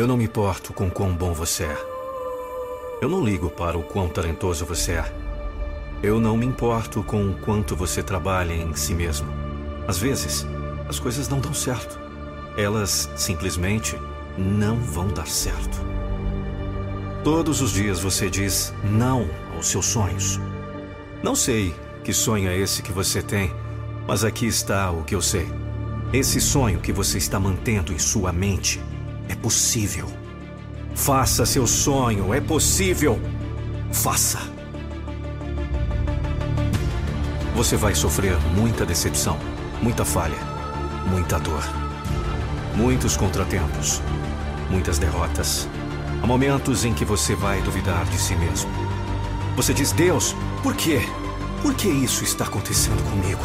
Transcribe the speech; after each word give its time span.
Eu 0.00 0.06
não 0.06 0.16
me 0.16 0.24
importo 0.24 0.72
com 0.72 0.88
quão 0.88 1.14
bom 1.14 1.34
você 1.34 1.64
é. 1.64 1.76
Eu 3.02 3.08
não 3.10 3.22
ligo 3.22 3.50
para 3.50 3.76
o 3.76 3.82
quão 3.82 4.08
talentoso 4.08 4.64
você 4.64 4.92
é. 4.92 5.12
Eu 6.02 6.18
não 6.18 6.38
me 6.38 6.46
importo 6.46 7.02
com 7.02 7.28
o 7.28 7.34
quanto 7.34 7.76
você 7.76 8.02
trabalha 8.02 8.54
em 8.54 8.74
si 8.74 8.94
mesmo. 8.94 9.28
Às 9.86 9.98
vezes, 9.98 10.46
as 10.88 10.98
coisas 10.98 11.28
não 11.28 11.38
dão 11.38 11.52
certo. 11.52 12.00
Elas 12.56 13.10
simplesmente 13.14 13.94
não 14.38 14.76
vão 14.76 15.08
dar 15.08 15.26
certo. 15.26 15.78
Todos 17.22 17.60
os 17.60 17.72
dias 17.72 18.00
você 18.00 18.30
diz 18.30 18.72
não 18.82 19.28
aos 19.54 19.66
seus 19.66 19.84
sonhos. 19.84 20.40
Não 21.22 21.34
sei 21.34 21.74
que 22.02 22.14
sonho 22.14 22.48
é 22.48 22.56
esse 22.56 22.80
que 22.80 22.90
você 22.90 23.20
tem, 23.20 23.52
mas 24.08 24.24
aqui 24.24 24.46
está 24.46 24.90
o 24.90 25.04
que 25.04 25.14
eu 25.14 25.20
sei. 25.20 25.46
Esse 26.10 26.40
sonho 26.40 26.80
que 26.80 26.90
você 26.90 27.18
está 27.18 27.38
mantendo 27.38 27.92
em 27.92 27.98
sua 27.98 28.32
mente 28.32 28.80
é 29.30 29.34
possível. 29.36 30.08
Faça 30.94 31.46
seu 31.46 31.66
sonho, 31.66 32.34
é 32.34 32.40
possível. 32.40 33.20
Faça. 33.92 34.40
Você 37.54 37.76
vai 37.76 37.94
sofrer 37.94 38.36
muita 38.56 38.84
decepção, 38.84 39.38
muita 39.80 40.04
falha, 40.04 40.38
muita 41.06 41.38
dor, 41.38 41.62
muitos 42.74 43.16
contratempos, 43.16 44.02
muitas 44.68 44.98
derrotas. 44.98 45.68
Há 46.22 46.26
momentos 46.26 46.84
em 46.84 46.92
que 46.92 47.04
você 47.04 47.34
vai 47.34 47.62
duvidar 47.62 48.04
de 48.06 48.18
si 48.18 48.34
mesmo. 48.34 48.70
Você 49.54 49.72
diz: 49.72 49.92
Deus, 49.92 50.34
por 50.62 50.74
quê? 50.74 51.00
Por 51.62 51.74
que 51.74 51.88
isso 51.88 52.24
está 52.24 52.44
acontecendo 52.46 53.02
comigo? 53.10 53.42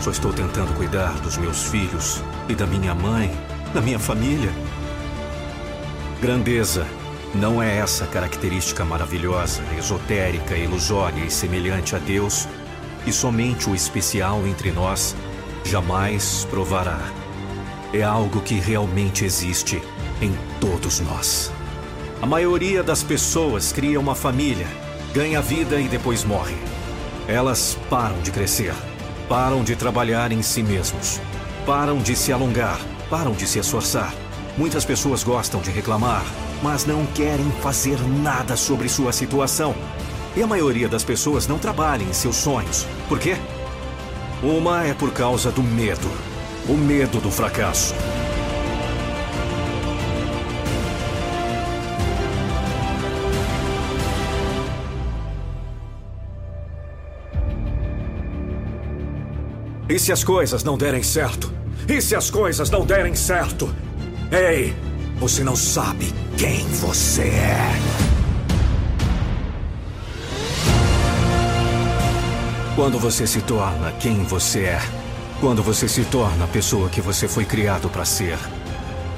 Só 0.00 0.10
estou 0.10 0.32
tentando 0.32 0.74
cuidar 0.74 1.12
dos 1.20 1.36
meus 1.36 1.64
filhos 1.64 2.22
e 2.48 2.54
da 2.54 2.66
minha 2.66 2.94
mãe, 2.94 3.30
da 3.72 3.80
minha 3.80 3.98
família. 3.98 4.50
Grandeza 6.22 6.86
não 7.34 7.60
é 7.60 7.78
essa 7.78 8.06
característica 8.06 8.84
maravilhosa, 8.84 9.60
esotérica, 9.76 10.56
ilusória 10.56 11.24
e 11.24 11.28
semelhante 11.28 11.96
a 11.96 11.98
Deus, 11.98 12.46
e 13.04 13.12
somente 13.12 13.68
o 13.68 13.74
especial 13.74 14.46
entre 14.46 14.70
nós 14.70 15.16
jamais 15.64 16.46
provará. 16.48 17.00
É 17.92 18.04
algo 18.04 18.40
que 18.40 18.54
realmente 18.54 19.24
existe 19.24 19.82
em 20.20 20.32
todos 20.60 21.00
nós. 21.00 21.50
A 22.22 22.26
maioria 22.26 22.84
das 22.84 23.02
pessoas 23.02 23.72
cria 23.72 23.98
uma 23.98 24.14
família, 24.14 24.68
ganha 25.12 25.42
vida 25.42 25.80
e 25.80 25.88
depois 25.88 26.22
morre. 26.22 26.54
Elas 27.26 27.76
param 27.90 28.20
de 28.20 28.30
crescer, 28.30 28.76
param 29.28 29.64
de 29.64 29.74
trabalhar 29.74 30.30
em 30.30 30.40
si 30.40 30.62
mesmos, 30.62 31.20
param 31.66 31.98
de 31.98 32.14
se 32.14 32.32
alongar, 32.32 32.78
param 33.10 33.32
de 33.32 33.44
se 33.44 33.58
esforçar 33.58 34.14
Muitas 34.56 34.84
pessoas 34.84 35.22
gostam 35.22 35.60
de 35.60 35.70
reclamar, 35.70 36.24
mas 36.62 36.84
não 36.84 37.06
querem 37.06 37.50
fazer 37.62 37.98
nada 38.22 38.56
sobre 38.56 38.88
sua 38.88 39.12
situação. 39.12 39.74
E 40.36 40.42
a 40.42 40.46
maioria 40.46 40.88
das 40.88 41.04
pessoas 41.04 41.46
não 41.46 41.58
trabalha 41.58 42.02
em 42.02 42.12
seus 42.12 42.36
sonhos. 42.36 42.86
Por 43.08 43.18
quê? 43.18 43.36
Uma 44.42 44.84
é 44.84 44.94
por 44.94 45.12
causa 45.12 45.50
do 45.50 45.62
medo 45.62 46.08
o 46.68 46.74
medo 46.74 47.20
do 47.20 47.30
fracasso. 47.30 47.94
E 59.88 59.98
se 59.98 60.12
as 60.12 60.24
coisas 60.24 60.64
não 60.64 60.78
derem 60.78 61.02
certo? 61.02 61.52
E 61.88 62.00
se 62.00 62.14
as 62.14 62.30
coisas 62.30 62.70
não 62.70 62.86
derem 62.86 63.14
certo? 63.14 63.74
Ei, 64.32 64.74
você 65.18 65.44
não 65.44 65.54
sabe 65.54 66.10
quem 66.38 66.66
você 66.68 67.24
é. 67.24 67.70
Quando 72.74 72.98
você 72.98 73.26
se 73.26 73.42
torna 73.42 73.92
quem 74.00 74.24
você 74.24 74.60
é, 74.60 74.80
quando 75.38 75.62
você 75.62 75.86
se 75.86 76.02
torna 76.06 76.46
a 76.46 76.48
pessoa 76.48 76.88
que 76.88 77.02
você 77.02 77.28
foi 77.28 77.44
criado 77.44 77.90
para 77.90 78.06
ser, 78.06 78.38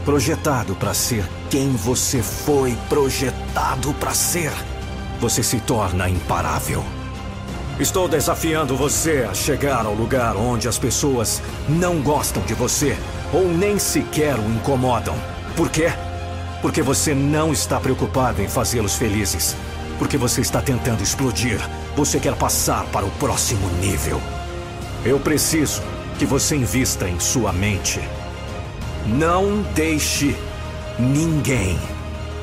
projetado 0.05 0.75
para 0.75 0.93
ser 0.93 1.25
quem 1.49 1.71
você 1.77 2.21
foi 2.21 2.77
projetado 2.89 3.95
para 3.95 4.13
ser, 4.15 4.51
você 5.21 5.45
se 5.45 5.61
torna 5.61 6.09
imparável. 6.09 6.85
Estou 7.79 8.09
desafiando 8.09 8.77
você 8.77 9.29
a 9.31 9.33
chegar 9.33 9.87
ao 9.87 9.95
lugar 9.95 10.37
onde 10.37 10.67
as 10.67 10.77
pessoas 10.77 11.41
não 11.69 12.03
gostam 12.03 12.43
de 12.43 12.55
você 12.55 12.99
ou 13.35 13.49
nem 13.49 13.79
sequer 13.81 14.39
o 14.39 14.49
incomodam. 14.49 15.17
Por 15.57 15.69
quê? 15.69 15.93
Porque 16.63 16.81
você 16.81 17.15
não 17.15 17.53
está 17.53 17.81
preocupado 17.81 18.41
em 18.41 18.49
fazê-los 18.49 18.95
felizes. 18.95 19.57
Porque 19.99 20.17
você 20.17 20.41
está 20.41 20.63
tentando 20.63 21.03
explodir. 21.03 21.59
Você 21.97 22.21
quer 22.21 22.37
passar 22.37 22.85
para 22.87 23.05
o 23.05 23.11
próximo 23.13 23.69
nível. 23.81 24.21
Eu 25.05 25.19
preciso 25.19 25.83
que 26.19 26.25
você 26.25 26.55
invista 26.55 27.09
em 27.09 27.19
sua 27.19 27.53
mente. 27.53 28.01
Não 29.07 29.63
deixe 29.75 30.37
ninguém 30.99 31.79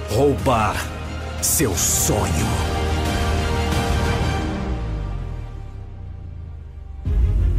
roubar 0.10 0.76
seu 1.42 1.74
sonho. 1.76 2.48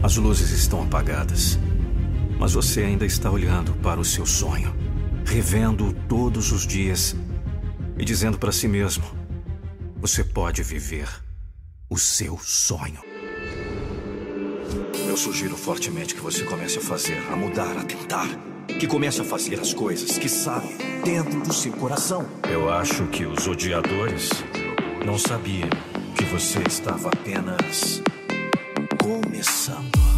As 0.02 0.16
luzes 0.16 0.50
estão 0.50 0.82
apagadas. 0.82 1.58
Mas 2.42 2.54
você 2.54 2.82
ainda 2.82 3.06
está 3.06 3.30
olhando 3.30 3.72
para 3.74 4.00
o 4.00 4.04
seu 4.04 4.26
sonho, 4.26 4.74
revendo-o 5.24 5.92
todos 5.92 6.50
os 6.50 6.66
dias 6.66 7.14
e 7.96 8.04
dizendo 8.04 8.36
para 8.36 8.50
si 8.50 8.66
mesmo: 8.66 9.04
você 10.00 10.24
pode 10.24 10.60
viver 10.60 11.08
o 11.88 11.96
seu 11.96 12.36
sonho. 12.42 12.98
Eu 15.06 15.16
sugiro 15.16 15.56
fortemente 15.56 16.16
que 16.16 16.20
você 16.20 16.42
comece 16.42 16.78
a 16.78 16.80
fazer, 16.80 17.22
a 17.30 17.36
mudar, 17.36 17.78
a 17.78 17.84
tentar. 17.84 18.28
Que 18.66 18.88
comece 18.88 19.20
a 19.20 19.24
fazer 19.24 19.60
as 19.60 19.72
coisas 19.72 20.18
que 20.18 20.28
sabe 20.28 20.66
dentro 21.04 21.42
do 21.42 21.54
seu 21.54 21.70
coração. 21.70 22.26
Eu 22.50 22.68
acho 22.68 23.06
que 23.06 23.24
os 23.24 23.46
odiadores 23.46 24.30
não 25.06 25.16
sabiam 25.16 25.70
que 26.16 26.24
você 26.24 26.58
estava 26.66 27.08
apenas 27.08 28.02
começando. 29.00 30.11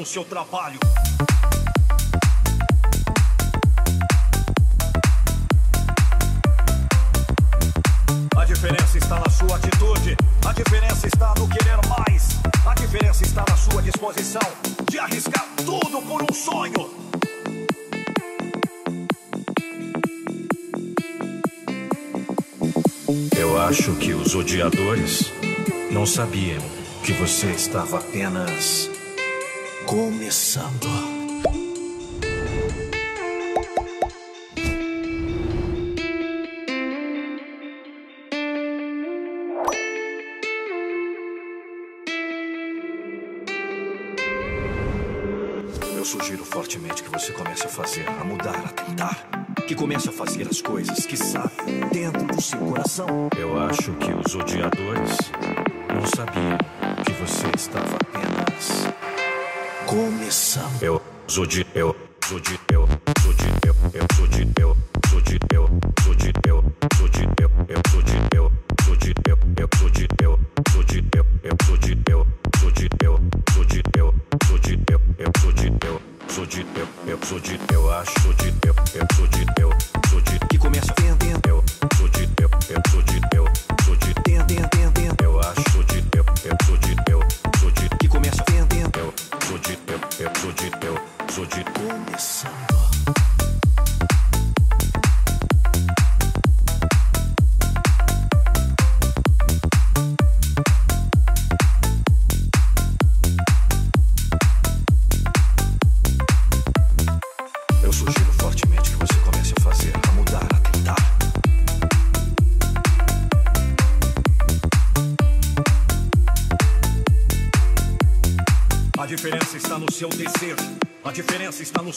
no 0.00 0.06
seu 0.06 0.24
trabalho. 0.24 0.80
A 8.34 8.44
diferença 8.46 8.96
está 8.96 9.20
na 9.20 9.28
sua 9.28 9.56
atitude, 9.56 10.16
a 10.46 10.52
diferença 10.54 11.06
está 11.06 11.34
no 11.38 11.46
querer 11.46 11.76
mais, 11.86 12.40
a 12.66 12.74
diferença 12.76 13.24
está 13.24 13.44
na 13.46 13.56
sua 13.58 13.82
disposição 13.82 14.40
de 14.90 14.98
arriscar 14.98 15.46
tudo 15.58 16.00
por 16.00 16.22
um 16.22 16.32
sonho. 16.32 16.90
Eu 23.36 23.60
acho 23.60 23.94
que 23.96 24.14
os 24.14 24.34
odiadores 24.34 25.30
não 25.90 26.06
sabiam 26.06 26.62
que 27.04 27.12
você 27.12 27.48
estava 27.48 27.98
apenas 27.98 28.88
começando. 29.90 30.86
Eu 45.96 46.04
sugiro 46.04 46.44
fortemente 46.44 47.02
que 47.02 47.10
você 47.10 47.32
comece 47.32 47.66
a 47.66 47.68
fazer, 47.68 48.06
a 48.08 48.24
mudar, 48.24 48.54
a 48.58 48.68
tentar. 48.68 49.28
Que 49.66 49.74
comece 49.74 50.08
a 50.08 50.12
fazer 50.12 50.46
as 50.48 50.62
coisas 50.62 51.04
que 51.04 51.16
sabe 51.16 51.50
dentro 51.92 52.26
do 52.26 52.40
seu 52.40 52.60
coração. 52.60 53.28
Eu 53.36 53.58
acho 53.58 53.92
que 53.94 54.12
os 54.12 54.36
odiadores 54.36 55.18
não 55.92 56.06
sabiam 56.06 56.58
que 57.04 57.12
você 57.12 57.48
estava 57.56 57.89
Eu, 60.80 61.02
zodi, 61.28 61.66
eu, 61.74 61.94
zodi, 62.28 62.60
eu, 62.72 62.79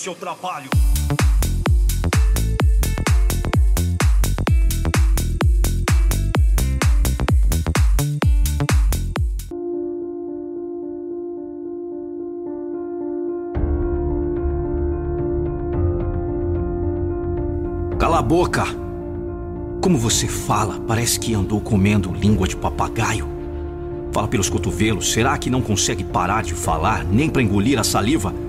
seu 0.03 0.13
trabalho. 0.13 0.69
Cala 17.97 18.19
a 18.19 18.21
boca! 18.21 18.65
Como 19.81 19.97
você 19.97 20.27
fala, 20.27 20.81
parece 20.81 21.17
que 21.17 21.33
andou 21.33 21.61
comendo 21.61 22.11
língua 22.11 22.45
de 22.45 22.57
papagaio. 22.57 23.25
Fala 24.11 24.27
pelos 24.27 24.49
cotovelos, 24.49 25.13
será 25.13 25.37
que 25.37 25.49
não 25.49 25.61
consegue 25.61 26.03
parar 26.03 26.43
de 26.43 26.53
falar, 26.53 27.05
nem 27.05 27.29
para 27.29 27.41
engolir 27.41 27.79
a 27.79 27.85
saliva? 27.85 28.42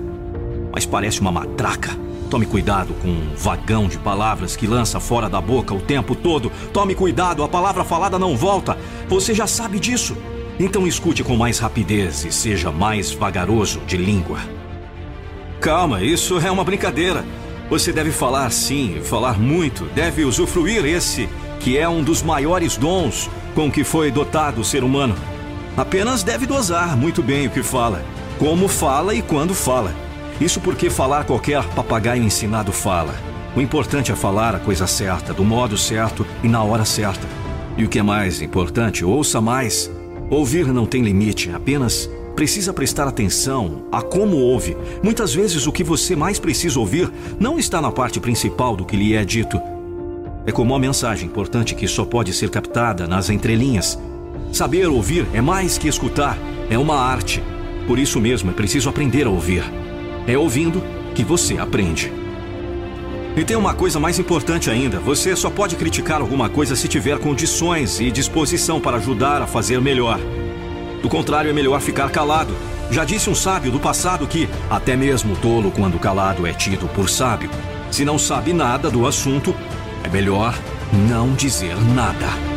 Mas 0.75 0.85
parece 0.85 1.21
uma 1.21 1.31
matraca. 1.31 1.97
Tome 2.29 2.45
cuidado 2.45 2.93
com 2.95 3.07
um 3.07 3.33
vagão 3.33 3.87
de 3.87 3.97
palavras 3.97 4.57
que 4.57 4.67
lança 4.67 4.99
fora 4.99 5.29
da 5.29 5.39
boca 5.39 5.73
o 5.73 5.79
tempo 5.79 6.13
todo. 6.13 6.51
Tome 6.73 6.93
cuidado, 6.93 7.43
a 7.43 7.47
palavra 7.47 7.85
falada 7.85 8.19
não 8.19 8.35
volta. 8.35 8.77
Você 9.07 9.33
já 9.33 9.47
sabe 9.47 9.79
disso. 9.79 10.17
Então 10.59 10.85
escute 10.85 11.23
com 11.23 11.37
mais 11.37 11.59
rapidez 11.59 12.25
e 12.25 12.31
seja 12.33 12.73
mais 12.73 13.13
vagaroso 13.13 13.79
de 13.87 13.95
língua. 13.95 14.39
Calma, 15.61 16.03
isso 16.03 16.37
é 16.39 16.51
uma 16.51 16.65
brincadeira. 16.65 17.25
Você 17.69 17.93
deve 17.93 18.11
falar 18.11 18.51
sim, 18.51 18.99
falar 19.01 19.39
muito, 19.39 19.85
deve 19.95 20.25
usufruir 20.25 20.85
esse, 20.85 21.29
que 21.61 21.77
é 21.77 21.87
um 21.87 22.03
dos 22.03 22.21
maiores 22.21 22.75
dons 22.75 23.29
com 23.55 23.71
que 23.71 23.85
foi 23.85 24.11
dotado 24.11 24.59
o 24.59 24.65
ser 24.65 24.83
humano. 24.83 25.15
Apenas 25.77 26.21
deve 26.21 26.45
dosar 26.45 26.97
muito 26.97 27.23
bem 27.23 27.47
o 27.47 27.49
que 27.49 27.63
fala, 27.63 28.03
como 28.37 28.67
fala 28.67 29.15
e 29.15 29.21
quando 29.21 29.55
fala. 29.55 30.04
Isso 30.39 30.59
porque 30.59 30.89
falar 30.89 31.23
qualquer 31.23 31.63
papagaio 31.69 32.21
ensinado 32.21 32.71
fala. 32.71 33.15
O 33.55 33.61
importante 33.61 34.11
é 34.11 34.15
falar 34.15 34.53
a 34.53 34.59
coisa 34.59 34.85
certa, 34.85 35.33
do 35.33 35.45
modo 35.45 35.77
certo 35.77 36.25
e 36.43 36.47
na 36.47 36.61
hora 36.61 36.83
certa. 36.83 37.25
E 37.77 37.85
o 37.85 37.89
que 37.89 37.99
é 37.99 38.03
mais 38.03 38.41
importante, 38.41 39.05
ouça 39.05 39.39
mais. 39.39 39.89
Ouvir 40.29 40.67
não 40.67 40.85
tem 40.85 41.03
limite, 41.03 41.51
apenas 41.51 42.09
precisa 42.35 42.73
prestar 42.73 43.07
atenção 43.07 43.85
a 43.93 44.01
como 44.01 44.35
ouve. 44.35 44.75
Muitas 45.01 45.33
vezes 45.33 45.67
o 45.67 45.71
que 45.71 45.85
você 45.85 46.17
mais 46.17 46.37
precisa 46.37 46.77
ouvir 46.79 47.09
não 47.39 47.57
está 47.57 47.81
na 47.81 47.91
parte 47.91 48.19
principal 48.19 48.75
do 48.75 48.83
que 48.83 48.97
lhe 48.97 49.13
é 49.13 49.23
dito. 49.23 49.61
É 50.45 50.51
como 50.51 50.73
uma 50.73 50.79
mensagem 50.79 51.27
importante 51.27 51.73
que 51.75 51.87
só 51.87 52.03
pode 52.03 52.33
ser 52.33 52.49
captada 52.49 53.07
nas 53.07 53.29
entrelinhas. 53.29 53.97
Saber 54.51 54.87
ouvir 54.87 55.25
é 55.33 55.39
mais 55.39 55.77
que 55.77 55.87
escutar, 55.87 56.37
é 56.69 56.77
uma 56.77 56.97
arte. 56.97 57.41
Por 57.87 57.97
isso 57.97 58.19
mesmo 58.19 58.51
é 58.51 58.53
preciso 58.53 58.89
aprender 58.89 59.27
a 59.27 59.29
ouvir. 59.29 59.63
É 60.27 60.37
ouvindo 60.37 60.83
que 61.13 61.23
você 61.23 61.57
aprende. 61.57 62.11
E 63.37 63.43
tem 63.43 63.57
uma 63.57 63.73
coisa 63.73 63.99
mais 63.99 64.17
importante 64.17 64.69
ainda: 64.69 64.99
você 64.99 65.35
só 65.35 65.49
pode 65.49 65.75
criticar 65.75 66.21
alguma 66.21 66.49
coisa 66.49 66.75
se 66.75 66.87
tiver 66.87 67.19
condições 67.19 67.99
e 67.99 68.09
disposição 68.09 68.79
para 68.79 68.97
ajudar 68.97 69.41
a 69.41 69.47
fazer 69.47 69.81
melhor. 69.81 70.19
Do 71.01 71.09
contrário, 71.09 71.49
é 71.49 71.53
melhor 71.53 71.81
ficar 71.81 72.09
calado. 72.09 72.53
Já 72.89 73.03
disse 73.03 73.29
um 73.29 73.35
sábio 73.35 73.71
do 73.71 73.79
passado 73.79 74.25
que, 74.27 74.47
até 74.69 74.95
mesmo 74.95 75.35
tolo, 75.35 75.71
quando 75.71 75.99
calado, 75.99 76.47
é 76.47 76.53
tido 76.53 76.87
por 76.87 77.09
sábio. 77.09 77.49
Se 77.91 78.05
não 78.05 78.17
sabe 78.17 78.53
nada 78.53 78.89
do 78.89 79.05
assunto, 79.05 79.53
é 80.03 80.09
melhor 80.09 80.57
não 81.09 81.33
dizer 81.33 81.75
nada. 81.93 82.54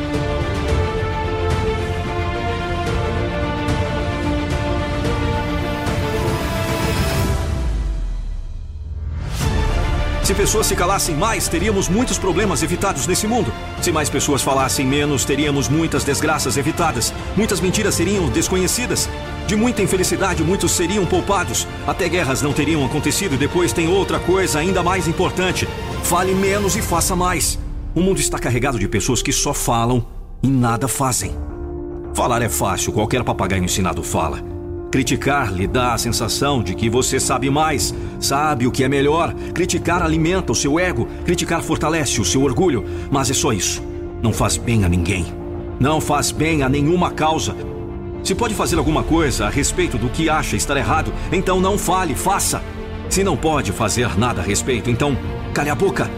Se 10.28 10.34
pessoas 10.34 10.66
se 10.66 10.76
calassem 10.76 11.16
mais, 11.16 11.48
teríamos 11.48 11.88
muitos 11.88 12.18
problemas 12.18 12.62
evitados 12.62 13.06
nesse 13.06 13.26
mundo. 13.26 13.50
Se 13.80 13.90
mais 13.90 14.10
pessoas 14.10 14.42
falassem 14.42 14.86
menos, 14.86 15.24
teríamos 15.24 15.70
muitas 15.70 16.04
desgraças 16.04 16.58
evitadas. 16.58 17.14
Muitas 17.34 17.62
mentiras 17.62 17.94
seriam 17.94 18.28
desconhecidas. 18.28 19.08
De 19.46 19.56
muita 19.56 19.80
infelicidade, 19.80 20.44
muitos 20.44 20.72
seriam 20.72 21.06
poupados. 21.06 21.66
Até 21.86 22.10
guerras 22.10 22.42
não 22.42 22.52
teriam 22.52 22.84
acontecido. 22.84 23.36
E 23.36 23.38
depois 23.38 23.72
tem 23.72 23.88
outra 23.88 24.20
coisa 24.20 24.58
ainda 24.58 24.82
mais 24.82 25.08
importante: 25.08 25.66
fale 26.02 26.34
menos 26.34 26.76
e 26.76 26.82
faça 26.82 27.16
mais. 27.16 27.58
O 27.94 28.00
mundo 28.02 28.20
está 28.20 28.38
carregado 28.38 28.78
de 28.78 28.86
pessoas 28.86 29.22
que 29.22 29.32
só 29.32 29.54
falam 29.54 30.06
e 30.42 30.46
nada 30.46 30.86
fazem. 30.86 31.34
Falar 32.12 32.42
é 32.42 32.50
fácil, 32.50 32.92
qualquer 32.92 33.24
papagaio 33.24 33.64
ensinado 33.64 34.02
fala. 34.02 34.57
Criticar 34.90 35.52
lhe 35.52 35.66
dá 35.66 35.92
a 35.92 35.98
sensação 35.98 36.62
de 36.62 36.74
que 36.74 36.88
você 36.88 37.20
sabe 37.20 37.50
mais, 37.50 37.94
sabe 38.18 38.66
o 38.66 38.70
que 38.70 38.82
é 38.82 38.88
melhor. 38.88 39.34
Criticar 39.52 40.02
alimenta 40.02 40.50
o 40.52 40.54
seu 40.54 40.78
ego, 40.78 41.06
criticar 41.26 41.62
fortalece 41.62 42.20
o 42.20 42.24
seu 42.24 42.42
orgulho, 42.42 42.84
mas 43.10 43.30
é 43.30 43.34
só 43.34 43.52
isso. 43.52 43.82
Não 44.22 44.32
faz 44.32 44.56
bem 44.56 44.84
a 44.84 44.88
ninguém. 44.88 45.26
Não 45.78 46.00
faz 46.00 46.30
bem 46.30 46.62
a 46.62 46.68
nenhuma 46.68 47.10
causa. 47.10 47.54
Se 48.24 48.34
pode 48.34 48.54
fazer 48.54 48.78
alguma 48.78 49.02
coisa 49.02 49.46
a 49.46 49.50
respeito 49.50 49.98
do 49.98 50.08
que 50.08 50.30
acha 50.30 50.56
estar 50.56 50.76
errado, 50.76 51.12
então 51.30 51.60
não 51.60 51.76
fale, 51.76 52.14
faça. 52.14 52.62
Se 53.10 53.22
não 53.22 53.36
pode 53.36 53.72
fazer 53.72 54.18
nada 54.18 54.40
a 54.40 54.44
respeito, 54.44 54.90
então 54.90 55.16
cale 55.52 55.68
a 55.68 55.74
boca. 55.74 56.10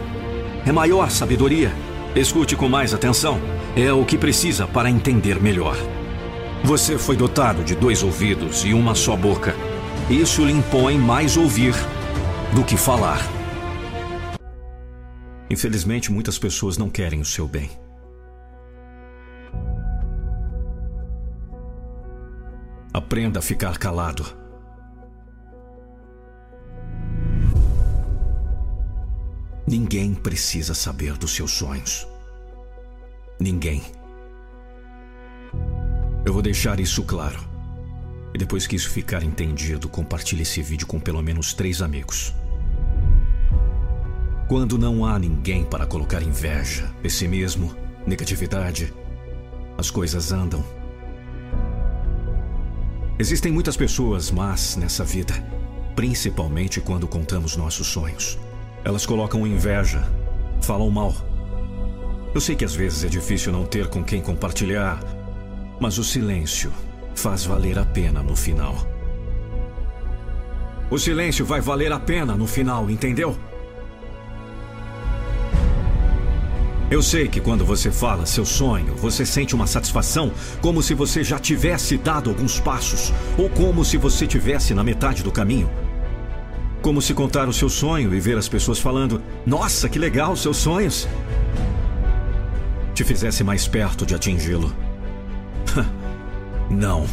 É 0.65 0.71
maior 0.71 1.09
sabedoria. 1.09 1.71
Escute 2.15 2.55
com 2.55 2.69
mais 2.69 2.93
atenção. 2.93 3.39
É 3.75 3.91
o 3.91 4.03
que 4.05 4.17
precisa 4.17 4.65
para 4.65 4.89
entender 4.89 5.41
melhor. 5.41 5.75
Você 6.63 6.97
foi 6.97 7.17
dotado 7.17 7.63
de 7.63 7.75
dois 7.75 8.03
ouvidos 8.03 8.63
e 8.63 8.73
uma 8.73 8.93
só 8.93 9.15
boca. 9.15 9.55
Isso 10.09 10.45
lhe 10.45 10.53
impõe 10.53 10.97
mais 10.97 11.35
ouvir 11.35 11.73
do 12.53 12.63
que 12.63 12.77
falar. 12.77 13.19
Infelizmente, 15.49 16.11
muitas 16.11 16.37
pessoas 16.37 16.77
não 16.77 16.89
querem 16.89 17.19
o 17.19 17.25
seu 17.25 17.47
bem. 17.47 17.69
Aprenda 22.93 23.39
a 23.39 23.41
ficar 23.41 23.77
calado. 23.77 24.25
Ninguém 29.67 30.13
precisa 30.13 30.73
saber 30.73 31.17
dos 31.17 31.35
seus 31.35 31.51
sonhos. 31.51 32.07
Ninguém. 33.39 33.81
Eu 36.23 36.33
vou 36.33 36.41
deixar 36.41 36.79
isso 36.79 37.03
claro. 37.03 37.39
E 38.33 38.37
depois 38.37 38.67
que 38.67 38.75
isso 38.75 38.89
ficar 38.89 39.23
entendido, 39.23 39.89
compartilhe 39.89 40.43
esse 40.43 40.61
vídeo 40.61 40.85
com 40.85 40.99
pelo 40.99 41.21
menos 41.21 41.53
três 41.53 41.81
amigos. 41.81 42.33
Quando 44.47 44.77
não 44.77 45.03
há 45.05 45.17
ninguém 45.17 45.63
para 45.63 45.85
colocar 45.85 46.21
inveja, 46.21 46.93
pessimismo, 47.01 47.75
negatividade, 48.05 48.93
as 49.77 49.89
coisas 49.89 50.31
andam. 50.31 50.63
Existem 53.17 53.51
muitas 53.51 53.75
pessoas 53.75 54.29
más 54.29 54.75
nessa 54.75 55.03
vida, 55.03 55.33
principalmente 55.95 56.79
quando 56.79 57.07
contamos 57.07 57.57
nossos 57.57 57.87
sonhos. 57.87 58.37
Elas 58.83 59.05
colocam 59.05 59.47
inveja, 59.47 60.07
falam 60.61 60.89
mal. 60.91 61.15
Eu 62.33 62.41
sei 62.41 62.55
que 62.55 62.65
às 62.65 62.75
vezes 62.75 63.03
é 63.03 63.07
difícil 63.07 63.51
não 63.51 63.65
ter 63.65 63.87
com 63.87 64.03
quem 64.03 64.21
compartilhar, 64.21 64.99
mas 65.81 65.97
o 65.97 66.03
silêncio 66.03 66.71
faz 67.15 67.43
valer 67.43 67.79
a 67.79 67.83
pena 67.83 68.21
no 68.21 68.35
final. 68.35 68.87
O 70.91 70.99
silêncio 70.99 71.43
vai 71.43 71.59
valer 71.59 71.91
a 71.91 71.99
pena 71.99 72.35
no 72.35 72.45
final, 72.45 72.87
entendeu? 72.89 73.35
Eu 76.91 77.01
sei 77.01 77.27
que 77.27 77.41
quando 77.41 77.65
você 77.65 77.89
fala 77.89 78.27
seu 78.27 78.45
sonho, 78.45 78.93
você 78.95 79.25
sente 79.25 79.55
uma 79.55 79.65
satisfação 79.65 80.31
como 80.61 80.83
se 80.83 80.93
você 80.93 81.23
já 81.23 81.39
tivesse 81.39 81.97
dado 81.97 82.29
alguns 82.29 82.59
passos, 82.59 83.11
ou 83.35 83.49
como 83.49 83.83
se 83.83 83.97
você 83.97 84.27
tivesse 84.27 84.75
na 84.75 84.83
metade 84.83 85.23
do 85.23 85.31
caminho. 85.31 85.69
Como 86.81 87.01
se 87.01 87.13
contar 87.13 87.49
o 87.49 87.53
seu 87.53 87.69
sonho 87.69 88.13
e 88.13 88.19
ver 88.19 88.37
as 88.37 88.49
pessoas 88.49 88.77
falando: 88.77 89.21
Nossa, 89.47 89.89
que 89.89 89.97
legal 89.97 90.35
seus 90.35 90.57
sonhos! 90.57 91.07
Te 92.93 93.03
fizesse 93.03 93.43
mais 93.43 93.67
perto 93.67 94.05
de 94.05 94.13
atingi-lo. 94.13 94.90
não. 96.69 97.05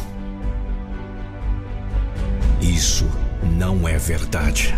Isso 2.61 3.09
não 3.57 3.87
é 3.87 3.97
verdade. 3.97 4.75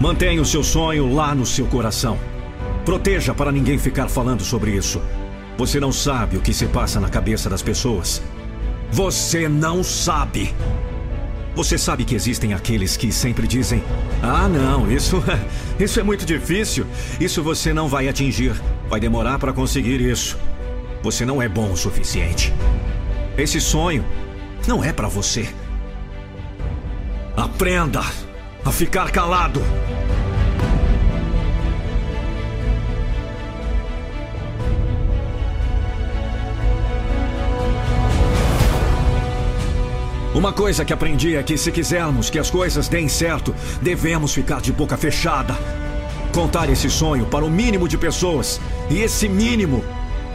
Mantenha 0.00 0.40
o 0.40 0.44
seu 0.44 0.62
sonho 0.62 1.12
lá 1.12 1.34
no 1.34 1.44
seu 1.44 1.66
coração. 1.66 2.16
Proteja 2.84 3.34
para 3.34 3.50
ninguém 3.50 3.76
ficar 3.78 4.08
falando 4.08 4.44
sobre 4.44 4.70
isso. 4.70 5.02
Você 5.56 5.80
não 5.80 5.90
sabe 5.90 6.36
o 6.36 6.40
que 6.40 6.54
se 6.54 6.66
passa 6.66 7.00
na 7.00 7.08
cabeça 7.08 7.50
das 7.50 7.62
pessoas. 7.62 8.22
Você 8.92 9.48
não 9.48 9.82
sabe. 9.82 10.54
Você 11.58 11.76
sabe 11.76 12.04
que 12.04 12.14
existem 12.14 12.54
aqueles 12.54 12.96
que 12.96 13.10
sempre 13.10 13.44
dizem: 13.44 13.82
"Ah, 14.22 14.48
não, 14.48 14.88
isso 14.88 15.20
isso 15.76 15.98
é 15.98 16.04
muito 16.04 16.24
difícil. 16.24 16.86
Isso 17.18 17.42
você 17.42 17.72
não 17.72 17.88
vai 17.88 18.06
atingir. 18.06 18.54
Vai 18.88 19.00
demorar 19.00 19.40
para 19.40 19.52
conseguir 19.52 20.00
isso. 20.00 20.38
Você 21.02 21.26
não 21.26 21.42
é 21.42 21.48
bom 21.48 21.72
o 21.72 21.76
suficiente. 21.76 22.54
Esse 23.36 23.60
sonho 23.60 24.04
não 24.68 24.84
é 24.84 24.92
para 24.92 25.08
você." 25.08 25.52
Aprenda 27.36 28.02
a 28.64 28.70
ficar 28.70 29.10
calado. 29.10 29.60
Uma 40.38 40.52
coisa 40.52 40.84
que 40.84 40.92
aprendi 40.92 41.34
é 41.34 41.42
que 41.42 41.58
se 41.58 41.72
quisermos 41.72 42.30
que 42.30 42.38
as 42.38 42.48
coisas 42.48 42.86
deem 42.86 43.08
certo, 43.08 43.52
devemos 43.82 44.32
ficar 44.32 44.60
de 44.60 44.72
boca 44.72 44.96
fechada. 44.96 45.52
Contar 46.32 46.70
esse 46.70 46.88
sonho 46.88 47.26
para 47.26 47.44
o 47.44 47.50
mínimo 47.50 47.88
de 47.88 47.98
pessoas. 47.98 48.60
E 48.88 49.00
esse 49.00 49.28
mínimo 49.28 49.84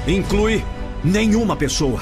inclui 0.05 0.61
nenhuma 1.01 1.55
pessoa. 1.55 2.01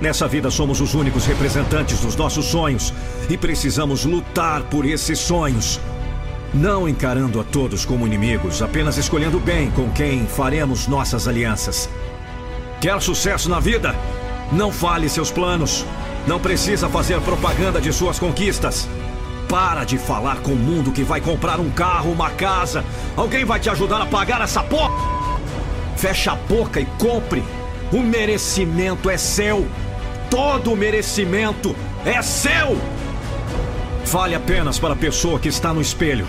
Nessa 0.00 0.28
vida 0.28 0.52
somos 0.52 0.80
os 0.80 0.94
únicos 0.94 1.26
representantes 1.26 1.98
dos 1.98 2.14
nossos 2.14 2.44
sonhos 2.44 2.94
e 3.28 3.36
precisamos 3.36 4.04
lutar 4.04 4.62
por 4.62 4.86
esses 4.86 5.18
sonhos. 5.18 5.80
Não 6.54 6.88
encarando 6.88 7.40
a 7.40 7.42
todos 7.42 7.84
como 7.84 8.06
inimigos, 8.06 8.62
apenas 8.62 8.98
escolhendo 8.98 9.40
bem 9.40 9.68
com 9.72 9.90
quem 9.90 10.28
faremos 10.28 10.86
nossas 10.86 11.26
alianças. 11.26 11.90
Quer 12.80 13.02
sucesso 13.02 13.50
na 13.50 13.58
vida? 13.58 13.96
Não 14.52 14.70
fale 14.70 15.08
seus 15.08 15.32
planos. 15.32 15.84
Não 16.26 16.40
precisa 16.40 16.88
fazer 16.88 17.20
propaganda 17.20 17.80
de 17.80 17.92
suas 17.92 18.18
conquistas. 18.18 18.88
Para 19.48 19.84
de 19.84 19.96
falar 19.96 20.38
com 20.38 20.52
o 20.52 20.56
mundo 20.56 20.90
que 20.90 21.04
vai 21.04 21.20
comprar 21.20 21.60
um 21.60 21.70
carro, 21.70 22.10
uma 22.10 22.30
casa. 22.30 22.84
Alguém 23.16 23.44
vai 23.44 23.60
te 23.60 23.70
ajudar 23.70 24.02
a 24.02 24.06
pagar 24.06 24.40
essa 24.40 24.62
porra? 24.62 24.92
Fecha 25.96 26.32
a 26.32 26.34
boca 26.34 26.80
e 26.80 26.86
compre. 26.98 27.44
O 27.92 28.00
merecimento 28.00 29.08
é 29.08 29.16
seu. 29.16 29.66
Todo 30.28 30.72
o 30.72 30.76
merecimento 30.76 31.76
é 32.04 32.20
seu! 32.20 32.76
Fale 34.04 34.34
apenas 34.34 34.78
para 34.78 34.94
a 34.94 34.96
pessoa 34.96 35.38
que 35.38 35.48
está 35.48 35.72
no 35.72 35.80
espelho. 35.80 36.26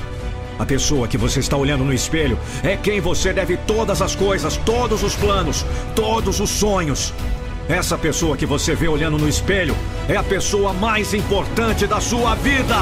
A 0.59 0.65
pessoa 0.65 1.07
que 1.07 1.17
você 1.17 1.39
está 1.39 1.55
olhando 1.57 1.83
no 1.83 1.93
espelho 1.93 2.37
é 2.63 2.75
quem 2.75 2.99
você 2.99 3.31
deve 3.31 3.57
todas 3.57 4.01
as 4.01 4.15
coisas, 4.15 4.57
todos 4.57 5.03
os 5.03 5.15
planos, 5.15 5.65
todos 5.95 6.39
os 6.39 6.49
sonhos. 6.49 7.13
Essa 7.69 7.97
pessoa 7.97 8.37
que 8.37 8.45
você 8.45 8.73
vê 8.73 8.87
olhando 8.87 9.17
no 9.17 9.27
espelho 9.27 9.75
é 10.07 10.15
a 10.15 10.23
pessoa 10.23 10.71
mais 10.71 11.13
importante 11.13 11.85
da 11.85 11.99
sua 11.99 12.33
vida. 12.35 12.75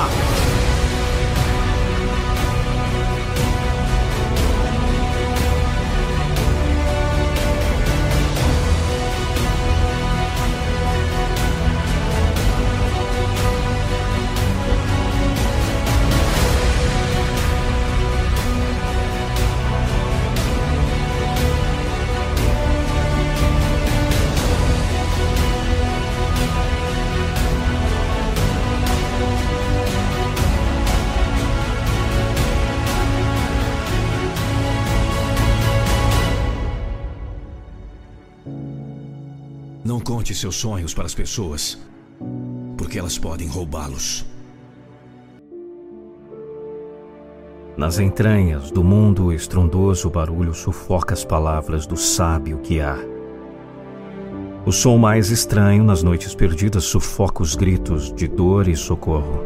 Seus 40.40 40.56
sonhos 40.56 40.94
para 40.94 41.06
as 41.06 41.16
pessoas, 41.16 41.78
porque 42.78 43.00
elas 43.00 43.18
podem 43.18 43.48
roubá-los. 43.48 44.26
Nas 47.78 48.00
entranhas 48.00 48.72
do 48.72 48.84
mundo, 48.84 49.26
o 49.26 49.34
estrondoso 49.34 50.10
barulho 50.10 50.54
sufoca 50.54 51.14
as 51.14 51.26
palavras 51.26 51.86
do 51.86 51.98
sábio 51.98 52.60
que 52.60 52.80
há. 52.80 52.98
O 54.66 54.72
som 54.72 54.98
mais 54.98 55.30
estranho 55.30 55.84
nas 55.84 56.02
noites 56.02 56.34
perdidas 56.34 56.86
sufoca 56.86 57.44
os 57.44 57.54
gritos 57.54 58.14
de 58.14 58.28
dor 58.28 58.68
e 58.68 58.76
socorro. 58.76 59.44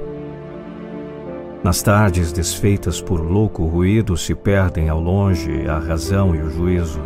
Nas 1.64 1.82
tardes 1.82 2.32
desfeitas 2.32 3.02
por 3.02 3.20
louco 3.20 3.66
ruído 3.66 4.16
se 4.16 4.34
perdem 4.34 4.88
ao 4.88 5.02
longe 5.02 5.68
a 5.68 5.78
razão 5.78 6.34
e 6.34 6.40
o 6.40 6.50
juízo. 6.50 7.02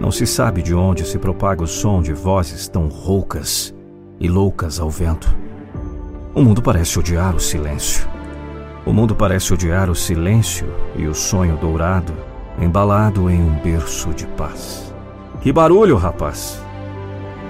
Não 0.00 0.12
se 0.12 0.26
sabe 0.26 0.62
de 0.62 0.74
onde 0.74 1.04
se 1.04 1.18
propaga 1.18 1.62
o 1.62 1.66
som 1.66 2.00
de 2.00 2.12
vozes 2.12 2.68
tão 2.68 2.88
roucas 2.88 3.74
e 4.20 4.28
loucas 4.28 4.78
ao 4.78 4.88
vento. 4.88 5.36
O 6.34 6.40
mundo 6.40 6.62
parece 6.62 6.98
odiar 6.98 7.34
o 7.34 7.40
silêncio. 7.40 8.06
O 8.86 8.92
mundo 8.92 9.14
parece 9.14 9.52
odiar 9.52 9.90
o 9.90 9.94
silêncio 9.94 10.72
e 10.96 11.06
o 11.06 11.14
sonho 11.14 11.56
dourado, 11.56 12.12
embalado 12.60 13.28
em 13.28 13.42
um 13.42 13.58
berço 13.58 14.10
de 14.14 14.26
paz. 14.28 14.94
Que 15.40 15.52
barulho, 15.52 15.96
rapaz! 15.96 16.62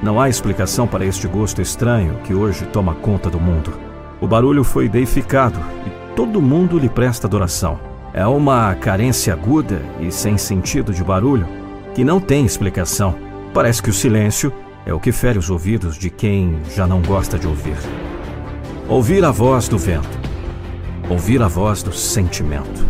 Não 0.03 0.19
há 0.19 0.29
explicação 0.29 0.87
para 0.87 1.05
este 1.05 1.29
gosto 1.29 1.61
estranho 1.61 2.15
que 2.25 2.33
hoje 2.33 2.65
toma 2.67 2.95
conta 2.95 3.29
do 3.29 3.39
mundo. 3.39 3.73
O 4.21 4.27
barulho 4.27 4.65
foi 4.65 4.89
deificado 4.89 5.59
e 5.87 6.15
todo 6.15 6.41
mundo 6.41 6.79
lhe 6.79 6.89
presta 6.89 7.27
adoração. 7.27 7.79
É 8.15 8.27
uma 8.27 8.75
carência 8.75 9.35
aguda 9.35 9.83
e 10.01 10.11
sem 10.11 10.39
sentido 10.39 10.95
de 10.95 11.05
barulho 11.05 11.58
que 11.99 12.05
não 12.05 12.21
tem 12.21 12.47
explicação. 12.47 13.13
Parece 13.53 13.83
que 13.83 13.91
o 13.91 13.93
silêncio 13.93 14.53
é 14.87 14.95
o 14.95 15.01
que 15.01 15.11
fere 15.11 15.37
os 15.37 15.51
ouvidos 15.51 15.99
de 15.99 16.09
quem 16.09 16.57
já 16.73 16.87
não 16.87 17.03
gosta 17.03 17.37
de 17.37 17.45
ouvir. 17.45 17.77
Ouvir 18.89 19.25
a 19.25 19.33
voz 19.33 19.67
do 19.67 19.77
vento. 19.77 20.17
Ouvir 21.11 21.43
a 21.43 21.49
voz 21.49 21.83
do 21.83 21.93
sentimento. 21.93 22.87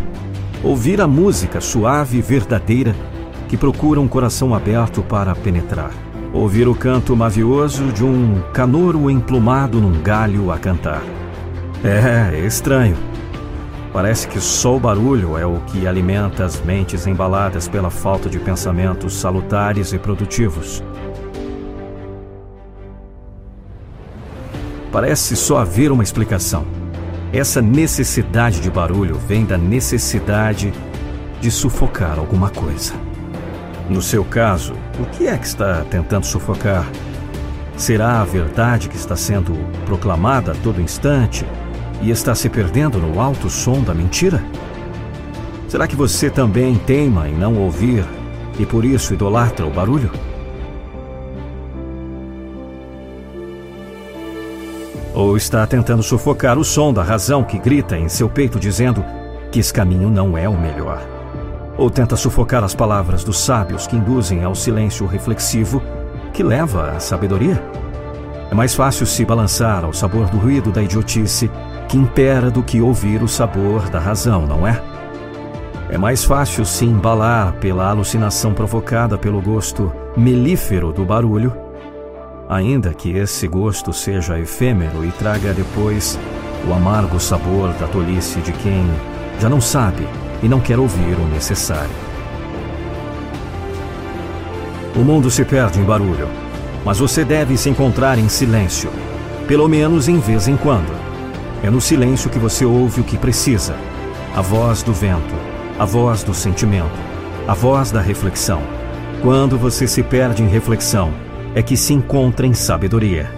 Ouvir 0.62 1.00
a 1.00 1.06
música 1.06 1.58
suave 1.58 2.18
e 2.18 2.20
verdadeira 2.20 2.94
que 3.48 3.56
procura 3.56 3.98
um 3.98 4.06
coração 4.06 4.54
aberto 4.54 5.02
para 5.02 5.34
penetrar. 5.34 5.92
Ouvir 6.34 6.68
o 6.68 6.74
canto 6.74 7.16
mavioso 7.16 7.86
de 7.92 8.04
um 8.04 8.42
canouro 8.52 9.10
emplumado 9.10 9.80
num 9.80 10.02
galho 10.02 10.52
a 10.52 10.58
cantar. 10.58 11.02
É, 11.82 12.36
é 12.36 12.46
estranho. 12.46 13.17
Parece 13.92 14.28
que 14.28 14.40
só 14.40 14.76
o 14.76 14.80
barulho 14.80 15.36
é 15.36 15.46
o 15.46 15.60
que 15.60 15.86
alimenta 15.86 16.44
as 16.44 16.60
mentes 16.60 17.06
embaladas 17.06 17.66
pela 17.66 17.90
falta 17.90 18.28
de 18.28 18.38
pensamentos 18.38 19.14
salutares 19.14 19.92
e 19.92 19.98
produtivos. 19.98 20.82
Parece 24.92 25.36
só 25.36 25.58
haver 25.58 25.90
uma 25.90 26.02
explicação. 26.02 26.66
Essa 27.32 27.60
necessidade 27.60 28.60
de 28.60 28.70
barulho 28.70 29.16
vem 29.16 29.44
da 29.44 29.58
necessidade 29.58 30.72
de 31.40 31.50
sufocar 31.50 32.18
alguma 32.18 32.50
coisa. 32.50 32.94
No 33.88 34.02
seu 34.02 34.24
caso, 34.24 34.74
o 34.98 35.04
que 35.06 35.26
é 35.26 35.36
que 35.36 35.46
está 35.46 35.82
tentando 35.90 36.26
sufocar? 36.26 36.86
Será 37.76 38.20
a 38.20 38.24
verdade 38.24 38.88
que 38.88 38.96
está 38.96 39.16
sendo 39.16 39.54
proclamada 39.86 40.52
a 40.52 40.54
todo 40.56 40.80
instante 40.80 41.46
e 42.00 42.10
está 42.10 42.34
se 42.34 42.48
perdendo 42.48 42.98
no 42.98 43.20
alto 43.20 43.50
som 43.50 43.82
da 43.82 43.94
mentira? 43.94 44.42
Será 45.68 45.86
que 45.86 45.96
você 45.96 46.30
também 46.30 46.76
teima 46.76 47.28
em 47.28 47.34
não 47.34 47.56
ouvir 47.56 48.04
e 48.58 48.64
por 48.64 48.84
isso 48.84 49.12
idolatra 49.12 49.66
o 49.66 49.70
barulho? 49.70 50.10
Ou 55.14 55.36
está 55.36 55.66
tentando 55.66 56.02
sufocar 56.02 56.58
o 56.58 56.64
som 56.64 56.92
da 56.92 57.02
razão 57.02 57.42
que 57.42 57.58
grita 57.58 57.98
em 57.98 58.08
seu 58.08 58.28
peito 58.28 58.58
dizendo 58.58 59.04
que 59.50 59.58
esse 59.58 59.72
caminho 59.72 60.08
não 60.08 60.38
é 60.38 60.48
o 60.48 60.56
melhor? 60.56 61.02
Ou 61.76 61.90
tenta 61.90 62.16
sufocar 62.16 62.62
as 62.64 62.74
palavras 62.74 63.24
dos 63.24 63.38
sábios 63.40 63.86
que 63.86 63.96
induzem 63.96 64.44
ao 64.44 64.54
silêncio 64.54 65.06
reflexivo 65.06 65.82
que 66.32 66.42
leva 66.42 66.92
à 66.92 67.00
sabedoria? 67.00 67.62
É 68.50 68.54
mais 68.54 68.74
fácil 68.74 69.04
se 69.06 69.24
balançar 69.24 69.84
ao 69.84 69.92
sabor 69.92 70.28
do 70.30 70.38
ruído 70.38 70.70
da 70.70 70.82
idiotice 70.82 71.50
que 71.88 71.96
impera 71.96 72.50
do 72.50 72.62
que 72.62 72.82
ouvir 72.82 73.22
o 73.22 73.28
sabor 73.28 73.88
da 73.88 73.98
razão, 73.98 74.46
não 74.46 74.66
é? 74.66 74.80
É 75.90 75.96
mais 75.96 76.22
fácil 76.22 76.66
se 76.66 76.84
embalar 76.84 77.54
pela 77.54 77.88
alucinação 77.88 78.52
provocada 78.52 79.16
pelo 79.16 79.40
gosto 79.40 79.90
melífero 80.14 80.92
do 80.92 81.02
barulho, 81.02 81.56
ainda 82.46 82.92
que 82.92 83.12
esse 83.16 83.48
gosto 83.48 83.90
seja 83.90 84.38
efêmero 84.38 85.02
e 85.02 85.10
traga 85.12 85.54
depois 85.54 86.18
o 86.68 86.74
amargo 86.74 87.18
sabor 87.18 87.72
da 87.74 87.86
tolice 87.86 88.40
de 88.40 88.52
quem 88.52 88.84
já 89.40 89.48
não 89.48 89.60
sabe 89.60 90.06
e 90.42 90.48
não 90.48 90.60
quer 90.60 90.78
ouvir 90.78 91.14
o 91.14 91.26
necessário. 91.28 92.08
O 94.94 95.00
mundo 95.00 95.30
se 95.30 95.42
perde 95.42 95.80
em 95.80 95.84
barulho, 95.84 96.28
mas 96.84 96.98
você 96.98 97.24
deve 97.24 97.56
se 97.56 97.70
encontrar 97.70 98.18
em 98.18 98.28
silêncio, 98.28 98.90
pelo 99.46 99.68
menos 99.68 100.06
em 100.06 100.18
vez 100.18 100.48
em 100.48 100.56
quando. 100.56 101.07
É 101.62 101.70
no 101.70 101.80
silêncio 101.80 102.30
que 102.30 102.38
você 102.38 102.64
ouve 102.64 103.00
o 103.00 103.04
que 103.04 103.18
precisa: 103.18 103.76
a 104.34 104.40
voz 104.40 104.82
do 104.82 104.92
vento, 104.92 105.34
a 105.78 105.84
voz 105.84 106.22
do 106.22 106.32
sentimento, 106.32 106.98
a 107.46 107.54
voz 107.54 107.90
da 107.90 108.00
reflexão. 108.00 108.62
Quando 109.22 109.58
você 109.58 109.88
se 109.88 110.02
perde 110.02 110.42
em 110.42 110.48
reflexão, 110.48 111.12
é 111.54 111.62
que 111.62 111.76
se 111.76 111.92
encontra 111.92 112.46
em 112.46 112.54
sabedoria. 112.54 113.28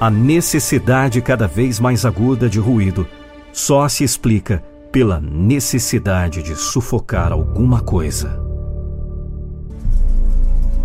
A 0.00 0.10
necessidade 0.10 1.20
cada 1.20 1.48
vez 1.48 1.80
mais 1.80 2.04
aguda 2.04 2.48
de 2.48 2.60
ruído 2.60 3.06
só 3.52 3.88
se 3.88 4.04
explica 4.04 4.62
pela 4.92 5.20
necessidade 5.20 6.42
de 6.42 6.54
sufocar 6.54 7.32
alguma 7.32 7.80
coisa. 7.80 8.40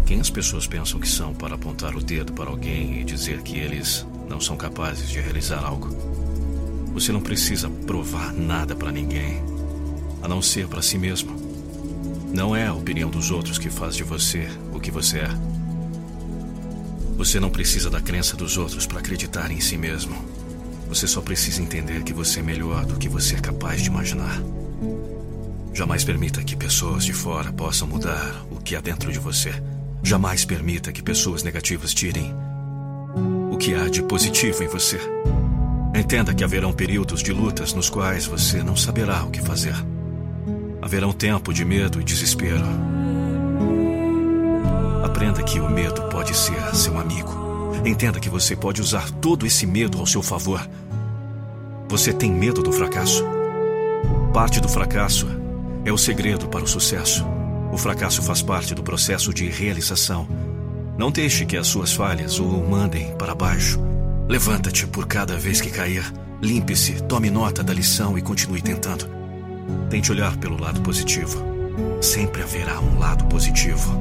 Quem 0.06 0.20
as 0.20 0.32
pessoas 0.32 0.66
pensam 0.66 1.00
que 1.00 1.08
são 1.08 1.36
para 1.36 1.54
apontar 1.54 1.96
o 1.96 2.04
dedo 2.04 2.34
para 2.34 2.50
alguém 2.50 3.00
e 3.00 3.04
dizer 3.04 3.44
que 3.44 3.60
eles 3.60 4.08
não 4.30 4.40
são 4.40 4.56
capazes 4.56 5.10
de 5.10 5.20
realizar 5.20 5.66
algo? 5.66 5.90
Você 6.94 7.12
não 7.12 7.20
precisa 7.20 7.70
provar 7.70 8.32
nada 8.34 8.76
para 8.76 8.92
ninguém, 8.92 9.42
a 10.22 10.28
não 10.28 10.42
ser 10.42 10.68
para 10.68 10.82
si 10.82 10.98
mesmo. 10.98 11.36
Não 12.32 12.56
é 12.56 12.68
a 12.68 12.74
opinião 12.74 13.10
dos 13.10 13.32
outros 13.32 13.58
que 13.58 13.70
faz 13.70 13.96
de 13.96 14.04
você 14.04 14.48
o 14.72 14.80
que 14.80 14.92
você 14.92 15.20
é. 15.20 15.30
Você 17.18 17.40
não 17.40 17.50
precisa 17.50 17.90
da 17.90 18.00
crença 18.00 18.38
dos 18.38 18.56
outros 18.58 18.86
para 18.86 19.00
acreditar 19.00 19.52
em 19.52 19.60
si 19.60 19.78
mesmo. 19.78 20.16
Você 20.88 21.08
só 21.08 21.22
precisa 21.22 21.62
entender 21.62 22.04
que 22.04 22.14
você 22.14 22.40
é 22.40 22.44
melhor 22.44 22.86
do 22.86 22.98
que 22.98 23.10
você 23.10 23.36
é 23.36 23.40
capaz 23.40 23.82
de 23.82 23.90
imaginar. 23.90 24.42
Jamais 25.74 26.04
permita 26.04 26.44
que 26.44 26.56
pessoas 26.56 27.04
de 27.04 27.14
fora 27.14 27.52
possam 27.52 27.88
mudar 27.88 28.46
o 28.50 28.58
que 28.58 28.76
há 28.76 28.82
dentro 28.82 29.12
de 29.12 29.20
você. 29.20 29.52
Jamais 30.04 30.46
permita 30.46 30.92
que 30.92 31.02
pessoas 31.02 31.44
negativas 31.44 31.94
tirem 31.94 32.34
que 33.60 33.76
há 33.76 33.90
de 33.90 34.02
positivo 34.02 34.64
em 34.64 34.68
você. 34.68 34.98
Entenda 35.94 36.34
que 36.34 36.46
haverão 36.46 36.72
períodos 36.72 37.22
de 37.22 37.34
lutas 37.34 37.74
nos 37.74 37.90
quais 37.90 38.26
você 38.26 38.64
não 38.64 38.76
saberá 38.76 39.24
o 39.26 39.30
que 39.30 39.42
fazer. 39.42 39.76
Haverão 40.82 41.12
tempo 41.12 41.54
de 41.54 41.66
medo 41.66 42.00
e 42.00 42.04
desespero. 42.04 42.64
Aprenda 45.04 45.44
que 45.44 45.60
o 45.60 45.70
medo 45.70 46.04
pode 46.04 46.36
ser 46.36 46.74
seu 46.74 46.98
amigo. 46.98 47.74
Entenda 47.86 48.20
que 48.20 48.30
você 48.30 48.56
pode 48.56 48.82
usar 48.82 49.12
todo 49.12 49.46
esse 49.46 49.66
medo 49.66 50.00
ao 50.00 50.06
seu 50.06 50.24
favor. 50.24 50.66
Você 51.90 52.14
tem 52.14 52.32
medo 52.32 52.64
do 52.64 52.72
fracasso. 52.72 53.26
Parte 54.34 54.62
do 54.62 54.70
fracasso 54.70 55.28
é 55.84 55.92
o 55.92 55.98
segredo 55.98 56.48
para 56.48 56.64
o 56.64 56.68
sucesso. 56.68 57.26
O 57.74 57.78
fracasso 57.78 58.22
faz 58.22 58.42
parte 58.42 58.74
do 58.74 58.84
processo 58.84 59.34
de 59.34 59.50
realização. 59.50 60.28
Não 61.00 61.10
deixe 61.10 61.46
que 61.46 61.56
as 61.56 61.66
suas 61.66 61.94
falhas 61.94 62.40
o 62.40 62.46
mandem 62.46 63.16
para 63.16 63.34
baixo. 63.34 63.80
Levanta-te 64.28 64.86
por 64.86 65.08
cada 65.08 65.38
vez 65.38 65.62
que 65.62 65.70
cair. 65.70 66.04
Limpe-se, 66.42 67.02
tome 67.04 67.30
nota 67.30 67.64
da 67.64 67.74
lição 67.74 68.18
e 68.18 68.22
continue 68.22 68.62
tentando. 68.62 69.10
Tente 69.90 70.12
olhar 70.12 70.36
pelo 70.36 70.62
lado 70.62 70.82
positivo. 70.82 71.42
Sempre 72.02 72.42
haverá 72.42 72.82
um 72.82 73.00
lado 73.00 73.24
positivo. 73.28 73.98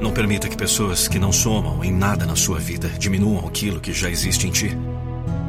Não 0.00 0.12
permita 0.12 0.48
que 0.48 0.56
pessoas 0.56 1.08
que 1.08 1.18
não 1.18 1.32
somam 1.32 1.82
em 1.82 1.92
nada 1.92 2.24
na 2.24 2.36
sua 2.36 2.60
vida 2.60 2.88
diminuam 2.90 3.48
aquilo 3.48 3.80
que 3.80 3.92
já 3.92 4.08
existe 4.08 4.46
em 4.46 4.52
ti. 4.52 4.70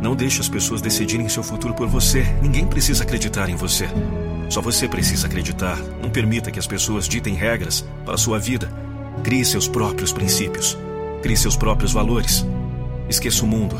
Não 0.01 0.15
deixe 0.15 0.41
as 0.41 0.49
pessoas 0.49 0.81
decidirem 0.81 1.29
seu 1.29 1.43
futuro 1.43 1.75
por 1.75 1.87
você. 1.87 2.23
Ninguém 2.41 2.65
precisa 2.65 3.03
acreditar 3.03 3.49
em 3.49 3.55
você. 3.55 3.87
Só 4.49 4.61
você 4.61 4.87
precisa 4.87 5.27
acreditar. 5.27 5.77
Não 6.01 6.09
permita 6.09 6.49
que 6.49 6.57
as 6.57 6.65
pessoas 6.65 7.07
ditem 7.07 7.35
regras 7.35 7.85
para 8.03 8.15
a 8.15 8.17
sua 8.17 8.39
vida. 8.39 8.67
Crie 9.23 9.45
seus 9.45 9.67
próprios 9.67 10.11
princípios. 10.11 10.77
Crie 11.21 11.37
seus 11.37 11.55
próprios 11.55 11.93
valores. 11.93 12.45
Esqueça 13.09 13.43
o 13.43 13.47
mundo 13.47 13.75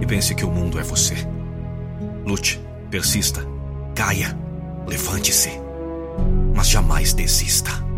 e 0.00 0.06
pense 0.06 0.34
que 0.34 0.44
o 0.44 0.50
mundo 0.50 0.78
é 0.78 0.82
você. 0.82 1.16
Lute, 2.24 2.60
persista, 2.90 3.40
caia, 3.94 4.36
levante-se, 4.86 5.50
mas 6.54 6.68
jamais 6.68 7.12
desista. 7.12 7.88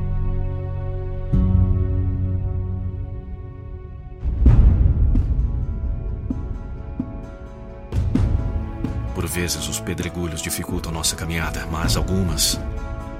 vezes 9.31 9.69
os 9.69 9.81
pedregulhos 9.81 10.43
dificultam 10.43 10.93
nossa 10.93 11.15
caminhada, 11.15 11.67
mas 11.71 11.97
algumas, 11.97 12.61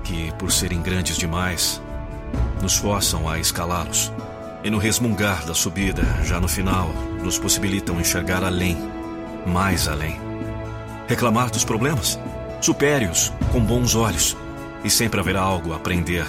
que 0.05 0.33
por 0.35 0.51
serem 0.51 0.83
grandes 0.83 1.17
demais, 1.17 1.81
nos 2.63 2.77
forçam 2.77 3.29
a 3.29 3.39
escalá-los. 3.39 4.13
E 4.63 4.71
no 4.71 4.79
resmungar 4.79 5.45
da 5.47 5.55
subida, 5.55 6.03
já 6.25 6.39
no 6.39 6.49
final, 6.49 6.89
nos 7.23 7.39
possibilitam 7.39 8.01
enxergar 8.01 8.45
além, 8.45 8.77
mais 9.47 9.89
além. 9.89 10.21
Reclamar 11.09 11.51
dos 11.51 11.65
problemas? 11.65 12.19
Supere-os 12.61 13.33
com 13.53 13.61
bons 13.61 13.95
olhos, 13.95 14.37
e 14.85 14.91
sempre 14.91 15.19
haverá 15.19 15.41
algo 15.41 15.73
a 15.73 15.77
aprender 15.77 16.27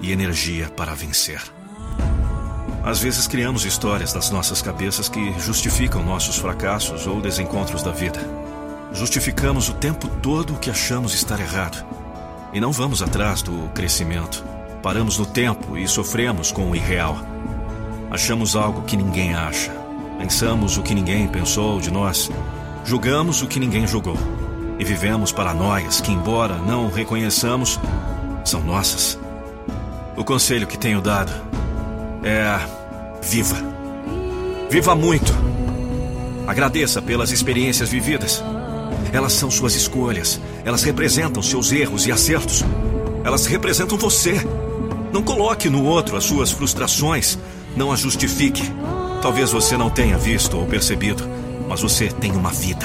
e 0.00 0.12
energia 0.12 0.68
para 0.68 0.94
vencer. 0.94 1.40
Às 2.84 3.00
vezes 3.00 3.26
criamos 3.26 3.64
histórias 3.64 4.12
das 4.12 4.30
nossas 4.30 4.60
cabeças 4.60 5.08
que 5.08 5.32
justificam 5.40 6.04
nossos 6.04 6.36
fracassos 6.36 7.06
ou 7.06 7.18
desencontros 7.18 7.82
da 7.82 7.90
vida. 7.90 8.20
Justificamos 8.92 9.70
o 9.70 9.74
tempo 9.74 10.06
todo 10.22 10.54
o 10.54 10.58
que 10.58 10.70
achamos 10.70 11.14
estar 11.14 11.40
errado. 11.40 11.82
E 12.52 12.60
não 12.60 12.70
vamos 12.70 13.02
atrás 13.02 13.40
do 13.40 13.68
crescimento. 13.74 14.53
Paramos 14.84 15.16
no 15.16 15.24
tempo 15.24 15.78
e 15.78 15.88
sofremos 15.88 16.52
com 16.52 16.70
o 16.70 16.76
irreal. 16.76 17.16
Achamos 18.10 18.54
algo 18.54 18.82
que 18.82 18.98
ninguém 18.98 19.34
acha. 19.34 19.72
Pensamos 20.18 20.76
o 20.76 20.82
que 20.82 20.94
ninguém 20.94 21.26
pensou 21.26 21.80
de 21.80 21.90
nós. 21.90 22.30
Julgamos 22.84 23.40
o 23.40 23.46
que 23.46 23.58
ninguém 23.58 23.86
julgou. 23.86 24.18
E 24.78 24.84
vivemos 24.84 25.32
paranoias 25.32 26.02
que, 26.02 26.12
embora 26.12 26.58
não 26.58 26.90
reconheçamos, 26.90 27.80
são 28.44 28.62
nossas. 28.62 29.18
O 30.18 30.22
conselho 30.22 30.66
que 30.66 30.76
tenho 30.76 31.00
dado 31.00 31.32
é: 32.22 32.60
viva. 33.22 33.56
Viva 34.68 34.94
muito. 34.94 35.32
Agradeça 36.46 37.00
pelas 37.00 37.30
experiências 37.30 37.88
vividas. 37.88 38.44
Elas 39.14 39.32
são 39.32 39.50
suas 39.50 39.74
escolhas. 39.74 40.38
Elas 40.62 40.82
representam 40.82 41.42
seus 41.42 41.72
erros 41.72 42.06
e 42.06 42.12
acertos. 42.12 42.62
Elas 43.24 43.46
representam 43.46 43.96
você. 43.96 44.46
Não 45.14 45.22
coloque 45.22 45.70
no 45.70 45.84
outro 45.84 46.16
as 46.16 46.24
suas 46.24 46.50
frustrações. 46.50 47.38
Não 47.76 47.92
as 47.92 48.00
justifique. 48.00 48.68
Talvez 49.22 49.52
você 49.52 49.76
não 49.76 49.88
tenha 49.88 50.18
visto 50.18 50.58
ou 50.58 50.66
percebido, 50.66 51.22
mas 51.68 51.82
você 51.82 52.08
tem 52.08 52.32
uma 52.32 52.50
vida. 52.50 52.84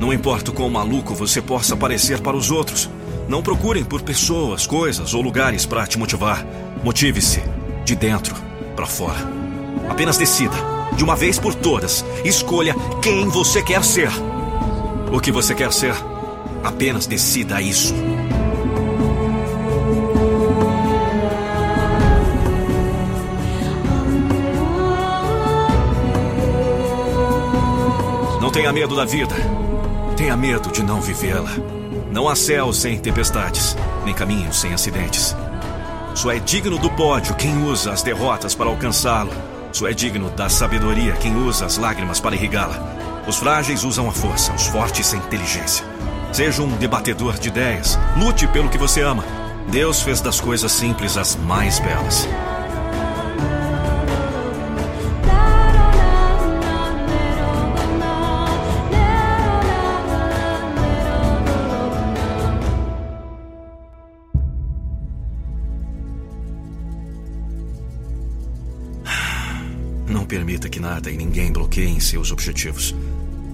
Não 0.00 0.12
importa 0.12 0.50
o 0.50 0.52
quão 0.52 0.68
maluco 0.68 1.14
você 1.14 1.40
possa 1.40 1.76
parecer 1.76 2.20
para 2.20 2.36
os 2.36 2.50
outros, 2.50 2.90
não 3.28 3.44
procurem 3.44 3.84
por 3.84 4.02
pessoas, 4.02 4.66
coisas 4.66 5.14
ou 5.14 5.22
lugares 5.22 5.64
para 5.64 5.86
te 5.86 5.96
motivar. 5.96 6.44
Motive-se 6.82 7.40
de 7.84 7.94
dentro 7.94 8.34
para 8.74 8.86
fora. 8.86 9.20
Apenas 9.88 10.18
decida, 10.18 10.56
de 10.96 11.04
uma 11.04 11.14
vez 11.14 11.38
por 11.38 11.54
todas, 11.54 12.04
escolha 12.24 12.74
quem 13.00 13.28
você 13.28 13.62
quer 13.62 13.84
ser. 13.84 14.10
O 15.12 15.20
que 15.20 15.30
você 15.30 15.54
quer 15.54 15.72
ser? 15.72 15.94
Apenas 16.64 17.06
decida 17.06 17.62
isso. 17.62 17.94
Não 28.50 28.54
tenha 28.54 28.72
medo 28.72 28.96
da 28.96 29.04
vida. 29.04 29.36
Tenha 30.16 30.36
medo 30.36 30.72
de 30.72 30.82
não 30.82 31.00
vivê-la. 31.00 31.52
Não 32.10 32.28
há 32.28 32.34
céu 32.34 32.72
sem 32.72 32.98
tempestades, 32.98 33.76
nem 34.04 34.12
caminhos 34.12 34.60
sem 34.60 34.74
acidentes. 34.74 35.36
Só 36.16 36.32
é 36.32 36.40
digno 36.40 36.76
do 36.76 36.90
pódio 36.90 37.36
quem 37.36 37.62
usa 37.62 37.92
as 37.92 38.02
derrotas 38.02 38.52
para 38.52 38.68
alcançá-lo. 38.68 39.30
Só 39.70 39.86
é 39.86 39.92
digno 39.92 40.30
da 40.30 40.48
sabedoria 40.48 41.12
quem 41.12 41.36
usa 41.36 41.64
as 41.64 41.78
lágrimas 41.78 42.18
para 42.18 42.34
irrigá-la. 42.34 43.22
Os 43.24 43.36
frágeis 43.36 43.84
usam 43.84 44.08
a 44.08 44.12
força, 44.12 44.52
os 44.52 44.66
fortes 44.66 45.14
a 45.14 45.16
inteligência. 45.16 45.86
Seja 46.32 46.60
um 46.60 46.76
debatedor 46.76 47.38
de 47.38 47.50
ideias. 47.50 47.96
Lute 48.16 48.48
pelo 48.48 48.68
que 48.68 48.78
você 48.78 49.00
ama. 49.00 49.24
Deus 49.68 50.02
fez 50.02 50.20
das 50.20 50.40
coisas 50.40 50.72
simples 50.72 51.16
as 51.16 51.36
mais 51.36 51.78
belas. 51.78 52.26
Nada 70.90 71.08
e 71.08 71.16
ninguém 71.16 71.52
bloqueiem 71.52 72.00
seus 72.00 72.32
objetivos. 72.32 72.92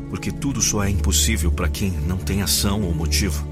Porque 0.09 0.33
tudo 0.33 0.63
só 0.63 0.83
é 0.83 0.89
impossível 0.89 1.53
para 1.53 1.69
quem 1.69 1.91
não 1.91 2.17
tem 2.17 2.41
ação 2.41 2.81
ou 2.83 2.95
motivo. 2.95 3.47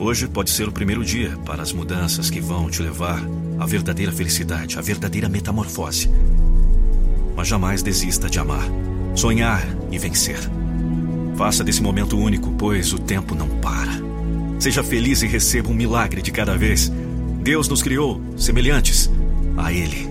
Hoje 0.00 0.26
pode 0.26 0.50
ser 0.50 0.68
o 0.68 0.72
primeiro 0.72 1.04
dia 1.04 1.36
para 1.46 1.62
as 1.62 1.72
mudanças 1.72 2.28
que 2.28 2.40
vão 2.40 2.68
te 2.68 2.82
levar 2.82 3.22
à 3.60 3.66
verdadeira 3.66 4.10
felicidade, 4.10 4.76
à 4.76 4.82
verdadeira 4.82 5.28
metamorfose. 5.28 6.10
Mas 7.36 7.46
jamais 7.46 7.82
desista 7.82 8.28
de 8.28 8.40
amar, 8.40 8.68
sonhar 9.14 9.64
e 9.92 9.98
vencer. 9.98 10.40
Faça 11.36 11.62
desse 11.62 11.80
momento 11.80 12.18
único, 12.18 12.50
pois 12.58 12.92
o 12.92 12.98
tempo 12.98 13.32
não 13.32 13.48
para. 13.60 13.92
Seja 14.58 14.82
feliz 14.82 15.22
e 15.22 15.28
receba 15.28 15.70
um 15.70 15.74
milagre 15.74 16.20
de 16.20 16.32
cada 16.32 16.58
vez. 16.58 16.90
Deus 17.42 17.68
nos 17.68 17.80
criou 17.80 18.20
semelhantes 18.36 19.08
a 19.56 19.72
Ele. 19.72 20.07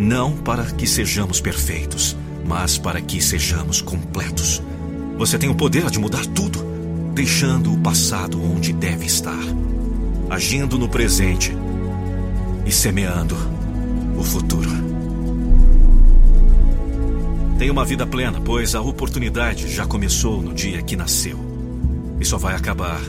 Não 0.00 0.34
para 0.34 0.64
que 0.64 0.86
sejamos 0.86 1.42
perfeitos, 1.42 2.16
mas 2.46 2.78
para 2.78 3.02
que 3.02 3.20
sejamos 3.20 3.82
completos. 3.82 4.62
Você 5.18 5.38
tem 5.38 5.50
o 5.50 5.54
poder 5.54 5.90
de 5.90 5.98
mudar 5.98 6.24
tudo, 6.24 6.64
deixando 7.12 7.70
o 7.70 7.78
passado 7.78 8.42
onde 8.42 8.72
deve 8.72 9.04
estar, 9.04 9.38
agindo 10.30 10.78
no 10.78 10.88
presente 10.88 11.54
e 12.64 12.72
semeando 12.72 13.36
o 14.16 14.24
futuro. 14.24 14.70
Tenha 17.58 17.70
uma 17.70 17.84
vida 17.84 18.06
plena, 18.06 18.40
pois 18.40 18.74
a 18.74 18.80
oportunidade 18.80 19.70
já 19.70 19.84
começou 19.84 20.40
no 20.40 20.54
dia 20.54 20.80
que 20.80 20.96
nasceu 20.96 21.38
e 22.18 22.24
só 22.24 22.38
vai 22.38 22.54
acabar 22.54 23.02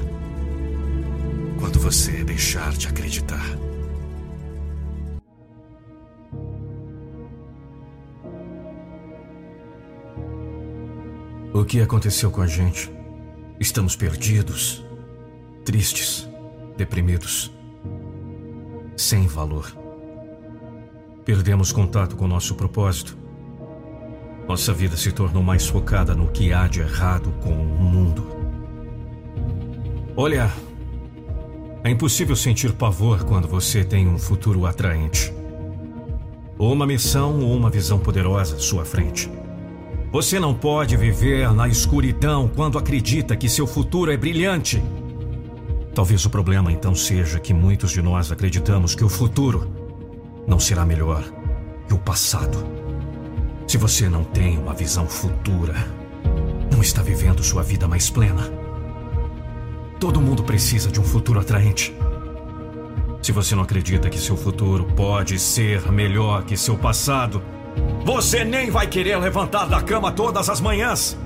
quando 1.58 1.80
você 1.80 2.22
deixar 2.26 2.74
de 2.74 2.90
acreditar. 2.90 3.61
O 11.62 11.64
que 11.64 11.80
aconteceu 11.80 12.32
com 12.32 12.42
a 12.42 12.48
gente? 12.48 12.92
Estamos 13.60 13.96
perdidos, 13.96 14.84
tristes, 15.64 16.28
deprimidos, 16.76 17.52
sem 18.98 19.28
valor. 19.28 19.72
Perdemos 21.24 21.72
contato 21.72 22.16
com 22.16 22.28
nosso 22.28 22.56
propósito. 22.56 23.16
Nossa 24.48 24.74
vida 24.74 24.98
se 24.98 25.12
tornou 25.12 25.44
mais 25.44 25.68
focada 25.68 26.16
no 26.16 26.32
que 26.32 26.52
há 26.52 26.68
de 26.68 26.80
errado 26.80 27.32
com 27.44 27.54
o 27.54 27.84
mundo. 27.84 28.28
Olha, 30.18 30.52
é 31.84 31.92
impossível 31.92 32.36
sentir 32.36 32.74
pavor 32.74 33.24
quando 33.24 33.48
você 33.48 33.84
tem 33.84 34.08
um 34.08 34.18
futuro 34.18 34.66
atraente. 34.66 35.32
Ou 36.58 36.74
uma 36.74 36.88
missão 36.88 37.40
ou 37.40 37.56
uma 37.56 37.70
visão 37.70 38.00
poderosa 38.00 38.56
à 38.56 38.60
sua 38.60 38.84
frente. 38.84 39.30
Você 40.12 40.42
não 40.42 40.54
pode 40.54 40.98
viver 40.98 41.54
na 41.54 41.70
escuridão 41.70 42.46
quando 42.54 42.78
acredita 42.78 43.34
que 43.34 43.48
seu 43.48 43.66
futuro 43.66 44.12
é 44.12 44.18
brilhante. 44.18 44.84
Talvez 45.96 46.26
o 46.26 46.30
problema 46.30 46.70
então 46.70 46.94
seja 46.94 47.40
que 47.40 47.54
muitos 47.54 47.92
de 47.92 48.02
nós 48.02 48.30
acreditamos 48.30 48.94
que 48.94 49.06
o 49.06 49.10
futuro 49.10 49.72
não 50.46 50.60
será 50.60 50.86
melhor 50.86 51.24
que 51.88 51.94
o 51.94 51.98
passado. 51.98 52.58
Se 53.66 53.78
você 53.78 54.10
não 54.10 54.26
tem 54.26 54.58
uma 54.58 54.74
visão 54.74 55.08
futura, 55.08 55.76
não 56.70 56.82
está 56.82 57.02
vivendo 57.02 57.42
sua 57.42 57.64
vida 57.64 57.88
mais 57.88 58.10
plena. 58.10 58.52
Todo 59.98 60.20
mundo 60.20 60.44
precisa 60.44 60.92
de 60.92 61.00
um 61.00 61.06
futuro 61.06 61.40
atraente. 61.40 61.96
Se 63.22 63.32
você 63.32 63.56
não 63.56 63.64
acredita 63.64 64.10
que 64.10 64.20
seu 64.20 64.36
futuro 64.36 64.84
pode 64.94 65.40
ser 65.40 65.90
melhor 65.90 66.44
que 66.44 66.58
seu 66.58 66.78
passado, 66.78 67.42
você 68.04 68.44
nem 68.44 68.70
vai 68.70 68.88
querer 68.88 69.18
levantar 69.18 69.66
da 69.66 69.82
cama 69.82 70.12
todas 70.12 70.50
as 70.50 70.60
manhãs. 70.60 71.18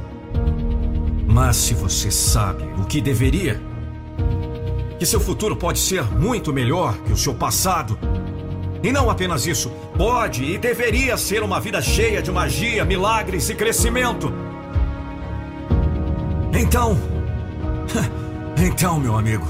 Mas 1.25 1.55
se 1.55 1.73
você 1.73 2.11
sabe 2.11 2.63
o 2.79 2.85
que 2.85 3.01
deveria, 3.01 3.59
que 4.99 5.05
seu 5.05 5.19
futuro 5.19 5.55
pode 5.55 5.79
ser 5.79 6.03
muito 6.03 6.53
melhor 6.53 6.97
que 6.99 7.11
o 7.11 7.17
seu 7.17 7.33
passado, 7.33 7.97
e 8.83 8.91
não 8.91 9.09
apenas 9.09 9.47
isso, 9.47 9.69
pode 9.97 10.43
e 10.43 10.57
deveria 10.57 11.17
ser 11.17 11.43
uma 11.43 11.59
vida 11.59 11.81
cheia 11.81 12.21
de 12.21 12.31
magia, 12.31 12.85
milagres 12.85 13.49
e 13.49 13.55
crescimento. 13.55 14.31
Então. 16.53 16.97
Então, 18.57 18.97
meu 18.97 19.17
amigo, 19.17 19.45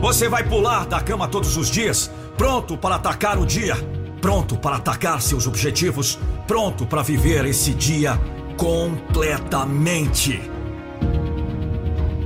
você 0.00 0.28
vai 0.28 0.42
pular 0.42 0.84
da 0.84 1.00
cama 1.00 1.28
todos 1.28 1.56
os 1.56 1.70
dias, 1.70 2.10
pronto 2.36 2.76
para 2.76 2.96
atacar 2.96 3.38
o 3.38 3.46
dia 3.46 3.76
pronto 4.20 4.56
para 4.56 4.76
atacar 4.76 5.20
seus 5.22 5.46
objetivos, 5.46 6.18
pronto 6.46 6.86
para 6.86 7.02
viver 7.02 7.44
esse 7.46 7.72
dia 7.72 8.20
completamente. 8.56 10.40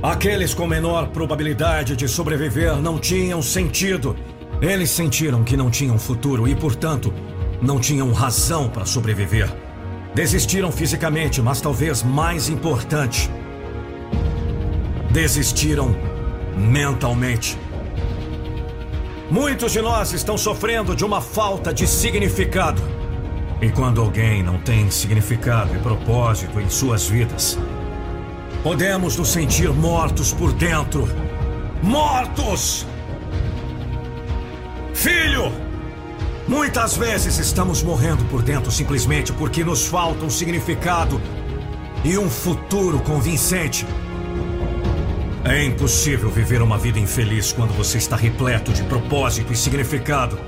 Aqueles 0.03 0.53
com 0.53 0.67
menor 0.67 1.07
probabilidade 1.07 1.95
de 1.95 2.07
sobreviver 2.07 2.75
não 2.75 2.99
tinham 2.99 3.41
sentido. 3.41 4.15
Eles 4.61 4.91
sentiram 4.91 5.43
que 5.43 5.57
não 5.57 5.71
tinham 5.71 5.97
futuro 5.97 6.47
e, 6.47 6.55
portanto, 6.55 7.13
não 7.61 7.79
tinham 7.79 8.11
razão 8.11 8.69
para 8.69 8.85
sobreviver. 8.85 9.51
Desistiram 10.13 10.71
fisicamente, 10.71 11.41
mas 11.41 11.59
talvez 11.59 12.03
mais 12.03 12.49
importante, 12.49 13.29
desistiram 15.11 15.95
mentalmente. 16.55 17.57
Muitos 19.29 19.71
de 19.71 19.81
nós 19.81 20.13
estão 20.13 20.37
sofrendo 20.37 20.95
de 20.95 21.03
uma 21.03 21.19
falta 21.19 21.73
de 21.73 21.87
significado. 21.87 22.81
E 23.59 23.69
quando 23.69 23.99
alguém 23.99 24.43
não 24.43 24.59
tem 24.59 24.91
significado 24.91 25.75
e 25.75 25.79
propósito 25.79 26.59
em 26.59 26.69
suas 26.69 27.07
vidas, 27.07 27.57
podemos 28.61 29.17
nos 29.17 29.29
sentir 29.29 29.69
mortos 29.69 30.31
por 30.31 30.53
dentro. 30.53 31.07
Mortos! 31.81 32.85
Filho! 34.93 35.51
Muitas 36.47 36.95
vezes 36.95 37.39
estamos 37.39 37.81
morrendo 37.81 38.23
por 38.25 38.43
dentro 38.43 38.71
simplesmente 38.71 39.33
porque 39.33 39.63
nos 39.63 39.87
falta 39.87 40.23
um 40.23 40.29
significado 40.29 41.19
e 42.03 42.15
um 42.19 42.29
futuro 42.29 42.99
convincente. 42.99 43.87
É 45.45 45.63
impossível 45.63 46.31
viver 46.31 46.59
uma 46.63 46.75
vida 46.75 46.99
infeliz 46.99 47.53
quando 47.53 47.71
você 47.71 47.99
está 47.99 48.15
repleto 48.15 48.73
de 48.73 48.81
propósito 48.83 49.53
e 49.53 49.55
significado. 49.55 50.39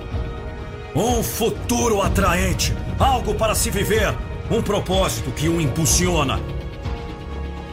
Um 0.95 1.21
futuro 1.21 2.01
atraente, 2.01 2.75
algo 2.97 3.35
para 3.35 3.53
se 3.53 3.69
viver, 3.69 4.11
um 4.49 4.59
propósito 4.59 5.29
que 5.29 5.47
o 5.47 5.61
impulsiona. 5.61 6.39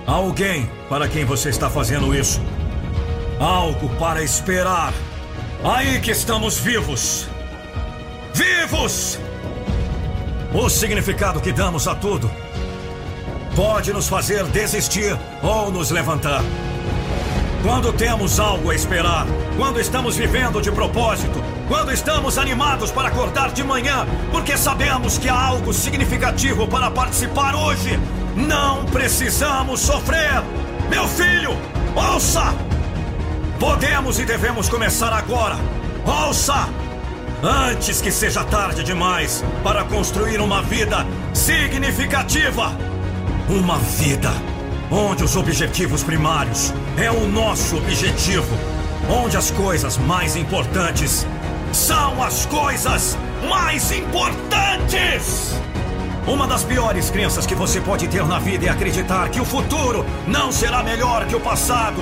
Alguém 0.07 0.71
para 0.87 1.09
quem 1.09 1.25
você 1.25 1.49
está 1.49 1.71
fazendo 1.71 2.15
isso. 2.15 2.43
Algo 3.41 3.89
para 3.97 4.23
esperar. 4.23 4.93
Aí 5.65 6.01
que 6.01 6.11
estamos 6.11 6.59
vivos. 6.59 7.27
vivos! 8.35 9.19
O 10.53 10.69
significado 10.69 11.41
que 11.41 11.53
damos 11.53 11.89
a 11.89 11.95
tudo 11.95 12.31
pode 13.57 13.95
nos 13.95 14.09
fazer 14.09 14.45
desistir 14.45 15.19
ou 15.43 15.73
nos 15.73 15.91
levantar. 15.91 16.43
Quando 17.64 17.94
temos 17.94 18.38
algo 18.38 18.70
a 18.70 18.74
esperar, 18.74 19.27
quando 19.57 19.81
estamos 19.81 20.16
vivendo 20.16 20.61
de 20.61 20.70
propósito, 20.70 21.42
quando 21.66 21.92
estamos 21.92 22.37
animados 22.37 22.90
para 22.90 23.09
acordar 23.09 23.53
de 23.53 23.64
manhã, 23.64 24.07
porque 24.31 24.55
sabemos 24.59 25.16
que 25.16 25.31
há 25.31 25.46
algo 25.46 25.72
significativo 25.72 26.68
para 26.68 26.90
participar 26.90 27.55
hoje, 27.55 27.98
não 28.37 28.85
precisamos 28.85 29.81
sofrer. 29.81 30.42
Meu 30.90 31.09
filho, 31.09 31.57
ouça! 31.96 32.55
Podemos 33.59 34.18
e 34.18 34.27
devemos 34.27 34.68
começar 34.68 35.14
agora. 35.14 35.57
Ouça! 36.05 36.68
Antes 37.42 38.03
que 38.03 38.12
seja 38.12 38.44
tarde 38.44 38.85
demais 38.85 39.42
para 39.62 39.85
construir 39.85 40.38
uma 40.38 40.61
vida 40.61 41.07
significativa. 41.33 42.77
Uma 43.48 43.79
vida 43.79 44.54
onde 44.90 45.25
os 45.25 45.37
objetivos 45.37 46.03
primários 46.03 46.73
é 46.97 47.11
o 47.11 47.27
nosso 47.27 47.77
objetivo, 47.77 48.57
onde 49.09 49.37
as 49.37 49.51
coisas 49.51 49.97
mais 49.99 50.37
importantes 50.37 51.27
são 51.73 52.23
as 52.23 52.47
coisas 52.47 53.18
mais 53.49 53.90
importantes. 53.92 55.55
Uma 56.27 56.47
das 56.47 56.64
piores 56.64 57.11
crenças 57.11 57.47
que 57.47 57.55
você 57.55 57.81
pode 57.81 58.09
ter 58.09 58.25
na 58.27 58.38
vida 58.38 58.66
é 58.66 58.68
acreditar 58.70 59.29
que 59.29 59.40
o 59.40 59.44
futuro 59.44 60.07
não 60.27 60.51
será 60.51 60.83
melhor 60.83 61.27
que 61.27 61.37
o 61.37 61.40
passado. 61.40 62.01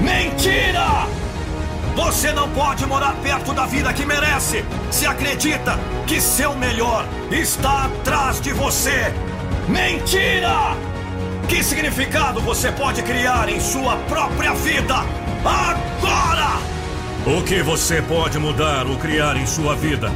Mentira! 0.00 1.06
Você 1.94 2.32
não 2.32 2.48
pode 2.50 2.86
morar 2.86 3.14
perto 3.22 3.52
da 3.52 3.66
vida 3.66 3.92
que 3.92 4.06
merece 4.06 4.64
se 4.90 5.04
acredita 5.04 5.78
que 6.06 6.20
seu 6.20 6.54
melhor 6.54 7.04
está 7.30 7.86
atrás 7.86 8.40
de 8.40 8.52
você. 8.52 9.12
Mentira! 9.68 10.76
Que 11.48 11.64
significado 11.64 12.42
você 12.42 12.70
pode 12.70 13.02
criar 13.02 13.48
em 13.48 13.58
sua 13.58 13.96
própria 13.96 14.52
vida 14.52 14.96
agora? 15.42 16.58
O 17.26 17.42
que 17.42 17.62
você 17.62 18.02
pode 18.02 18.38
mudar 18.38 18.86
ou 18.86 18.98
criar 18.98 19.34
em 19.34 19.46
sua 19.46 19.74
vida 19.74 20.12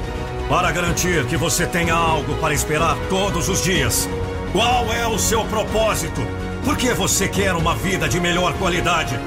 para 0.47 0.71
garantir 0.71 1.25
que 1.27 1.37
você 1.37 1.67
tenha 1.67 1.95
algo 1.95 2.37
para 2.37 2.53
esperar 2.53 2.97
todos 3.09 3.49
os 3.49 3.63
dias? 3.63 4.09
Qual 4.53 4.93
é 4.93 5.07
o 5.07 5.19
seu 5.19 5.43
propósito? 5.47 6.21
Por 6.65 6.77
que 6.77 6.93
você 6.93 7.27
quer 7.27 7.55
uma 7.55 7.75
vida 7.75 8.07
de 8.07 8.21
melhor 8.21 8.53
qualidade? 8.59 9.19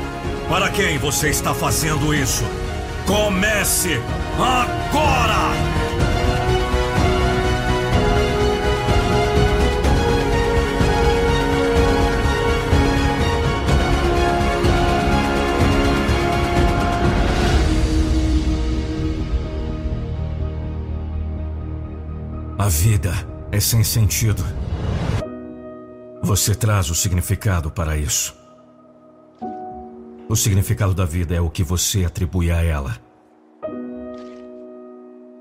Para 0.48 0.70
quem 0.70 1.00
você 1.00 1.30
está 1.30 1.56
fazendo 1.56 2.14
isso? 2.14 2.46
Comece 3.08 4.00
agora! 4.38 5.75
A 22.66 22.68
vida 22.68 23.12
é 23.52 23.60
sem 23.60 23.84
sentido. 23.84 24.42
Você 26.24 26.56
traz 26.56 26.90
o 26.90 26.96
significado 26.96 27.70
para 27.70 27.96
isso. 27.96 28.36
O 30.28 30.36
significado 30.36 30.92
da 30.92 31.06
vida 31.06 31.36
é 31.36 31.40
o 31.40 31.48
que 31.48 31.62
você 31.62 32.06
atribui 32.06 32.50
a 32.50 32.64
ela. 32.64 32.98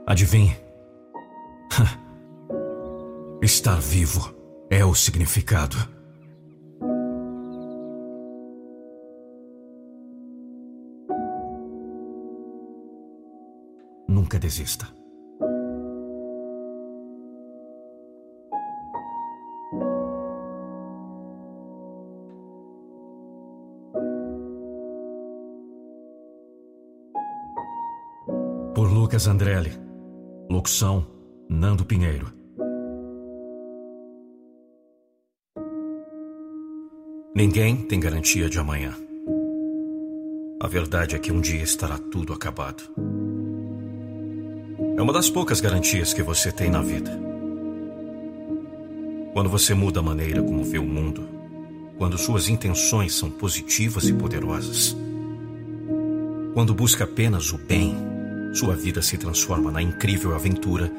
Adivinhe? 0.06 0.54
Estar 3.40 3.80
vivo 3.80 4.34
é 4.68 4.84
o 4.84 4.94
significado. 4.94 5.78
Nunca 14.06 14.38
desista. 14.38 15.03
Andrelli. 29.14 29.70
Locução: 30.50 31.07
Nando 31.48 31.85
Pinheiro. 31.85 32.33
Ninguém 37.33 37.77
tem 37.77 38.00
garantia 38.00 38.50
de 38.50 38.59
amanhã. 38.59 38.92
A 40.61 40.66
verdade 40.66 41.14
é 41.14 41.18
que 41.20 41.31
um 41.31 41.40
dia 41.40 41.62
estará 41.62 41.96
tudo 41.96 42.33
acabado. 42.33 42.83
É 44.96 45.00
uma 45.03 45.12
das 45.12 45.31
poucas 45.31 45.61
garantias 45.61 46.12
que 46.12 46.22
você 46.22 46.50
tem 46.50 46.68
na 46.68 46.83
vida. 46.83 47.16
Quando 49.33 49.48
você 49.48 49.74
muda 49.74 50.00
a 50.00 50.03
maneira 50.03 50.42
como 50.42 50.64
vê 50.64 50.79
o 50.79 50.85
mundo, 50.85 51.29
quando 51.96 52.18
suas 52.18 52.48
intenções 52.48 53.14
são 53.14 53.31
positivas 53.31 54.09
e 54.09 54.12
poderosas, 54.12 54.96
quando 56.53 56.74
busca 56.74 57.05
apenas 57.05 57.53
o 57.53 57.59
bem 57.59 58.13
sua 58.54 58.76
vida 58.76 59.02
se 59.02 59.18
transforma 59.18 59.70
na 59.72 59.82
incrível 59.82 60.34
aventura 60.34 60.90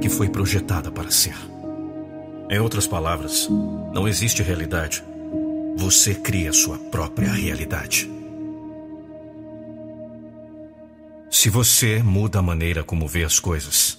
que 0.00 0.10
foi 0.10 0.28
projetada 0.28 0.90
para 0.90 1.10
ser. 1.10 1.34
Em 2.50 2.58
outras 2.60 2.86
palavras, 2.86 3.48
não 3.94 4.06
existe 4.06 4.42
realidade. 4.42 5.02
Você 5.76 6.14
cria 6.14 6.52
sua 6.52 6.76
própria 6.78 7.32
realidade. 7.32 8.10
Se 11.30 11.48
você 11.48 12.02
muda 12.02 12.40
a 12.40 12.42
maneira 12.42 12.84
como 12.84 13.08
vê 13.08 13.24
as 13.24 13.40
coisas, 13.40 13.98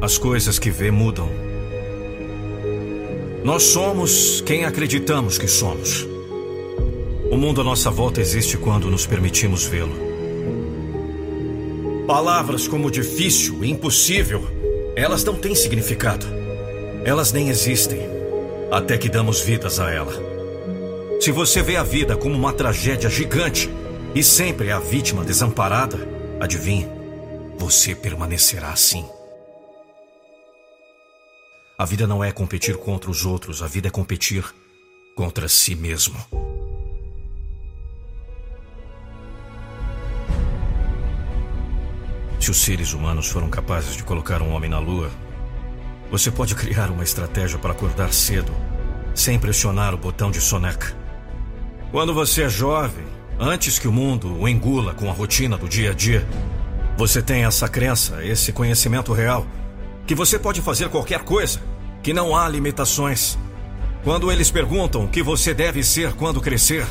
as 0.00 0.16
coisas 0.16 0.58
que 0.58 0.70
vê 0.70 0.90
mudam. 0.90 1.28
Nós 3.44 3.64
somos 3.64 4.40
quem 4.40 4.64
acreditamos 4.64 5.36
que 5.36 5.46
somos. 5.46 6.06
O 7.30 7.36
mundo 7.36 7.60
à 7.60 7.64
nossa 7.64 7.90
volta 7.90 8.20
existe 8.20 8.56
quando 8.56 8.90
nos 8.90 9.06
permitimos 9.06 9.66
vê-lo. 9.66 10.15
Palavras 12.06 12.68
como 12.68 12.88
difícil, 12.88 13.64
impossível, 13.64 14.40
elas 14.94 15.24
não 15.24 15.34
têm 15.34 15.56
significado. 15.56 16.24
Elas 17.04 17.32
nem 17.32 17.48
existem 17.48 17.98
até 18.70 18.96
que 18.96 19.08
damos 19.08 19.40
vidas 19.40 19.80
a 19.80 19.90
ela. 19.90 20.12
Se 21.20 21.32
você 21.32 21.62
vê 21.62 21.76
a 21.76 21.82
vida 21.82 22.16
como 22.16 22.36
uma 22.36 22.52
tragédia 22.52 23.10
gigante 23.10 23.68
e 24.14 24.22
sempre 24.22 24.68
é 24.68 24.72
a 24.72 24.78
vítima 24.78 25.24
desamparada, 25.24 25.98
adivinhe, 26.38 26.86
você 27.58 27.92
permanecerá 27.92 28.70
assim. 28.70 29.04
A 31.76 31.84
vida 31.84 32.06
não 32.06 32.22
é 32.22 32.30
competir 32.30 32.76
contra 32.76 33.10
os 33.10 33.26
outros, 33.26 33.64
a 33.64 33.66
vida 33.66 33.88
é 33.88 33.90
competir 33.90 34.44
contra 35.16 35.48
si 35.48 35.74
mesmo. 35.74 36.55
Se 42.38 42.50
os 42.50 42.58
seres 42.58 42.92
humanos 42.92 43.28
foram 43.28 43.48
capazes 43.48 43.96
de 43.96 44.04
colocar 44.04 44.42
um 44.42 44.52
homem 44.52 44.70
na 44.70 44.78
Lua, 44.78 45.10
você 46.10 46.30
pode 46.30 46.54
criar 46.54 46.90
uma 46.90 47.02
estratégia 47.02 47.58
para 47.58 47.72
acordar 47.72 48.12
cedo, 48.12 48.52
sem 49.14 49.38
pressionar 49.38 49.94
o 49.94 49.98
botão 49.98 50.30
de 50.30 50.40
soneca. 50.40 50.94
Quando 51.90 52.14
você 52.14 52.42
é 52.42 52.48
jovem, 52.48 53.04
antes 53.38 53.78
que 53.78 53.88
o 53.88 53.92
mundo 53.92 54.38
o 54.38 54.48
engula 54.48 54.94
com 54.94 55.08
a 55.10 55.12
rotina 55.12 55.56
do 55.56 55.68
dia 55.68 55.90
a 55.90 55.94
dia, 55.94 56.26
você 56.96 57.20
tem 57.20 57.44
essa 57.44 57.68
crença, 57.68 58.24
esse 58.24 58.52
conhecimento 58.52 59.12
real, 59.12 59.46
que 60.06 60.14
você 60.14 60.38
pode 60.38 60.62
fazer 60.62 60.88
qualquer 60.88 61.24
coisa, 61.24 61.60
que 62.02 62.12
não 62.12 62.36
há 62.36 62.48
limitações. 62.48 63.36
Quando 64.04 64.30
eles 64.30 64.50
perguntam 64.50 65.04
o 65.04 65.08
que 65.08 65.22
você 65.22 65.52
deve 65.52 65.82
ser 65.82 66.12
quando 66.12 66.40
crescer, 66.40 66.86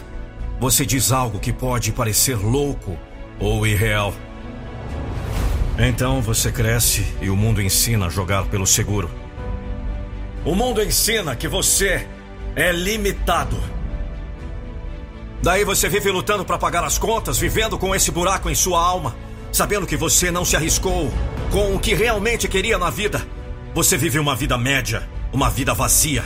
você 0.60 0.86
diz 0.86 1.12
algo 1.12 1.40
que 1.40 1.54
pode 1.54 1.92
parecer 1.92 2.36
louco 2.36 2.98
ou 3.40 3.66
irreal. 3.66 4.14
Então 5.78 6.22
você 6.22 6.52
cresce 6.52 7.06
e 7.22 7.30
o 7.30 7.36
mundo 7.36 7.62
ensina 7.62 8.06
a 8.06 8.10
jogar 8.10 8.46
pelo 8.46 8.66
seguro. 8.66 9.10
O 10.46 10.56
mundo 10.56 10.82
ensina 10.82 11.36
que 11.36 11.48
você 11.48 12.08
é 12.56 12.72
limitado. 12.72 13.58
Daí 15.44 15.66
você 15.66 15.90
vive 15.90 16.10
lutando 16.12 16.46
para 16.46 16.58
pagar 16.58 16.84
as 16.84 16.98
contas, 16.98 17.38
vivendo 17.38 17.78
com 17.78 17.94
esse 17.94 18.10
buraco 18.10 18.50
em 18.50 18.56
sua 18.56 18.82
alma, 18.82 19.16
sabendo 19.52 19.86
que 19.86 19.98
você 19.98 20.32
não 20.32 20.46
se 20.46 20.56
arriscou 20.56 21.12
com 21.52 21.76
o 21.76 21.80
que 21.80 21.94
realmente 21.94 22.48
queria 22.48 22.78
na 22.78 22.90
vida. 22.90 23.22
Você 23.74 23.98
vive 23.98 24.18
uma 24.18 24.36
vida 24.36 24.58
média, 24.58 25.08
uma 25.34 25.50
vida 25.50 25.74
vazia. 25.74 26.24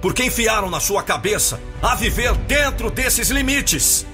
Porque 0.00 0.24
enfiaram 0.24 0.70
na 0.70 0.78
sua 0.78 1.02
cabeça 1.02 1.60
a 1.82 1.94
viver 1.96 2.32
dentro 2.34 2.90
desses 2.90 3.28
limites. 3.28 4.06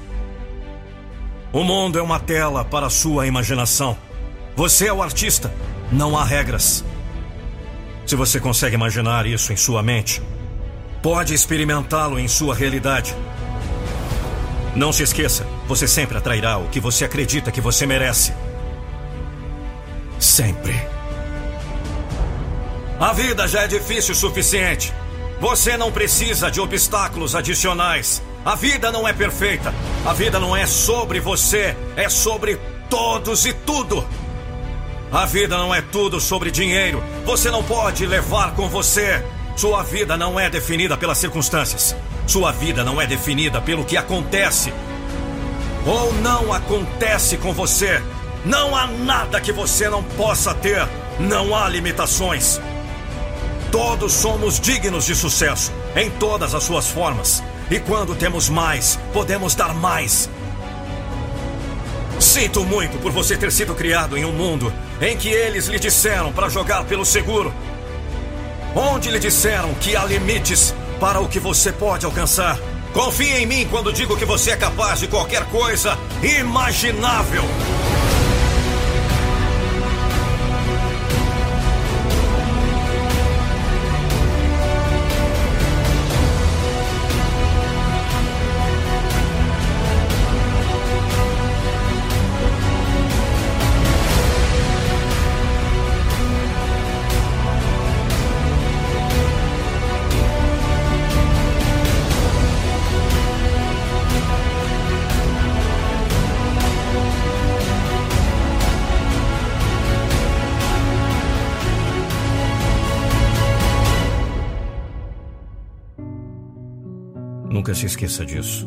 O 1.53 1.63
mundo 1.63 1.99
é 1.99 2.03
uma 2.03 2.19
tela 2.19 2.65
para 2.65 2.89
sua 2.89 3.27
imaginação. 3.27 3.97
Você 4.59 4.89
é 4.89 4.93
o 4.93 5.01
artista. 5.01 5.55
Não 5.93 6.19
há 6.19 6.25
regras. 6.25 6.85
Se 8.05 8.17
você 8.17 8.41
consegue 8.41 8.75
imaginar 8.75 9.25
isso 9.25 9.53
em 9.53 9.57
sua 9.57 9.85
mente, 9.85 10.21
pode 11.01 11.33
experimentá-lo 11.33 12.19
em 12.19 12.27
sua 12.27 12.57
realidade. 12.57 13.15
Não 14.75 14.93
se 14.93 15.05
esqueça, 15.05 15.47
você 15.69 15.87
sempre 15.87 16.19
atrairá 16.19 16.59
o 16.59 16.69
que 16.71 16.81
você 16.81 17.05
acredita 17.05 17.53
que 17.53 17.61
você 17.61 17.87
merece. 17.87 18.35
Sempre. 20.19 20.75
A 22.99 23.13
vida 23.13 23.47
já 23.47 23.63
é 23.63 23.69
difícil 23.69 24.13
o 24.13 24.19
suficiente. 24.19 24.93
Você 25.41 25.77
não 25.77 25.93
precisa 25.93 26.51
de 26.51 26.61
obstáculos 26.61 27.37
adicionais. 27.37 28.21
A 28.45 28.57
vida 28.57 28.91
não 28.91 29.07
é 29.07 29.13
perfeita. 29.13 29.73
A 30.05 30.13
vida 30.13 30.41
não 30.41 30.57
é 30.57 30.67
sobre 30.67 31.21
você, 31.21 31.77
é 31.97 32.09
sobre 32.09 32.59
todos 32.91 33.47
e 33.47 33.53
tudo. 33.53 34.05
A 35.11 35.25
vida 35.25 35.57
não 35.57 35.75
é 35.75 35.81
tudo 35.81 36.21
sobre 36.21 36.51
dinheiro. 36.51 37.03
Você 37.25 37.51
não 37.51 37.63
pode 37.63 38.05
levar 38.07 38.55
com 38.55 38.69
você. 38.69 39.25
Sua 39.57 39.83
vida 39.83 40.17
não 40.17 40.39
é 40.39 40.51
definida 40.51 40.97
pelas 40.97 41.17
circunstâncias. 41.19 41.97
Sua 42.27 42.53
vida 42.53 42.85
não 42.85 43.01
é 43.01 43.07
definida 43.07 43.61
pelo 43.61 43.85
que 43.85 43.97
acontece 43.97 44.73
ou 45.87 46.13
não 46.15 46.53
acontece 46.53 47.39
com 47.39 47.53
você. 47.55 48.03
Não 48.45 48.77
há 48.77 48.87
nada 48.87 49.41
que 49.41 49.51
você 49.51 49.89
não 49.89 50.03
possa 50.03 50.53
ter. 50.53 50.87
Não 51.19 51.57
há 51.57 51.67
limitações. 51.69 52.61
Todos 53.73 54.13
somos 54.13 54.61
dignos 54.61 55.07
de 55.07 55.15
sucesso, 55.15 55.73
em 55.97 56.11
todas 56.11 56.55
as 56.55 56.63
suas 56.63 56.89
formas. 56.89 57.43
E 57.71 57.81
quando 57.81 58.15
temos 58.15 58.49
mais, 58.49 58.99
podemos 59.13 59.55
dar 59.55 59.75
mais. 59.75 60.29
Sinto 62.21 62.65
muito 62.65 62.99
por 62.99 63.13
você 63.13 63.37
ter 63.37 63.51
sido 63.51 63.75
criado 63.75 64.17
em 64.17 64.25
um 64.25 64.33
mundo 64.33 64.73
em 65.01 65.17
que 65.17 65.29
eles 65.29 65.67
lhe 65.67 65.79
disseram 65.79 66.33
para 66.33 66.49
jogar 66.49 66.85
pelo 66.85 67.05
seguro. 67.05 67.53
Onde 68.75 69.11
lhe 69.11 69.19
disseram 69.19 69.75
que 69.75 69.97
há 69.97 70.05
limites 70.05 70.75
para 71.01 71.21
o 71.21 71.29
que 71.29 71.41
você 71.41 71.73
pode 71.73 72.05
alcançar. 72.05 72.59
Confie 72.93 73.35
em 73.35 73.47
mim 73.47 73.67
quando 73.71 73.93
digo 73.93 74.17
que 74.17 74.25
você 74.25 74.53
é 74.53 74.57
capaz 74.57 75.01
de 75.01 75.07
qualquer 75.07 75.45
coisa 75.47 75.97
imaginável. 76.23 77.45
Nunca 117.69 117.81
se 117.81 117.85
esqueça 117.85 118.25
disso. 118.25 118.67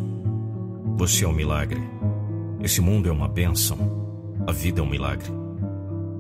Você 0.96 1.26
é 1.26 1.28
um 1.28 1.34
milagre. 1.34 1.82
Esse 2.62 2.80
mundo 2.82 3.10
é 3.10 3.12
uma 3.12 3.28
bênção. 3.28 3.80
A 4.46 4.52
vida 4.52 4.80
é 4.80 4.84
um 4.84 4.88
milagre. 4.88 5.28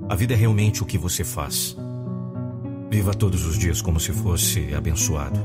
A 0.10 0.15
vida 0.15 0.34
é 0.34 0.36
realmente 0.36 0.82
o 0.82 0.86
que 0.88 0.98
você 0.98 1.24
faz. 1.24 1.78
Viva 2.89 3.13
todos 3.13 3.46
os 3.46 3.56
dias 3.56 3.84
como 3.84 4.00
se 4.00 4.12
fosse 4.12 4.74
abençoado. 4.74 5.39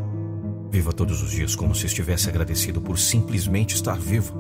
Viva 0.71 0.95
todos 0.95 1.21
os 1.21 1.31
dias 1.31 1.55
como 1.55 1.75
se 1.75 1.85
estivesse 1.85 2.27
agradecido 2.31 2.81
por 2.81 2.99
simplesmente 2.99 3.75
estar 3.75 3.99
vivo. 3.99 4.35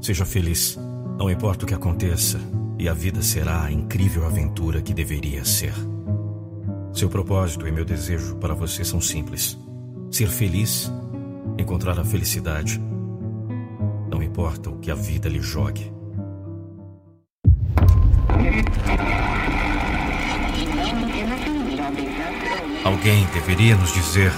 Seja 0.00 0.24
feliz. 0.24 0.78
Não 1.18 1.28
importa 1.28 1.64
o 1.64 1.66
que 1.66 1.74
aconteça, 1.74 2.38
e 2.78 2.88
a 2.88 2.94
vida 2.94 3.22
será 3.22 3.64
a 3.64 3.72
incrível 3.72 4.24
aventura 4.24 4.80
que 4.80 4.94
deveria 4.94 5.44
ser. 5.44 5.74
Seu 6.92 7.08
propósito 7.08 7.66
e 7.66 7.72
meu 7.72 7.84
desejo 7.84 8.36
para 8.36 8.54
você 8.54 8.84
são 8.84 9.00
simples: 9.00 9.58
ser 10.12 10.28
feliz 10.28 10.88
encontrar 11.60 11.98
a 11.98 12.04
felicidade. 12.04 12.80
Não 14.10 14.22
importa 14.22 14.70
o 14.70 14.78
que 14.78 14.90
a 14.90 14.94
vida 14.94 15.28
lhe 15.28 15.40
jogue. 15.40 15.92
Alguém 22.84 23.24
deveria 23.34 23.76
nos 23.76 23.92
dizer. 23.92 24.32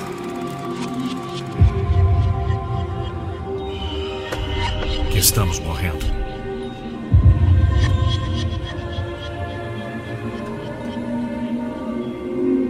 Que 5.11 5.19
estamos 5.19 5.59
morrendo. 5.61 6.05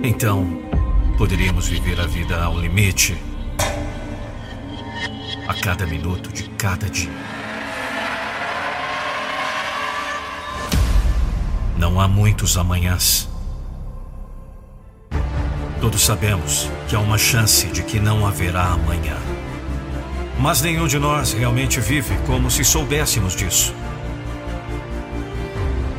Então, 0.05 0.47
poderíamos 1.17 1.69
viver 1.69 2.01
a 2.01 2.07
vida 2.07 2.43
ao 2.43 2.59
limite 2.59 3.17
cada 5.62 5.87
minuto 5.87 6.33
de 6.33 6.42
cada 6.59 6.90
dia. 6.90 7.09
Não 11.79 12.01
há 12.01 12.09
muitos 12.09 12.57
amanhãs. 12.59 13.29
Todos 15.81 16.05
sabemos 16.05 16.68
que 16.88 16.96
há 16.96 16.98
uma 16.98 17.16
chance 17.16 17.68
de 17.68 17.85
que 17.85 18.01
não 18.01 18.27
haverá 18.27 18.72
amanhã. 18.72 19.16
Mas 20.37 20.61
nenhum 20.62 20.88
de 20.88 20.98
nós 20.98 21.33
realmente 21.33 21.79
vive 21.79 22.16
como 22.27 22.51
se 22.51 22.64
soubéssemos 22.64 23.37
disso. 23.37 23.72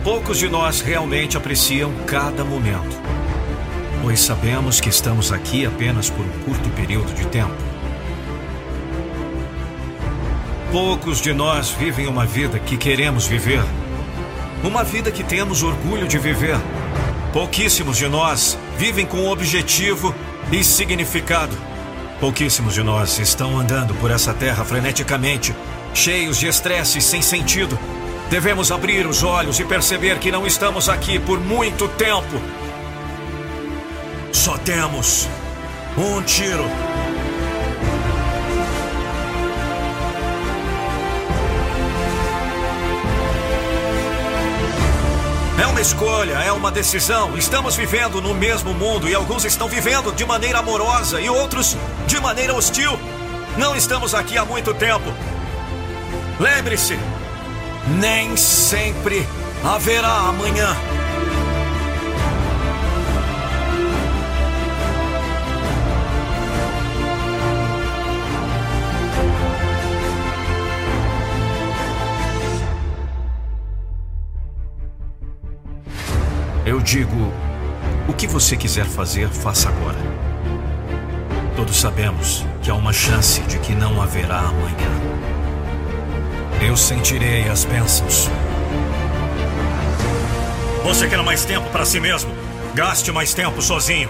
Poucos 0.04 0.40
de 0.40 0.50
nós 0.50 0.82
realmente 0.82 1.38
apreciam 1.38 1.94
cada 2.06 2.44
momento, 2.44 3.00
pois 4.02 4.20
sabemos 4.20 4.82
que 4.82 4.90
estamos 4.90 5.32
aqui 5.32 5.66
apenas 5.66 6.10
por 6.10 6.26
um 6.26 6.40
curto 6.44 6.70
período 6.72 7.14
de 7.14 7.26
tempo. 7.28 7.73
Poucos 10.74 11.22
de 11.22 11.36
nós 11.36 11.70
vivem 11.70 12.08
uma 12.08 12.26
vida 12.26 12.58
que 12.58 12.78
queremos 12.78 13.28
viver. 13.28 13.64
Uma 14.64 14.84
vida 14.84 15.12
que 15.12 15.24
temos 15.24 15.62
orgulho 15.62 16.08
de 16.08 16.18
viver. 16.18 16.58
Pouquíssimos 17.32 17.96
de 17.96 18.08
nós 18.08 18.58
vivem 18.76 19.06
com 19.06 19.30
objetivo 19.30 20.16
e 20.52 20.64
significado. 20.64 21.56
Pouquíssimos 22.20 22.74
de 22.74 22.82
nós 22.82 23.20
estão 23.20 23.60
andando 23.60 23.94
por 24.02 24.10
essa 24.10 24.34
terra 24.34 24.66
freneticamente, 24.66 25.56
cheios 25.94 26.40
de 26.40 26.48
estresse 26.48 27.00
sem 27.02 27.22
sentido. 27.22 27.78
Devemos 28.32 28.72
abrir 28.72 29.06
os 29.06 29.22
olhos 29.22 29.60
e 29.60 29.66
perceber 29.66 30.18
que 30.18 30.32
não 30.32 30.48
estamos 30.48 30.90
aqui 30.90 31.20
por 31.20 31.40
muito 31.40 31.88
tempo. 31.88 32.42
Só 34.32 34.58
temos 34.58 35.30
um 35.96 36.20
tiro. 36.24 36.66
Escolha, 45.84 46.36
é 46.36 46.52
uma 46.54 46.72
decisão. 46.72 47.38
Estamos 47.38 47.76
vivendo 47.76 48.22
no 48.22 48.34
mesmo 48.34 48.74
mundo 48.74 49.10
e 49.10 49.14
alguns 49.14 49.44
estão 49.44 49.68
vivendo 49.68 50.16
de 50.16 50.26
maneira 50.26 50.60
amorosa 50.60 51.20
e 51.20 51.30
outros 51.30 51.76
de 52.08 52.20
maneira 52.22 52.54
hostil. 52.54 52.98
Não 53.58 53.76
estamos 53.76 54.16
aqui 54.16 54.38
há 54.38 54.46
muito 54.46 54.74
tempo. 54.74 55.14
Lembre-se, 56.40 56.98
nem 58.00 58.38
sempre 58.38 59.28
haverá 59.62 60.30
amanhã. 60.30 60.74
Digo: 76.84 77.34
o 78.08 78.14
que 78.14 78.28
você 78.28 78.56
quiser 78.56 78.86
fazer, 78.86 79.30
faça 79.30 79.70
agora. 79.70 79.98
Todos 81.56 81.80
sabemos 81.80 82.46
que 82.62 82.70
há 82.70 82.76
uma 82.76 82.94
chance 82.94 83.42
de 83.42 83.58
que 83.60 83.74
não 83.74 84.02
haverá 84.02 84.40
amanhã. 84.40 84.92
Eu 86.62 86.76
sentirei 86.76 87.48
as 87.48 87.66
bênçãos. 87.66 88.30
Você 90.84 91.08
quer 91.08 91.22
mais 91.24 91.46
tempo 91.46 91.70
para 91.70 91.86
si 91.86 92.00
mesmo? 92.00 92.32
Gaste 92.76 93.12
mais 93.12 93.34
tempo 93.34 93.62
sozinho. 93.62 94.10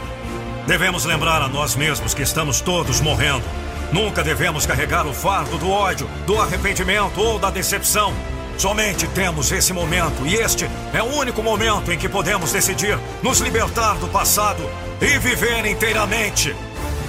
Devemos 0.66 1.06
lembrar 1.06 1.42
a 1.42 1.48
nós 1.48 1.76
mesmos 1.76 2.14
que 2.14 2.22
estamos 2.22 2.62
todos 2.62 3.00
morrendo. 3.02 3.44
Nunca 3.92 4.24
devemos 4.24 4.66
carregar 4.66 5.06
o 5.06 5.14
fardo 5.14 5.58
do 5.58 5.70
ódio, 5.70 6.08
do 6.26 6.42
arrependimento 6.42 7.20
ou 7.20 7.38
da 7.38 7.52
decepção. 7.52 8.14
Somente 8.58 9.08
temos 9.08 9.51
esse 9.51 9.74
momento, 9.74 10.26
e 10.26 10.36
este 10.36 10.70
é 10.93 11.01
o 11.01 11.16
único 11.16 11.41
momento 11.41 11.91
em 11.91 11.97
que 11.97 12.08
podemos 12.08 12.51
decidir 12.51 12.97
nos 13.22 13.39
libertar 13.39 13.95
do 13.95 14.08
passado 14.08 14.64
e 15.01 15.18
viver 15.18 15.66
inteiramente. 15.66 16.56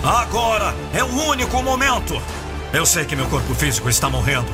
Agora 0.02 0.74
é 0.92 1.02
o 1.04 1.28
único 1.28 1.62
momento. 1.62 2.20
Eu 2.72 2.84
sei 2.84 3.04
que 3.04 3.14
meu 3.14 3.26
corpo 3.26 3.54
físico 3.54 3.88
está 3.88 4.10
morrendo, 4.10 4.50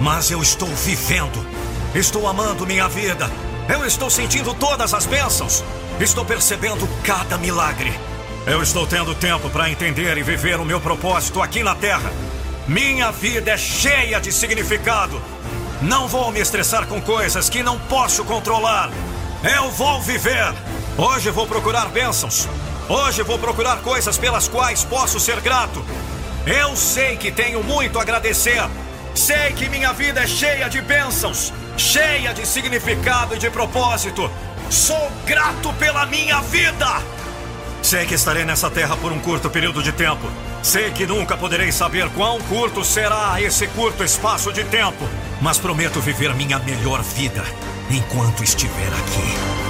mas 0.00 0.30
eu 0.30 0.42
estou 0.42 0.68
vivendo. 0.68 1.44
Estou 1.94 2.26
amando 2.26 2.66
minha 2.66 2.88
vida. 2.88 3.30
Eu 3.68 3.86
estou 3.86 4.10
sentindo 4.10 4.52
todas 4.54 4.92
as 4.92 5.06
bênçãos. 5.06 5.64
Estou 5.98 6.24
percebendo 6.24 6.86
cada 7.02 7.38
milagre. 7.38 7.92
Eu 8.46 8.62
estou 8.62 8.86
tendo 8.86 9.14
tempo 9.14 9.48
para 9.48 9.70
entender 9.70 10.18
e 10.18 10.22
viver 10.22 10.60
o 10.60 10.64
meu 10.64 10.80
propósito 10.80 11.40
aqui 11.40 11.62
na 11.62 11.74
Terra. 11.74 12.12
Minha 12.68 13.10
vida 13.10 13.52
é 13.52 13.56
cheia 13.56 14.20
de 14.20 14.30
significado. 14.30 15.20
Não 15.84 16.08
vou 16.08 16.32
me 16.32 16.40
estressar 16.40 16.86
com 16.86 16.98
coisas 16.98 17.50
que 17.50 17.62
não 17.62 17.78
posso 17.78 18.24
controlar. 18.24 18.90
Eu 19.54 19.70
vou 19.70 20.00
viver. 20.00 20.54
Hoje 20.96 21.30
vou 21.30 21.46
procurar 21.46 21.88
bênçãos. 21.88 22.48
Hoje 22.88 23.22
vou 23.22 23.38
procurar 23.38 23.82
coisas 23.82 24.16
pelas 24.16 24.48
quais 24.48 24.82
posso 24.82 25.20
ser 25.20 25.40
grato. 25.40 25.84
Eu 26.46 26.74
sei 26.74 27.18
que 27.18 27.30
tenho 27.30 27.62
muito 27.62 27.98
a 27.98 28.02
agradecer. 28.02 28.62
Sei 29.14 29.52
que 29.52 29.68
minha 29.68 29.92
vida 29.92 30.22
é 30.22 30.26
cheia 30.26 30.70
de 30.70 30.80
bênçãos, 30.80 31.52
cheia 31.76 32.32
de 32.32 32.46
significado 32.46 33.34
e 33.34 33.38
de 33.38 33.50
propósito. 33.50 34.30
Sou 34.70 35.12
grato 35.26 35.70
pela 35.74 36.06
minha 36.06 36.40
vida. 36.40 37.02
Sei 37.82 38.06
que 38.06 38.14
estarei 38.14 38.46
nessa 38.46 38.70
terra 38.70 38.96
por 38.96 39.12
um 39.12 39.20
curto 39.20 39.50
período 39.50 39.82
de 39.82 39.92
tempo. 39.92 40.30
Sei 40.64 40.90
que 40.92 41.06
nunca 41.06 41.36
poderei 41.36 41.70
saber 41.70 42.08
quão 42.14 42.40
curto 42.40 42.82
será 42.82 43.38
esse 43.38 43.66
curto 43.68 44.02
espaço 44.02 44.50
de 44.50 44.64
tempo, 44.64 45.06
mas 45.42 45.58
prometo 45.58 46.00
viver 46.00 46.34
minha 46.34 46.58
melhor 46.58 47.02
vida 47.02 47.44
enquanto 47.90 48.42
estiver 48.42 48.88
aqui. 48.88 49.63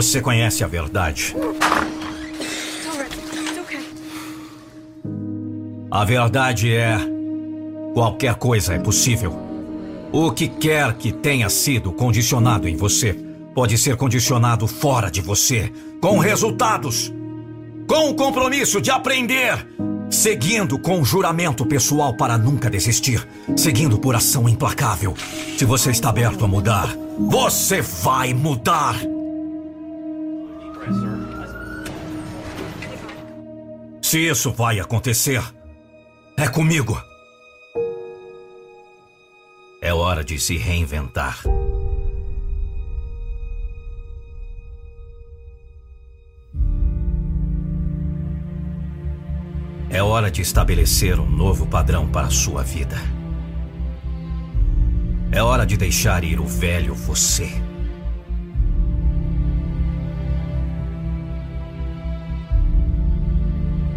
Você 0.00 0.22
conhece 0.22 0.64
a 0.64 0.66
verdade. 0.66 1.36
A 5.90 6.04
verdade 6.06 6.72
é: 6.72 6.96
qualquer 7.92 8.34
coisa 8.36 8.72
é 8.72 8.78
possível. 8.78 9.38
O 10.10 10.32
que 10.32 10.48
quer 10.48 10.94
que 10.94 11.12
tenha 11.12 11.50
sido 11.50 11.92
condicionado 11.92 12.66
em 12.66 12.76
você 12.76 13.12
pode 13.54 13.76
ser 13.76 13.94
condicionado 13.96 14.66
fora 14.66 15.10
de 15.10 15.20
você, 15.20 15.70
com 16.00 16.16
resultados, 16.16 17.12
com 17.86 18.08
o 18.08 18.14
compromisso 18.14 18.80
de 18.80 18.90
aprender, 18.90 19.68
seguindo 20.08 20.78
com 20.78 21.04
juramento 21.04 21.66
pessoal 21.66 22.16
para 22.16 22.38
nunca 22.38 22.70
desistir, 22.70 23.28
seguindo 23.54 23.98
por 23.98 24.16
ação 24.16 24.48
implacável. 24.48 25.14
Se 25.58 25.66
você 25.66 25.90
está 25.90 26.08
aberto 26.08 26.42
a 26.42 26.48
mudar, 26.48 26.88
você 27.18 27.82
vai 27.82 28.32
mudar. 28.32 28.96
Se 34.02 34.18
isso 34.28 34.52
vai 34.52 34.80
acontecer, 34.80 35.40
é 36.36 36.48
comigo. 36.48 37.00
É 39.80 39.94
hora 39.94 40.24
de 40.24 40.38
se 40.38 40.56
reinventar. 40.56 41.42
É 49.88 50.02
hora 50.02 50.30
de 50.30 50.42
estabelecer 50.42 51.20
um 51.20 51.30
novo 51.30 51.66
padrão 51.66 52.08
para 52.08 52.26
a 52.26 52.30
sua 52.30 52.62
vida. 52.62 52.96
É 55.32 55.42
hora 55.42 55.64
de 55.64 55.76
deixar 55.76 56.24
ir 56.24 56.40
o 56.40 56.46
velho 56.46 56.94
você. 56.94 57.50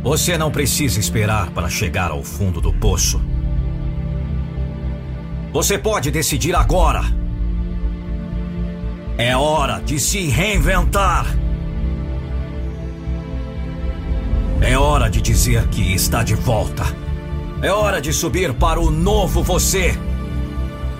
Você 0.04 0.38
não 0.38 0.51
precisa 0.51 0.99
esperar 0.99 1.49
para 1.51 1.70
chegar 1.70 2.12
ao 2.12 2.22
fundo 2.22 2.60
do 2.60 2.74
poço. 2.74 3.22
Você 5.54 5.78
pode 5.78 6.12
decidir 6.12 6.54
agora. 6.54 7.04
É 9.18 9.34
hora 9.38 9.80
de 9.80 9.97
se 10.01 10.28
reinventar. 10.28 11.26
É 14.60 14.78
hora 14.78 15.10
de 15.10 15.22
dizer 15.22 15.68
que 15.68 15.93
está 15.93 16.22
de 16.22 16.36
volta. 16.36 16.84
É 17.62 17.72
hora 17.72 18.01
de 18.01 18.12
subir 18.12 18.54
para 18.54 18.82
o 18.82 18.91
novo 18.91 19.41
você. 19.41 19.97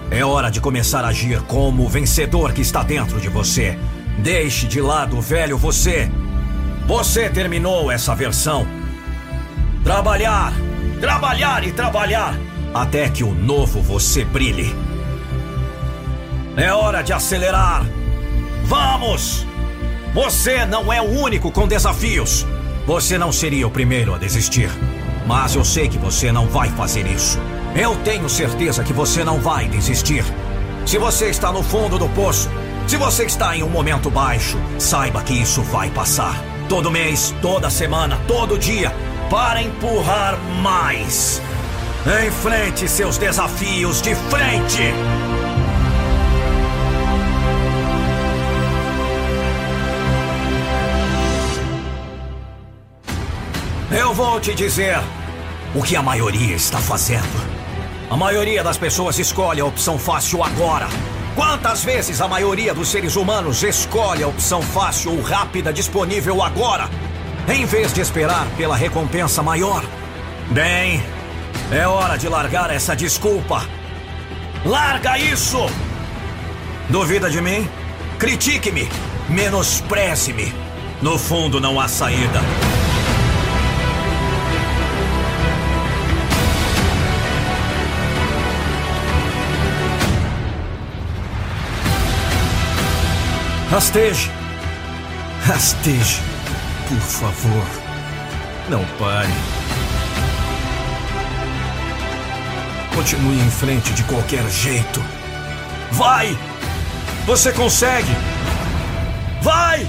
É 0.10 0.24
hora 0.24 0.50
de 0.50 0.62
começar 0.62 1.04
a 1.04 1.10
agir 1.10 1.42
como 1.42 1.84
o 1.84 1.90
vencedor 1.90 2.54
que 2.54 2.62
está 2.62 2.84
dentro 2.84 3.20
de 3.20 3.28
você. 3.28 3.78
Deixe 4.20 4.66
de 4.66 4.80
lado 4.80 5.18
o 5.18 5.22
velho 5.22 5.58
você. 5.58 6.10
Você 6.88 7.30
terminou 7.30 7.92
essa 7.92 8.16
versão 8.16 8.66
Trabalhar, 9.84 10.54
trabalhar 11.02 11.68
e 11.68 11.74
trabalhar 11.74 12.40
até 12.74 13.10
que 13.10 13.22
o 13.22 13.34
novo 13.34 13.82
você 13.82 14.24
brilhe. 14.24 14.74
É 16.56 16.72
hora 16.72 17.02
de 17.02 17.12
acelerar. 17.12 17.86
Vamos! 18.64 19.46
Você 20.14 20.66
não 20.66 20.92
é 20.92 21.02
o 21.02 21.20
único 21.20 21.52
com 21.52 21.68
desafios. 21.68 22.46
Você 22.88 23.18
não 23.18 23.32
seria 23.32 23.68
o 23.68 23.72
primeiro 23.72 24.16
a 24.16 24.18
desistir. 24.18 24.70
Mas 25.28 25.54
eu 25.54 25.66
sei 25.66 25.90
que 25.90 25.98
você 25.98 26.32
não 26.32 26.48
vai 26.48 26.70
fazer 26.70 27.06
isso. 27.06 27.38
Eu 27.76 27.96
tenho 28.04 28.30
certeza 28.30 28.84
que 28.84 28.94
você 28.94 29.24
não 29.24 29.42
vai 29.42 29.68
desistir. 29.68 30.24
Se 30.86 30.98
você 30.98 31.30
está 31.30 31.52
no 31.52 31.62
fundo 31.62 32.00
do 32.00 32.08
poço, 32.10 32.50
se 32.88 32.96
você 32.96 33.26
está 33.26 33.56
em 33.56 33.64
um 33.64 33.70
momento 33.70 34.10
baixo, 34.10 34.58
saiba 34.80 35.22
que 35.22 35.34
isso 35.34 35.62
vai 35.62 35.90
passar. 35.90 36.42
Todo 36.70 36.92
mês, 36.92 37.36
toda 37.42 37.70
semana, 37.70 38.18
todo 38.28 38.58
dia, 38.58 38.94
para 39.30 39.62
empurrar 39.62 40.38
mais. 40.62 41.42
Enfrente 42.26 42.88
seus 42.88 43.18
desafios 43.18 44.02
de 44.02 44.14
frente! 44.16 44.94
Eu 53.92 54.14
vou 54.14 54.40
te 54.40 54.54
dizer 54.56 54.98
o 55.76 55.82
que 55.82 55.96
a 55.96 56.02
maioria 56.02 56.56
está 56.56 56.80
fazendo. 56.80 57.54
A 58.10 58.18
maioria 58.18 58.64
das 58.64 58.78
pessoas 58.78 59.18
escolhe 59.18 59.62
a 59.62 59.66
opção 59.66 59.98
fácil 59.98 60.44
agora. 60.44 60.88
Quantas 61.36 61.84
vezes 61.84 62.22
a 62.22 62.28
maioria 62.28 62.74
dos 62.74 62.90
seres 62.90 63.16
humanos 63.16 63.64
escolhe 63.64 64.24
a 64.24 64.28
opção 64.28 64.62
fácil 64.62 65.14
ou 65.14 65.22
rápida 65.22 65.74
disponível 65.74 66.44
agora? 66.44 66.90
Em 67.48 67.66
vez 67.66 67.94
de 67.94 68.02
esperar 68.02 68.48
pela 68.58 68.76
recompensa 68.76 69.44
maior. 69.44 69.84
Bem, 70.52 71.04
é 71.72 71.88
hora 71.88 72.18
de 72.18 72.28
largar 72.28 72.70
essa 72.72 72.96
desculpa. 72.96 73.64
Larga 74.66 75.18
isso! 75.18 75.60
Duvida 76.90 77.30
de 77.30 77.42
mim? 77.42 77.68
Critique-me, 78.18 78.90
menospreze-me. 79.30 80.54
No 81.02 81.18
fundo, 81.18 81.60
não 81.60 81.80
há 81.80 81.88
saída. 81.88 82.42
Rasteje! 93.70 94.32
Rasteje! 95.46 96.33
Por 96.88 97.00
favor, 97.00 97.66
não 98.70 98.84
pare. 99.00 99.34
Continue 102.94 103.40
em 103.40 103.52
frente 103.52 103.94
de 103.94 104.04
qualquer 104.04 104.48
jeito. 104.50 105.02
Vai! 105.92 106.38
Você 107.26 107.52
consegue! 107.54 108.12
Vai! 109.42 109.88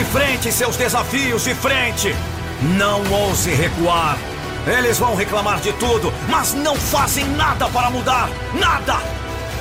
Enfrente 0.00 0.52
seus 0.52 0.76
desafios 0.76 1.44
de 1.44 1.54
frente! 1.54 2.14
Não 2.76 3.02
ouse 3.10 3.50
recuar! 3.50 4.18
Eles 4.66 4.98
vão 4.98 5.14
reclamar 5.14 5.60
de 5.60 5.72
tudo, 5.74 6.12
mas 6.28 6.52
não 6.52 6.76
fazem 6.76 7.24
nada 7.30 7.68
para 7.68 7.90
mudar! 7.90 8.28
Nada! 8.54 8.98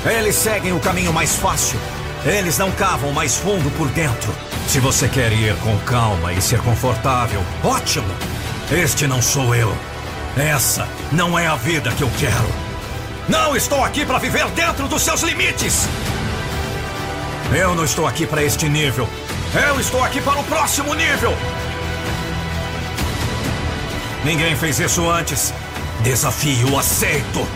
Eles 0.05 0.35
seguem 0.35 0.73
o 0.73 0.79
caminho 0.79 1.13
mais 1.13 1.35
fácil. 1.35 1.79
Eles 2.25 2.57
não 2.57 2.71
cavam 2.71 3.11
mais 3.11 3.37
fundo 3.37 3.69
por 3.77 3.87
dentro. 3.89 4.46
Se 4.67 4.81
você 4.81 5.07
quer 5.07 5.31
ir 5.31 5.55
com 5.57 5.77
calma 5.79 6.33
e 6.33 6.41
ser 6.41 6.59
confortável, 6.59 7.41
ótimo! 7.63 8.13
Este 8.69 9.07
não 9.07 9.21
sou 9.21 9.55
eu. 9.55 9.73
Essa 10.35 10.87
não 11.09 11.39
é 11.39 11.47
a 11.47 11.55
vida 11.55 11.89
que 11.91 12.03
eu 12.03 12.11
quero. 12.19 12.53
Não 13.29 13.55
estou 13.55 13.81
aqui 13.83 14.05
para 14.05 14.19
viver 14.19 14.45
dentro 14.49 14.87
dos 14.89 15.01
seus 15.01 15.21
limites! 15.21 15.87
Eu 17.57 17.73
não 17.75 17.85
estou 17.85 18.05
aqui 18.05 18.27
para 18.27 18.43
este 18.43 18.67
nível. 18.67 19.07
Eu 19.55 19.79
estou 19.79 20.03
aqui 20.03 20.19
para 20.19 20.37
o 20.37 20.43
próximo 20.43 20.93
nível! 20.93 21.33
Ninguém 24.25 24.53
fez 24.57 24.79
isso 24.79 25.09
antes. 25.09 25.53
Desafio 26.03 26.77
aceito. 26.77 27.47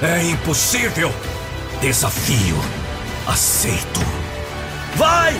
É 0.00 0.22
impossível. 0.22 1.12
Desafio 1.80 2.56
aceito. 3.26 4.00
Vai! 4.94 5.34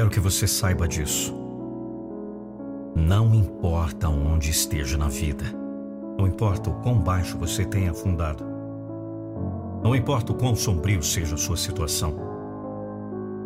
Quero 0.00 0.08
que 0.08 0.18
você 0.18 0.46
saiba 0.46 0.88
disso. 0.88 1.30
Não 2.96 3.34
importa 3.34 4.08
onde 4.08 4.48
esteja 4.48 4.96
na 4.96 5.08
vida, 5.08 5.44
não 6.18 6.26
importa 6.26 6.70
o 6.70 6.80
quão 6.80 6.98
baixo 6.98 7.36
você 7.36 7.66
tenha 7.66 7.90
afundado, 7.90 8.42
não 9.84 9.94
importa 9.94 10.32
o 10.32 10.34
quão 10.34 10.56
sombrio 10.56 11.02
seja 11.02 11.34
a 11.34 11.38
sua 11.38 11.58
situação, 11.58 12.14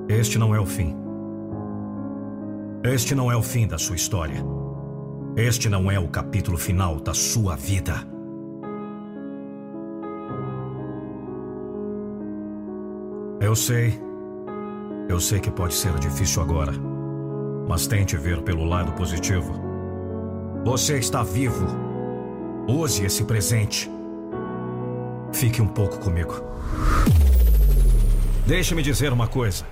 este 0.09 0.39
não 0.39 0.55
é 0.55 0.61
o 0.61 0.65
fim. 0.65 0.95
Este 2.85 3.17
não 3.17 3.33
é 3.33 3.37
o 3.37 3.43
fim 3.43 3.67
da 3.67 3.77
sua 3.77 3.97
história. 3.97 4.41
Este 5.35 5.69
não 5.69 5.91
é 5.91 5.99
o 5.99 6.07
capítulo 6.07 6.57
final 6.57 7.01
da 7.01 7.15
sua 7.15 7.57
vida. 7.57 7.97
Eu 13.41 13.57
sei 13.57 14.04
eu 15.09 15.21
sei 15.21 15.39
que 15.39 15.51
pode 15.51 15.75
ser 15.75 15.99
difícil 15.99 16.43
agora, 16.43 16.73
mas 17.69 17.87
tente 17.87 18.17
ver 18.17 18.43
pelo 18.43 18.65
lado 18.65 18.93
positivo. 18.93 19.55
Você 20.65 20.99
está 20.99 21.23
vivo. 21.23 21.67
Use 22.67 23.05
esse 23.05 23.25
presente. 23.25 23.91
Fique 25.33 25.61
um 25.61 25.67
pouco 25.67 25.99
comigo. 25.99 26.43
Deixe-me 28.47 28.83
dizer 28.83 29.13
uma 29.13 29.29
coisa. 29.29 29.65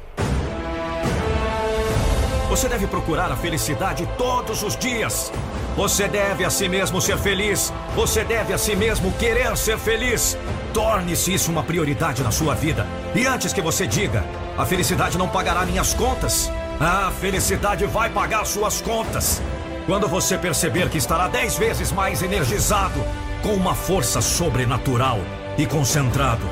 Você 2.50 2.68
deve 2.68 2.86
procurar 2.86 3.32
a 3.32 3.36
felicidade 3.36 4.06
todos 4.18 4.62
os 4.62 4.76
dias. 4.76 5.32
Você 5.74 6.06
deve 6.06 6.44
a 6.44 6.50
si 6.50 6.68
mesmo 6.68 7.00
ser 7.00 7.16
feliz. 7.16 7.72
Você 7.96 8.22
deve 8.24 8.52
a 8.52 8.58
si 8.58 8.76
mesmo 8.76 9.10
querer 9.12 9.56
ser 9.56 9.78
feliz. 9.78 10.36
Torne-se 10.74 11.32
isso 11.32 11.50
uma 11.50 11.62
prioridade 11.62 12.22
na 12.22 12.30
sua 12.30 12.54
vida. 12.54 12.86
E 13.14 13.26
antes 13.26 13.52
que 13.52 13.60
você 13.60 13.86
diga, 13.86 14.24
a 14.56 14.64
felicidade 14.64 15.18
não 15.18 15.28
pagará 15.28 15.66
minhas 15.66 15.92
contas. 15.92 16.50
A 16.80 17.10
felicidade 17.20 17.84
vai 17.84 18.08
pagar 18.08 18.46
suas 18.46 18.80
contas. 18.80 19.42
Quando 19.84 20.08
você 20.08 20.38
perceber 20.38 20.88
que 20.88 20.96
estará 20.96 21.28
dez 21.28 21.56
vezes 21.56 21.92
mais 21.92 22.22
energizado, 22.22 22.98
com 23.42 23.54
uma 23.54 23.74
força 23.74 24.20
sobrenatural 24.20 25.18
e 25.58 25.66
concentrado. 25.66 26.48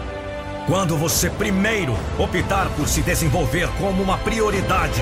Quando 0.67 0.97
você 0.97 1.31
primeiro 1.31 1.97
optar 2.19 2.69
por 2.77 2.89
se 2.89 3.01
desenvolver 3.01 3.69
como 3.79 4.03
uma 4.03 4.19
prioridade 4.19 5.01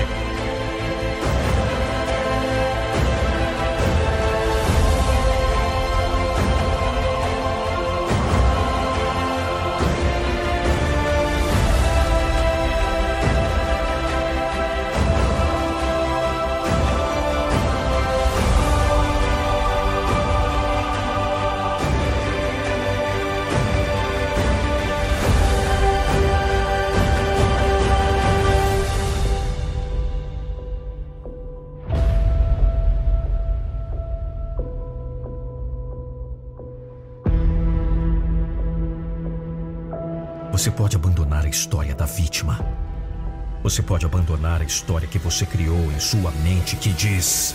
história 44.79 45.07
que 45.09 45.19
você 45.19 45.45
criou 45.45 45.91
em 45.91 45.99
sua 45.99 46.31
mente 46.31 46.77
que 46.77 46.89
diz: 46.89 47.53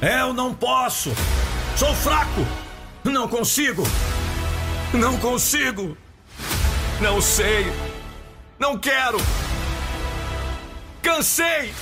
Eu 0.00 0.32
não 0.32 0.52
posso! 0.52 1.12
Sou 1.76 1.94
fraco! 1.94 2.44
Não 3.04 3.28
consigo! 3.28 3.84
Não 4.92 5.16
consigo! 5.18 5.96
Não 7.00 7.20
sei! 7.20 7.72
Não 8.58 8.76
quero! 8.76 9.18
Cansei! 11.00 11.72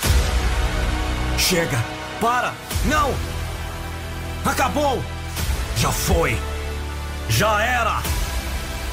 Chega! 1.39 1.83
Para! 2.21 2.53
Não! 2.85 3.15
Acabou! 4.45 5.03
Já 5.79 5.91
foi! 5.91 6.37
Já 7.31 7.63
era! 7.63 8.03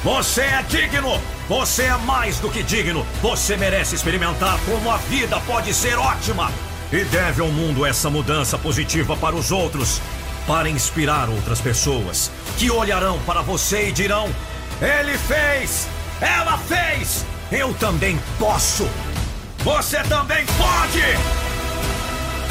Você 0.02 0.40
é 0.40 0.62
digno! 0.62 1.33
Você 1.48 1.82
é 1.82 1.96
mais 1.98 2.38
do 2.38 2.50
que 2.50 2.62
digno! 2.62 3.06
Você 3.20 3.54
merece 3.54 3.94
experimentar 3.94 4.58
como 4.64 4.90
a 4.90 4.96
vida 4.96 5.38
pode 5.40 5.74
ser 5.74 5.98
ótima! 5.98 6.50
E 6.90 7.04
deve 7.04 7.42
ao 7.42 7.48
mundo 7.48 7.84
essa 7.84 8.08
mudança 8.08 8.56
positiva 8.56 9.14
para 9.14 9.36
os 9.36 9.52
outros, 9.52 10.00
para 10.46 10.70
inspirar 10.70 11.28
outras 11.28 11.60
pessoas 11.60 12.30
que 12.56 12.70
olharão 12.70 13.18
para 13.26 13.42
você 13.42 13.88
e 13.88 13.92
dirão: 13.92 14.34
Ele 14.80 15.18
fez! 15.18 15.86
Ela 16.18 16.56
fez! 16.56 17.26
Eu 17.52 17.74
também 17.74 18.18
posso! 18.38 18.88
Você 19.58 20.02
também 20.04 20.46
pode! 20.46 21.02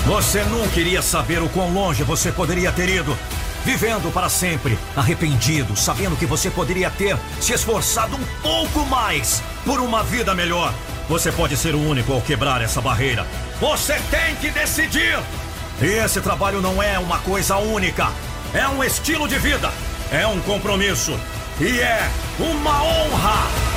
Você 0.06 0.44
nunca 0.44 0.80
iria 0.80 1.02
saber 1.02 1.42
o 1.42 1.50
quão 1.50 1.74
longe 1.74 2.04
você 2.04 2.32
poderia 2.32 2.72
ter 2.72 2.90
ido 2.90 3.18
vivendo 3.66 4.12
para 4.14 4.30
sempre, 4.30 4.78
arrependido, 4.96 5.76
sabendo 5.76 6.16
que 6.16 6.26
você 6.26 6.50
poderia 6.50 6.90
ter 6.90 7.18
se 7.40 7.54
esforçado 7.54 8.16
um 8.16 8.26
pouco 8.42 8.86
mais 8.86 9.42
por 9.66 9.80
uma 9.80 10.04
vida 10.04 10.34
melhor. 10.36 10.74
Você 11.10 11.32
pode 11.32 11.58
ser 11.58 11.76
o 11.76 11.82
único 11.82 12.14
ao 12.14 12.22
quebrar 12.22 12.62
essa 12.62 12.82
barreira. 12.82 13.26
Você 13.60 13.94
tem 14.10 14.36
que 14.36 14.50
decidir! 14.52 15.20
Esse 15.82 16.22
trabalho 16.22 16.62
não 16.62 16.82
é 16.82 16.98
uma 17.00 17.20
coisa 17.20 17.58
única, 17.58 18.10
é 18.54 18.68
um 18.68 18.84
estilo 18.84 19.28
de 19.28 19.38
vida, 19.38 19.72
é 20.12 20.26
um 20.28 20.40
compromisso 20.42 21.20
e 21.60 21.80
é 21.80 22.10
uma 22.40 22.84
honra! 22.84 23.73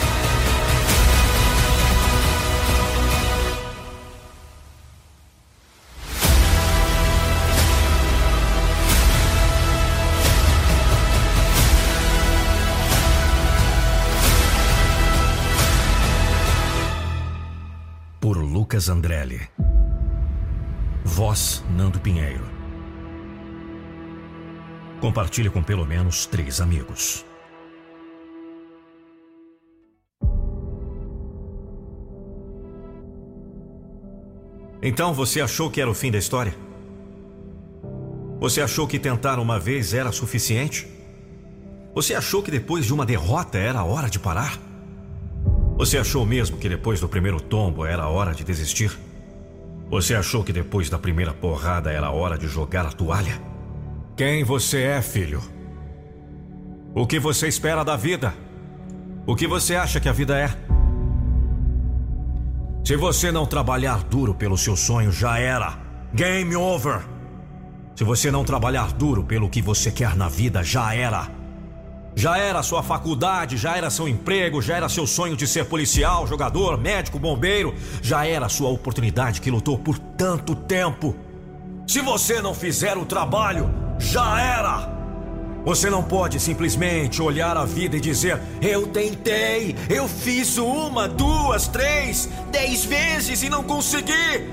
Lucas 18.77 18.91
Andrelli. 18.91 19.41
Voz 21.03 21.65
Nando 21.71 21.99
Pinheiro. 21.99 22.45
Compartilhe 25.01 25.49
com 25.49 25.63
pelo 25.63 25.87
menos 25.87 26.27
três 26.27 26.61
amigos. 26.61 27.25
Então 34.83 35.15
você 35.15 35.41
achou 35.41 35.71
que 35.71 35.81
era 35.81 35.91
o 35.91 35.95
fim 35.95 36.11
da 36.11 36.19
história? 36.19 36.55
Você 38.39 38.61
achou 38.61 38.87
que 38.87 38.99
tentar 38.99 39.39
uma 39.39 39.59
vez 39.59 39.95
era 39.95 40.13
suficiente? 40.13 40.87
Você 41.95 42.15
achou 42.15 42.43
que 42.43 42.51
depois 42.51 42.85
de 42.85 42.93
uma 42.93 43.07
derrota 43.07 43.57
era 43.57 43.83
hora 43.83 44.11
de 44.11 44.19
parar? 44.19 44.66
Você 45.77 45.99
achou 45.99 46.25
mesmo 46.25 46.57
que 46.57 46.71
depois 46.71 47.01
do 47.01 47.09
primeiro 47.09 47.39
tombo 47.39 47.85
era 47.85 48.09
hora 48.09 48.35
de 48.35 48.43
desistir? 48.43 48.99
Você 49.91 50.15
achou 50.15 50.43
que 50.43 50.53
depois 50.53 50.89
da 50.89 50.99
primeira 50.99 51.35
porrada 51.35 51.93
era 51.93 52.11
hora 52.11 52.39
de 52.39 52.49
jogar 52.49 52.87
a 52.87 52.93
toalha? 52.93 53.39
Quem 54.17 54.43
você 54.43 54.83
é, 54.83 55.03
filho? 55.03 55.43
O 56.95 57.07
que 57.07 57.21
você 57.21 57.47
espera 57.47 57.85
da 57.85 57.95
vida? 57.95 58.33
O 59.27 59.37
que 59.37 59.47
você 59.47 59.77
acha 59.77 60.01
que 60.01 60.09
a 60.09 60.13
vida 60.13 60.39
é? 60.39 60.49
Se 62.83 62.97
você 62.97 63.31
não 63.31 63.45
trabalhar 63.45 64.03
duro 64.05 64.35
pelo 64.35 64.57
seu 64.57 64.77
sonho, 64.77 65.13
já 65.13 65.39
era. 65.39 65.79
Game 66.15 66.57
over. 66.57 67.03
Se 67.95 68.03
você 68.03 68.31
não 68.31 68.45
trabalhar 68.45 68.93
duro 68.93 69.25
pelo 69.25 69.51
que 69.51 69.61
você 69.61 69.91
quer 69.91 70.17
na 70.17 70.29
vida, 70.29 70.65
já 70.65 70.95
era. 70.95 71.36
Já 72.19 72.39
era 72.39 72.63
sua 72.63 72.83
faculdade, 72.83 73.59
já 73.59 73.77
era 73.77 73.91
seu 73.91 74.09
emprego, 74.09 74.63
já 74.63 74.75
era 74.75 74.89
seu 74.89 75.07
sonho 75.07 75.37
de 75.37 75.47
ser 75.47 75.67
policial, 75.67 76.27
jogador, 76.27 76.79
médico, 76.79 77.19
bombeiro, 77.19 77.75
já 78.01 78.27
era 78.27 78.49
sua 78.49 78.71
oportunidade 78.71 79.39
que 79.39 79.51
lutou 79.51 79.79
por 79.79 79.99
tanto 79.99 80.57
tempo. 80.57 81.15
Se 81.87 82.01
você 82.01 82.41
não 82.41 82.55
fizer 82.55 82.97
o 82.97 83.05
trabalho, 83.05 83.69
já 83.99 84.41
era! 84.41 84.97
Você 85.63 85.91
não 85.91 86.03
pode 86.03 86.41
simplesmente 86.41 87.21
olhar 87.21 87.55
a 87.55 87.67
vida 87.67 87.99
e 87.99 88.01
dizer: 88.01 88.41
Eu 88.63 88.87
tentei, 88.87 89.77
eu 89.91 90.09
fiz 90.09 90.57
uma, 90.57 91.07
duas, 91.07 91.69
três, 91.69 92.31
dez 92.51 92.87
vezes 92.87 93.43
e 93.43 93.51
não 93.51 93.63
consegui. 93.63 94.49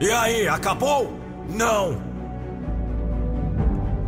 E 0.00 0.10
aí, 0.10 0.48
acabou? 0.48 1.12
Não! 1.50 2.05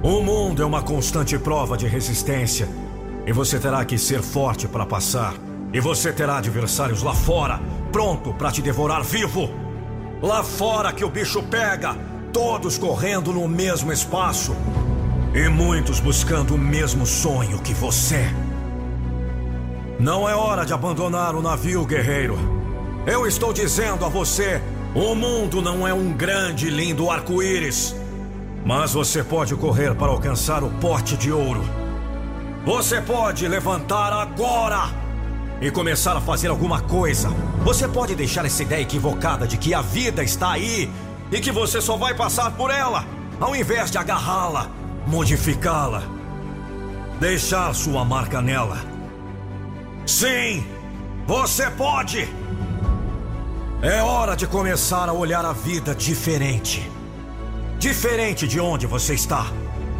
O 0.02 0.22
mundo 0.22 0.62
é 0.62 0.64
uma 0.64 0.80
constante 0.80 1.36
prova 1.36 1.76
de 1.76 1.88
resistência. 1.88 2.68
E 3.26 3.32
você 3.32 3.58
terá 3.58 3.84
que 3.84 3.98
ser 3.98 4.22
forte 4.22 4.68
para 4.68 4.86
passar. 4.86 5.34
E 5.72 5.80
você 5.80 6.12
terá 6.12 6.38
adversários 6.38 7.02
lá 7.02 7.12
fora, 7.12 7.60
pronto 7.90 8.32
para 8.32 8.52
te 8.52 8.62
devorar 8.62 9.02
vivo. 9.02 9.50
Lá 10.22 10.44
fora 10.44 10.92
que 10.92 11.04
o 11.04 11.10
bicho 11.10 11.42
pega, 11.42 11.96
todos 12.32 12.78
correndo 12.78 13.32
no 13.32 13.48
mesmo 13.48 13.92
espaço. 13.92 14.54
E 15.34 15.48
muitos 15.48 15.98
buscando 15.98 16.54
o 16.54 16.58
mesmo 16.58 17.04
sonho 17.04 17.58
que 17.58 17.74
você. 17.74 18.24
Não 19.98 20.28
é 20.28 20.34
hora 20.34 20.64
de 20.64 20.72
abandonar 20.72 21.34
o 21.34 21.42
navio, 21.42 21.84
guerreiro. 21.84 22.38
Eu 23.04 23.26
estou 23.26 23.52
dizendo 23.52 24.04
a 24.04 24.08
você: 24.08 24.62
o 24.94 25.16
mundo 25.16 25.60
não 25.60 25.86
é 25.86 25.92
um 25.92 26.12
grande 26.12 26.68
e 26.68 26.70
lindo 26.70 27.10
arco-íris. 27.10 27.96
Mas 28.68 28.92
você 28.92 29.24
pode 29.24 29.56
correr 29.56 29.94
para 29.94 30.12
alcançar 30.12 30.62
o 30.62 30.68
pote 30.68 31.16
de 31.16 31.32
ouro. 31.32 31.64
Você 32.66 33.00
pode 33.00 33.48
levantar 33.48 34.12
agora 34.12 34.90
e 35.58 35.70
começar 35.70 36.14
a 36.14 36.20
fazer 36.20 36.48
alguma 36.48 36.82
coisa. 36.82 37.30
Você 37.64 37.88
pode 37.88 38.14
deixar 38.14 38.44
essa 38.44 38.62
ideia 38.62 38.82
equivocada 38.82 39.46
de 39.46 39.56
que 39.56 39.72
a 39.72 39.80
vida 39.80 40.22
está 40.22 40.50
aí 40.50 40.90
e 41.32 41.40
que 41.40 41.50
você 41.50 41.80
só 41.80 41.96
vai 41.96 42.12
passar 42.12 42.50
por 42.58 42.70
ela, 42.70 43.06
ao 43.40 43.56
invés 43.56 43.90
de 43.90 43.96
agarrá-la, 43.96 44.68
modificá-la, 45.06 46.02
deixar 47.18 47.74
sua 47.74 48.04
marca 48.04 48.42
nela. 48.42 48.76
Sim, 50.04 50.62
você 51.26 51.70
pode! 51.70 52.28
É 53.80 54.02
hora 54.02 54.36
de 54.36 54.46
começar 54.46 55.08
a 55.08 55.14
olhar 55.14 55.46
a 55.46 55.54
vida 55.54 55.94
diferente. 55.94 56.97
Diferente 57.78 58.48
de 58.48 58.58
onde 58.58 58.88
você 58.88 59.14
está. 59.14 59.46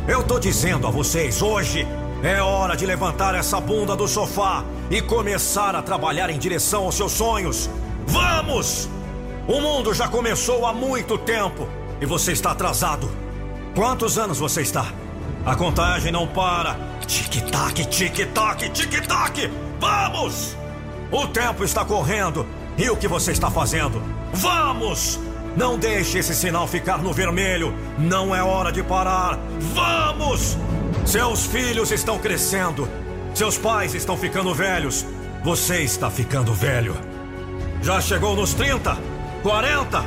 Eu 0.08 0.24
tô 0.24 0.40
dizendo 0.40 0.88
a 0.88 0.90
vocês, 0.90 1.40
hoje 1.40 1.86
é 2.24 2.42
hora 2.42 2.76
de 2.76 2.84
levantar 2.84 3.36
essa 3.36 3.60
bunda 3.60 3.94
do 3.94 4.08
sofá 4.08 4.64
e 4.90 5.00
começar 5.00 5.76
a 5.76 5.82
trabalhar 5.82 6.28
em 6.28 6.40
direção 6.40 6.86
aos 6.86 6.96
seus 6.96 7.12
sonhos. 7.12 7.70
Vamos! 8.04 8.88
O 9.46 9.60
mundo 9.60 9.94
já 9.94 10.08
começou 10.08 10.66
há 10.66 10.72
muito 10.72 11.16
tempo 11.16 11.68
e 12.00 12.06
você 12.06 12.32
está 12.32 12.50
atrasado. 12.50 13.08
Quantos 13.76 14.18
anos 14.18 14.40
você 14.40 14.62
está? 14.62 14.92
A 15.46 15.54
contagem 15.54 16.10
não 16.10 16.26
para. 16.26 16.76
Tic-tac, 17.06 17.86
tic-tac, 17.86 18.70
tic-tac! 18.70 19.48
Vamos! 19.78 20.56
O 21.12 21.28
tempo 21.28 21.62
está 21.62 21.84
correndo. 21.84 22.44
E 22.76 22.90
o 22.90 22.96
que 22.96 23.06
você 23.06 23.30
está 23.30 23.48
fazendo? 23.52 24.02
Vamos! 24.32 25.27
Não 25.58 25.76
deixe 25.76 26.18
esse 26.18 26.36
sinal 26.36 26.68
ficar 26.68 26.98
no 26.98 27.12
vermelho. 27.12 27.74
Não 27.98 28.32
é 28.32 28.40
hora 28.40 28.70
de 28.70 28.80
parar. 28.80 29.36
Vamos! 29.74 30.56
Seus 31.04 31.46
filhos 31.46 31.90
estão 31.90 32.16
crescendo. 32.16 32.88
Seus 33.34 33.58
pais 33.58 33.92
estão 33.92 34.16
ficando 34.16 34.54
velhos. 34.54 35.04
Você 35.42 35.80
está 35.80 36.08
ficando 36.08 36.54
velho. 36.54 36.96
Já 37.82 38.00
chegou 38.00 38.36
nos 38.36 38.54
30, 38.54 38.96
40, 39.42 40.04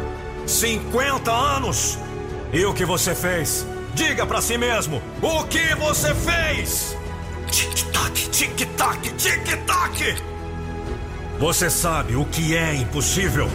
50 0.47 1.29
anos. 1.29 1.99
E 2.53 2.63
o 2.63 2.73
que 2.73 2.85
você 2.85 3.13
fez? 3.13 3.67
Diga 3.93 4.25
para 4.25 4.41
si 4.41 4.57
mesmo: 4.57 5.01
o 5.21 5.43
que 5.43 5.75
você 5.75 6.15
fez? 6.15 6.95
Tic-tac, 7.51 8.29
tic-tac, 8.29 9.09
tic-tac. 9.17 10.15
Você 11.39 11.69
sabe 11.69 12.15
o 12.15 12.23
que 12.23 12.55
é 12.55 12.73
impossível. 12.73 13.49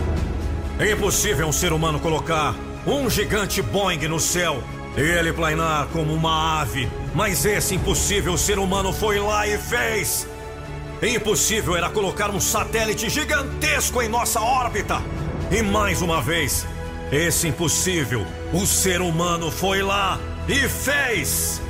É 0.78 0.92
impossível 0.92 1.46
um 1.46 1.52
ser 1.52 1.72
humano 1.72 1.98
colocar 1.98 2.54
um 2.86 3.08
gigante 3.08 3.62
Boeing 3.62 4.06
no 4.08 4.20
céu 4.20 4.62
e 4.94 5.00
ele 5.00 5.32
planar 5.32 5.86
como 5.86 6.12
uma 6.12 6.60
ave. 6.60 6.86
Mas 7.14 7.46
esse 7.46 7.74
impossível 7.74 8.36
ser 8.36 8.58
humano 8.58 8.92
foi 8.92 9.18
lá 9.18 9.46
e 9.46 9.56
fez. 9.56 10.28
Impossível 11.02 11.76
era 11.76 11.88
colocar 11.88 12.30
um 12.30 12.38
satélite 12.38 13.08
gigantesco 13.08 14.02
em 14.02 14.08
nossa 14.08 14.42
órbita. 14.42 15.00
E 15.50 15.62
mais 15.62 16.02
uma 16.02 16.20
vez, 16.20 16.66
esse 17.10 17.48
impossível, 17.48 18.26
o 18.52 18.66
ser 18.66 19.00
humano 19.00 19.50
foi 19.50 19.82
lá 19.82 20.20
e 20.46 20.68
fez. 20.68 21.62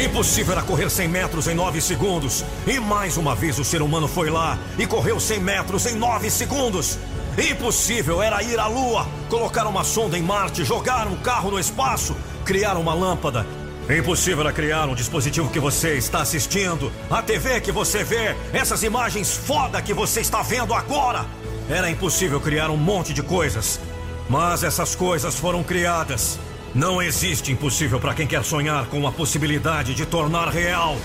Impossível 0.00 0.52
era 0.52 0.62
correr 0.62 0.88
100 0.88 1.08
metros 1.08 1.48
em 1.48 1.54
9 1.54 1.80
segundos. 1.80 2.44
E 2.66 2.78
mais 2.78 3.16
uma 3.16 3.34
vez 3.34 3.58
o 3.58 3.64
ser 3.64 3.82
humano 3.82 4.06
foi 4.06 4.30
lá 4.30 4.58
e 4.78 4.86
correu 4.86 5.18
100 5.18 5.40
metros 5.40 5.86
em 5.86 5.96
9 5.96 6.30
segundos. 6.30 6.98
Impossível 7.38 8.22
era 8.22 8.42
ir 8.42 8.58
à 8.60 8.66
Lua, 8.66 9.06
colocar 9.30 9.66
uma 9.66 9.82
sonda 9.84 10.18
em 10.18 10.22
Marte, 10.22 10.64
jogar 10.64 11.06
um 11.06 11.16
carro 11.16 11.50
no 11.50 11.58
espaço, 11.58 12.14
criar 12.44 12.76
uma 12.76 12.92
lâmpada. 12.92 13.46
Impossível 13.88 14.40
era 14.40 14.52
criar 14.52 14.86
um 14.86 14.94
dispositivo 14.94 15.48
que 15.48 15.58
você 15.58 15.94
está 15.94 16.20
assistindo, 16.20 16.92
a 17.10 17.22
TV 17.22 17.60
que 17.62 17.72
você 17.72 18.04
vê, 18.04 18.36
essas 18.52 18.82
imagens 18.82 19.34
foda 19.34 19.80
que 19.80 19.94
você 19.94 20.20
está 20.20 20.42
vendo 20.42 20.74
agora. 20.74 21.24
Era 21.70 21.88
impossível 21.88 22.38
criar 22.38 22.68
um 22.70 22.76
monte 22.76 23.14
de 23.14 23.22
coisas. 23.22 23.80
Mas 24.28 24.62
essas 24.62 24.94
coisas 24.94 25.34
foram 25.34 25.62
criadas. 25.62 26.38
Não 26.74 27.00
existe 27.00 27.50
impossível 27.50 27.98
para 27.98 28.14
quem 28.14 28.26
quer 28.26 28.44
sonhar 28.44 28.86
com 28.86 29.06
a 29.06 29.12
possibilidade 29.12 29.94
de 29.94 30.04
tornar 30.04 30.48
real. 30.48 30.96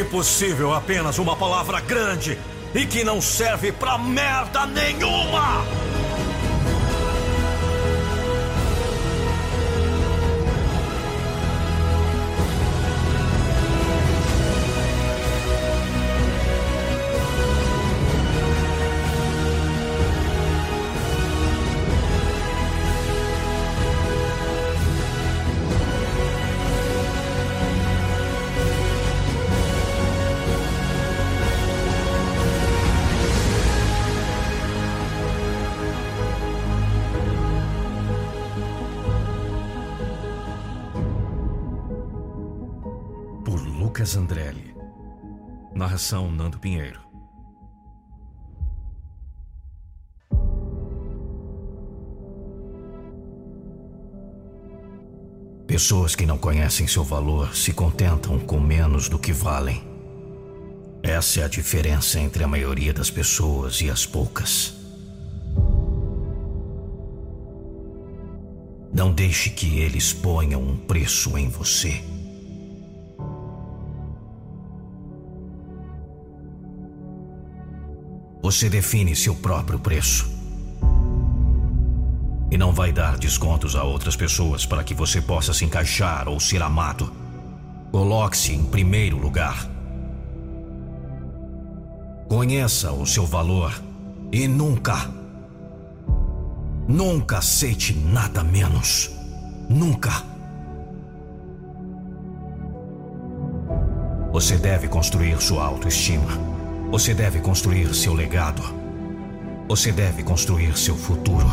Impossível 0.00 0.74
apenas 0.74 1.18
uma 1.18 1.34
palavra 1.34 1.80
grande 1.80 2.38
e 2.74 2.86
que 2.86 3.04
não 3.04 3.20
serve 3.20 3.72
pra 3.72 3.98
merda 3.98 4.66
nenhuma! 4.66 5.64
Lucas. 44.00 44.16
Narração 45.74 46.30
Nando 46.30 46.58
Pinheiro. 46.58 47.00
Pessoas 55.66 56.16
que 56.16 56.24
não 56.24 56.38
conhecem 56.38 56.86
seu 56.86 57.04
valor 57.04 57.54
se 57.54 57.74
contentam 57.74 58.38
com 58.38 58.58
menos 58.58 59.06
do 59.10 59.18
que 59.18 59.34
valem. 59.34 59.86
Essa 61.02 61.40
é 61.40 61.44
a 61.44 61.48
diferença 61.48 62.18
entre 62.18 62.42
a 62.42 62.48
maioria 62.48 62.94
das 62.94 63.10
pessoas 63.10 63.82
e 63.82 63.90
as 63.90 64.06
poucas. 64.06 64.74
Não 68.90 69.12
deixe 69.12 69.50
que 69.50 69.78
eles 69.78 70.10
ponham 70.10 70.62
um 70.62 70.76
preço 70.78 71.36
em 71.36 71.50
você. 71.50 72.02
Você 78.42 78.70
define 78.70 79.14
seu 79.14 79.34
próprio 79.34 79.78
preço. 79.78 80.30
E 82.50 82.56
não 82.58 82.72
vai 82.72 82.90
dar 82.90 83.16
descontos 83.16 83.76
a 83.76 83.84
outras 83.84 84.16
pessoas 84.16 84.66
para 84.66 84.82
que 84.82 84.94
você 84.94 85.20
possa 85.20 85.52
se 85.52 85.64
encaixar 85.64 86.28
ou 86.28 86.40
ser 86.40 86.62
amado. 86.62 87.12
Coloque-se 87.92 88.52
em 88.52 88.64
primeiro 88.64 89.18
lugar. 89.18 89.68
Conheça 92.28 92.92
o 92.92 93.06
seu 93.06 93.26
valor 93.26 93.72
e 94.32 94.46
nunca, 94.46 95.10
nunca 96.88 97.38
aceite 97.38 97.92
nada 97.92 98.42
menos. 98.42 99.10
Nunca. 99.68 100.10
Você 104.32 104.56
deve 104.56 104.88
construir 104.88 105.40
sua 105.40 105.64
autoestima. 105.64 106.49
Você 106.90 107.14
deve 107.14 107.40
construir 107.40 107.94
seu 107.94 108.12
legado. 108.14 108.62
Você 109.68 109.92
deve 109.92 110.22
construir 110.22 110.76
seu 110.76 110.96
futuro. 110.96 111.46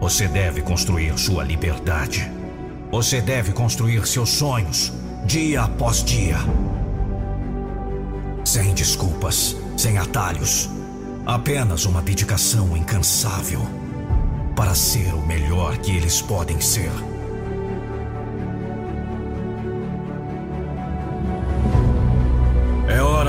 Você 0.00 0.26
deve 0.26 0.62
construir 0.62 1.16
sua 1.18 1.44
liberdade. 1.44 2.30
Você 2.90 3.20
deve 3.20 3.52
construir 3.52 4.06
seus 4.06 4.30
sonhos, 4.30 4.92
dia 5.24 5.62
após 5.62 6.04
dia. 6.04 6.36
Sem 8.44 8.74
desculpas 8.74 9.56
sem 9.76 9.98
atalhos. 9.98 10.68
Apenas 11.26 11.86
uma 11.86 12.02
dedicação 12.02 12.76
incansável 12.76 13.60
para 14.54 14.74
ser 14.74 15.14
o 15.14 15.26
melhor 15.26 15.76
que 15.78 15.92
eles 15.96 16.20
podem 16.20 16.60
ser. 16.60 16.90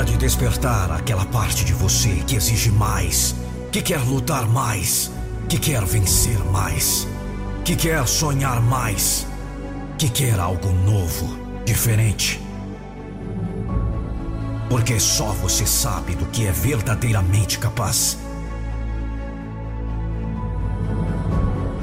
Hora 0.04 0.12
de 0.12 0.18
despertar 0.18 0.91
aquela 0.91 1.26
parte 1.26 1.64
de 1.64 1.74
você 1.74 2.10
que 2.28 2.36
exige 2.36 2.70
mais, 2.72 3.36
que 3.72 3.82
quer 3.82 3.99
lutar 3.99 4.45
mais, 4.49 5.10
que 5.47 5.58
quer 5.58 5.84
vencer 5.86 6.38
mais, 6.51 7.08
que 7.64 7.74
quer 7.74 8.06
sonhar 8.06 8.62
mais, 8.62 9.26
que 9.97 10.10
quer 10.10 10.39
algo 10.39 10.72
novo, 10.86 11.38
diferente 11.66 12.41
porque 14.70 14.99
só 14.99 15.28
você 15.34 15.68
sabe 15.68 16.16
do 16.16 16.26
que 16.26 16.47
é 16.47 16.51
verdadeiramente 16.51 17.60
capaz. 17.60 18.18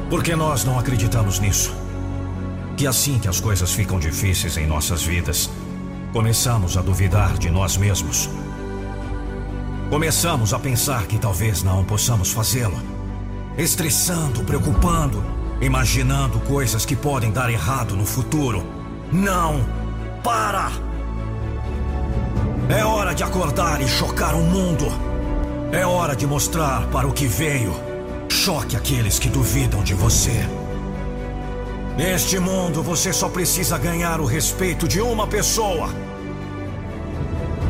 Porque 0.09 0.35
nós 0.35 0.65
não 0.65 0.77
acreditamos 0.77 1.39
nisso. 1.39 1.73
Que 2.77 2.89
assim 2.89 3.21
que 3.21 3.29
as 3.29 3.39
coisas 3.39 3.71
ficam 3.71 4.01
difíceis 4.01 4.57
em 4.57 4.67
nossas 4.67 5.05
vidas, 5.05 5.49
começamos 6.13 6.77
a 6.77 6.83
duvidar 6.83 7.39
de 7.39 7.51
nós 7.51 7.77
mesmos. 7.77 8.29
Começamos 9.89 10.53
a 10.53 10.59
pensar 10.59 11.07
que 11.07 11.19
talvez 11.19 11.63
não 11.63 11.85
possamos 11.85 12.33
fazê-lo. 12.33 12.77
Estressando, 13.57 14.43
preocupando, 14.45 15.25
imaginando 15.61 16.41
coisas 16.41 16.85
que 16.85 16.97
podem 16.97 17.31
dar 17.31 17.51
errado 17.51 17.97
no 17.97 18.05
futuro. 18.05 18.65
Não! 19.13 19.65
Para! 20.23 20.71
É 22.69 22.85
hora 22.85 23.15
de 23.15 23.25
acordar 23.25 23.81
e 23.81 23.89
chocar 23.89 24.35
o 24.35 24.43
mundo. 24.43 24.87
É 25.73 25.85
hora 25.87 26.15
de 26.15 26.27
mostrar 26.27 26.87
para 26.89 27.07
o 27.07 27.13
que 27.13 27.27
veio. 27.27 27.75
Choque 28.29 28.77
aqueles 28.77 29.19
que 29.19 29.29
duvidam 29.29 29.83
de 29.83 29.95
você. 29.95 30.49
Neste 32.01 32.39
mundo, 32.39 32.83
você 32.83 33.13
só 33.13 33.29
precisa 33.29 33.77
ganhar 33.77 34.23
o 34.23 34.25
respeito 34.25 34.89
de 34.89 35.03
uma 35.03 35.27
pessoa. 35.27 35.91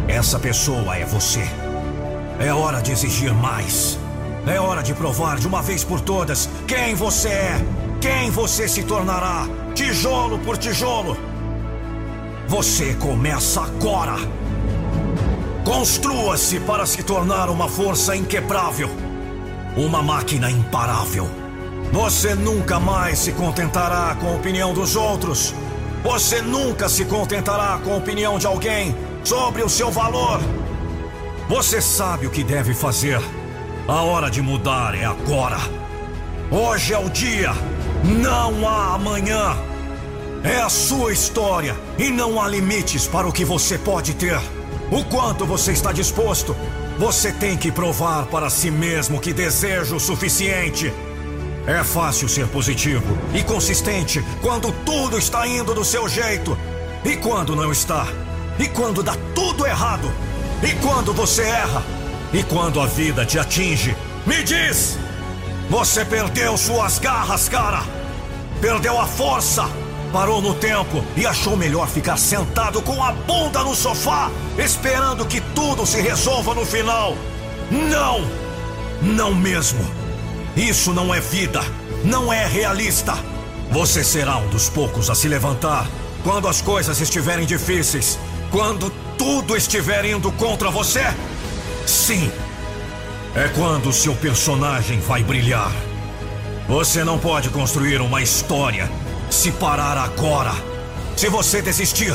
Essa 0.07 0.39
pessoa 0.39 0.97
é 0.97 1.05
você. 1.05 1.43
É 2.39 2.55
hora 2.55 2.81
de 2.81 2.93
exigir 2.93 3.35
mais. 3.35 3.99
É 4.47 4.61
hora 4.61 4.85
de 4.85 4.95
provar 4.95 5.37
de 5.41 5.49
uma 5.49 5.61
vez 5.61 5.83
por 5.83 6.01
todas 6.01 6.49
quem 6.69 6.95
você 6.95 7.29
é, 7.29 7.65
quem 8.01 8.31
você 8.31 8.69
se 8.69 8.85
tornará, 8.85 9.49
tijolo 9.75 10.39
por 10.39 10.57
tijolo. 10.57 11.19
Você 12.47 12.95
começa 12.95 13.63
agora. 13.63 14.15
Construa-se 15.65 16.61
para 16.61 16.87
se 16.87 17.03
tornar 17.03 17.51
uma 17.51 17.69
força 17.69 18.15
inquebrável, 18.15 18.91
uma 19.77 20.01
máquina 20.01 20.49
imparável. 20.49 21.40
Você 21.93 22.37
nunca 22.37 22.79
mais 22.79 23.19
se 23.19 23.33
contentará 23.33 24.17
com 24.21 24.29
a 24.29 24.37
opinião 24.37 24.73
dos 24.73 24.95
outros. 24.95 25.53
Você 26.05 26.41
nunca 26.41 26.89
se 26.89 27.05
contentará 27.05 27.81
com 27.83 27.93
a 27.93 27.97
opinião 27.97 28.39
de 28.39 28.47
alguém 28.47 28.95
sobre 29.25 29.63
o 29.63 29.69
seu 29.69 29.91
valor. 29.91 30.41
Você 31.49 31.81
sabe 31.81 32.27
o 32.27 32.31
que 32.31 32.45
deve 32.45 32.75
fazer. 32.75 33.21
A 33.89 34.03
hora 34.03 34.31
de 34.31 34.41
mudar 34.41 34.95
é 34.95 35.05
agora. 35.05 35.59
Hoje 36.49 36.95
é 36.95 36.99
o 36.99 37.11
dia. 37.11 37.51
Não 38.05 38.69
há 38.69 38.95
amanhã. 38.95 39.57
É 40.45 40.61
a 40.61 40.69
sua 40.69 41.13
história 41.13 41.77
e 41.99 42.09
não 42.09 42.41
há 42.41 42.47
limites 42.47 43.09
para 43.09 43.27
o 43.27 43.33
que 43.33 43.45
você 43.45 43.77
pode 43.77 44.15
ter. 44.15 44.41
O 44.93 45.05
quanto 45.05 45.45
você 45.45 45.73
está 45.73 45.93
disposto? 45.93 46.57
Você 46.99 47.33
tem 47.33 47.57
que 47.57 47.73
provar 47.73 48.27
para 48.27 48.49
si 48.49 48.71
mesmo 48.71 49.21
que 49.21 49.33
deseja 49.33 49.95
o 49.95 50.01
suficiente. 50.01 50.93
É 51.67 51.85
fácil 51.85 52.29
ser 52.29 52.47
positivo 52.49 53.19
e 53.35 53.43
consistente 53.43 54.25
quando 54.41 54.73
tudo 54.85 55.19
está 55.19 55.47
indo 55.47 55.75
do 55.75 55.85
seu 55.85 56.09
jeito. 56.09 56.57
E 57.05 57.17
quando 57.17 57.55
não 57.55 57.71
está? 57.71 58.07
E 58.59 58.67
quando 58.69 59.03
dá 59.03 59.17
tudo 59.35 59.67
errado? 59.67 60.11
E 60.63 60.73
quando 60.85 61.13
você 61.13 61.43
erra? 61.43 61.83
E 62.33 62.43
quando 62.43 62.81
a 62.81 62.87
vida 62.87 63.25
te 63.25 63.39
atinge? 63.39 63.97
Me 64.27 64.43
diz! 64.43 64.99
Você 65.69 66.05
perdeu 66.05 66.57
suas 66.57 66.99
garras, 66.99 67.49
cara! 67.49 67.83
Perdeu 68.61 68.99
a 69.01 69.07
força! 69.07 69.69
Parou 70.13 70.43
no 70.43 70.55
tempo 70.55 71.05
e 71.17 71.25
achou 71.25 71.57
melhor 71.57 71.89
ficar 71.89 72.17
sentado 72.17 72.83
com 72.83 73.03
a 73.03 73.13
bunda 73.13 73.63
no 73.63 73.77
sofá, 73.77 74.29
esperando 74.59 75.25
que 75.25 75.41
tudo 75.41 75.87
se 75.87 76.01
resolva 76.01 76.53
no 76.53 76.67
final. 76.67 77.17
Não! 77.71 78.29
Não 79.01 79.35
mesmo. 79.35 80.00
Isso 80.61 80.93
não 80.93 81.15
é 81.15 81.21
vida. 81.21 81.63
Não 82.05 82.31
é 82.31 82.47
realista. 82.47 83.15
Você 83.71 84.05
será 84.05 84.37
um 84.37 84.49
dos 84.49 84.69
poucos 84.69 85.09
a 85.09 85.15
se 85.15 85.27
levantar 85.27 85.89
quando 86.23 86.47
as 86.47 86.61
coisas 86.61 87.01
estiverem 87.01 87.47
difíceis, 87.47 88.19
quando 88.51 88.91
tudo 89.17 89.57
estiver 89.57 90.05
indo 90.05 90.31
contra 90.33 90.71
você? 90.71 91.03
Sim. 91.87 92.31
É 93.35 93.49
quando 93.49 93.91
seu 93.91 94.15
personagem 94.15 95.01
vai 95.01 95.25
brilhar. 95.25 95.73
Você 96.69 97.05
não 97.05 97.19
pode 97.19 97.49
construir 97.49 98.03
uma 98.03 98.21
história 98.21 98.91
se 99.31 99.51
parar 99.53 99.97
agora, 99.97 100.53
se 101.17 101.29
você 101.29 101.63
desistir, 101.63 102.15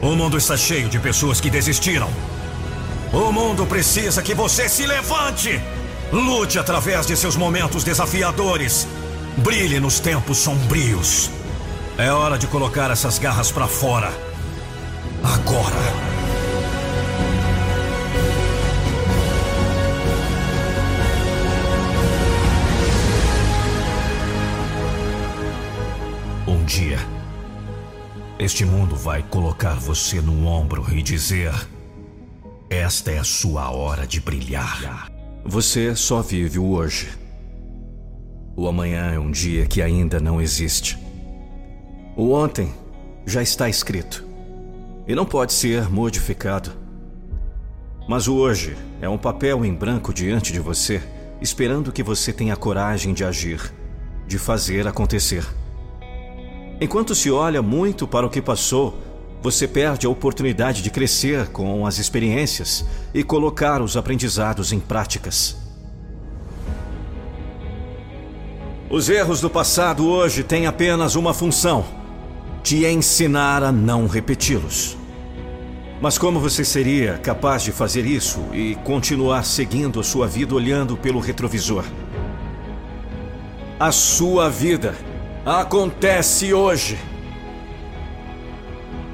o 0.00 0.14
mundo 0.14 0.38
está 0.38 0.56
cheio 0.56 0.88
de 0.88 0.98
pessoas 0.98 1.40
que 1.42 1.50
desistiram. 1.50 2.08
O 3.12 3.30
mundo 3.30 3.66
precisa 3.66 4.22
que 4.22 4.34
você 4.34 4.66
se 4.66 4.86
levante. 4.86 5.60
Lute 6.12 6.58
através 6.58 7.06
de 7.06 7.16
seus 7.16 7.36
momentos 7.36 7.84
desafiadores. 7.84 8.86
Brilhe 9.38 9.80
nos 9.80 10.00
tempos 10.00 10.38
sombrios. 10.38 11.30
É 11.98 12.10
hora 12.10 12.38
de 12.38 12.46
colocar 12.46 12.90
essas 12.90 13.18
garras 13.18 13.50
para 13.50 13.66
fora. 13.66 14.12
Agora. 15.22 16.16
dia, 26.66 26.98
este 28.38 28.64
mundo 28.64 28.96
vai 28.96 29.22
colocar 29.22 29.74
você 29.74 30.20
no 30.20 30.46
ombro 30.46 30.84
e 30.92 31.00
dizer: 31.00 31.54
Esta 32.68 33.12
é 33.12 33.18
a 33.18 33.24
sua 33.24 33.70
hora 33.70 34.06
de 34.06 34.20
brilhar. 34.20 35.15
Você 35.48 35.94
só 35.94 36.20
vive 36.22 36.58
o 36.58 36.72
hoje. 36.72 37.08
O 38.56 38.66
amanhã 38.66 39.12
é 39.12 39.18
um 39.18 39.30
dia 39.30 39.64
que 39.64 39.80
ainda 39.80 40.18
não 40.18 40.40
existe. 40.40 40.98
O 42.16 42.32
ontem 42.32 42.74
já 43.24 43.40
está 43.40 43.68
escrito 43.68 44.24
e 45.06 45.14
não 45.14 45.24
pode 45.24 45.52
ser 45.52 45.88
modificado. 45.88 46.72
Mas 48.08 48.26
o 48.26 48.34
hoje 48.34 48.76
é 49.00 49.08
um 49.08 49.16
papel 49.16 49.64
em 49.64 49.72
branco 49.72 50.12
diante 50.12 50.52
de 50.52 50.58
você, 50.58 51.00
esperando 51.40 51.92
que 51.92 52.02
você 52.02 52.32
tenha 52.32 52.56
coragem 52.56 53.14
de 53.14 53.22
agir, 53.22 53.72
de 54.26 54.38
fazer 54.38 54.88
acontecer. 54.88 55.46
Enquanto 56.80 57.14
se 57.14 57.30
olha 57.30 57.62
muito 57.62 58.08
para 58.08 58.26
o 58.26 58.30
que 58.30 58.42
passou, 58.42 58.98
você 59.46 59.68
perde 59.68 60.08
a 60.08 60.10
oportunidade 60.10 60.82
de 60.82 60.90
crescer 60.90 61.46
com 61.50 61.86
as 61.86 61.98
experiências 61.98 62.84
e 63.14 63.22
colocar 63.22 63.80
os 63.80 63.96
aprendizados 63.96 64.72
em 64.72 64.80
práticas. 64.80 65.56
Os 68.90 69.08
erros 69.08 69.40
do 69.40 69.48
passado 69.48 70.04
hoje 70.04 70.42
têm 70.42 70.66
apenas 70.66 71.14
uma 71.14 71.32
função: 71.32 71.84
te 72.60 72.84
ensinar 72.86 73.62
a 73.62 73.70
não 73.70 74.08
repeti-los. 74.08 74.96
Mas 76.00 76.18
como 76.18 76.40
você 76.40 76.64
seria 76.64 77.16
capaz 77.16 77.62
de 77.62 77.70
fazer 77.70 78.04
isso 78.04 78.40
e 78.52 78.74
continuar 78.82 79.44
seguindo 79.44 80.00
a 80.00 80.02
sua 80.02 80.26
vida 80.26 80.56
olhando 80.56 80.96
pelo 80.96 81.20
retrovisor? 81.20 81.84
A 83.78 83.92
sua 83.92 84.50
vida 84.50 84.96
acontece 85.44 86.52
hoje. 86.52 86.98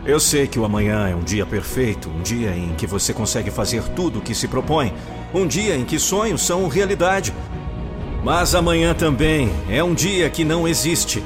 Eu 0.05 0.19
sei 0.19 0.47
que 0.47 0.59
o 0.59 0.65
amanhã 0.65 1.09
é 1.09 1.15
um 1.15 1.23
dia 1.23 1.47
perfeito, 1.47 2.09
um 2.09 2.23
dia 2.23 2.57
em 2.57 2.75
que 2.75 2.87
você 2.87 3.13
consegue 3.13 3.51
fazer 3.51 3.83
tudo 3.95 4.19
o 4.19 4.23
que 4.23 4.35
se 4.35 4.49
propõe, 4.49 4.93
um 5.33 5.47
dia 5.47 5.77
em 5.77 5.85
que 5.85 5.99
sonhos 5.99 6.43
são 6.43 6.67
realidade. 6.67 7.33
Mas 8.25 8.55
amanhã 8.55 8.95
também 8.95 9.51
é 9.69 9.83
um 9.83 9.95
dia 9.95 10.29
que 10.29 10.45
não 10.45 10.67
existe. 10.67 11.23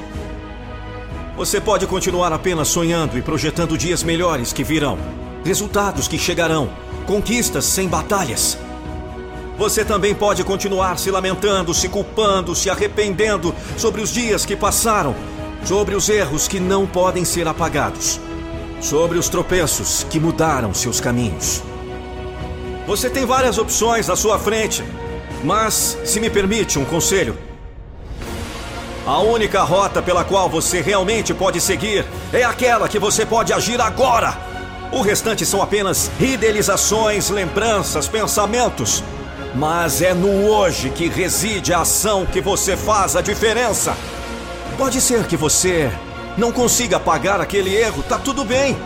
Você 1.35 1.59
pode 1.59 1.85
continuar 1.87 2.31
apenas 2.31 2.67
sonhando 2.67 3.17
e 3.17 3.21
projetando 3.21 3.77
dias 3.77 4.03
melhores 4.03 4.53
que 4.53 4.63
virão 4.63 4.97
resultados 5.47 6.09
que 6.09 6.17
chegarão, 6.17 6.69
conquistas 7.05 7.63
sem 7.63 7.87
batalhas. 7.87 8.57
Você 9.57 9.83
também 9.83 10.13
pode 10.13 10.43
continuar 10.43 10.99
se 10.99 11.09
lamentando, 11.09 11.73
se 11.73 11.87
culpando, 11.87 12.53
se 12.53 12.69
arrependendo 12.69 13.55
sobre 13.77 14.01
os 14.01 14.13
dias 14.13 14.45
que 14.45 14.57
passaram, 14.57 15.15
sobre 15.63 15.95
os 15.95 16.09
erros 16.09 16.47
que 16.47 16.59
não 16.59 16.85
podem 16.85 17.23
ser 17.23 17.47
apagados, 17.47 18.19
sobre 18.79 19.17
os 19.17 19.29
tropeços 19.29 20.05
que 20.09 20.19
mudaram 20.19 20.73
seus 20.73 20.99
caminhos. 20.99 21.61
Você 22.85 23.09
tem 23.09 23.25
várias 23.25 23.57
opções 23.57 24.09
à 24.09 24.15
sua 24.15 24.39
frente, 24.39 24.83
mas, 25.43 25.97
se 26.05 26.19
me 26.19 26.29
permite 26.29 26.79
um 26.79 26.85
conselho, 26.85 27.37
a 29.05 29.19
única 29.19 29.63
rota 29.63 30.01
pela 30.01 30.23
qual 30.23 30.49
você 30.49 30.81
realmente 30.81 31.33
pode 31.33 31.59
seguir 31.61 32.05
é 32.33 32.43
aquela 32.43 32.87
que 32.87 32.99
você 32.99 33.25
pode 33.25 33.53
agir 33.53 33.79
agora 33.79 34.47
o 34.91 35.01
restante 35.01 35.45
são 35.45 35.61
apenas 35.61 36.09
idealizações, 36.19 37.29
lembranças, 37.29 38.07
pensamentos. 38.07 39.03
Mas 39.53 40.01
é 40.01 40.13
no 40.13 40.47
hoje 40.47 40.89
que 40.89 41.09
reside 41.09 41.73
a 41.73 41.81
ação 41.81 42.25
que 42.25 42.39
você 42.39 42.77
faz 42.77 43.15
a 43.15 43.21
diferença. 43.21 43.95
Pode 44.77 45.01
ser 45.01 45.25
que 45.25 45.35
você 45.35 45.91
não 46.37 46.51
consiga 46.51 46.97
apagar 46.97 47.41
aquele 47.41 47.75
erro, 47.75 48.03
tá 48.03 48.17
tudo 48.17 48.45
bem. 48.45 48.77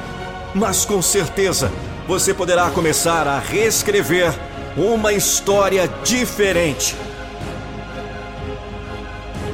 Mas 0.55 0.85
com 0.85 1.01
certeza 1.01 1.71
você 2.07 2.33
poderá 2.33 2.69
começar 2.71 3.27
a 3.27 3.39
reescrever 3.39 4.33
uma 4.75 5.13
história 5.13 5.87
diferente. 6.03 6.95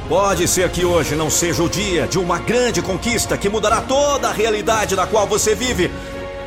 Pode 0.08 0.48
ser 0.48 0.70
que 0.70 0.84
hoje 0.84 1.14
não 1.14 1.28
seja 1.28 1.62
o 1.62 1.68
dia 1.68 2.06
de 2.06 2.18
uma 2.18 2.38
grande 2.38 2.80
conquista 2.80 3.36
que 3.36 3.48
mudará 3.48 3.82
toda 3.82 4.28
a 4.28 4.32
realidade 4.32 4.96
na 4.96 5.06
qual 5.06 5.26
você 5.26 5.54
vive, 5.54 5.90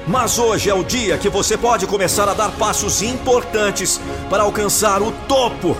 mas 0.07 0.39
hoje 0.39 0.69
é 0.69 0.73
o 0.73 0.83
dia 0.83 1.17
que 1.17 1.29
você 1.29 1.55
pode 1.55 1.85
começar 1.85 2.27
a 2.27 2.33
dar 2.33 2.49
passos 2.53 3.03
importantes 3.03 4.01
para 4.29 4.43
alcançar 4.43 5.01
o 5.03 5.11
topo. 5.27 5.77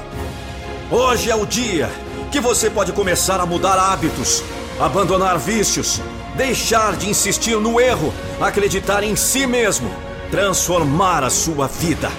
Hoje 0.91 1.31
é 1.31 1.35
o 1.35 1.45
dia 1.45 1.89
que 2.31 2.39
você 2.39 2.69
pode 2.69 2.91
começar 2.91 3.41
a 3.41 3.47
mudar 3.47 3.79
hábitos, 3.79 4.43
abandonar 4.81 5.37
vícios, 5.37 6.01
deixar 6.35 6.95
de 6.95 7.07
insistir 7.07 7.55
no 7.57 7.79
erro, 7.79 8.11
acreditar 8.39 9.03
em 9.03 9.15
si 9.15 9.45
mesmo, 9.45 9.91
transformar 10.31 11.23
a 11.23 11.29
sua 11.29 11.67
vida. 11.67 12.11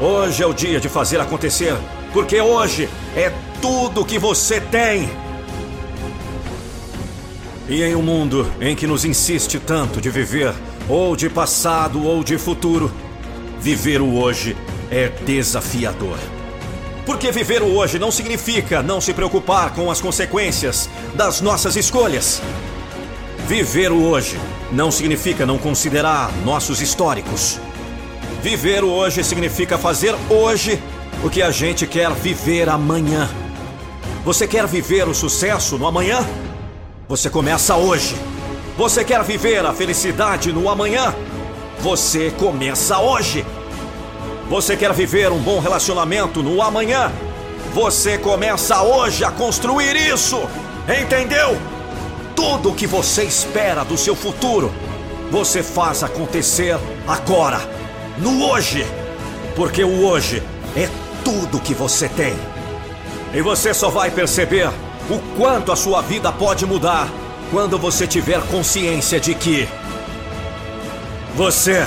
Hoje 0.00 0.42
é 0.42 0.46
o 0.46 0.52
dia 0.52 0.80
de 0.80 0.88
fazer 0.88 1.20
acontecer, 1.20 1.76
porque 2.12 2.40
hoje 2.40 2.88
é 3.16 3.32
tudo 3.62 4.04
que 4.04 4.18
você 4.18 4.60
tem. 4.60 5.08
E 7.68 7.82
em 7.82 7.94
um 7.94 8.02
mundo 8.02 8.50
em 8.60 8.74
que 8.74 8.86
nos 8.86 9.04
insiste 9.04 9.60
tanto 9.60 10.00
de 10.00 10.10
viver 10.10 10.52
ou 10.88 11.14
de 11.14 11.28
passado 11.28 12.04
ou 12.04 12.24
de 12.24 12.38
futuro, 12.38 12.90
viver 13.60 14.00
o 14.00 14.16
hoje 14.16 14.56
é 14.90 15.08
desafiador. 15.08 16.18
Porque 17.08 17.32
viver 17.32 17.62
o 17.62 17.74
hoje 17.74 17.98
não 17.98 18.10
significa 18.10 18.82
não 18.82 19.00
se 19.00 19.14
preocupar 19.14 19.72
com 19.72 19.90
as 19.90 19.98
consequências 19.98 20.90
das 21.14 21.40
nossas 21.40 21.74
escolhas. 21.74 22.42
Viver 23.46 23.90
o 23.90 24.04
hoje 24.04 24.38
não 24.70 24.90
significa 24.90 25.46
não 25.46 25.56
considerar 25.56 26.30
nossos 26.44 26.82
históricos. 26.82 27.58
Viver 28.42 28.84
o 28.84 28.90
hoje 28.90 29.24
significa 29.24 29.78
fazer 29.78 30.14
hoje 30.28 30.78
o 31.24 31.30
que 31.30 31.40
a 31.40 31.50
gente 31.50 31.86
quer 31.86 32.12
viver 32.12 32.68
amanhã. 32.68 33.26
Você 34.22 34.46
quer 34.46 34.66
viver 34.66 35.08
o 35.08 35.14
sucesso 35.14 35.78
no 35.78 35.86
amanhã? 35.86 36.18
Você 37.08 37.30
começa 37.30 37.74
hoje. 37.74 38.14
Você 38.76 39.02
quer 39.02 39.24
viver 39.24 39.64
a 39.64 39.72
felicidade 39.72 40.52
no 40.52 40.68
amanhã? 40.68 41.14
Você 41.80 42.30
começa 42.32 42.98
hoje. 42.98 43.46
Você 44.48 44.78
quer 44.78 44.94
viver 44.94 45.30
um 45.30 45.38
bom 45.38 45.60
relacionamento 45.60 46.42
no 46.42 46.62
amanhã? 46.62 47.12
Você 47.74 48.16
começa 48.16 48.82
hoje 48.82 49.22
a 49.22 49.30
construir 49.30 49.94
isso. 49.94 50.40
Entendeu? 51.02 51.58
Tudo 52.34 52.70
o 52.70 52.74
que 52.74 52.86
você 52.86 53.24
espera 53.24 53.84
do 53.84 53.98
seu 53.98 54.16
futuro, 54.16 54.72
você 55.30 55.62
faz 55.62 56.02
acontecer 56.02 56.78
agora, 57.06 57.60
no 58.16 58.48
hoje. 58.48 58.86
Porque 59.54 59.84
o 59.84 60.06
hoje 60.06 60.42
é 60.74 60.88
tudo 61.22 61.60
que 61.60 61.74
você 61.74 62.08
tem. 62.08 62.34
E 63.34 63.42
você 63.42 63.74
só 63.74 63.90
vai 63.90 64.10
perceber 64.10 64.68
o 65.10 65.18
quanto 65.36 65.72
a 65.72 65.76
sua 65.76 66.00
vida 66.00 66.32
pode 66.32 66.64
mudar 66.64 67.06
quando 67.50 67.78
você 67.78 68.06
tiver 68.06 68.40
consciência 68.46 69.20
de 69.20 69.34
que 69.34 69.68
você 71.34 71.86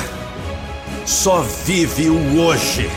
só 1.05 1.41
vive 1.41 2.09
o 2.09 2.41
hoje. 2.41 2.87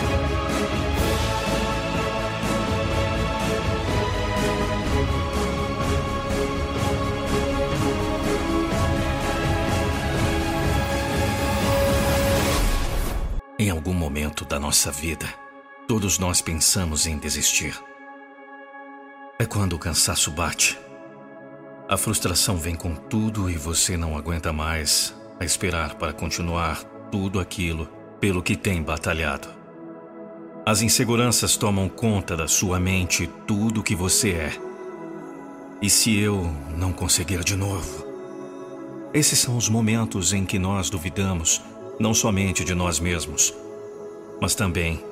Em 13.59 13.71
algum 13.71 13.95
momento 13.95 14.45
da 14.45 14.59
nossa 14.59 14.91
vida, 14.91 15.27
todos 15.89 16.19
nós 16.19 16.41
pensamos 16.41 17.07
em 17.07 17.19
desistir. 17.19 17.79
É 19.39 19.47
quando 19.47 19.75
o 19.75 19.79
cansaço 19.79 20.31
bate 20.31 20.79
a 21.87 21.99
frustração 21.99 22.57
vem 22.57 22.75
com 22.75 22.95
tudo 22.95 23.51
e 23.51 23.59
você 23.59 23.95
não 23.95 24.17
aguenta 24.17 24.55
mais 24.55 25.15
a 25.39 25.45
esperar 25.45 25.97
para 25.97 26.15
continuar 26.15 26.83
tudo 27.11 27.41
aquilo 27.41 27.89
pelo 28.21 28.43
que 28.43 28.57
tem 28.57 28.83
batalhado. 28.83 29.49
As 30.67 30.81
inseguranças 30.81 31.57
tomam 31.57 31.89
conta 31.89 32.37
da 32.37 32.49
sua 32.49 32.81
mente 32.81 33.29
tudo 33.47 33.81
o 33.81 33.83
que 33.83 33.95
você 33.95 34.31
é. 34.31 34.53
E 35.83 35.91
se 35.91 36.19
eu 36.19 36.51
não 36.79 36.93
conseguir 36.93 37.45
de 37.45 37.55
novo? 37.55 38.07
Esses 39.13 39.39
são 39.39 39.57
os 39.57 39.69
momentos 39.69 40.33
em 40.33 40.47
que 40.47 40.59
nós 40.59 40.89
duvidamos 40.89 41.61
não 42.01 42.15
somente 42.15 42.65
de 42.65 42.75
nós 42.75 42.99
mesmos, 42.99 43.55
mas 44.41 44.55
também 44.55 45.05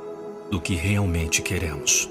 do 0.50 0.60
que 0.60 0.74
realmente 0.74 1.42
queremos. 1.42 2.08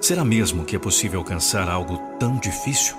Será 0.00 0.24
mesmo 0.24 0.64
que 0.64 0.76
é 0.76 0.78
possível 0.78 1.18
alcançar 1.18 1.68
algo 1.68 1.98
tão 2.18 2.38
difícil? 2.38 2.96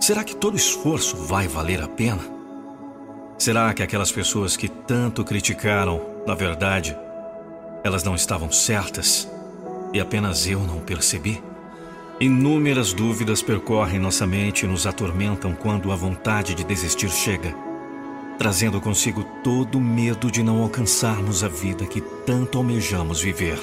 Será 0.00 0.24
que 0.24 0.34
todo 0.34 0.56
esforço 0.56 1.16
vai 1.16 1.46
valer 1.46 1.80
a 1.80 1.86
pena? 1.86 2.41
Será 3.42 3.74
que 3.74 3.82
aquelas 3.82 4.12
pessoas 4.12 4.56
que 4.56 4.68
tanto 4.68 5.24
criticaram, 5.24 6.00
na 6.24 6.32
verdade, 6.32 6.96
elas 7.82 8.04
não 8.04 8.14
estavam 8.14 8.52
certas 8.52 9.28
e 9.92 9.98
apenas 9.98 10.46
eu 10.46 10.60
não 10.60 10.78
percebi? 10.78 11.42
Inúmeras 12.20 12.92
dúvidas 12.92 13.42
percorrem 13.42 13.98
nossa 13.98 14.28
mente 14.28 14.64
e 14.64 14.68
nos 14.68 14.86
atormentam 14.86 15.56
quando 15.56 15.90
a 15.90 15.96
vontade 15.96 16.54
de 16.54 16.62
desistir 16.62 17.10
chega, 17.10 17.52
trazendo 18.38 18.80
consigo 18.80 19.24
todo 19.42 19.78
o 19.78 19.80
medo 19.80 20.30
de 20.30 20.40
não 20.40 20.62
alcançarmos 20.62 21.42
a 21.42 21.48
vida 21.48 21.84
que 21.84 22.00
tanto 22.24 22.58
almejamos 22.58 23.20
viver. 23.20 23.58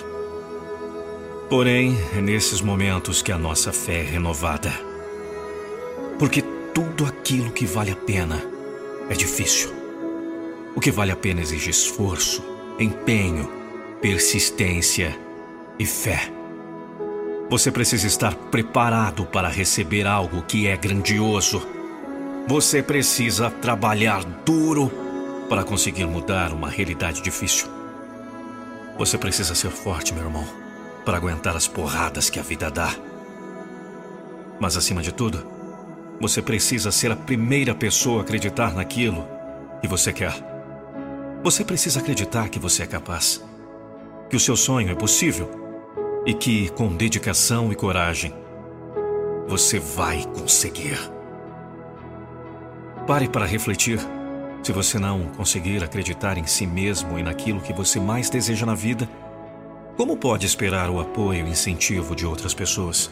Porém, 1.50 1.98
é 2.18 2.20
nesses 2.20 2.60
momentos 2.60 3.22
que 3.22 3.32
a 3.32 3.38
nossa 3.38 3.72
fé 3.72 4.02
é 4.02 4.04
renovada. 4.04 4.74
Porque 6.20 6.42
tudo 6.74 7.06
aquilo 7.06 7.50
que 7.50 7.66
vale 7.66 7.92
a 7.92 7.96
pena 7.96 8.59
é 9.10 9.14
difícil. 9.14 9.74
O 10.76 10.80
que 10.80 10.92
vale 10.92 11.12
a 11.12 11.16
pena 11.16 11.42
exige 11.42 11.70
esforço, 11.70 12.44
empenho, 12.80 13.50
persistência 14.02 15.18
e 15.78 15.86
fé. 15.86 16.32
Você 17.50 17.72
precisa 17.72 18.06
estar 18.06 18.36
preparado 18.36 19.26
para 19.26 19.50
receber 19.50 20.06
algo 20.06 20.44
que 20.44 20.68
é 20.68 20.78
grandioso. 20.78 21.68
Você 22.48 22.84
precisa 22.84 23.50
trabalhar 23.50 24.24
duro 24.46 24.92
para 25.50 25.64
conseguir 25.64 26.06
mudar 26.06 26.54
uma 26.54 26.70
realidade 26.70 27.22
difícil. 27.22 27.68
Você 29.00 29.18
precisa 29.18 29.56
ser 29.56 29.72
forte, 29.72 30.14
meu 30.14 30.24
irmão, 30.24 30.46
para 31.04 31.18
aguentar 31.18 31.56
as 31.56 31.68
porradas 31.68 32.30
que 32.30 32.40
a 32.40 32.44
vida 32.44 32.70
dá. 32.70 32.94
Mas 34.60 34.78
acima 34.78 35.02
de 35.02 35.12
tudo, 35.12 35.59
você 36.20 36.42
precisa 36.42 36.92
ser 36.92 37.12
a 37.12 37.16
primeira 37.16 37.74
pessoa 37.74 38.20
a 38.20 38.22
acreditar 38.22 38.74
naquilo 38.74 39.26
que 39.82 39.88
você 39.88 40.12
quer. 40.12 40.34
Você 41.42 41.64
precisa 41.64 42.00
acreditar 42.00 42.50
que 42.50 42.60
você 42.60 42.84
é 42.84 42.88
capaz, 42.88 43.42
que 44.30 44.36
o 44.36 44.40
seu 44.40 44.58
sonho 44.58 44.92
é 44.92 44.96
possível 44.96 45.50
e 46.26 46.34
que, 46.34 46.70
com 46.70 46.94
dedicação 46.94 47.72
e 47.72 47.76
coragem, 47.76 48.34
você 49.48 49.80
vai 49.80 50.26
conseguir. 50.26 51.00
Pare 53.08 53.28
para 53.28 53.46
refletir. 53.46 54.00
Se 54.62 54.74
você 54.74 55.00
não 55.00 55.24
conseguir 55.38 55.82
acreditar 55.84 56.38
em 56.38 56.46
si 56.46 56.68
mesmo 56.68 57.18
e 57.18 57.24
naquilo 57.24 57.62
que 57.62 57.72
você 57.72 57.98
mais 57.98 58.30
deseja 58.30 58.66
na 58.66 58.76
vida, 58.76 59.10
como 59.96 60.18
pode 60.18 60.46
esperar 60.46 60.90
o 60.90 61.00
apoio 61.00 61.48
e 61.48 61.50
incentivo 61.50 62.14
de 62.14 62.26
outras 62.26 62.54
pessoas? 62.54 63.10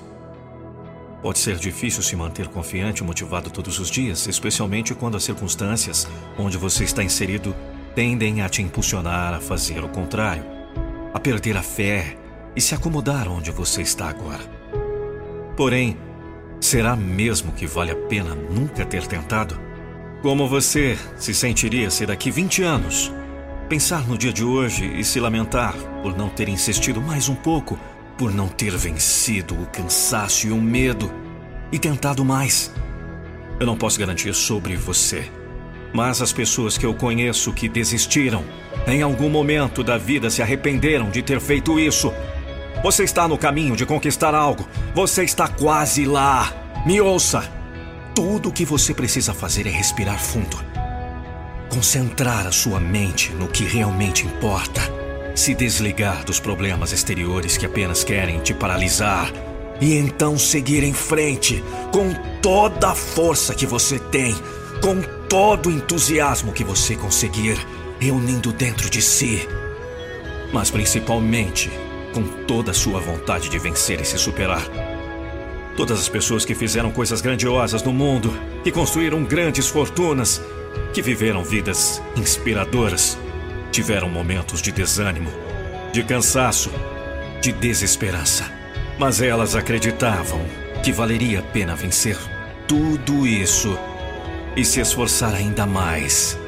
Pode 1.21 1.39
ser 1.39 1.55
difícil 1.57 2.03
se 2.03 2.15
manter 2.15 2.47
confiante 2.47 3.01
e 3.01 3.05
motivado 3.05 3.49
todos 3.49 3.79
os 3.79 3.89
dias, 3.89 4.27
especialmente 4.27 4.93
quando 4.93 5.17
as 5.17 5.23
circunstâncias 5.23 6.07
onde 6.37 6.57
você 6.57 6.83
está 6.83 7.03
inserido 7.03 7.55
tendem 7.95 8.41
a 8.43 8.49
te 8.49 8.61
impulsionar 8.61 9.33
a 9.33 9.39
fazer 9.39 9.83
o 9.83 9.89
contrário, 9.89 10.43
a 11.13 11.19
perder 11.19 11.57
a 11.57 11.63
fé 11.63 12.15
e 12.55 12.61
se 12.61 12.75
acomodar 12.75 13.27
onde 13.27 13.49
você 13.49 13.81
está 13.81 14.07
agora. 14.07 14.43
Porém, 15.55 15.97
será 16.61 16.95
mesmo 16.95 17.51
que 17.51 17.65
vale 17.65 17.89
a 17.89 17.95
pena 17.95 18.35
nunca 18.35 18.85
ter 18.85 19.07
tentado? 19.07 19.59
Como 20.21 20.47
você 20.47 20.97
se 21.17 21.33
sentiria 21.33 21.89
se 21.89 22.05
daqui 22.05 22.29
20 22.29 22.61
anos 22.61 23.11
pensar 23.67 24.07
no 24.07 24.17
dia 24.17 24.31
de 24.31 24.43
hoje 24.43 24.85
e 24.85 25.03
se 25.03 25.19
lamentar 25.19 25.73
por 26.03 26.15
não 26.15 26.29
ter 26.29 26.47
insistido 26.47 27.01
mais 27.01 27.27
um 27.27 27.35
pouco 27.35 27.79
por 28.17 28.33
não 28.33 28.47
ter 28.47 28.75
vencido 28.75 29.53
o 29.53 29.67
cansaço 29.67 30.47
e 30.47 30.51
o 30.51 30.59
medo 30.59 31.11
e 31.71 31.77
tentado 31.77 32.25
mais. 32.25 32.73
Eu 33.59 33.67
não 33.67 33.77
posso 33.77 33.99
garantir 33.99 34.33
sobre 34.33 34.75
você, 34.75 35.29
mas 35.93 36.21
as 36.21 36.33
pessoas 36.33 36.77
que 36.77 36.85
eu 36.85 36.93
conheço 36.93 37.53
que 37.53 37.69
desistiram, 37.69 38.43
em 38.87 39.01
algum 39.01 39.29
momento 39.29 39.83
da 39.83 39.97
vida 39.97 40.29
se 40.29 40.41
arrependeram 40.41 41.09
de 41.09 41.21
ter 41.21 41.39
feito 41.39 41.79
isso. 41.79 42.11
Você 42.83 43.03
está 43.03 43.27
no 43.27 43.37
caminho 43.37 43.75
de 43.75 43.85
conquistar 43.85 44.35
algo. 44.35 44.67
Você 44.93 45.23
está 45.23 45.47
quase 45.47 46.05
lá. 46.05 46.53
Me 46.85 47.01
ouça. 47.01 47.51
Tudo 48.13 48.49
o 48.49 48.51
que 48.51 48.65
você 48.65 48.93
precisa 48.93 49.33
fazer 49.33 49.65
é 49.67 49.71
respirar 49.71 50.19
fundo. 50.19 50.57
Concentrar 51.69 52.47
a 52.47 52.51
sua 52.51 52.79
mente 52.79 53.31
no 53.33 53.47
que 53.47 53.63
realmente 53.63 54.25
importa 54.25 54.96
se 55.37 55.53
desligar 55.53 56.25
dos 56.25 56.39
problemas 56.39 56.91
exteriores 56.91 57.57
que 57.57 57.65
apenas 57.65 58.03
querem 58.03 58.39
te 58.39 58.55
paralisar 58.55 59.31
e 59.79 59.95
então 59.95 60.35
seguir 60.37 60.83
em 60.83 60.93
frente 60.93 61.63
com 61.91 62.11
toda 62.41 62.89
a 62.89 62.95
força 62.95 63.53
que 63.53 63.65
você 63.65 63.99
tem, 63.99 64.35
com 64.81 64.99
todo 65.29 65.69
o 65.69 65.71
entusiasmo 65.71 66.51
que 66.51 66.63
você 66.63 66.95
conseguir, 66.95 67.55
reunindo 67.99 68.51
dentro 68.51 68.89
de 68.89 68.99
si, 68.99 69.47
mas 70.51 70.71
principalmente 70.71 71.69
com 72.13 72.23
toda 72.45 72.71
a 72.71 72.73
sua 72.73 72.99
vontade 72.99 73.47
de 73.47 73.59
vencer 73.59 74.01
e 74.01 74.05
se 74.05 74.17
superar. 74.17 74.63
Todas 75.75 75.99
as 75.99 76.09
pessoas 76.09 76.45
que 76.45 76.55
fizeram 76.55 76.91
coisas 76.91 77.21
grandiosas 77.21 77.83
no 77.83 77.93
mundo, 77.93 78.33
que 78.63 78.71
construíram 78.71 79.23
grandes 79.23 79.67
fortunas, 79.67 80.41
que 80.91 81.01
viveram 81.03 81.43
vidas 81.43 82.01
inspiradoras, 82.15 83.19
Tiveram 83.77 84.09
momentos 84.09 84.59
de 84.59 84.71
desânimo, 84.71 85.29
de 85.93 86.01
cansaço, 86.01 86.71
de 87.39 87.51
desesperança. 87.51 88.51
Mas 88.97 89.21
elas 89.21 89.55
acreditavam 89.55 90.41
que 90.81 90.91
valeria 90.91 91.41
a 91.41 91.43
pena 91.43 91.75
vencer 91.75 92.17
tudo 92.67 93.27
isso 93.27 93.77
e 94.55 94.65
se 94.65 94.79
esforçar 94.79 95.35
ainda 95.35 95.67
mais. 95.67 96.39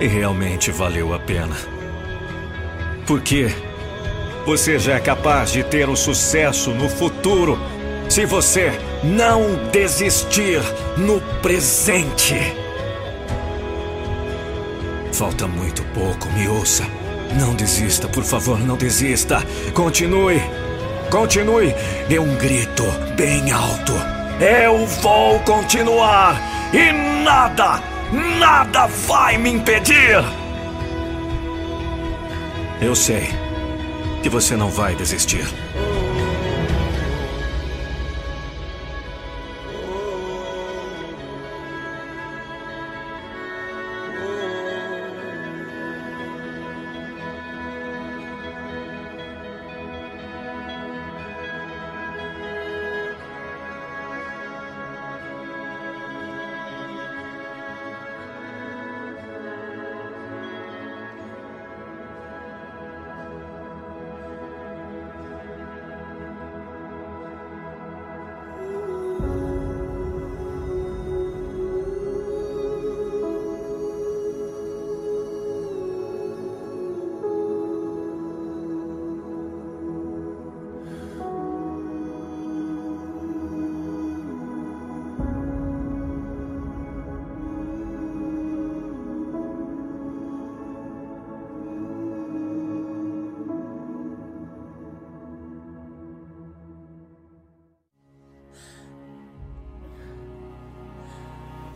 E 0.00 0.06
realmente 0.06 0.70
valeu 0.70 1.12
a 1.12 1.18
pena. 1.18 1.54
Porque 3.06 3.54
você 4.46 4.78
já 4.78 4.94
é 4.94 5.00
capaz 5.00 5.52
de 5.52 5.62
ter 5.62 5.86
o 5.86 5.92
um 5.92 5.96
sucesso 5.96 6.70
no 6.70 6.88
futuro 6.88 7.58
se 8.08 8.24
você 8.24 8.72
não 9.04 9.68
desistir 9.70 10.62
no 10.96 11.20
presente. 11.42 12.61
Falta 15.22 15.46
muito 15.46 15.84
pouco, 15.94 16.28
me 16.30 16.48
ouça. 16.48 16.84
Não 17.38 17.54
desista, 17.54 18.08
por 18.08 18.24
favor, 18.24 18.58
não 18.58 18.76
desista. 18.76 19.40
Continue. 19.72 20.42
Continue. 21.12 21.72
Dê 22.08 22.18
um 22.18 22.34
grito 22.38 22.82
bem 23.16 23.52
alto. 23.52 23.92
Eu 24.40 24.84
vou 24.84 25.38
continuar. 25.44 26.36
E 26.72 26.90
nada, 27.22 27.80
nada 28.40 28.88
vai 29.06 29.38
me 29.38 29.50
impedir. 29.50 30.24
Eu 32.80 32.96
sei 32.96 33.28
que 34.24 34.28
você 34.28 34.56
não 34.56 34.70
vai 34.70 34.96
desistir. 34.96 35.46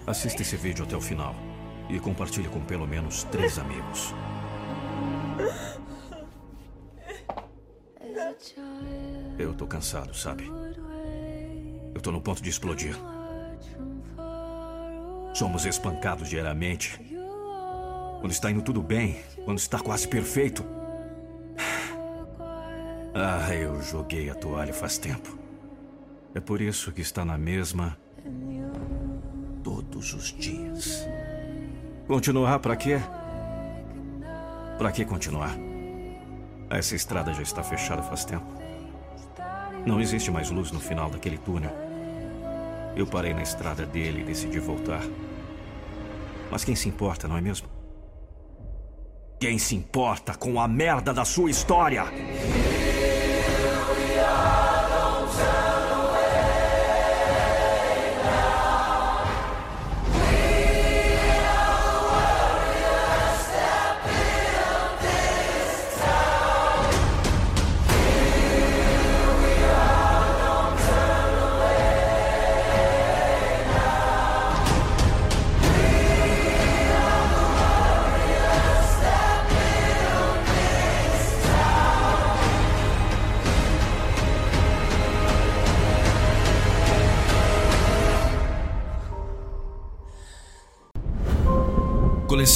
Assista 0.06 0.42
esse 0.42 0.56
vídeo 0.56 0.84
até 0.84 0.96
o 0.96 1.00
final 1.00 1.34
e 1.90 1.98
compartilhe 1.98 2.48
com 2.48 2.60
pelo 2.60 2.86
menos 2.86 3.24
três 3.24 3.58
amigos. 3.58 4.14
Eu 9.36 9.52
tô 9.52 9.66
cansado, 9.66 10.14
sabe? 10.14 10.48
Eu 11.92 12.00
tô 12.00 12.12
no 12.12 12.20
ponto 12.20 12.40
de 12.40 12.48
explodir. 12.48 12.96
Somos 15.34 15.66
espancados 15.66 16.28
diariamente. 16.28 17.00
Quando 18.20 18.30
está 18.30 18.50
indo 18.50 18.62
tudo 18.62 18.80
bem, 18.80 19.20
quando 19.44 19.58
está 19.58 19.78
quase 19.78 20.06
perfeito. 20.06 20.64
Ah, 23.12 23.52
eu 23.54 23.82
joguei 23.82 24.30
a 24.30 24.34
toalha 24.34 24.72
faz 24.72 24.98
tempo. 24.98 25.36
É 26.32 26.40
por 26.40 26.60
isso 26.60 26.92
que 26.92 27.00
está 27.00 27.24
na 27.24 27.36
mesma 27.36 27.96
todos 29.86 30.12
os 30.14 30.32
dias. 30.32 31.06
Continuar 32.06 32.58
para 32.60 32.76
quê? 32.76 33.00
Para 34.78 34.92
que 34.92 35.04
continuar? 35.04 35.56
Essa 36.68 36.94
estrada 36.94 37.32
já 37.32 37.42
está 37.42 37.62
fechada 37.62 38.02
faz 38.02 38.24
tempo. 38.24 38.46
Não 39.86 40.00
existe 40.00 40.30
mais 40.30 40.50
luz 40.50 40.72
no 40.72 40.80
final 40.80 41.08
daquele 41.08 41.38
túnel. 41.38 41.70
Eu 42.96 43.06
parei 43.06 43.32
na 43.32 43.42
estrada 43.42 43.86
dele 43.86 44.22
e 44.22 44.24
decidi 44.24 44.58
voltar. 44.58 45.02
Mas 46.50 46.64
quem 46.64 46.74
se 46.74 46.88
importa, 46.88 47.28
não 47.28 47.36
é 47.36 47.40
mesmo? 47.40 47.68
Quem 49.38 49.58
se 49.58 49.76
importa 49.76 50.34
com 50.34 50.60
a 50.60 50.66
merda 50.66 51.12
da 51.12 51.24
sua 51.24 51.50
história? 51.50 52.04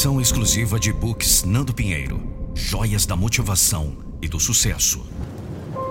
Coleção 0.00 0.18
exclusiva 0.18 0.80
de 0.80 0.94
books 0.94 1.44
Nando 1.44 1.74
Pinheiro. 1.74 2.22
Joias 2.54 3.04
da 3.04 3.14
motivação 3.14 3.98
e 4.22 4.28
do 4.28 4.40
sucesso. 4.40 5.06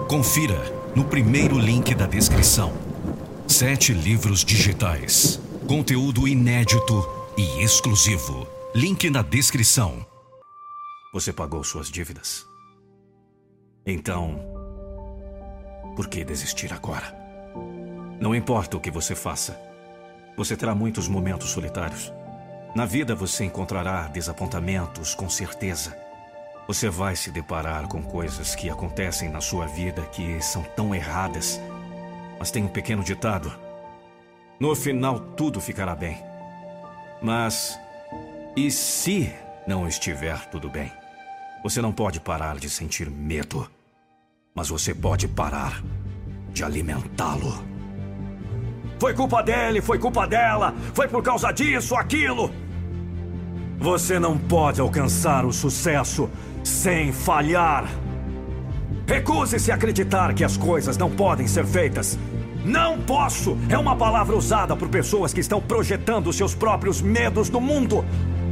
Confira 0.10 0.58
no 0.96 1.06
primeiro 1.06 1.60
link 1.60 1.94
da 1.94 2.08
descrição. 2.08 2.74
Sete 3.48 3.94
livros 3.94 4.44
digitais. 4.44 5.40
Conteúdo 5.68 6.28
inédito 6.28 7.08
e 7.38 7.64
exclusivo. 7.64 8.48
Link 8.74 9.12
na 9.12 9.22
descrição. 9.22 10.04
Você 11.14 11.32
pagou 11.32 11.64
suas 11.64 11.88
dívidas. 11.88 12.44
Então, 13.86 14.40
por 15.96 16.08
que 16.08 16.26
desistir 16.26 16.74
agora? 16.74 17.16
Não 18.20 18.34
importa 18.34 18.76
o 18.76 18.82
que 18.82 18.90
você 18.90 19.14
faça, 19.14 19.56
você 20.36 20.58
terá 20.58 20.74
muitos 20.74 21.08
momentos 21.08 21.52
solitários. 21.52 22.12
Na 22.76 22.86
vida 22.86 23.16
você 23.16 23.46
encontrará 23.46 24.08
desapontamentos, 24.08 25.16
com 25.16 25.28
certeza. 25.28 25.98
Você 26.68 26.88
vai 26.88 27.16
se 27.16 27.32
deparar 27.32 27.88
com 27.88 28.02
coisas 28.04 28.54
que 28.54 28.70
acontecem 28.70 29.28
na 29.28 29.42
sua 29.42 29.66
vida 29.66 30.04
que 30.04 30.40
são 30.40 30.62
tão 30.76 30.94
erradas. 30.94 31.60
Mas 32.38 32.52
tem 32.52 32.64
um 32.64 32.68
pequeno 32.68 33.04
ditado: 33.04 33.52
no 34.60 34.76
final 34.76 35.20
tudo 35.20 35.60
ficará 35.60 35.96
bem. 35.96 36.24
Mas 37.22 37.80
e 38.56 38.70
se 38.70 39.34
não 39.66 39.88
estiver 39.88 40.46
tudo 40.50 40.70
bem? 40.70 40.92
Você 41.64 41.82
não 41.82 41.92
pode 41.92 42.20
parar 42.20 42.58
de 42.58 42.70
sentir 42.70 43.10
medo, 43.10 43.70
mas 44.54 44.70
você 44.70 44.94
pode 44.94 45.28
parar 45.28 45.84
de 46.52 46.64
alimentá-lo. 46.64 47.79
Foi 49.00 49.14
culpa 49.14 49.42
dele, 49.42 49.82
foi 49.82 49.98
culpa 49.98 50.28
dela, 50.28 50.74
foi 50.94 51.08
por 51.08 51.24
causa 51.24 51.52
disso, 51.52 51.96
aquilo. 51.96 52.52
Você 53.80 54.20
não 54.20 54.38
pode 54.38 54.82
alcançar 54.82 55.46
o 55.46 55.54
sucesso 55.54 56.30
sem 56.66 57.14
falhar. 57.14 57.86
Recuse-se 59.08 59.72
a 59.72 59.76
acreditar 59.76 60.34
que 60.34 60.44
as 60.44 60.58
coisas 60.58 60.98
não 60.98 61.10
podem 61.10 61.48
ser 61.48 61.66
feitas. 61.66 62.20
Não 62.66 63.00
posso 63.00 63.58
é 63.70 63.78
uma 63.78 63.96
palavra 63.96 64.36
usada 64.36 64.76
por 64.76 64.90
pessoas 64.90 65.34
que 65.34 65.40
estão 65.40 65.62
projetando 65.62 66.32
seus 66.34 66.54
próprios 66.54 67.02
medos 67.02 67.50
no 67.50 67.62
mundo. 67.62 68.04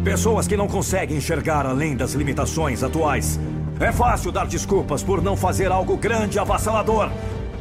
Pessoas 0.01 0.47
que 0.47 0.55
não 0.55 0.69
conseguem 0.69 1.17
enxergar 1.17 1.65
além 1.65 1.93
das 1.93 2.13
limitações 2.13 2.83
atuais. 2.83 3.37
É 3.81 3.91
fácil 3.91 4.31
dar 4.31 4.47
desculpas 4.47 5.03
por 5.03 5.21
não 5.21 5.35
fazer 5.35 5.73
algo 5.73 5.97
grande 5.97 6.37
e 6.37 6.39
avassalador. 6.39 7.11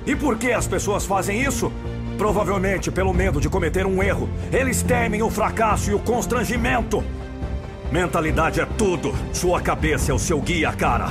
E 0.06 0.14
por 0.14 0.38
que 0.38 0.52
as 0.52 0.68
pessoas 0.68 1.04
fazem 1.04 1.42
isso? 1.42 1.72
Provavelmente 2.16 2.90
pelo 2.90 3.12
medo 3.12 3.40
de 3.40 3.48
cometer 3.48 3.86
um 3.86 4.02
erro. 4.02 4.28
Eles 4.52 4.82
temem 4.82 5.22
o 5.22 5.30
fracasso 5.30 5.90
e 5.90 5.94
o 5.94 5.98
constrangimento. 5.98 7.02
Mentalidade 7.90 8.60
é 8.60 8.66
tudo. 8.66 9.14
Sua 9.32 9.60
cabeça 9.60 10.10
é 10.10 10.14
o 10.14 10.18
seu 10.18 10.40
guia, 10.40 10.72
cara. 10.72 11.08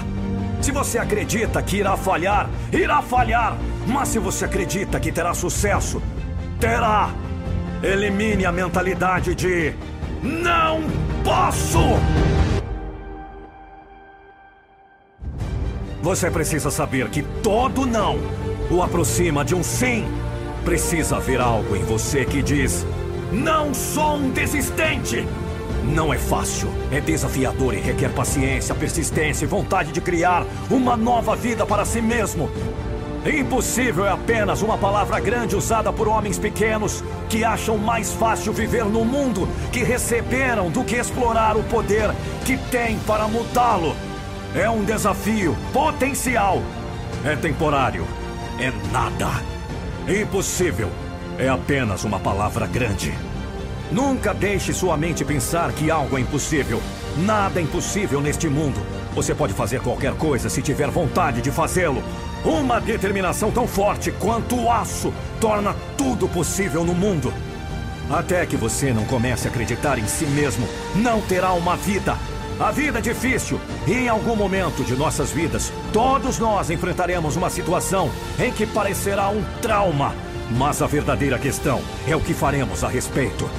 Se 0.62 0.72
você 0.72 0.98
acredita 0.98 1.62
que 1.62 1.78
irá 1.78 1.96
falhar, 1.96 2.50
irá 2.72 3.02
falhar. 3.02 3.56
Mas 3.88 4.10
se 4.10 4.20
você 4.20 4.46
acredita 4.46 5.00
que 5.00 5.12
terá 5.12 5.34
sucesso, 5.34 6.02
terá. 6.60 7.12
Elimine 7.84 8.46
a 8.46 8.52
mentalidade 8.52 9.36
de 9.36 9.74
não 10.24 10.82
posso. 11.24 11.80
Você 16.02 16.30
precisa 16.30 16.70
saber 16.72 17.10
que 17.10 17.24
todo 17.44 17.86
não 17.86 18.18
o 18.70 18.82
aproxima 18.82 19.46
de 19.46 19.54
um 19.54 19.64
sim. 19.64 20.06
Precisa 20.66 21.18
haver 21.18 21.40
algo 21.40 21.76
em 21.76 21.84
você 21.84 22.26
que 22.26 22.42
diz: 22.42 22.86
Não 23.32 23.72
sou 23.72 24.16
um 24.16 24.32
desistente. 24.32 25.26
Não 25.84 26.12
é 26.12 26.18
fácil, 26.18 26.68
é 26.92 27.00
desafiador 27.00 27.76
e 27.76 27.80
requer 27.80 28.10
paciência, 28.10 28.74
persistência 28.74 29.46
e 29.46 29.48
vontade 29.48 29.92
de 29.92 30.02
criar 30.02 30.44
uma 30.72 30.98
nova 30.98 31.36
vida 31.36 31.64
para 31.68 31.86
si 31.86 32.02
mesmo. 32.02 32.50
Impossível 33.24 34.06
é 34.06 34.10
apenas 34.10 34.64
uma 34.64 34.76
palavra 34.76 35.20
grande 35.20 35.56
usada 35.56 35.94
por 35.94 36.08
homens 36.08 36.40
pequenos 36.40 37.04
que 37.30 37.44
acham 37.44 37.78
mais 37.78 38.12
fácil 38.14 38.52
viver 38.52 38.86
no 38.86 39.06
mundo 39.06 39.48
que 39.72 39.84
receberam 39.84 40.72
do 40.72 40.84
que 40.84 40.96
explorar 40.96 41.56
o 41.56 41.64
poder 41.64 42.10
que 42.44 42.58
têm 42.58 42.98
para 43.06 43.28
mudá-lo. 43.28 43.96
É 44.56 44.68
um 44.68 44.84
desafio 44.84 45.56
potencial. 45.72 46.60
É 47.24 47.36
temporário. 47.36 48.06
É 48.60 48.72
nada. 48.92 49.55
Impossível 50.08 50.92
é 51.36 51.50
apenas 51.50 52.04
uma 52.04 52.20
palavra 52.20 52.68
grande. 52.68 53.12
Nunca 53.92 54.36
deixe 54.36 54.72
sua 54.72 54.96
mente 54.96 55.26
pensar 55.26 55.72
que 55.74 55.90
algo 55.90 56.16
é 56.16 56.22
impossível. 56.22 56.80
Nada 57.18 57.60
é 57.60 57.64
impossível 57.64 58.22
neste 58.22 58.48
mundo. 58.48 58.80
Você 59.16 59.34
pode 59.34 59.54
fazer 59.54 59.82
qualquer 59.82 60.14
coisa 60.14 60.48
se 60.48 60.62
tiver 60.62 60.92
vontade 60.92 61.42
de 61.42 61.50
fazê-lo. 61.50 62.04
Uma 62.44 62.80
determinação 62.80 63.50
tão 63.50 63.68
forte 63.68 64.12
quanto 64.12 64.56
o 64.56 64.72
aço 64.72 65.12
torna 65.42 65.76
tudo 65.98 66.28
possível 66.28 66.86
no 66.86 66.94
mundo. 66.94 67.34
Até 68.08 68.46
que 68.46 68.56
você 68.56 68.94
não 68.94 69.06
comece 69.06 69.48
a 69.48 69.50
acreditar 69.50 69.98
em 69.98 70.06
si 70.06 70.26
mesmo, 70.28 70.68
não 70.94 71.20
terá 71.22 71.52
uma 71.54 71.76
vida. 71.76 72.16
A 72.60 72.72
vida 72.72 73.00
é 73.00 73.02
difícil 73.02 73.60
e 73.86 73.94
em 73.94 74.08
algum 74.08 74.36
momento 74.36 74.84
de 74.84 74.96
nossas 74.96 75.32
vidas, 75.32 75.74
todos 75.92 76.40
nós 76.40 76.70
enfrentaremos 76.70 77.36
uma 77.36 77.50
situação 77.50 78.10
em 78.40 78.52
que 78.52 78.66
parecerá 78.66 79.30
um 79.30 79.44
trauma. 79.62 80.14
Mas 80.52 80.82
a 80.82 80.88
verdadeira 80.88 81.38
questão 81.38 81.82
é 82.08 82.16
o 82.16 82.22
que 82.22 82.34
faremos 82.34 82.84
a 82.84 82.88
respeito. 82.88 83.50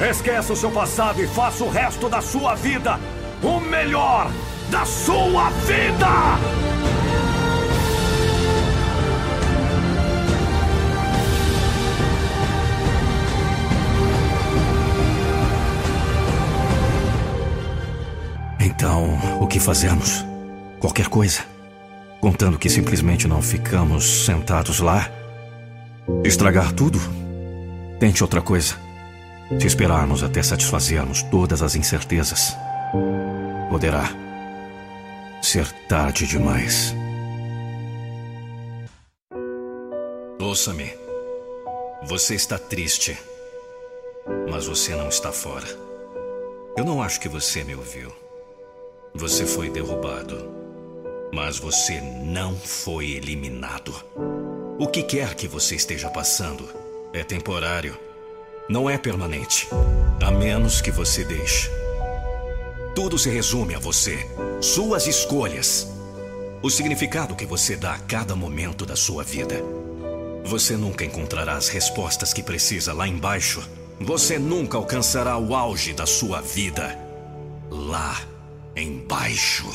Esqueça 0.00 0.52
o 0.52 0.56
seu 0.56 0.70
passado 0.70 1.22
e 1.22 1.26
faça 1.26 1.64
o 1.64 1.70
resto 1.70 2.08
da 2.08 2.20
sua 2.20 2.54
vida 2.54 2.98
o 3.42 3.60
melhor 3.60 4.30
da 4.70 4.84
sua 4.84 5.50
vida! 5.50 6.85
Que 19.56 19.60
fazemos? 19.60 20.22
Qualquer 20.78 21.08
coisa. 21.08 21.42
Contando 22.20 22.58
que 22.58 22.68
simplesmente 22.68 23.26
não 23.26 23.40
ficamos 23.40 24.26
sentados 24.26 24.80
lá. 24.80 25.10
Estragar 26.22 26.72
tudo? 26.72 27.00
Tente 27.98 28.22
outra 28.22 28.42
coisa. 28.42 28.74
Se 29.58 29.66
esperarmos 29.66 30.22
até 30.22 30.42
satisfazermos 30.42 31.22
todas 31.22 31.62
as 31.62 31.74
incertezas, 31.74 32.54
poderá 33.70 34.10
ser 35.40 35.66
tarde 35.88 36.26
demais. 36.26 36.94
Ouça-me. 40.38 40.92
Você 42.06 42.34
está 42.34 42.58
triste, 42.58 43.16
mas 44.50 44.66
você 44.66 44.94
não 44.94 45.08
está 45.08 45.32
fora. 45.32 45.66
Eu 46.76 46.84
não 46.84 47.00
acho 47.00 47.18
que 47.18 47.28
você 47.28 47.64
me 47.64 47.74
ouviu. 47.74 48.25
Você 49.18 49.46
foi 49.46 49.70
derrubado, 49.70 50.36
mas 51.32 51.58
você 51.58 52.02
não 52.22 52.54
foi 52.54 53.12
eliminado. 53.12 53.94
O 54.78 54.86
que 54.86 55.02
quer 55.02 55.34
que 55.34 55.48
você 55.48 55.74
esteja 55.74 56.10
passando 56.10 56.68
é 57.14 57.24
temporário 57.24 57.96
não 58.68 58.90
é 58.90 58.98
permanente, 58.98 59.68
a 60.22 60.30
menos 60.30 60.82
que 60.82 60.90
você 60.90 61.24
deixe. 61.24 61.70
Tudo 62.94 63.18
se 63.18 63.30
resume 63.30 63.74
a 63.74 63.78
você, 63.78 64.18
suas 64.60 65.06
escolhas, 65.06 65.88
o 66.62 66.68
significado 66.68 67.34
que 67.34 67.46
você 67.46 67.74
dá 67.74 67.94
a 67.94 67.98
cada 68.00 68.36
momento 68.36 68.84
da 68.84 68.96
sua 68.96 69.24
vida. 69.24 69.62
Você 70.44 70.76
nunca 70.76 71.06
encontrará 71.06 71.54
as 71.54 71.68
respostas 71.68 72.34
que 72.34 72.42
precisa 72.42 72.92
lá 72.92 73.08
embaixo. 73.08 73.66
Você 73.98 74.38
nunca 74.38 74.76
alcançará 74.76 75.38
o 75.38 75.54
auge 75.54 75.94
da 75.94 76.04
sua 76.04 76.42
vida 76.42 76.98
lá 77.70 78.35
embaixo. 78.76 79.66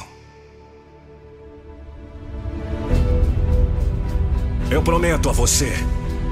Eu 4.70 4.82
prometo 4.82 5.30
a 5.30 5.34
você 5.34 5.74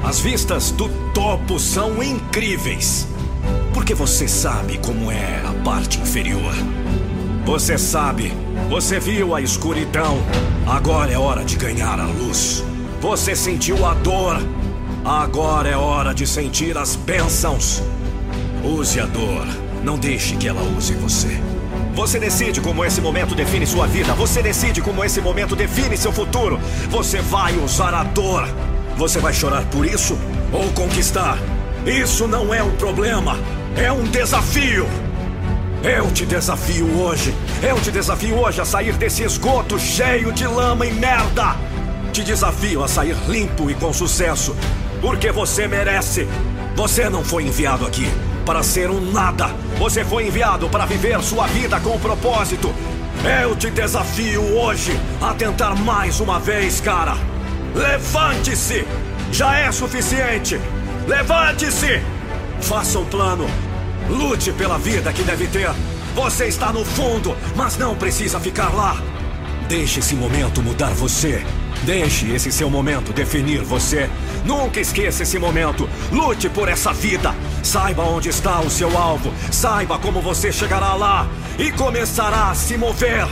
as 0.04 0.22
vistas 0.22 0.72
do 0.72 0.88
topo 1.14 1.60
são 1.60 2.02
incríveis. 2.02 3.08
Porque 3.74 3.94
você 3.94 4.28
sabe 4.28 4.78
como 4.80 5.12
é 5.12 5.42
a 5.46 5.54
parte 5.64 6.00
inferior. 6.00 6.54
Você 7.46 7.78
sabe, 7.78 8.34
você 8.70 9.00
viu 9.00 9.36
a 9.36 9.42
escuridão. 9.42 10.18
Agora 10.66 11.12
é 11.12 11.18
hora 11.18 11.44
de 11.44 11.58
ganhar 11.58 12.00
a 12.00 12.06
luz. 12.06 12.64
Você 13.02 13.36
sentiu 13.36 13.86
a 13.86 13.94
dor. 13.96 14.38
Agora 15.04 15.68
é 15.70 15.76
hora 15.76 16.14
de 16.14 16.26
sentir 16.26 16.78
as 16.78 16.96
bênçãos. 16.96 17.84
Use 18.64 19.00
a 19.00 19.06
dor. 19.06 19.46
Não 19.84 19.98
deixe 19.98 20.38
que 20.38 20.48
ela 20.48 20.62
use 20.78 20.94
você. 20.94 21.40
Você 21.94 22.20
decide 22.20 22.62
como 22.62 22.86
esse 22.86 23.02
momento 23.02 23.36
define 23.36 23.66
sua 23.66 23.88
vida. 23.88 24.14
Você 24.14 24.42
decide 24.42 24.82
como 24.82 25.04
esse 25.04 25.22
momento 25.22 25.56
define 25.56 25.98
seu 25.98 26.12
futuro. 26.12 26.60
Você 26.90 27.22
vai 27.22 27.56
usar 27.58 27.94
a 27.94 28.04
dor 28.04 28.48
você 29.00 29.18
vai 29.18 29.34
chorar 29.34 29.64
por 29.68 29.86
isso 29.86 30.20
ou 30.52 30.70
conquistar? 30.74 31.38
Isso 31.86 32.28
não 32.28 32.54
é 32.54 32.62
um 32.62 32.76
problema, 32.76 33.40
é 33.78 33.90
um 33.90 34.04
desafio. 34.04 34.86
Eu 35.82 36.12
te 36.12 36.26
desafio 36.26 37.00
hoje. 37.00 37.34
Eu 37.64 37.80
te 37.80 37.92
desafio 37.92 38.38
hoje 38.38 38.60
a 38.60 38.66
sair 38.66 38.92
desse 38.98 39.24
esgoto 39.24 39.80
cheio 39.80 40.34
de 40.34 40.46
lama 40.46 40.86
e 40.86 40.92
merda. 40.92 41.56
Te 42.12 42.26
desafio 42.26 42.84
a 42.84 42.90
sair 42.90 43.16
limpo 43.30 43.72
e 43.72 43.74
com 43.74 43.94
sucesso. 43.94 44.54
Porque 45.00 45.32
você 45.32 45.66
merece. 45.66 46.28
Você 46.76 47.10
não 47.10 47.24
foi 47.24 47.46
enviado 47.46 47.86
aqui 47.86 48.12
para 48.50 48.64
ser 48.64 48.90
um 48.90 49.00
nada. 49.12 49.46
Você 49.78 50.04
foi 50.04 50.26
enviado 50.26 50.68
para 50.70 50.84
viver 50.84 51.22
sua 51.22 51.46
vida 51.46 51.80
com 51.82 51.92
um 51.92 52.00
propósito. 52.00 52.74
Eu 53.44 53.56
te 53.56 53.70
desafio 53.70 54.42
hoje 54.58 55.00
a 55.22 55.36
tentar 55.36 55.76
mais 55.76 56.20
uma 56.20 56.40
vez, 56.40 56.82
cara. 56.82 57.16
Levante-se! 57.76 58.88
Já 59.32 59.56
é 59.56 59.72
suficiente! 59.72 60.60
Levante-se! 61.08 62.02
Faça 62.60 62.98
um 62.98 63.06
plano. 63.06 63.46
Lute 64.10 64.52
pela 64.54 64.80
vida 64.80 65.14
que 65.14 65.22
deve 65.22 65.46
ter. 65.46 65.70
Você 66.16 66.48
está 66.48 66.74
no 66.74 66.84
fundo, 66.84 67.38
mas 67.56 67.78
não 67.78 67.96
precisa 67.96 68.40
ficar 68.40 68.74
lá. 68.74 68.98
Deixe 69.68 70.00
esse 70.00 70.16
momento 70.16 70.60
mudar 70.64 70.90
você. 70.96 71.46
Deixe 71.84 72.32
esse 72.34 72.52
seu 72.52 72.70
momento 72.70 73.14
definir 73.14 73.64
você. 73.64 74.10
Nunca 74.46 74.80
esqueça 74.80 75.24
esse 75.24 75.40
momento. 75.40 75.90
Lute 76.12 76.50
por 76.50 76.68
essa 76.68 76.94
vida. 76.94 77.34
Saiba 77.64 78.04
onde 78.04 78.30
está 78.30 78.60
o 78.60 78.70
seu 78.70 78.98
alvo. 78.98 79.34
Saiba 79.52 79.98
como 79.98 80.22
você 80.22 80.52
chegará 80.52 80.94
lá 80.94 81.28
e 81.58 81.72
começará 81.72 82.50
a 82.50 82.56
se 82.56 82.78
mover. 82.78 83.28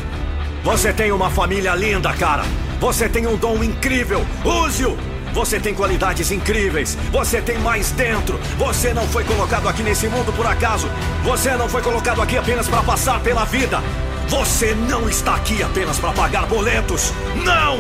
Você 0.64 0.92
tem 0.94 1.12
uma 1.12 1.30
família 1.30 1.76
linda, 1.76 2.14
cara. 2.14 2.44
Você 2.80 3.10
tem 3.10 3.28
um 3.28 3.36
dom 3.36 3.64
incrível. 3.64 4.26
Use-o. 4.44 4.98
Você 5.34 5.60
tem 5.60 5.74
qualidades 5.74 6.32
incríveis. 6.32 6.98
Você 7.12 7.42
tem 7.42 7.60
mais 7.60 7.92
dentro. 7.92 8.40
Você 8.58 8.94
não 8.94 9.08
foi 9.08 9.24
colocado 9.24 9.68
aqui 9.68 9.84
nesse 9.84 10.08
mundo 10.08 10.34
por 10.34 10.48
acaso. 10.48 10.90
Você 11.24 11.52
não 11.52 11.70
foi 11.70 11.82
colocado 11.82 12.22
aqui 12.22 12.38
apenas 12.38 12.68
para 12.68 12.82
passar 12.82 13.20
pela 13.22 13.46
vida. 13.46 13.82
Você 14.28 14.76
não 14.76 15.08
está 15.08 15.36
aqui 15.36 15.64
apenas 15.64 16.00
para 16.00 16.12
pagar 16.12 16.46
boletos. 16.48 17.14
Não! 17.46 17.80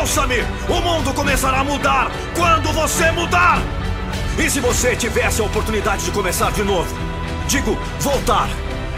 Ouça-me! 0.00 0.40
O 0.68 0.80
mundo 0.82 1.14
começará 1.14 1.60
a 1.60 1.64
mudar 1.64 2.10
quando 2.34 2.70
você 2.72 3.10
mudar! 3.12 3.58
E 4.38 4.50
se 4.50 4.60
você 4.60 4.94
tivesse 4.94 5.40
a 5.40 5.44
oportunidade 5.44 6.04
de 6.04 6.10
começar 6.10 6.52
de 6.52 6.62
novo? 6.62 6.94
Digo, 7.48 7.78
voltar 8.00 8.48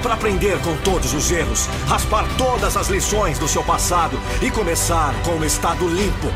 para 0.03 0.15
aprender 0.15 0.59
com 0.61 0.77
todos 0.79 1.15
os 1.15 1.31
erros, 1.31 1.69
raspar 1.87 2.27
todas 2.37 2.77
as 2.77 2.89
lições 2.89 3.39
do 3.39 3.47
seu 3.47 3.63
passado 3.63 4.19
e 4.43 4.51
começar 4.51 5.15
com 5.25 5.33
um 5.33 5.45
estado 5.45 5.87
limpo. 5.87 6.33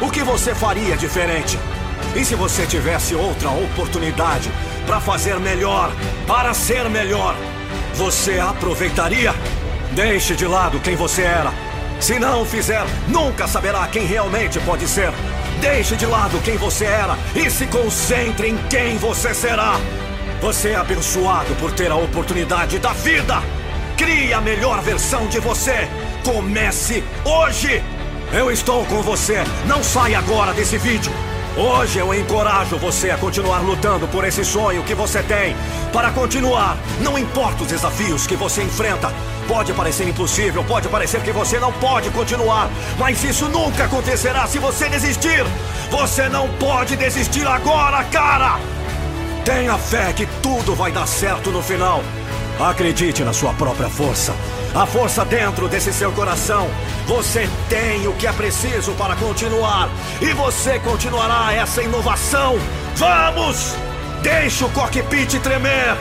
O 0.00 0.10
que 0.10 0.22
você 0.22 0.54
faria 0.54 0.96
diferente? 0.96 1.58
E 2.14 2.24
se 2.24 2.36
você 2.36 2.66
tivesse 2.66 3.16
outra 3.16 3.50
oportunidade 3.50 4.48
para 4.86 5.00
fazer 5.00 5.40
melhor, 5.40 5.90
para 6.26 6.54
ser 6.54 6.88
melhor, 6.88 7.34
você 7.94 8.38
aproveitaria? 8.38 9.34
Deixe 9.94 10.34
de 10.34 10.44
lado 10.44 10.80
quem 10.80 10.96
você 10.96 11.22
era. 11.22 11.52
Se 12.00 12.18
não 12.18 12.42
o 12.42 12.44
fizer, 12.44 12.84
nunca 13.06 13.46
saberá 13.46 13.86
quem 13.86 14.04
realmente 14.04 14.58
pode 14.60 14.88
ser. 14.88 15.12
Deixe 15.60 15.94
de 15.94 16.04
lado 16.04 16.40
quem 16.40 16.56
você 16.56 16.84
era 16.84 17.16
e 17.34 17.48
se 17.48 17.64
concentre 17.66 18.48
em 18.48 18.56
quem 18.68 18.98
você 18.98 19.32
será. 19.32 19.78
Você 20.40 20.70
é 20.70 20.74
abençoado 20.74 21.54
por 21.60 21.70
ter 21.72 21.92
a 21.92 21.96
oportunidade 21.96 22.80
da 22.80 22.92
vida. 22.92 23.40
Crie 23.96 24.34
a 24.34 24.40
melhor 24.40 24.82
versão 24.82 25.28
de 25.28 25.38
você. 25.38 25.88
Comece 26.24 27.04
hoje. 27.24 27.80
Eu 28.32 28.50
estou 28.50 28.84
com 28.86 29.00
você. 29.00 29.44
Não 29.64 29.82
saia 29.82 30.18
agora 30.18 30.52
desse 30.52 30.76
vídeo. 30.76 31.12
Hoje 31.56 32.00
eu 32.00 32.12
encorajo 32.12 32.76
você 32.78 33.10
a 33.10 33.16
continuar 33.16 33.60
lutando 33.60 34.08
por 34.08 34.24
esse 34.24 34.44
sonho 34.44 34.82
que 34.82 34.92
você 34.92 35.22
tem. 35.22 35.54
Para 35.92 36.10
continuar, 36.10 36.76
não 37.00 37.16
importa 37.16 37.62
os 37.62 37.68
desafios 37.68 38.26
que 38.26 38.34
você 38.34 38.64
enfrenta. 38.64 39.12
Pode 39.46 39.72
parecer 39.72 40.08
impossível, 40.08 40.64
pode 40.64 40.88
parecer 40.88 41.22
que 41.22 41.30
você 41.30 41.60
não 41.60 41.72
pode 41.74 42.10
continuar, 42.10 42.68
mas 42.98 43.22
isso 43.22 43.48
nunca 43.48 43.84
acontecerá 43.84 44.48
se 44.48 44.58
você 44.58 44.88
desistir. 44.88 45.44
Você 45.92 46.28
não 46.28 46.48
pode 46.54 46.96
desistir 46.96 47.46
agora, 47.46 48.02
cara! 48.04 48.58
Tenha 49.44 49.78
fé 49.78 50.12
que 50.12 50.26
tudo 50.42 50.74
vai 50.74 50.90
dar 50.90 51.06
certo 51.06 51.52
no 51.52 51.62
final. 51.62 52.02
Acredite 52.58 53.22
na 53.22 53.32
sua 53.32 53.52
própria 53.52 53.88
força. 53.88 54.34
A 54.74 54.86
força 54.86 55.24
dentro 55.24 55.68
desse 55.68 55.92
seu 55.92 56.10
coração. 56.10 56.68
Você 57.06 57.48
tem 57.68 58.08
o 58.08 58.12
que 58.14 58.26
é 58.26 58.32
preciso 58.32 58.92
para 58.94 59.14
continuar. 59.14 59.88
E 60.20 60.32
você 60.32 60.80
continuará 60.80 61.52
essa 61.54 61.80
inovação. 61.80 62.58
Vamos! 62.96 63.76
Deixe 64.20 64.64
o 64.64 64.68
cockpit 64.70 65.38
tremer. 65.40 65.96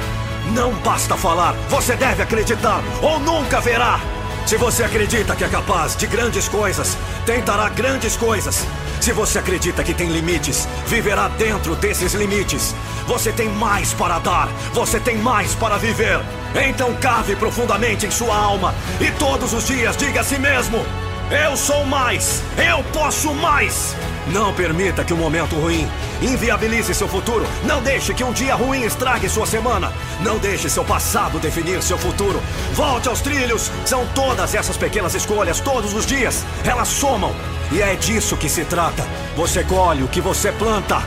Não 0.53 0.73
basta 0.75 1.15
falar, 1.15 1.53
você 1.69 1.95
deve 1.95 2.23
acreditar 2.23 2.81
ou 3.01 3.19
nunca 3.19 3.61
verá. 3.61 3.99
Se 4.45 4.57
você 4.57 4.83
acredita 4.83 5.35
que 5.35 5.43
é 5.43 5.47
capaz 5.47 5.95
de 5.95 6.07
grandes 6.07 6.49
coisas, 6.49 6.97
tentará 7.25 7.69
grandes 7.69 8.17
coisas. 8.17 8.65
Se 9.03 9.11
você 9.11 9.39
acredita 9.39 9.83
que 9.83 9.93
tem 9.93 10.07
limites, 10.07 10.65
viverá 10.87 11.27
dentro 11.27 11.75
desses 11.75 12.13
limites. 12.13 12.73
Você 13.05 13.33
tem 13.33 13.49
mais 13.49 13.91
para 13.93 14.17
dar, 14.19 14.47
você 14.71 14.97
tem 14.97 15.17
mais 15.17 15.53
para 15.55 15.75
viver. 15.75 16.21
Então 16.69 16.95
cave 16.95 17.35
profundamente 17.35 18.05
em 18.05 18.11
sua 18.11 18.33
alma 18.33 18.73
e 19.01 19.11
todos 19.19 19.51
os 19.51 19.67
dias 19.67 19.97
diga 19.97 20.21
a 20.21 20.23
si 20.23 20.39
mesmo: 20.39 20.85
Eu 21.33 21.57
sou 21.57 21.83
mais, 21.83 22.43
eu 22.55 22.83
posso 22.93 23.33
mais. 23.33 23.95
Não 24.27 24.53
permita 24.53 25.03
que 25.03 25.15
um 25.15 25.17
momento 25.17 25.55
ruim 25.55 25.89
inviabilize 26.21 26.93
seu 26.93 27.07
futuro. 27.07 27.43
Não 27.63 27.81
deixe 27.81 28.13
que 28.13 28.23
um 28.23 28.31
dia 28.31 28.53
ruim 28.53 28.83
estrague 28.83 29.27
sua 29.27 29.47
semana. 29.47 29.91
Não 30.21 30.37
deixe 30.37 30.69
seu 30.69 30.85
passado 30.85 31.39
definir 31.39 31.81
seu 31.81 31.97
futuro. 31.97 32.39
Volte 32.73 33.09
aos 33.09 33.19
trilhos. 33.19 33.71
São 33.83 34.05
todas 34.13 34.53
essas 34.53 34.77
pequenas 34.77 35.15
escolhas, 35.15 35.59
todos 35.59 35.95
os 35.95 36.05
dias. 36.05 36.45
Elas 36.63 36.87
somam. 36.87 37.35
E 37.71 37.81
é 37.81 37.95
disso 37.95 38.37
que 38.37 38.47
se 38.47 38.63
trata. 38.63 39.03
Você 39.35 39.63
colhe 39.63 40.03
o 40.03 40.07
que 40.07 40.21
você 40.21 40.51
planta. 40.51 41.01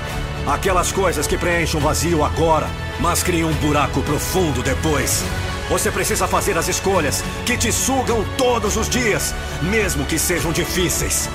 Aquelas 0.45 0.91
coisas 0.91 1.29
que 1.29 1.39
preenchem 1.39 1.79
um 1.79 1.83
vazio 1.83 2.25
agora, 2.25 2.67
mas 2.99 3.23
criam 3.23 3.49
um 3.49 3.55
buraco 3.55 4.03
profundo 4.03 4.61
depois. 4.61 5.25
Você 5.69 5.91
precisa 5.91 6.29
fazer 6.29 6.57
as 6.57 6.69
escolhas 6.69 7.23
que 7.45 7.57
te 7.57 7.73
sugam 7.73 8.25
todos 8.37 8.77
os 8.77 8.89
dias, 8.89 9.35
mesmo 9.63 10.05
que 10.05 10.19
sejam 10.19 10.53
difíceis. 10.53 11.29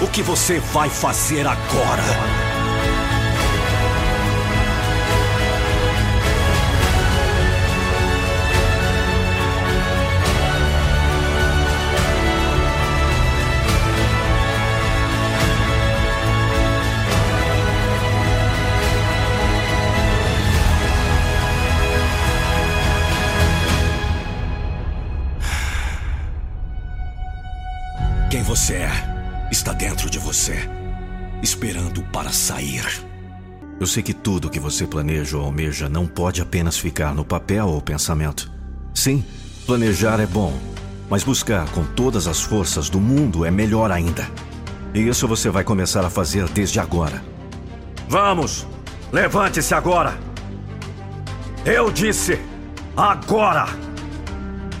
O 0.00 0.08
que 0.08 0.22
você 0.22 0.58
vai 0.58 0.90
fazer 0.90 1.46
agora? 1.46 2.53
Você 28.54 28.74
é? 28.74 29.48
está 29.50 29.72
dentro 29.72 30.08
de 30.08 30.16
você, 30.16 30.54
esperando 31.42 32.04
para 32.12 32.30
sair. 32.30 32.84
Eu 33.80 33.86
sei 33.86 34.00
que 34.00 34.14
tudo 34.14 34.48
que 34.48 34.60
você 34.60 34.86
planeja 34.86 35.36
ou 35.36 35.44
almeja 35.44 35.88
não 35.88 36.06
pode 36.06 36.40
apenas 36.40 36.78
ficar 36.78 37.16
no 37.16 37.24
papel 37.24 37.66
ou 37.66 37.82
pensamento. 37.82 38.48
Sim, 38.94 39.24
planejar 39.66 40.20
é 40.20 40.26
bom, 40.26 40.56
mas 41.10 41.24
buscar 41.24 41.68
com 41.70 41.84
todas 41.84 42.28
as 42.28 42.42
forças 42.42 42.88
do 42.88 43.00
mundo 43.00 43.44
é 43.44 43.50
melhor 43.50 43.90
ainda. 43.90 44.24
E 44.94 45.00
isso 45.00 45.26
você 45.26 45.50
vai 45.50 45.64
começar 45.64 46.04
a 46.04 46.10
fazer 46.10 46.48
desde 46.50 46.78
agora. 46.78 47.24
Vamos! 48.08 48.68
Levante-se 49.10 49.74
agora! 49.74 50.16
Eu 51.66 51.90
disse 51.90 52.38
agora! 52.96 53.66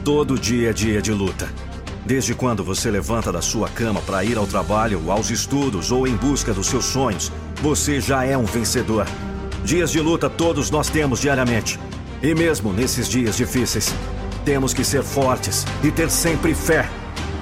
Todo 0.04 0.38
dia 0.38 0.70
é 0.70 0.72
dia 0.72 1.02
de 1.02 1.10
luta. 1.10 1.63
Desde 2.06 2.34
quando 2.34 2.62
você 2.62 2.90
levanta 2.90 3.32
da 3.32 3.40
sua 3.40 3.66
cama 3.66 4.02
para 4.02 4.22
ir 4.22 4.36
ao 4.36 4.46
trabalho, 4.46 5.10
aos 5.10 5.30
estudos 5.30 5.90
ou 5.90 6.06
em 6.06 6.14
busca 6.14 6.52
dos 6.52 6.66
seus 6.66 6.84
sonhos, 6.84 7.32
você 7.62 7.98
já 7.98 8.24
é 8.26 8.36
um 8.36 8.44
vencedor. 8.44 9.06
Dias 9.64 9.90
de 9.90 10.00
luta 10.00 10.28
todos 10.28 10.70
nós 10.70 10.90
temos 10.90 11.20
diariamente. 11.20 11.80
E 12.22 12.34
mesmo 12.34 12.74
nesses 12.74 13.08
dias 13.08 13.38
difíceis, 13.38 13.94
temos 14.44 14.74
que 14.74 14.84
ser 14.84 15.02
fortes 15.02 15.64
e 15.82 15.90
ter 15.90 16.10
sempre 16.10 16.54
fé. 16.54 16.86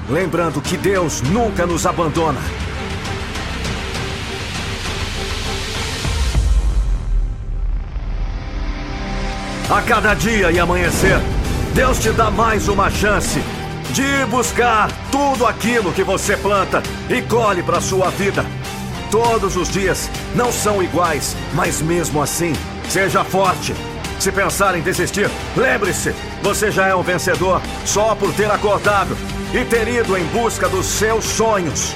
Lembrando 0.08 0.60
que 0.60 0.76
Deus 0.76 1.20
nunca 1.22 1.66
nos 1.66 1.84
abandona. 1.84 2.38
A 9.68 9.82
cada 9.82 10.14
dia 10.14 10.52
e 10.52 10.60
amanhecer, 10.60 11.18
Deus 11.74 11.98
te 11.98 12.12
dá 12.12 12.30
mais 12.30 12.68
uma 12.68 12.88
chance 12.90 13.40
de 13.90 14.24
buscar 14.26 14.90
tudo 15.10 15.46
aquilo 15.46 15.92
que 15.92 16.02
você 16.02 16.36
planta 16.36 16.82
e 17.08 17.20
colhe 17.22 17.62
para 17.62 17.80
sua 17.80 18.10
vida. 18.10 18.44
Todos 19.10 19.56
os 19.56 19.68
dias 19.68 20.08
não 20.34 20.50
são 20.50 20.82
iguais, 20.82 21.36
mas 21.54 21.82
mesmo 21.82 22.22
assim, 22.22 22.54
seja 22.88 23.22
forte. 23.22 23.74
Se 24.18 24.30
pensar 24.30 24.76
em 24.76 24.82
desistir, 24.82 25.28
lembre-se, 25.56 26.14
Você 26.42 26.70
já 26.70 26.88
é 26.88 26.94
um 26.94 27.02
vencedor 27.02 27.62
só 27.84 28.14
por 28.16 28.32
ter 28.34 28.50
acordado 28.50 29.16
e 29.52 29.64
ter 29.64 29.86
ido 29.86 30.16
em 30.16 30.24
busca 30.26 30.68
dos 30.68 30.86
seus 30.86 31.24
sonhos. 31.24 31.94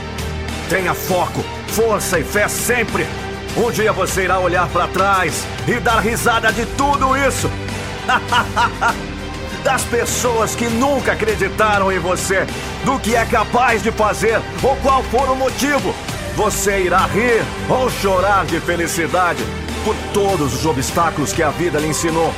Tenha 0.69 0.95
foco, 0.95 1.45
força 1.69 2.19
e 2.19 2.25
fé 2.25 2.47
sempre. 2.47 3.07
Um 3.57 3.71
dia 3.71 3.93
você 3.93 4.25
irá 4.25 4.39
olhar 4.39 4.69
para 4.69 4.87
trás 4.89 5.45
e 5.67 5.81
dar 5.81 6.01
risada 6.01 6.53
de 6.53 6.65
tudo 6.67 7.17
isso. 7.17 7.51
das 9.67 9.83
pessoas 9.83 10.55
que 10.55 10.69
nunca 10.69 11.11
acreditaram 11.11 11.91
em 11.91 11.99
você, 11.99 12.47
do 12.85 13.01
que 13.01 13.17
é 13.17 13.27
capaz 13.27 13.83
de 13.83 13.91
fazer 13.91 14.41
ou 14.63 14.77
qual 14.77 15.03
for 15.03 15.29
o 15.29 15.35
motivo. 15.35 15.93
Você 16.37 16.83
irá 16.83 17.05
rir 17.07 17.43
ou 17.69 17.91
chorar 17.91 18.47
de 18.47 18.61
felicidade 18.61 19.43
por 19.85 19.97
todos 20.15 20.55
os 20.55 20.65
obstáculos 20.65 21.33
que 21.33 21.43
a 21.43 21.51
vida 21.51 21.81
lhe 21.81 21.89
ensinou. 21.89 22.33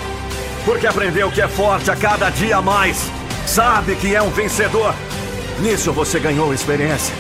Porque 0.65 0.87
aprendeu 0.87 1.31
que 1.31 1.43
é 1.43 1.49
forte 1.49 1.91
a 1.91 1.97
cada 1.97 2.31
dia 2.31 2.63
mais. 2.63 3.11
Sabe 3.47 3.95
que 3.97 4.15
é 4.15 4.23
um 4.23 4.31
vencedor. 4.31 4.95
Nisso 5.61 5.93
você 5.93 6.19
ganhou 6.19 6.55
experiência. 6.55 7.15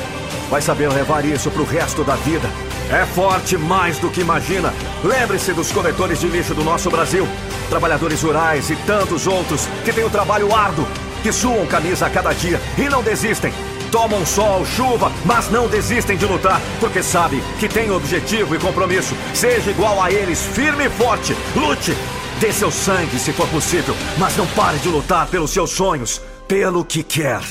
Vai 0.48 0.62
saber 0.62 0.88
levar 0.88 1.22
isso 1.26 1.50
para 1.50 1.60
o 1.60 1.66
resto 1.66 2.02
da 2.02 2.14
vida. 2.16 2.48
É 2.90 3.04
forte 3.04 3.58
mais 3.58 3.98
do 3.98 4.08
que 4.08 4.22
imagina. 4.22 4.72
Lembre-se 5.04 5.52
dos 5.52 5.70
coletores 5.70 6.20
de 6.20 6.26
lixo 6.26 6.54
do 6.54 6.64
nosso 6.64 6.90
Brasil. 6.90 7.28
Trabalhadores 7.68 8.22
rurais 8.22 8.70
e 8.70 8.76
tantos 8.76 9.26
outros 9.26 9.66
que 9.84 9.92
têm 9.92 10.04
o 10.04 10.06
um 10.06 10.10
trabalho 10.10 10.54
árduo, 10.54 10.88
que 11.22 11.30
suam 11.30 11.66
camisa 11.66 12.06
a 12.06 12.10
cada 12.10 12.32
dia 12.32 12.58
e 12.78 12.88
não 12.88 13.02
desistem. 13.02 13.52
Tomam 13.92 14.24
sol, 14.24 14.64
chuva, 14.64 15.12
mas 15.26 15.50
não 15.50 15.68
desistem 15.68 16.16
de 16.16 16.24
lutar, 16.24 16.60
porque 16.80 17.02
sabe 17.02 17.42
que 17.60 17.68
tem 17.68 17.90
objetivo 17.90 18.54
e 18.54 18.58
compromisso. 18.58 19.14
Seja 19.34 19.70
igual 19.70 20.02
a 20.02 20.10
eles, 20.10 20.40
firme 20.40 20.86
e 20.86 20.90
forte. 20.90 21.36
Lute, 21.54 21.94
dê 22.40 22.50
seu 22.52 22.70
sangue 22.70 23.18
se 23.18 23.32
for 23.32 23.48
possível, 23.48 23.94
mas 24.16 24.34
não 24.34 24.46
pare 24.48 24.78
de 24.78 24.88
lutar 24.88 25.26
pelos 25.26 25.50
seus 25.50 25.70
sonhos, 25.70 26.22
pelo 26.46 26.84
que 26.86 27.02
quer. 27.02 27.42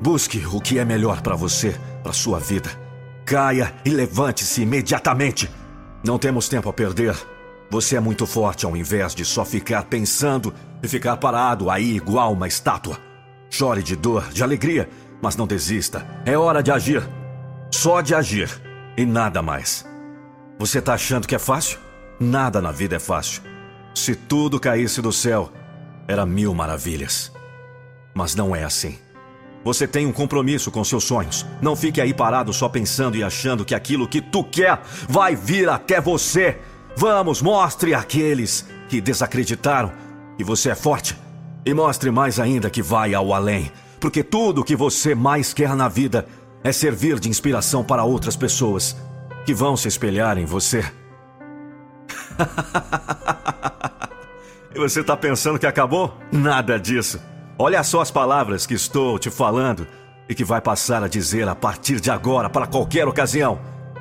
Busque 0.00 0.44
o 0.52 0.60
que 0.60 0.80
é 0.80 0.84
melhor 0.84 1.22
para 1.22 1.36
você, 1.36 1.76
para 2.02 2.12
sua 2.12 2.40
vida. 2.40 2.87
Caia 3.28 3.74
e 3.84 3.90
levante-se 3.90 4.62
imediatamente. 4.62 5.50
Não 6.02 6.18
temos 6.18 6.48
tempo 6.48 6.66
a 6.70 6.72
perder. 6.72 7.14
Você 7.70 7.94
é 7.94 8.00
muito 8.00 8.24
forte 8.24 8.64
ao 8.64 8.74
invés 8.74 9.14
de 9.14 9.22
só 9.22 9.44
ficar 9.44 9.82
pensando 9.82 10.54
e 10.82 10.88
ficar 10.88 11.14
parado 11.18 11.68
aí 11.68 11.94
igual 11.94 12.32
uma 12.32 12.48
estátua. 12.48 12.98
Chore 13.50 13.82
de 13.82 13.94
dor, 13.94 14.30
de 14.30 14.42
alegria, 14.42 14.88
mas 15.20 15.36
não 15.36 15.46
desista. 15.46 16.06
É 16.24 16.38
hora 16.38 16.62
de 16.62 16.72
agir. 16.72 17.06
Só 17.70 18.00
de 18.00 18.14
agir 18.14 18.48
e 18.96 19.04
nada 19.04 19.42
mais. 19.42 19.84
Você 20.58 20.80
tá 20.80 20.94
achando 20.94 21.28
que 21.28 21.34
é 21.34 21.38
fácil? 21.38 21.78
Nada 22.18 22.62
na 22.62 22.72
vida 22.72 22.96
é 22.96 22.98
fácil. 22.98 23.42
Se 23.94 24.14
tudo 24.14 24.58
caísse 24.58 25.02
do 25.02 25.12
céu, 25.12 25.52
era 26.08 26.24
mil 26.24 26.54
maravilhas. 26.54 27.30
Mas 28.14 28.34
não 28.34 28.56
é 28.56 28.64
assim. 28.64 28.98
Você 29.64 29.86
tem 29.86 30.06
um 30.06 30.12
compromisso 30.12 30.70
com 30.70 30.84
seus 30.84 31.04
sonhos. 31.04 31.44
Não 31.60 31.76
fique 31.76 32.00
aí 32.00 32.14
parado 32.14 32.52
só 32.52 32.68
pensando 32.68 33.16
e 33.16 33.24
achando 33.24 33.64
que 33.64 33.74
aquilo 33.74 34.08
que 34.08 34.20
tu 34.20 34.44
quer 34.44 34.80
vai 35.08 35.34
vir 35.34 35.68
até 35.68 36.00
você. 36.00 36.58
Vamos, 36.96 37.42
mostre 37.42 37.94
àqueles 37.94 38.66
que 38.88 39.00
desacreditaram 39.00 39.92
que 40.36 40.44
você 40.44 40.70
é 40.70 40.74
forte. 40.74 41.16
E 41.64 41.74
mostre 41.74 42.10
mais 42.10 42.40
ainda 42.40 42.70
que 42.70 42.82
vai 42.82 43.14
ao 43.14 43.34
além. 43.34 43.70
Porque 44.00 44.22
tudo 44.22 44.60
o 44.60 44.64
que 44.64 44.76
você 44.76 45.14
mais 45.14 45.52
quer 45.52 45.74
na 45.74 45.88
vida 45.88 46.26
é 46.62 46.72
servir 46.72 47.18
de 47.18 47.28
inspiração 47.28 47.84
para 47.84 48.04
outras 48.04 48.36
pessoas 48.36 48.96
que 49.44 49.52
vão 49.52 49.76
se 49.76 49.88
espelhar 49.88 50.38
em 50.38 50.44
você. 50.44 50.84
e 54.74 54.78
você 54.78 55.00
está 55.00 55.16
pensando 55.16 55.58
que 55.58 55.66
acabou? 55.66 56.16
Nada 56.30 56.78
disso. 56.78 57.20
Olha 57.60 57.82
só 57.82 58.00
as 58.00 58.10
palavras 58.10 58.66
que 58.66 58.74
estou 58.74 59.18
te 59.18 59.30
falando 59.30 59.84
e 60.28 60.34
que 60.34 60.44
vai 60.44 60.60
passar 60.60 61.02
a 61.02 61.08
dizer 61.08 61.48
a 61.48 61.56
partir 61.56 62.00
de 62.00 62.08
agora 62.08 62.48
para 62.48 62.68
qualquer 62.68 63.08
ocasião. 63.08 63.58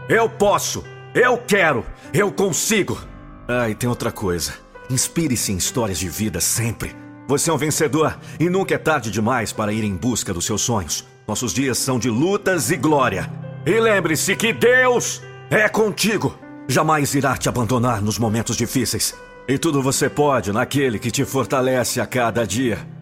Eu 0.07 0.29
posso, 0.29 0.83
eu 1.15 1.39
quero, 1.39 1.83
eu 2.13 2.31
consigo. 2.31 3.01
Ah, 3.47 3.67
e 3.67 3.73
tem 3.73 3.89
outra 3.89 4.11
coisa. 4.11 4.53
Inspire-se 4.91 5.51
em 5.51 5.57
histórias 5.57 5.97
de 5.97 6.07
vida 6.07 6.39
sempre. 6.39 6.95
Você 7.27 7.49
é 7.49 7.53
um 7.53 7.57
vencedor 7.57 8.15
e 8.39 8.47
nunca 8.47 8.75
é 8.75 8.77
tarde 8.77 9.09
demais 9.09 9.51
para 9.51 9.73
ir 9.73 9.83
em 9.83 9.95
busca 9.95 10.31
dos 10.31 10.45
seus 10.45 10.61
sonhos. 10.61 11.03
Nossos 11.27 11.51
dias 11.51 11.79
são 11.79 11.97
de 11.97 12.11
lutas 12.11 12.69
e 12.69 12.77
glória. 12.77 13.27
E 13.65 13.79
lembre-se 13.79 14.35
que 14.35 14.53
Deus 14.53 15.23
é 15.49 15.67
contigo. 15.67 16.37
Jamais 16.67 17.15
irá 17.15 17.35
te 17.35 17.49
abandonar 17.49 18.03
nos 18.03 18.19
momentos 18.19 18.55
difíceis. 18.55 19.15
E 19.47 19.57
tudo 19.57 19.81
você 19.81 20.09
pode 20.09 20.51
naquele 20.51 20.99
que 20.99 21.09
te 21.09 21.25
fortalece 21.25 21.99
a 21.99 22.05
cada 22.05 22.45
dia. 22.45 22.96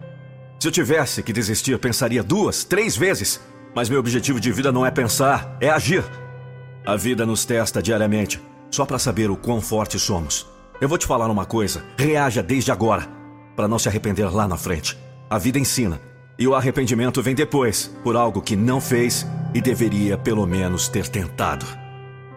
Se 0.58 0.68
eu 0.68 0.72
tivesse 0.72 1.22
que 1.22 1.32
desistir, 1.32 1.78
pensaria 1.78 2.22
duas, 2.22 2.64
três 2.64 2.96
vezes. 2.96 3.40
Mas 3.74 3.90
meu 3.90 4.00
objetivo 4.00 4.40
de 4.40 4.50
vida 4.50 4.72
não 4.72 4.86
é 4.86 4.90
pensar, 4.90 5.56
é 5.60 5.68
agir. 5.68 6.02
A 6.84 6.96
vida 6.96 7.26
nos 7.26 7.44
testa 7.44 7.82
diariamente, 7.82 8.40
só 8.70 8.86
para 8.86 8.98
saber 8.98 9.30
o 9.30 9.36
quão 9.36 9.60
fortes 9.60 10.00
somos. 10.00 10.46
Eu 10.80 10.88
vou 10.88 10.96
te 10.96 11.06
falar 11.06 11.30
uma 11.30 11.44
coisa: 11.44 11.84
reaja 11.98 12.42
desde 12.42 12.72
agora, 12.72 13.06
para 13.54 13.68
não 13.68 13.78
se 13.78 13.88
arrepender 13.88 14.34
lá 14.34 14.48
na 14.48 14.56
frente. 14.56 14.96
A 15.28 15.36
vida 15.36 15.58
ensina, 15.58 16.00
e 16.38 16.46
o 16.46 16.54
arrependimento 16.54 17.22
vem 17.22 17.34
depois, 17.34 17.94
por 18.02 18.16
algo 18.16 18.40
que 18.40 18.56
não 18.56 18.80
fez 18.80 19.26
e 19.52 19.60
deveria 19.60 20.16
pelo 20.16 20.46
menos 20.46 20.88
ter 20.88 21.08
tentado. 21.08 21.66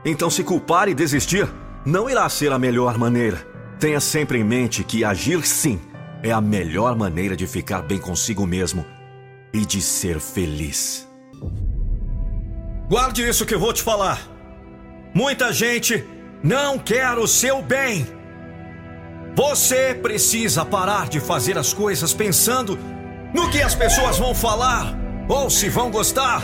Então, 0.03 0.29
se 0.29 0.43
culpar 0.43 0.89
e 0.89 0.93
desistir, 0.93 1.47
não 1.85 2.09
irá 2.09 2.27
ser 2.27 2.51
a 2.51 2.59
melhor 2.59 2.97
maneira. 2.97 3.47
Tenha 3.79 3.99
sempre 3.99 4.39
em 4.39 4.43
mente 4.43 4.83
que 4.83 5.05
agir 5.05 5.45
sim 5.45 5.79
é 6.23 6.31
a 6.31 6.41
melhor 6.41 6.95
maneira 6.95 7.35
de 7.35 7.47
ficar 7.47 7.81
bem 7.81 7.97
consigo 7.97 8.45
mesmo 8.45 8.85
e 9.53 9.65
de 9.65 9.81
ser 9.81 10.19
feliz. 10.19 11.07
Guarde 12.89 13.27
isso 13.27 13.45
que 13.45 13.53
eu 13.53 13.59
vou 13.59 13.73
te 13.73 13.81
falar. 13.81 14.19
Muita 15.13 15.53
gente 15.53 16.03
não 16.43 16.77
quer 16.77 17.17
o 17.17 17.27
seu 17.27 17.61
bem. 17.61 18.07
Você 19.35 19.93
precisa 19.93 20.65
parar 20.65 21.07
de 21.07 21.19
fazer 21.19 21.57
as 21.57 21.73
coisas 21.73 22.13
pensando 22.13 22.77
no 23.33 23.49
que 23.49 23.61
as 23.61 23.75
pessoas 23.75 24.17
vão 24.17 24.33
falar 24.33 24.97
ou 25.27 25.49
se 25.49 25.69
vão 25.69 25.91
gostar. 25.91 26.43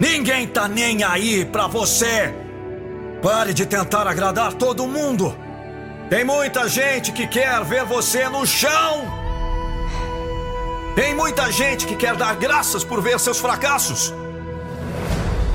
Ninguém 0.00 0.46
tá 0.46 0.66
nem 0.66 1.04
aí 1.04 1.44
pra 1.44 1.66
você. 1.66 2.34
Pare 3.22 3.54
de 3.54 3.64
tentar 3.64 4.06
agradar 4.06 4.54
todo 4.54 4.86
mundo. 4.86 5.36
Tem 6.08 6.24
muita 6.24 6.68
gente 6.68 7.10
que 7.10 7.26
quer 7.26 7.64
ver 7.64 7.84
você 7.84 8.28
no 8.28 8.46
chão. 8.46 8.92
Tem 10.94 11.14
muita 11.14 11.50
gente 11.50 11.84
que 11.84 11.96
quer 11.96 12.14
dar 12.16 12.36
graças 12.36 12.84
por 12.84 13.02
ver 13.02 13.18
seus 13.18 13.38
fracassos, 13.38 14.14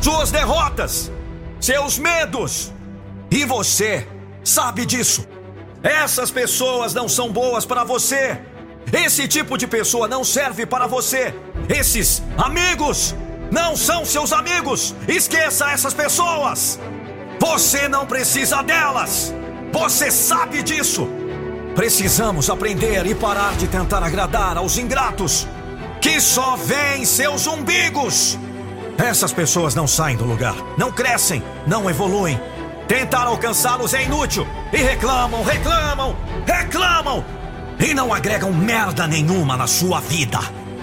suas 0.01 0.29
derrotas, 0.29 1.09
seus 1.59 1.97
medos. 1.97 2.71
E 3.31 3.45
você 3.45 4.05
sabe 4.43 4.85
disso. 4.85 5.25
Essas 5.81 6.29
pessoas 6.29 6.93
não 6.93 7.07
são 7.07 7.31
boas 7.31 7.65
para 7.65 7.85
você. 7.85 8.37
Esse 8.91 9.27
tipo 9.29 9.57
de 9.57 9.65
pessoa 9.65 10.05
não 10.05 10.23
serve 10.23 10.65
para 10.65 10.85
você. 10.85 11.33
Esses 11.69 12.21
amigos 12.37 13.15
não 13.49 13.75
são 13.75 14.03
seus 14.03 14.33
amigos. 14.33 14.93
Esqueça 15.07 15.71
essas 15.71 15.93
pessoas. 15.93 16.77
Você 17.39 17.87
não 17.87 18.05
precisa 18.05 18.61
delas. 18.61 19.33
Você 19.71 20.11
sabe 20.11 20.61
disso! 20.61 21.07
Precisamos 21.75 22.49
aprender 22.49 23.05
e 23.05 23.15
parar 23.15 23.55
de 23.55 23.67
tentar 23.67 24.03
agradar 24.03 24.57
aos 24.57 24.77
ingratos, 24.77 25.47
que 26.01 26.19
só 26.19 26.57
veem 26.57 27.05
seus 27.05 27.47
umbigos. 27.47 28.37
Essas 28.97 29.31
pessoas 29.31 29.73
não 29.73 29.87
saem 29.87 30.17
do 30.17 30.25
lugar, 30.25 30.55
não 30.77 30.91
crescem, 30.91 31.41
não 31.65 31.89
evoluem. 31.89 32.39
Tentar 32.87 33.23
alcançá-los 33.23 33.93
é 33.93 34.03
inútil 34.03 34.45
e 34.73 34.77
reclamam, 34.77 35.43
reclamam, 35.43 36.15
reclamam 36.45 37.23
e 37.79 37.93
não 37.93 38.13
agregam 38.13 38.53
merda 38.53 39.07
nenhuma 39.07 39.55
na 39.55 39.65
sua 39.65 40.01
vida. 40.01 40.39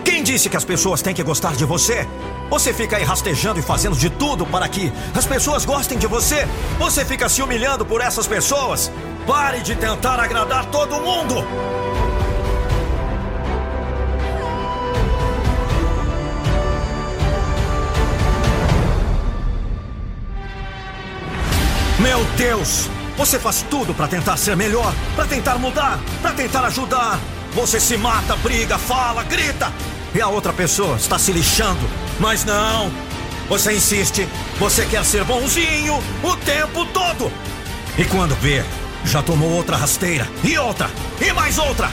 Quem 0.09 0.23
disse 0.23 0.49
que 0.49 0.57
as 0.57 0.65
pessoas 0.65 1.03
têm 1.03 1.13
que 1.13 1.23
gostar 1.23 1.55
de 1.55 1.67
você? 1.67 2.09
Você 2.49 2.73
fica 2.73 2.97
aí 2.97 3.05
rastejando 3.05 3.61
e 3.61 3.63
fazendo 3.63 3.95
de 3.95 4.09
tudo 4.09 4.47
para 4.47 4.67
que 4.67 4.91
as 5.15 5.27
pessoas 5.27 5.67
gostem 5.67 5.99
de 5.99 6.07
você? 6.07 6.49
Você 6.79 7.05
fica 7.05 7.29
se 7.29 7.43
humilhando 7.43 7.85
por 7.85 8.01
essas 8.01 8.27
pessoas? 8.27 8.91
Pare 9.27 9.61
de 9.61 9.77
tentar 9.77 10.19
agradar 10.19 10.65
todo 10.71 10.99
mundo! 11.03 11.47
Meu 21.99 22.25
Deus! 22.39 22.89
Você 23.19 23.39
faz 23.39 23.61
tudo 23.69 23.93
para 23.93 24.09
tentar 24.09 24.39
ser 24.39 24.57
melhor, 24.57 24.95
para 25.15 25.27
tentar 25.27 25.59
mudar, 25.59 26.01
para 26.23 26.33
tentar 26.33 26.65
ajudar. 26.65 27.21
Você 27.53 27.79
se 27.79 27.99
mata, 27.99 28.37
briga, 28.37 28.79
fala, 28.79 29.23
grita, 29.25 29.73
e 30.19 30.21
a 30.21 30.27
outra 30.27 30.53
pessoa 30.53 30.97
está 30.97 31.17
se 31.17 31.31
lixando. 31.31 31.89
Mas 32.19 32.45
não! 32.45 32.91
Você 33.49 33.73
insiste, 33.73 34.29
você 34.59 34.85
quer 34.85 35.05
ser 35.05 35.23
bonzinho 35.23 36.03
o 36.25 36.37
tempo 36.39 36.85
todo. 36.87 37.33
E 37.97 38.05
quando 38.05 38.35
vê, 38.41 38.65
já 39.05 39.23
tomou 39.23 39.51
outra 39.53 39.77
rasteira, 39.77 40.29
e 40.43 40.59
outra, 40.59 40.91
e 41.21 41.33
mais 41.33 41.57
outra. 41.57 41.89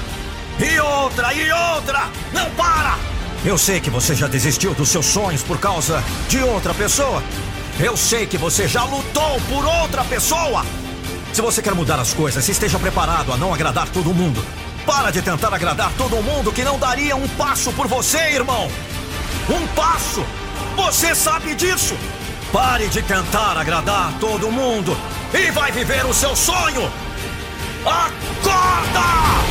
E 0.60 0.80
outra, 0.80 1.34
e 1.34 1.52
outra! 1.52 2.10
Não 2.34 2.49
para! 2.52 2.97
Eu 3.45 3.60
sei 3.60 3.80
que 3.80 3.91
você 3.91 4.15
já 4.15 4.27
desistiu 4.27 4.73
dos 4.73 4.89
seus 4.89 5.06
sonhos 5.06 5.43
por 5.43 5.60
causa 5.60 6.03
de 6.27 6.39
outra 6.39 6.73
pessoa. 6.73 7.22
Eu 7.80 7.95
sei 7.95 8.26
que 8.26 8.39
você 8.39 8.68
já 8.68 8.84
lutou 8.85 9.39
por 9.47 9.64
outra 9.64 10.03
pessoa. 10.03 10.65
Se 11.31 11.43
você 11.43 11.61
quer 11.61 11.76
mudar 11.76 11.99
as 11.99 12.11
coisas, 12.11 12.49
esteja 12.49 12.80
preparado 12.80 13.31
a 13.31 13.38
não 13.38 13.53
agradar 13.53 13.88
todo 13.89 14.14
mundo. 14.15 14.43
Para 14.86 15.12
de 15.12 15.22
tentar 15.22 15.53
agradar 15.53 15.91
todo 15.98 16.22
mundo 16.22 16.52
que 16.52 16.64
não 16.64 16.78
daria 16.78 17.16
um 17.16 17.28
passo 17.30 17.74
por 17.74 17.88
você, 17.88 18.20
irmão. 18.34 18.70
Um 19.49 19.68
passo! 19.76 20.24
Você 20.76 21.16
sabe 21.16 21.56
disso! 21.56 21.98
Pare 22.52 22.88
de 22.88 23.02
tentar 23.02 23.57
agradar 23.57 24.14
todo 24.20 24.52
mundo 24.52 24.95
e 25.34 25.49
vai 25.52 25.72
viver 25.72 26.06
o 26.06 26.14
seu 26.14 26.36
sonho! 26.36 26.91
Acorda! 27.84 29.45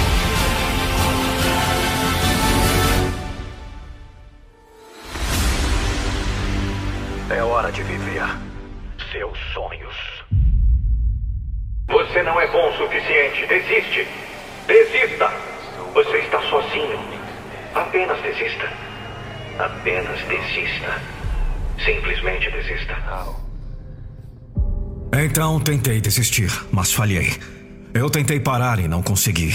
É 7.30 7.42
hora 7.42 7.72
de 7.72 7.82
viver 7.82 8.22
seus 9.10 9.38
sonhos. 9.52 9.94
Você 11.88 12.22
não 12.22 12.40
é 12.40 12.46
bom 12.46 12.70
o 12.70 12.76
suficiente. 12.76 13.46
Desiste. 13.46 14.06
Desista. 14.66 15.30
Você 15.92 16.18
está 16.18 16.40
sozinho. 16.48 16.98
Apenas 17.74 18.20
desista. 18.22 18.72
Apenas 19.58 20.20
desista. 20.22 21.02
Simplesmente 21.84 22.50
desista. 22.50 22.96
Então 25.16 25.60
tentei 25.60 26.00
desistir, 26.00 26.50
mas 26.72 26.92
falhei. 26.92 27.32
Eu 27.92 28.10
tentei 28.10 28.40
parar 28.40 28.78
e 28.78 28.88
não 28.88 29.02
consegui. 29.02 29.52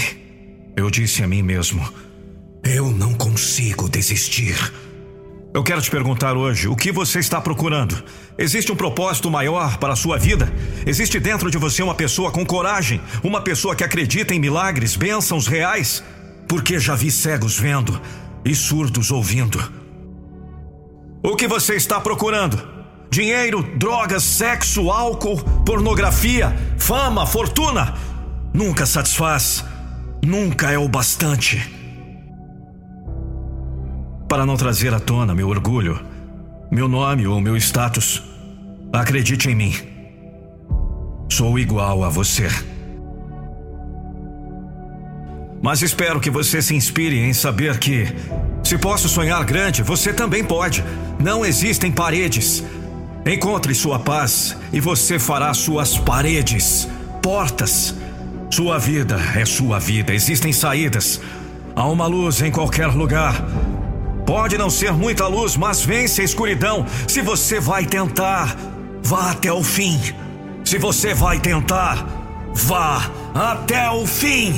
Eu 0.76 0.90
disse 0.90 1.22
a 1.22 1.26
mim 1.28 1.42
mesmo: 1.42 1.86
Eu 2.64 2.90
não 2.90 3.14
consigo 3.14 3.88
desistir. 3.88 4.56
Eu 5.52 5.64
quero 5.64 5.82
te 5.82 5.90
perguntar 5.90 6.36
hoje: 6.36 6.68
o 6.68 6.76
que 6.76 6.92
você 6.92 7.18
está 7.18 7.40
procurando? 7.40 8.02
Existe 8.38 8.70
um 8.70 8.76
propósito 8.76 9.30
maior 9.30 9.78
para 9.78 9.94
a 9.94 9.96
sua 9.96 10.16
vida? 10.16 10.52
Existe 10.86 11.18
dentro 11.18 11.50
de 11.50 11.58
você 11.58 11.82
uma 11.82 11.94
pessoa 11.94 12.30
com 12.30 12.46
coragem? 12.46 13.00
Uma 13.22 13.40
pessoa 13.40 13.74
que 13.74 13.82
acredita 13.82 14.32
em 14.32 14.38
milagres, 14.38 14.94
bênçãos 14.94 15.48
reais? 15.48 16.04
Porque 16.48 16.78
já 16.78 16.94
vi 16.94 17.10
cegos 17.10 17.58
vendo 17.58 18.00
e 18.44 18.54
surdos 18.54 19.10
ouvindo. 19.10 19.60
O 21.22 21.34
que 21.34 21.48
você 21.48 21.74
está 21.74 22.00
procurando? 22.00 22.80
Dinheiro, 23.10 23.62
drogas, 23.76 24.22
sexo, 24.22 24.90
álcool, 24.90 25.36
pornografia, 25.66 26.56
fama, 26.78 27.26
fortuna? 27.26 27.94
Nunca 28.54 28.86
satisfaz. 28.86 29.64
Nunca 30.24 30.70
é 30.70 30.78
o 30.78 30.88
bastante. 30.88 31.79
Para 34.30 34.46
não 34.46 34.56
trazer 34.56 34.94
à 34.94 35.00
tona 35.00 35.34
meu 35.34 35.48
orgulho, 35.48 36.00
meu 36.70 36.86
nome 36.86 37.26
ou 37.26 37.40
meu 37.40 37.56
status, 37.56 38.22
acredite 38.92 39.50
em 39.50 39.56
mim. 39.56 39.74
Sou 41.28 41.58
igual 41.58 42.04
a 42.04 42.08
você. 42.08 42.46
Mas 45.60 45.82
espero 45.82 46.20
que 46.20 46.30
você 46.30 46.62
se 46.62 46.76
inspire 46.76 47.18
em 47.18 47.32
saber 47.32 47.80
que, 47.80 48.06
se 48.62 48.78
posso 48.78 49.08
sonhar 49.08 49.44
grande, 49.44 49.82
você 49.82 50.12
também 50.12 50.44
pode. 50.44 50.84
Não 51.18 51.44
existem 51.44 51.90
paredes. 51.90 52.62
Encontre 53.26 53.74
sua 53.74 53.98
paz 53.98 54.56
e 54.72 54.78
você 54.78 55.18
fará 55.18 55.52
suas 55.52 55.98
paredes, 55.98 56.88
portas. 57.20 57.96
Sua 58.48 58.78
vida 58.78 59.16
é 59.34 59.44
sua 59.44 59.80
vida, 59.80 60.14
existem 60.14 60.52
saídas. 60.52 61.20
Há 61.74 61.84
uma 61.88 62.06
luz 62.06 62.40
em 62.40 62.52
qualquer 62.52 62.94
lugar. 62.94 63.44
Pode 64.30 64.56
não 64.56 64.70
ser 64.70 64.92
muita 64.92 65.26
luz, 65.26 65.56
mas 65.56 65.84
vence 65.84 66.20
a 66.20 66.24
escuridão. 66.24 66.86
Se 67.08 67.20
você 67.20 67.58
vai 67.58 67.84
tentar, 67.84 68.56
vá 69.02 69.32
até 69.32 69.52
o 69.52 69.60
fim. 69.60 70.00
Se 70.64 70.78
você 70.78 71.12
vai 71.12 71.40
tentar, 71.40 72.06
vá 72.54 73.10
até 73.34 73.90
o 73.90 74.06
fim. 74.06 74.54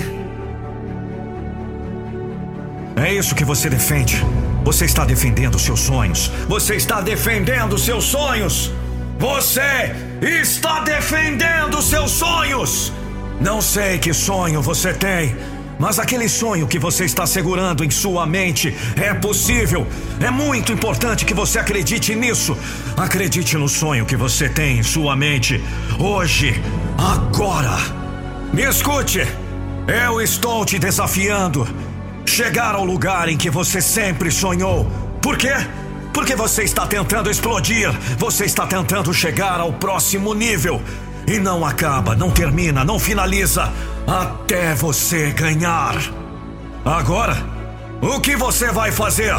É 2.96 3.14
isso 3.14 3.34
que 3.34 3.46
você 3.46 3.70
defende. 3.70 4.22
Você 4.62 4.84
está 4.84 5.06
defendendo 5.06 5.58
seus 5.58 5.80
sonhos. 5.80 6.30
Você 6.46 6.74
está 6.74 7.00
defendendo 7.00 7.78
seus 7.78 8.04
sonhos. 8.04 8.70
Você 9.18 9.96
está 10.20 10.80
defendendo 10.80 11.80
seus 11.80 12.10
sonhos. 12.10 12.92
Não 13.40 13.62
sei 13.62 13.98
que 13.98 14.12
sonho 14.12 14.60
você 14.60 14.92
tem, 14.92 15.34
mas 15.78 15.98
aquele 15.98 16.28
sonho 16.28 16.66
que 16.66 16.78
você 16.78 17.04
está 17.04 17.26
segurando 17.26 17.84
em 17.84 17.90
sua 17.90 18.26
mente 18.26 18.74
é 18.96 19.12
possível. 19.14 19.86
É 20.20 20.30
muito 20.30 20.72
importante 20.72 21.24
que 21.24 21.34
você 21.34 21.58
acredite 21.58 22.14
nisso. 22.14 22.56
Acredite 22.96 23.56
no 23.56 23.68
sonho 23.68 24.06
que 24.06 24.16
você 24.16 24.48
tem 24.48 24.78
em 24.78 24.82
sua 24.82 25.16
mente. 25.16 25.62
Hoje, 25.98 26.60
agora. 26.98 27.76
Me 28.52 28.62
escute. 28.62 29.26
Eu 29.88 30.20
estou 30.20 30.64
te 30.64 30.78
desafiando 30.78 31.66
chegar 32.24 32.74
ao 32.74 32.84
lugar 32.84 33.28
em 33.28 33.36
que 33.36 33.50
você 33.50 33.80
sempre 33.80 34.30
sonhou. 34.30 34.90
Por 35.20 35.36
quê? 35.36 35.54
Porque 36.14 36.36
você 36.36 36.62
está 36.62 36.86
tentando 36.86 37.30
explodir, 37.30 37.90
você 38.18 38.44
está 38.44 38.66
tentando 38.66 39.12
chegar 39.12 39.60
ao 39.60 39.72
próximo 39.72 40.34
nível. 40.34 40.80
E 41.26 41.38
não 41.38 41.64
acaba, 41.64 42.16
não 42.16 42.30
termina, 42.30 42.84
não 42.84 42.98
finaliza 42.98 43.72
até 44.06 44.74
você 44.74 45.30
ganhar. 45.30 45.96
Agora, 46.84 47.36
o 48.00 48.20
que 48.20 48.34
você 48.36 48.70
vai 48.72 48.90
fazer? 48.90 49.34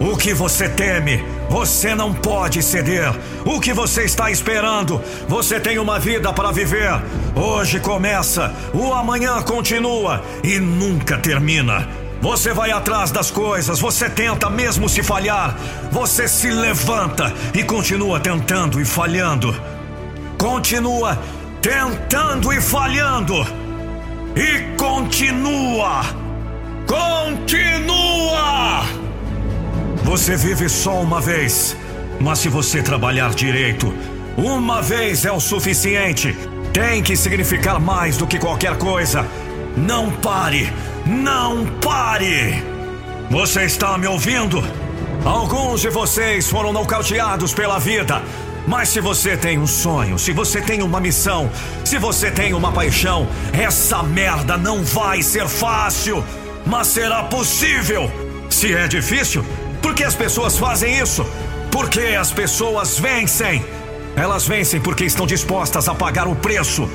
O 0.00 0.16
que 0.16 0.32
você 0.32 0.68
teme? 0.68 1.22
Você 1.50 1.94
não 1.94 2.14
pode 2.14 2.62
ceder. 2.62 3.12
O 3.44 3.60
que 3.60 3.72
você 3.72 4.04
está 4.04 4.30
esperando? 4.30 5.02
Você 5.28 5.60
tem 5.60 5.78
uma 5.78 5.98
vida 5.98 6.32
para 6.32 6.50
viver. 6.50 6.90
Hoje 7.36 7.78
começa, 7.80 8.54
o 8.72 8.94
amanhã 8.94 9.42
continua 9.42 10.24
e 10.42 10.58
nunca 10.58 11.18
termina. 11.18 11.86
Você 12.22 12.52
vai 12.52 12.70
atrás 12.70 13.10
das 13.10 13.30
coisas, 13.30 13.80
você 13.80 14.08
tenta 14.08 14.48
mesmo 14.48 14.88
se 14.88 15.02
falhar. 15.02 15.56
Você 15.90 16.28
se 16.28 16.50
levanta 16.50 17.32
e 17.52 17.62
continua 17.62 18.20
tentando 18.20 18.80
e 18.80 18.84
falhando. 18.84 19.54
Continua 20.38 21.18
tentando 21.60 22.52
e 22.52 22.60
falhando. 22.60 23.34
E 24.34 24.76
continua. 24.76 26.02
Continua! 26.86 28.84
Você 30.04 30.36
vive 30.36 30.68
só 30.68 31.00
uma 31.00 31.20
vez, 31.20 31.76
mas 32.20 32.40
se 32.40 32.48
você 32.48 32.82
trabalhar 32.82 33.34
direito, 33.34 33.94
uma 34.36 34.82
vez 34.82 35.24
é 35.24 35.32
o 35.32 35.40
suficiente. 35.40 36.36
Tem 36.72 37.02
que 37.02 37.16
significar 37.16 37.80
mais 37.80 38.16
do 38.16 38.26
que 38.26 38.38
qualquer 38.38 38.76
coisa. 38.76 39.26
Não 39.76 40.10
pare! 40.10 40.72
Não 41.06 41.66
pare! 41.80 42.62
Você 43.30 43.64
está 43.64 43.96
me 43.98 44.06
ouvindo? 44.06 44.62
Alguns 45.24 45.82
de 45.82 45.90
vocês 45.90 46.48
foram 46.48 46.72
nocauteados 46.72 47.52
pela 47.52 47.78
vida. 47.78 48.22
Mas 48.66 48.90
se 48.90 49.00
você 49.00 49.36
tem 49.36 49.58
um 49.58 49.66
sonho, 49.66 50.18
se 50.18 50.32
você 50.32 50.60
tem 50.60 50.82
uma 50.82 51.00
missão, 51.00 51.50
se 51.84 51.98
você 51.98 52.30
tem 52.30 52.54
uma 52.54 52.72
paixão, 52.72 53.26
essa 53.52 54.02
merda 54.02 54.56
não 54.56 54.84
vai 54.84 55.22
ser 55.22 55.48
fácil, 55.48 56.24
mas 56.66 56.88
será 56.88 57.24
possível. 57.24 58.10
Se 58.48 58.74
é 58.74 58.86
difícil, 58.86 59.44
por 59.80 59.94
que 59.94 60.04
as 60.04 60.14
pessoas 60.14 60.58
fazem 60.58 60.98
isso? 60.98 61.26
Porque 61.70 62.00
as 62.18 62.30
pessoas 62.32 62.98
vencem. 62.98 63.64
Elas 64.16 64.46
vencem 64.46 64.80
porque 64.80 65.04
estão 65.04 65.26
dispostas 65.26 65.88
a 65.88 65.94
pagar 65.94 66.26
o 66.28 66.34
preço. 66.34 66.88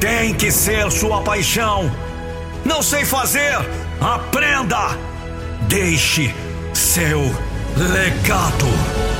Tem 0.00 0.34
que 0.34 0.50
ser 0.50 0.90
sua 0.90 1.22
paixão. 1.22 1.90
Não 2.64 2.82
sei 2.82 3.04
fazer? 3.04 3.56
Aprenda! 4.00 4.98
Deixe 5.68 6.34
seu 6.74 7.20
legado. 7.76 9.15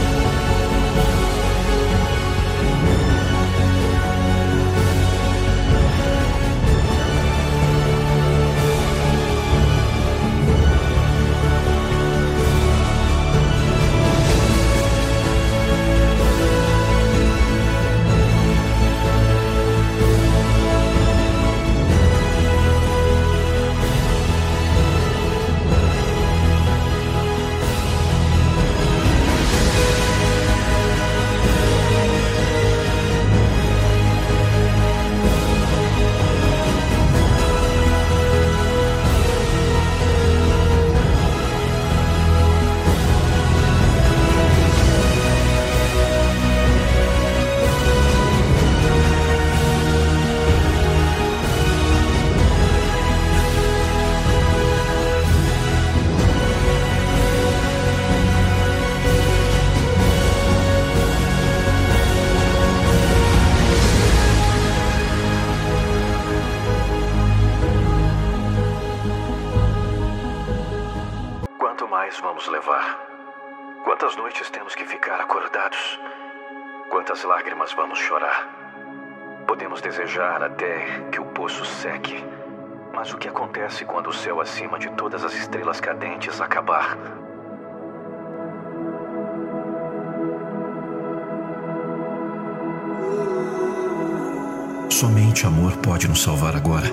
Acontece 83.77 83.85
quando 83.85 84.09
o 84.09 84.13
céu 84.13 84.41
acima 84.41 84.79
de 84.79 84.89
todas 84.91 85.25
as 85.25 85.35
estrelas 85.35 85.81
cadentes 85.81 86.41
acabar? 86.41 86.97
Somente 94.89 95.47
amor 95.47 95.77
pode 95.79 96.09
nos 96.09 96.23
salvar 96.23 96.57
agora. 96.57 96.87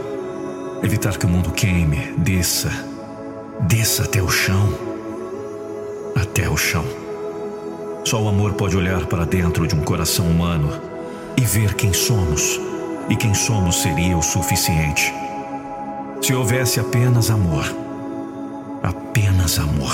Evitar 0.82 1.18
que 1.18 1.26
o 1.26 1.30
mundo 1.30 1.52
queime, 1.52 2.14
desça, 2.18 2.70
desça 3.62 4.04
até 4.04 4.22
o 4.22 4.30
chão. 4.30 4.68
Até 6.20 6.50
o 6.50 6.58
chão. 6.58 6.84
Só 8.04 8.22
o 8.22 8.28
amor 8.28 8.54
pode 8.54 8.76
olhar 8.76 9.06
para 9.06 9.26
dentro 9.26 9.66
de 9.66 9.76
um 9.76 9.82
coração 9.82 10.26
humano 10.26 10.70
e 11.38 11.42
ver 11.42 11.76
quem 11.76 11.94
somos. 11.94 12.60
E 13.10 13.16
quem 13.16 13.34
somos 13.34 13.82
seria 13.82 14.18
o 14.18 14.22
suficiente. 14.22 15.23
Se 16.24 16.34
houvesse 16.34 16.80
apenas 16.80 17.30
amor. 17.30 17.66
Apenas 18.82 19.60
amor. 19.60 19.94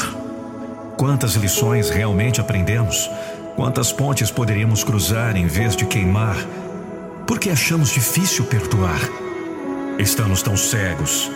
Quantas 0.96 1.34
lições 1.34 1.90
realmente 1.90 2.40
aprendemos? 2.40 3.10
Quantas 3.56 3.92
pontes 3.92 4.30
poderíamos 4.30 4.84
cruzar 4.84 5.36
em 5.36 5.48
vez 5.48 5.76
de 5.76 5.88
queimar 5.88 6.38
porque 7.26 7.50
achamos 7.50 7.90
difícil 7.90 8.46
perdoar. 8.46 9.00
Estamos 9.98 10.44
tão 10.44 10.56
cegos 10.56 11.32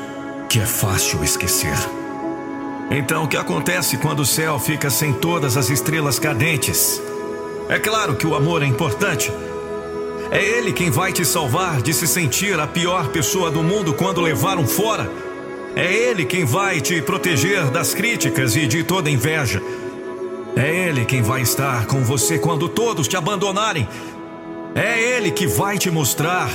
que 0.48 0.60
é 0.60 0.66
fácil 0.68 1.24
esquecer. 1.24 1.76
Então, 2.92 3.24
o 3.24 3.28
que 3.28 3.36
acontece 3.36 3.98
quando 3.98 4.20
o 4.20 4.26
céu 4.28 4.60
fica 4.60 4.92
sem 4.92 5.12
todas 5.12 5.58
as 5.58 5.72
estrelas 5.72 6.20
cadentes? 6.20 7.02
É 7.68 7.80
claro 7.80 8.16
que 8.16 8.28
o 8.28 8.36
amor 8.36 8.62
é 8.62 8.68
importante. 8.68 9.32
É 10.34 10.44
ele 10.44 10.74
quem 10.74 10.90
vai 10.90 11.14
te 11.14 11.24
salvar 11.24 11.82
de 11.82 11.94
se 11.94 12.08
sentir 12.08 12.60
a 12.60 12.68
pior 12.68 13.10
pessoa 13.10 13.52
do 13.52 13.62
mundo 13.62 13.94
quando 13.94 14.20
levaram 14.20 14.66
fora. 14.66 15.10
É 15.76 15.92
ele 15.92 16.26
quem 16.26 16.44
vai 16.44 16.82
te 16.82 17.02
proteger 17.02 17.70
das 17.70 17.94
críticas 17.94 18.56
e 18.56 18.68
de 18.68 18.84
toda 18.84 19.10
inveja. 19.10 19.62
É 20.56 20.88
ele 20.88 21.06
quem 21.06 21.22
vai 21.22 21.42
estar 21.42 21.86
com 21.86 22.04
você 22.04 22.38
quando 22.38 22.68
todos 22.68 23.08
te 23.08 23.16
abandonarem 23.16 23.88
é 24.76 25.00
Ele 25.00 25.30
que 25.30 25.46
vai 25.46 25.78
te 25.78 25.92
mostrar 25.92 26.50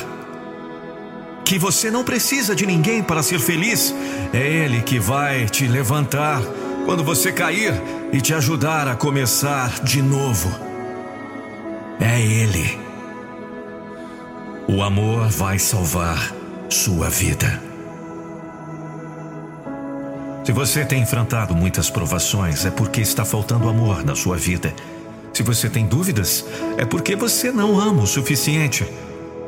que 1.45 1.59
você 1.59 1.91
não 1.91 2.03
precisa 2.03 2.55
de 2.55 2.67
ninguém 2.67 3.03
para 3.03 3.23
ser 3.23 3.39
feliz. 3.39 3.95
É 4.33 4.39
Ele 4.39 4.83
que 4.83 4.99
vai 4.99 5.47
te 5.47 5.69
levantar 5.69 6.43
quando 6.85 7.05
você 7.05 7.31
cair 7.31 7.73
e 8.13 8.21
te 8.21 8.35
ajudar 8.35 8.89
a 8.89 8.97
começar 8.97 9.81
de 9.85 10.03
novo. 10.03 10.51
É 12.01 12.21
Ele. 12.21 12.88
O 14.71 14.83
amor 14.83 15.29
vai 15.29 15.59
salvar 15.59 16.31
sua 16.69 17.09
vida. 17.09 17.59
Se 20.45 20.53
você 20.53 20.85
tem 20.85 21.01
enfrentado 21.01 21.55
muitas 21.55 21.89
provações, 21.89 22.67
é 22.67 22.71
porque 22.71 23.01
está 23.01 23.25
faltando 23.25 23.67
amor 23.67 24.05
na 24.05 24.15
sua 24.15 24.37
vida. 24.37 24.75
Se 25.33 25.43
você 25.43 25.71
tem 25.71 25.87
dúvidas, 25.87 26.45
é 26.77 26.85
porque 26.85 27.17
você 27.17 27.51
não 27.51 27.81
ama 27.81 28.03
o 28.03 28.07
suficiente. 28.07 28.87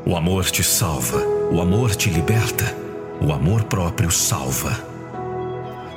O 0.06 0.16
amor 0.16 0.46
te 0.46 0.64
salva, 0.64 1.18
o 1.52 1.60
amor 1.60 1.94
te 1.94 2.08
liberta, 2.08 2.74
o 3.20 3.30
amor 3.30 3.64
próprio 3.64 4.10
salva. 4.10 4.74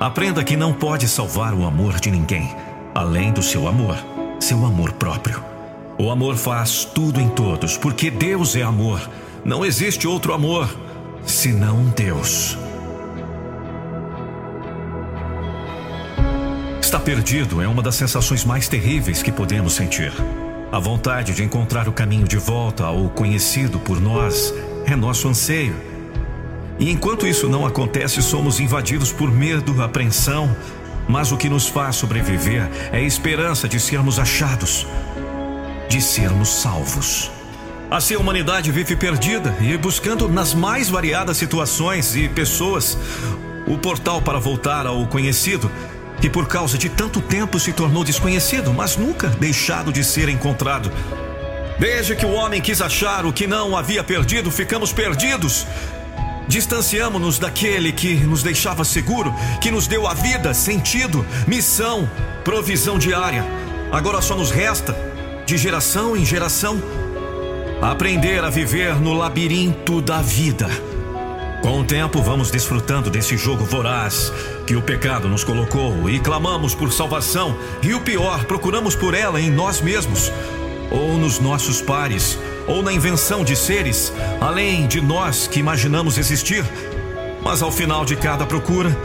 Aprenda 0.02 0.44
que 0.44 0.58
não 0.58 0.74
pode 0.74 1.08
salvar 1.08 1.54
o 1.54 1.66
amor 1.66 1.98
de 1.98 2.12
ninguém, 2.12 2.54
além 2.94 3.32
do 3.32 3.42
seu 3.42 3.70
amor, 3.70 3.96
seu 4.42 4.66
amor 4.66 4.92
próprio. 4.92 5.53
O 6.04 6.12
amor 6.12 6.36
faz 6.36 6.84
tudo 6.84 7.22
em 7.22 7.30
todos, 7.30 7.78
porque 7.78 8.12
Deus 8.12 8.58
é 8.58 8.62
amor. 8.62 9.10
Não 9.46 9.64
existe 9.64 10.06
outro 10.06 10.34
amor 10.34 10.68
senão 11.26 11.86
Deus. 11.96 12.58
Estar 16.82 17.00
perdido 17.00 17.62
é 17.62 17.68
uma 17.70 17.82
das 17.82 17.96
sensações 17.96 18.44
mais 18.44 18.68
terríveis 18.68 19.24
que 19.24 19.32
podemos 19.32 19.76
sentir. 19.76 20.12
A 20.74 20.78
vontade 20.78 21.34
de 21.34 21.42
encontrar 21.42 21.88
o 21.88 21.94
caminho 21.94 22.28
de 22.28 22.38
volta 22.38 22.84
ao 22.84 23.08
conhecido 23.08 23.80
por 23.80 24.02
nós 24.02 24.54
é 24.86 24.98
nosso 24.98 25.30
anseio. 25.30 25.74
E 26.80 26.92
enquanto 26.92 27.26
isso 27.26 27.48
não 27.48 27.66
acontece, 27.66 28.22
somos 28.22 28.60
invadidos 28.60 29.14
por 29.14 29.32
medo, 29.32 29.82
apreensão, 29.82 30.54
mas 31.08 31.32
o 31.32 31.38
que 31.38 31.48
nos 31.48 31.70
faz 31.70 31.96
sobreviver 31.96 32.70
é 32.92 32.98
a 32.98 33.02
esperança 33.02 33.70
de 33.70 33.80
sermos 33.80 34.20
achados, 34.20 34.86
de 35.88 36.02
sermos 36.02 36.50
salvos. 36.50 37.32
Assim 37.90 38.16
a 38.16 38.20
humanidade 38.20 38.72
vive 38.72 38.96
perdida 38.96 39.56
e 39.62 39.78
buscando 39.78 40.28
nas 40.28 40.54
mais 40.54 40.90
variadas 40.90 41.38
situações 41.38 42.16
e 42.16 42.28
pessoas 42.28 42.98
o 43.68 43.78
portal 43.78 44.22
para 44.22 44.40
voltar 44.40 44.88
ao 44.88 45.06
conhecido 45.08 45.72
que 46.20 46.30
por 46.30 46.48
causa 46.48 46.78
de 46.78 46.88
tanto 46.88 47.20
tempo 47.20 47.60
se 47.60 47.74
tornou 47.74 48.04
desconhecido, 48.04 48.74
mas 48.74 48.96
nunca 48.96 49.28
deixado 49.28 49.92
de 49.92 50.04
ser 50.04 50.30
encontrado. 50.30 50.90
Desde 51.78 52.16
que 52.16 52.26
o 52.26 52.32
homem 52.32 52.62
quis 52.62 52.82
achar 52.82 53.26
o 53.26 53.34
que 53.34 53.46
não 53.46 53.76
havia 53.76 54.04
perdido, 54.04 54.50
ficamos 54.50 54.94
perdidos. 54.94 55.68
Distanciamos-nos 56.48 57.40
daquele 57.40 57.92
que 57.92 58.16
nos 58.16 58.42
deixava 58.42 58.86
seguro, 58.86 59.36
que 59.60 59.70
nos 59.70 59.86
deu 59.86 60.08
a 60.08 60.14
vida, 60.14 60.54
sentido, 60.54 61.26
missão, 61.46 62.10
provisão 62.44 62.98
diária. 62.98 63.44
Agora 63.92 64.22
só 64.22 64.36
nos 64.36 64.50
resta, 64.50 64.96
de 65.46 65.58
geração 65.58 66.16
em 66.16 66.26
geração, 66.26 66.82
aprender 67.82 68.44
a 68.44 68.50
viver 68.50 68.96
no 68.96 69.14
labirinto 69.14 70.02
da 70.02 70.22
vida. 70.22 70.70
Com 71.62 71.80
o 71.80 71.84
tempo, 71.84 72.22
vamos 72.22 72.52
desfrutando 72.52 73.10
desse 73.10 73.38
jogo 73.38 73.64
voraz 73.64 74.32
que 74.66 74.76
o 74.76 74.82
pecado 74.82 75.28
nos 75.28 75.44
colocou 75.44 76.10
e 76.10 76.20
clamamos 76.20 76.74
por 76.76 76.92
salvação, 76.92 77.58
e 77.82 77.94
o 77.94 78.02
pior, 78.02 78.46
procuramos 78.46 78.96
por 78.96 79.14
ela 79.14 79.40
em 79.40 79.50
nós 79.50 79.82
mesmos, 79.82 80.32
ou 80.92 81.18
nos 81.18 81.40
nossos 81.40 81.82
pares, 81.82 82.38
ou 82.68 82.82
na 82.82 82.94
invenção 82.94 83.44
de 83.44 83.56
seres 83.56 84.14
além 84.40 84.88
de 84.88 85.02
nós 85.02 85.48
que 85.48 85.60
imaginamos 85.60 86.18
existir. 86.18 86.64
Mas 87.44 87.62
ao 87.62 87.72
final 87.72 88.06
de 88.06 88.16
cada 88.16 88.46
procura, 88.46 88.96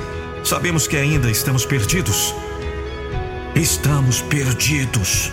sabemos 0.45 0.87
que 0.87 0.97
ainda 0.97 1.31
estamos 1.31 1.65
perdidos. 1.65 2.35
Estamos 3.55 4.21
perdidos. 4.21 5.33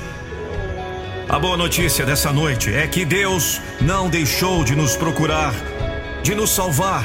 A 1.36 1.40
boa 1.40 1.58
notícia 1.58 2.06
dessa 2.06 2.32
noite 2.32 2.74
é 2.74 2.88
que 2.88 3.04
Deus 3.04 3.60
não 3.82 4.08
deixou 4.10 4.64
de 4.64 4.74
nos 4.74 4.96
procurar 4.96 5.54
de 6.24 6.34
nos 6.34 6.50
salvar, 6.50 7.04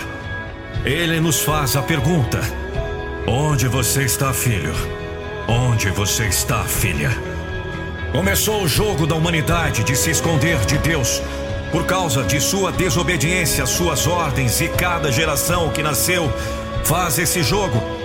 ele 0.84 1.18
nos 1.18 1.40
faz 1.40 1.74
a 1.74 1.82
pergunta: 1.82 2.40
Onde 3.26 3.66
você 3.66 4.04
está, 4.04 4.32
filho? 4.32 4.72
Onde 5.48 5.90
você 5.90 6.28
está, 6.28 6.62
filha? 6.62 7.10
Começou 8.12 8.62
o 8.62 8.68
jogo 8.68 9.04
da 9.04 9.16
humanidade 9.16 9.82
de 9.82 9.96
se 9.96 10.12
esconder 10.12 10.64
de 10.64 10.78
Deus 10.78 11.20
por 11.72 11.84
causa 11.84 12.22
de 12.22 12.40
sua 12.40 12.70
desobediência 12.70 13.64
às 13.64 13.70
suas 13.70 14.06
ordens 14.06 14.60
e 14.60 14.68
cada 14.68 15.10
geração 15.10 15.70
que 15.70 15.82
nasceu 15.82 16.32
faz 16.84 17.18
esse 17.18 17.42
jogo. 17.42 17.99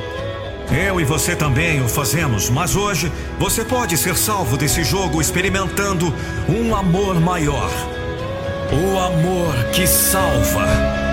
Eu 0.72 1.00
e 1.00 1.04
você 1.04 1.36
também 1.36 1.82
o 1.82 1.88
fazemos, 1.88 2.50
mas 2.50 2.76
hoje 2.76 3.12
você 3.38 3.64
pode 3.64 3.98
ser 3.98 4.16
salvo 4.18 4.58
desse 4.58 4.84
jogo 4.84 5.22
experimentando 5.22 6.14
um 6.50 6.76
amor 6.76 7.20
maior. 7.20 7.70
O 8.72 8.98
amor 8.98 9.54
que 9.72 9.86
salva. 9.86 11.05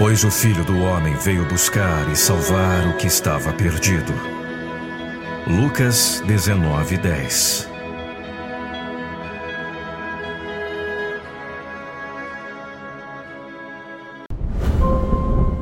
Pois 0.00 0.24
o 0.24 0.30
Filho 0.30 0.64
do 0.64 0.78
Homem 0.78 1.14
veio 1.14 1.44
buscar 1.44 2.10
e 2.10 2.16
salvar 2.16 2.88
o 2.88 2.96
que 2.96 3.06
estava 3.06 3.52
perdido. 3.52 4.14
Lucas 5.46 6.22
19, 6.26 6.96
10 6.96 7.68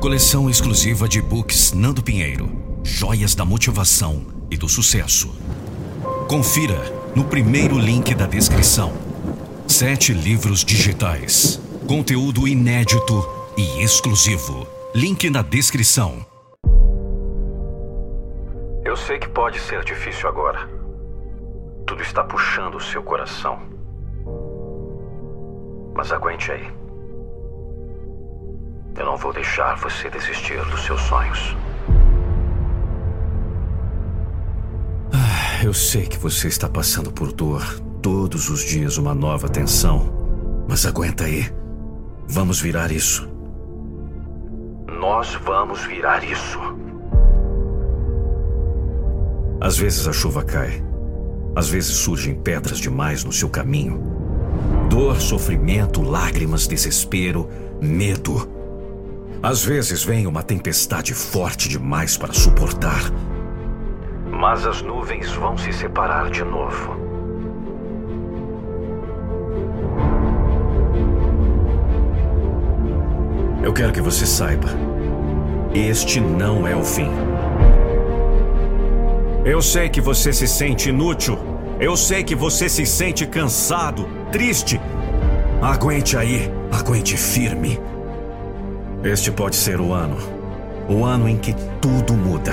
Coleção 0.01 0.48
exclusiva 0.48 1.09
de 1.09 1.20
books 1.20 1.73
Nando 1.73 2.01
Pinheiro 2.01 2.78
Joias 2.85 3.35
da 3.35 3.44
Motivação 3.44 4.24
e 4.48 4.56
do 4.56 4.69
Sucesso. 4.69 5.35
Confira 6.28 6.81
no 7.12 7.24
primeiro 7.24 7.77
link 7.77 8.15
da 8.15 8.28
descrição. 8.28 8.93
Sete 9.66 10.12
livros 10.12 10.65
digitais. 10.65 11.60
Conteúdo 11.89 12.47
inédito 12.47 13.38
e 13.59 13.82
exclusivo. 13.82 14.68
Link 14.94 15.28
na 15.28 15.43
descrição. 15.43 16.24
Eu 18.85 18.97
sei 18.97 19.18
que 19.18 19.28
pode 19.28 19.59
ser 19.59 19.82
difícil 19.82 20.28
agora. 20.28 20.70
Tudo 21.85 22.01
está 22.01 22.22
puxando 22.22 22.76
o 22.76 22.80
seu 22.80 23.02
coração. 23.02 23.59
Mas 25.93 26.12
aguente 26.12 26.52
aí. 26.52 26.72
Eu 28.97 29.06
não 29.06 29.16
vou 29.16 29.32
deixar 29.32 29.76
você 29.76 30.09
desistir 30.09 30.64
dos 30.66 30.85
seus 30.85 31.01
sonhos. 31.01 31.56
Ah, 35.12 35.64
eu 35.64 35.74
sei 35.74 36.06
que 36.06 36.16
você 36.16 36.47
está 36.47 36.68
passando 36.68 37.10
por 37.10 37.32
dor. 37.32 37.62
Todos 38.01 38.48
os 38.48 38.60
dias 38.60 38.98
uma 38.98 39.16
nova 39.16 39.48
tensão. 39.48 40.64
Mas 40.68 40.86
aguenta 40.86 41.24
aí. 41.24 41.52
Vamos 42.28 42.60
virar 42.60 42.93
isso. 42.93 43.38
Nós 44.98 45.32
vamos 45.44 45.84
virar 45.84 46.24
isso. 46.24 46.58
Às 49.60 49.78
vezes 49.78 50.08
a 50.08 50.12
chuva 50.12 50.42
cai. 50.42 50.82
Às 51.54 51.68
vezes 51.68 51.94
surgem 51.98 52.34
pedras 52.34 52.78
demais 52.78 53.22
no 53.22 53.32
seu 53.32 53.48
caminho. 53.48 54.02
Dor, 54.90 55.20
sofrimento, 55.20 56.02
lágrimas, 56.02 56.66
desespero, 56.66 57.48
medo. 57.80 58.48
Às 59.40 59.64
vezes 59.64 60.02
vem 60.02 60.26
uma 60.26 60.42
tempestade 60.42 61.14
forte 61.14 61.68
demais 61.68 62.16
para 62.16 62.32
suportar. 62.32 63.02
Mas 64.32 64.66
as 64.66 64.82
nuvens 64.82 65.30
vão 65.34 65.56
se 65.56 65.72
separar 65.72 66.28
de 66.28 66.42
novo. 66.42 66.96
Eu 73.62 73.72
quero 73.72 73.92
que 73.92 74.00
você 74.00 74.26
saiba. 74.26 74.88
Este 75.74 76.18
não 76.18 76.66
é 76.66 76.74
o 76.74 76.82
fim. 76.82 77.10
Eu 79.44 79.60
sei 79.60 79.88
que 79.90 80.00
você 80.00 80.32
se 80.32 80.48
sente 80.48 80.88
inútil. 80.88 81.38
Eu 81.78 81.96
sei 81.96 82.24
que 82.24 82.34
você 82.34 82.68
se 82.68 82.86
sente 82.86 83.26
cansado, 83.26 84.08
triste. 84.32 84.80
Aguente 85.60 86.16
aí, 86.16 86.50
aguente 86.72 87.16
firme. 87.16 87.78
Este 89.04 89.30
pode 89.30 89.56
ser 89.56 89.78
o 89.78 89.92
ano. 89.92 90.16
O 90.88 91.04
ano 91.04 91.28
em 91.28 91.36
que 91.36 91.54
tudo 91.82 92.14
muda. 92.14 92.52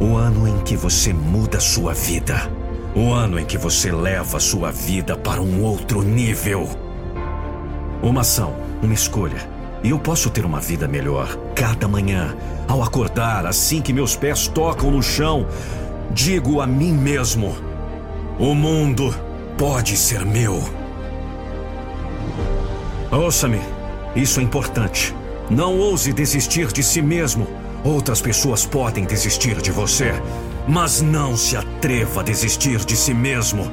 O 0.00 0.16
ano 0.16 0.46
em 0.46 0.58
que 0.60 0.76
você 0.76 1.12
muda 1.12 1.58
sua 1.58 1.92
vida. 1.92 2.48
O 2.94 3.12
ano 3.12 3.38
em 3.38 3.44
que 3.44 3.58
você 3.58 3.90
leva 3.90 4.38
sua 4.38 4.70
vida 4.70 5.16
para 5.16 5.42
um 5.42 5.64
outro 5.64 6.02
nível. 6.02 6.68
Uma 8.00 8.20
ação, 8.20 8.54
uma 8.80 8.94
escolha. 8.94 9.57
E 9.82 9.90
eu 9.90 9.98
posso 9.98 10.28
ter 10.30 10.44
uma 10.44 10.60
vida 10.60 10.88
melhor 10.88 11.36
cada 11.54 11.86
manhã. 11.86 12.36
Ao 12.66 12.82
acordar, 12.82 13.46
assim 13.46 13.80
que 13.80 13.92
meus 13.92 14.16
pés 14.16 14.48
tocam 14.48 14.90
no 14.90 15.02
chão, 15.02 15.46
digo 16.10 16.60
a 16.60 16.66
mim 16.66 16.92
mesmo: 16.92 17.56
o 18.38 18.54
mundo 18.54 19.14
pode 19.56 19.96
ser 19.96 20.24
meu. 20.24 20.62
Ouça-me, 23.10 23.60
isso 24.14 24.40
é 24.40 24.42
importante. 24.42 25.14
Não 25.48 25.78
ouse 25.78 26.12
desistir 26.12 26.66
de 26.72 26.82
si 26.82 27.00
mesmo. 27.00 27.46
Outras 27.82 28.20
pessoas 28.20 28.66
podem 28.66 29.04
desistir 29.04 29.62
de 29.62 29.70
você, 29.70 30.12
mas 30.66 31.00
não 31.00 31.36
se 31.36 31.56
atreva 31.56 32.20
a 32.20 32.24
desistir 32.24 32.84
de 32.84 32.96
si 32.96 33.14
mesmo. 33.14 33.70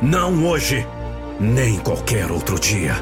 Não 0.00 0.44
hoje, 0.44 0.86
nem 1.38 1.78
qualquer 1.78 2.32
outro 2.32 2.58
dia. 2.58 2.96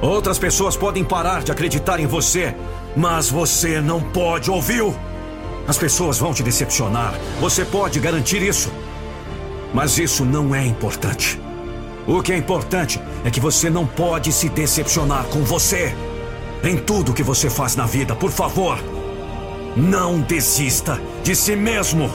Outras 0.00 0.38
pessoas 0.38 0.76
podem 0.76 1.02
parar 1.02 1.42
de 1.42 1.50
acreditar 1.50 1.98
em 1.98 2.06
você, 2.06 2.54
mas 2.96 3.28
você 3.30 3.80
não 3.80 4.00
pode, 4.00 4.50
ouviu? 4.50 4.94
As 5.66 5.76
pessoas 5.76 6.18
vão 6.18 6.32
te 6.32 6.42
decepcionar, 6.42 7.14
você 7.40 7.64
pode 7.64 7.98
garantir 7.98 8.40
isso. 8.40 8.70
Mas 9.74 9.98
isso 9.98 10.24
não 10.24 10.54
é 10.54 10.64
importante. 10.64 11.40
O 12.06 12.22
que 12.22 12.32
é 12.32 12.36
importante 12.36 13.00
é 13.24 13.30
que 13.30 13.40
você 13.40 13.68
não 13.68 13.86
pode 13.86 14.32
se 14.32 14.48
decepcionar 14.48 15.24
com 15.26 15.42
você. 15.42 15.94
Em 16.64 16.76
tudo 16.76 17.12
que 17.12 17.22
você 17.22 17.50
faz 17.50 17.76
na 17.76 17.84
vida, 17.84 18.14
por 18.14 18.30
favor, 18.30 18.78
não 19.76 20.20
desista 20.20 20.98
de 21.22 21.36
si 21.36 21.54
mesmo. 21.54 22.10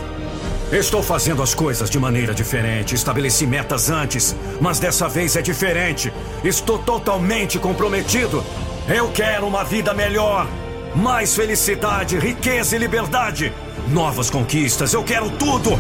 Estou 0.74 1.04
fazendo 1.04 1.44
as 1.44 1.54
coisas 1.54 1.88
de 1.88 2.00
maneira 2.00 2.34
diferente. 2.34 2.96
Estabeleci 2.96 3.46
metas 3.46 3.92
antes, 3.92 4.36
mas 4.60 4.80
dessa 4.80 5.08
vez 5.08 5.36
é 5.36 5.42
diferente. 5.42 6.12
Estou 6.44 6.80
totalmente 6.80 7.60
comprometido. 7.60 8.44
Eu 8.88 9.12
quero 9.12 9.46
uma 9.46 9.64
vida 9.64 9.94
melhor. 9.94 10.48
Mais 10.96 11.36
felicidade, 11.36 12.18
riqueza 12.18 12.76
e 12.76 12.80
liberdade. 12.80 13.54
Novas 13.90 14.32
conquistas, 14.32 14.94
eu 14.94 15.04
quero 15.04 15.30
tudo. 15.38 15.80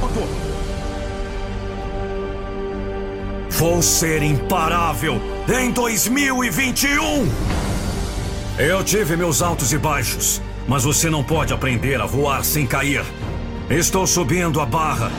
Vou 3.50 3.82
ser 3.82 4.22
imparável 4.22 5.20
em 5.60 5.72
2021. 5.72 7.28
Eu 8.60 8.84
tive 8.84 9.18
meus 9.18 9.42
altos 9.42 9.74
e 9.74 9.78
baixos, 9.80 10.40
mas 10.68 10.84
você 10.84 11.10
não 11.10 11.24
pode 11.24 11.52
aprender 11.52 12.00
a 12.00 12.06
voar 12.06 12.46
sem 12.46 12.68
cair. 12.68 13.04
Estou 13.70 14.06
subindo 14.06 14.60
a 14.60 14.66
barra. 14.66 15.10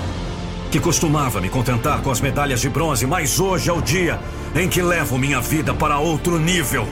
Que 0.70 0.78
costumava 0.78 1.40
me 1.40 1.48
contentar 1.48 2.02
com 2.02 2.10
as 2.10 2.20
medalhas 2.20 2.60
de 2.60 2.68
bronze, 2.68 3.06
mas 3.06 3.40
hoje 3.40 3.70
é 3.70 3.72
o 3.72 3.80
dia 3.80 4.20
em 4.54 4.68
que 4.68 4.82
levo 4.82 5.18
minha 5.18 5.40
vida 5.40 5.72
para 5.72 5.98
outro 5.98 6.38
nível. 6.38 6.86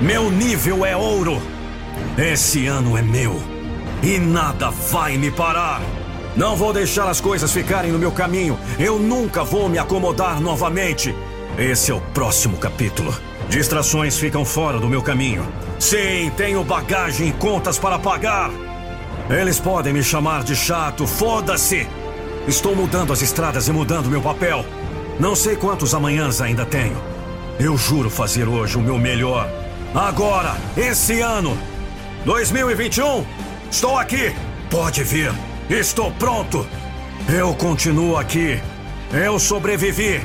Meu 0.00 0.30
nível 0.30 0.86
é 0.86 0.96
ouro. 0.96 1.40
Esse 2.16 2.66
ano 2.66 2.96
é 2.96 3.02
meu. 3.02 3.40
E 4.02 4.18
nada 4.18 4.70
vai 4.70 5.18
me 5.18 5.30
parar. 5.30 5.82
Não 6.34 6.56
vou 6.56 6.72
deixar 6.72 7.08
as 7.08 7.20
coisas 7.20 7.52
ficarem 7.52 7.92
no 7.92 7.98
meu 7.98 8.12
caminho. 8.12 8.58
Eu 8.78 8.98
nunca 8.98 9.44
vou 9.44 9.68
me 9.68 9.78
acomodar 9.78 10.40
novamente. 10.40 11.14
Esse 11.58 11.90
é 11.90 11.94
o 11.94 12.00
próximo 12.00 12.56
capítulo. 12.56 13.14
Distrações 13.48 14.18
ficam 14.18 14.44
fora 14.44 14.78
do 14.78 14.88
meu 14.88 15.02
caminho. 15.02 15.46
Sim, 15.78 16.30
tenho 16.36 16.64
bagagem 16.64 17.28
e 17.28 17.32
contas 17.32 17.78
para 17.78 17.98
pagar. 17.98 18.50
Eles 19.28 19.58
podem 19.58 19.92
me 19.92 20.04
chamar 20.04 20.44
de 20.44 20.54
chato, 20.54 21.06
foda-se! 21.06 21.88
Estou 22.46 22.76
mudando 22.76 23.12
as 23.12 23.22
estradas 23.22 23.66
e 23.66 23.72
mudando 23.72 24.08
meu 24.08 24.22
papel. 24.22 24.64
Não 25.18 25.34
sei 25.34 25.56
quantos 25.56 25.94
amanhãs 25.94 26.40
ainda 26.40 26.64
tenho. 26.64 26.96
Eu 27.58 27.76
juro 27.76 28.08
fazer 28.08 28.46
hoje 28.46 28.78
o 28.78 28.80
meu 28.80 28.98
melhor. 28.98 29.50
Agora, 29.92 30.56
esse 30.76 31.20
ano, 31.20 31.58
2021, 32.24 33.26
estou 33.68 33.98
aqui. 33.98 34.32
Pode 34.70 35.02
vir. 35.02 35.32
Estou 35.68 36.12
pronto. 36.12 36.64
Eu 37.28 37.52
continuo 37.54 38.16
aqui. 38.16 38.60
Eu 39.12 39.40
sobrevivi. 39.40 40.20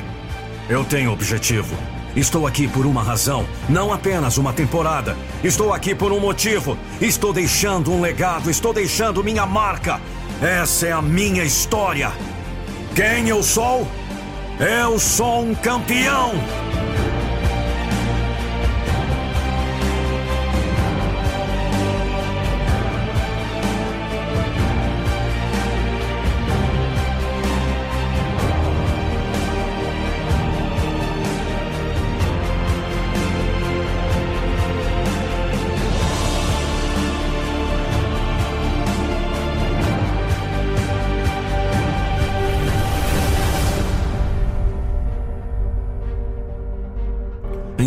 Eu 0.68 0.84
tenho 0.84 1.10
objetivo. 1.10 1.74
Estou 2.14 2.46
aqui 2.46 2.68
por 2.68 2.84
uma 2.84 3.02
razão, 3.02 3.46
não 3.68 3.92
apenas 3.92 4.36
uma 4.36 4.52
temporada. 4.52 5.16
Estou 5.42 5.72
aqui 5.72 5.94
por 5.94 6.12
um 6.12 6.20
motivo. 6.20 6.76
Estou 7.00 7.32
deixando 7.32 7.90
um 7.90 8.00
legado, 8.00 8.50
estou 8.50 8.72
deixando 8.72 9.24
minha 9.24 9.46
marca. 9.46 10.00
Essa 10.40 10.88
é 10.88 10.92
a 10.92 11.00
minha 11.00 11.42
história. 11.42 12.12
Quem 12.94 13.28
eu 13.28 13.42
sou? 13.42 13.86
Eu 14.60 14.98
sou 14.98 15.42
um 15.42 15.54
campeão. 15.54 16.32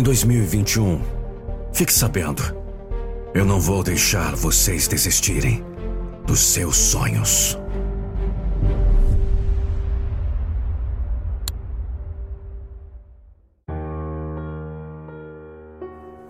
2021, 0.06 1.00
fique 1.72 1.92
sabendo, 1.92 2.40
eu 3.34 3.44
não 3.44 3.58
vou 3.58 3.82
deixar 3.82 4.36
vocês 4.36 4.86
desistirem 4.86 5.64
dos 6.24 6.38
seus 6.38 6.76
sonhos. 6.76 7.58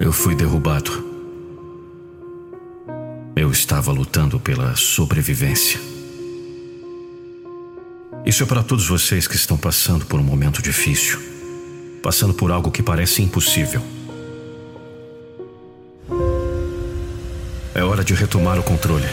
Eu 0.01 0.11
fui 0.11 0.35
derrubado. 0.35 1.05
Eu 3.37 3.51
estava 3.51 3.93
lutando 3.93 4.41
pela 4.41 4.75
sobrevivência. 4.75 5.79
Isso 8.25 8.43
é 8.43 8.47
para 8.47 8.63
todos 8.63 8.89
vocês 8.89 9.29
que 9.29 9.37
estão 9.37 9.59
passando 9.59 10.07
por 10.07 10.19
um 10.19 10.25
momento 10.25 10.63
difícil 10.63 11.36
passando 12.07 12.35
por 12.35 12.53
algo 12.53 12.71
que 12.71 12.85
parece 12.85 13.21
impossível. 13.21 13.83
É 17.75 17.83
hora 17.83 18.05
de 18.05 18.15
retomar 18.15 18.61
o 18.61 18.63
controle. 18.63 19.09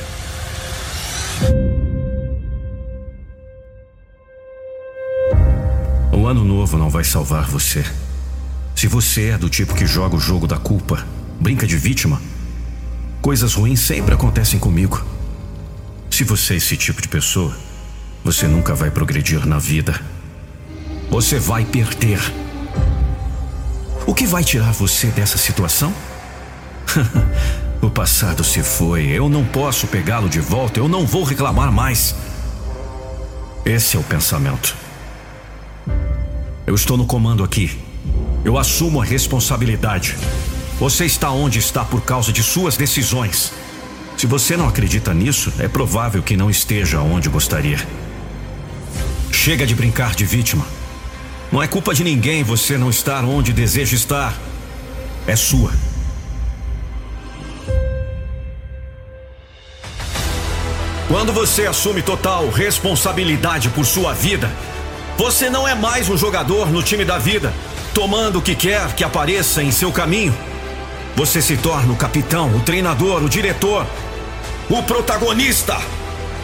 ano 6.23 6.45
novo 6.45 6.77
não 6.77 6.89
vai 6.89 7.03
salvar 7.03 7.47
você. 7.47 7.83
Se 8.75 8.87
você 8.87 9.29
é 9.29 9.37
do 9.39 9.49
tipo 9.49 9.73
que 9.73 9.87
joga 9.87 10.15
o 10.15 10.19
jogo 10.19 10.45
da 10.45 10.57
culpa, 10.57 11.03
brinca 11.39 11.65
de 11.65 11.75
vítima, 11.75 12.21
coisas 13.23 13.55
ruins 13.55 13.79
sempre 13.79 14.13
acontecem 14.13 14.59
comigo. 14.59 15.03
Se 16.11 16.23
você 16.23 16.53
é 16.53 16.57
esse 16.57 16.77
tipo 16.77 17.01
de 17.01 17.07
pessoa, 17.07 17.57
você 18.23 18.47
nunca 18.47 18.75
vai 18.75 18.91
progredir 18.91 19.47
na 19.47 19.57
vida. 19.57 19.99
Você 21.09 21.39
vai 21.39 21.65
perder. 21.65 22.42
O 24.05 24.13
que 24.13 24.27
vai 24.27 24.43
tirar 24.43 24.71
você 24.73 25.07
dessa 25.07 25.37
situação? 25.37 25.93
o 27.81 27.89
passado 27.89 28.43
se 28.43 28.61
foi, 28.61 29.07
eu 29.07 29.29
não 29.29 29.45
posso 29.45 29.87
pegá-lo 29.87 30.27
de 30.27 30.39
volta, 30.39 30.79
eu 30.79 30.89
não 30.89 31.05
vou 31.05 31.23
reclamar 31.23 31.71
mais. 31.71 32.13
Esse 33.65 33.95
é 33.95 33.99
o 33.99 34.03
pensamento. 34.03 34.75
Eu 36.67 36.75
estou 36.75 36.97
no 36.97 37.05
comando 37.05 37.43
aqui. 37.43 37.79
Eu 38.43 38.57
assumo 38.57 39.01
a 39.01 39.05
responsabilidade. 39.05 40.17
Você 40.79 41.05
está 41.05 41.31
onde 41.31 41.59
está 41.59 41.85
por 41.85 42.01
causa 42.01 42.33
de 42.33 42.43
suas 42.43 42.75
decisões. 42.75 43.53
Se 44.17 44.27
você 44.27 44.57
não 44.57 44.67
acredita 44.67 45.13
nisso, 45.13 45.51
é 45.59 45.67
provável 45.67 46.21
que 46.21 46.35
não 46.35 46.49
esteja 46.49 46.99
onde 46.99 47.29
gostaria. 47.29 47.79
Chega 49.31 49.65
de 49.65 49.73
brincar 49.73 50.13
de 50.13 50.25
vítima. 50.25 50.65
Não 51.53 51.61
é 51.61 51.67
culpa 51.67 51.93
de 51.93 52.03
ninguém 52.03 52.41
você 52.41 52.79
não 52.79 52.89
estar 52.89 53.23
onde 53.23 53.53
deseja 53.53 53.95
estar. 53.95 54.35
É 55.27 55.35
sua. 55.35 55.71
Quando 61.07 61.31
você 61.31 61.67
assume 61.67 62.01
total 62.01 62.49
responsabilidade 62.49 63.69
por 63.69 63.85
sua 63.85 64.15
vida, 64.15 64.51
você 65.15 65.47
não 65.47 65.67
é 65.67 65.75
mais 65.75 66.09
um 66.09 66.17
jogador 66.17 66.71
no 66.71 66.81
time 66.81 67.05
da 67.05 67.19
vida, 67.19 67.53
tomando 67.93 68.39
o 68.39 68.41
que 68.41 68.55
quer 68.55 68.91
que 68.95 69.03
apareça 69.03 69.61
em 69.61 69.69
seu 69.69 69.91
caminho. 69.91 70.35
Você 71.15 71.39
se 71.39 71.55
torna 71.55 71.93
o 71.93 71.95
capitão, 71.95 72.49
o 72.55 72.61
treinador, 72.61 73.23
o 73.23 73.29
diretor, 73.29 73.85
o 74.67 74.81
protagonista. 74.81 75.79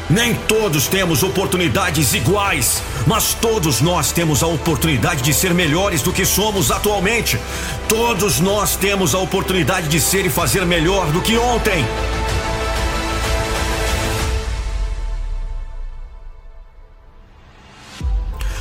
Nem 0.09 0.33
todos 0.33 0.87
temos 0.87 1.21
oportunidades 1.21 2.15
iguais, 2.15 2.81
mas 3.05 3.35
todos 3.35 3.79
nós 3.79 4.11
temos 4.11 4.41
a 4.41 4.47
oportunidade 4.47 5.21
de 5.21 5.31
ser 5.31 5.53
melhores 5.53 6.01
do 6.01 6.11
que 6.11 6.25
somos 6.25 6.71
atualmente. 6.71 7.39
Todos 7.87 8.39
nós 8.39 8.75
temos 8.75 9.13
a 9.13 9.19
oportunidade 9.19 9.87
de 9.87 10.01
ser 10.01 10.25
e 10.25 10.29
fazer 10.29 10.65
melhor 10.65 11.11
do 11.11 11.21
que 11.21 11.37
ontem. 11.37 11.85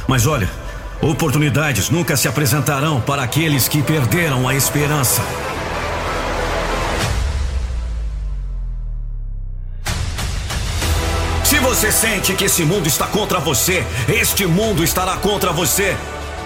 Mas 0.06 0.26
olha, 0.26 0.50
oportunidades 1.00 1.88
nunca 1.88 2.14
se 2.14 2.28
apresentarão 2.28 3.00
para 3.00 3.22
aqueles 3.22 3.68
que 3.68 3.82
perderam 3.82 4.46
a 4.46 4.54
esperança. 4.54 5.22
Você 11.78 11.92
sente 11.92 12.34
que 12.34 12.46
esse 12.46 12.64
mundo 12.64 12.88
está 12.88 13.06
contra 13.06 13.38
você, 13.38 13.86
este 14.08 14.44
mundo 14.44 14.82
estará 14.82 15.16
contra 15.16 15.52
você. 15.52 15.96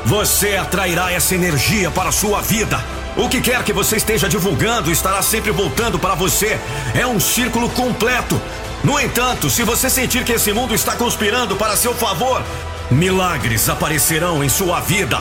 Você 0.05 0.59
atrairá 0.59 1.11
essa 1.11 1.35
energia 1.35 1.91
para 1.91 2.11
a 2.11 2.13
sua 2.13 2.43
vida. 2.43 2.79
O 3.17 3.31
que 3.31 3.41
quer 3.41 3.65
que 3.65 3.73
você 3.73 3.97
esteja 3.97 4.29
divulgando 4.29 4.91
estará 4.91 5.23
sempre 5.23 5.51
voltando 5.51 5.99
para 5.99 6.15
você. 6.15 6.61
É 6.95 7.07
um 7.07 7.19
círculo 7.19 7.71
completo. 7.71 8.39
No 8.85 9.01
entanto, 9.01 9.49
se 9.49 9.63
você 9.63 9.89
sentir 9.89 10.23
que 10.23 10.33
esse 10.33 10.53
mundo 10.53 10.75
está 10.75 10.97
conspirando 10.97 11.57
para 11.57 11.79
seu 11.79 11.95
favor, 11.95 12.43
Milagres 12.91 13.71
aparecerão 13.71 14.45
em 14.45 14.51
sua 14.51 14.81
vida. 14.81 15.19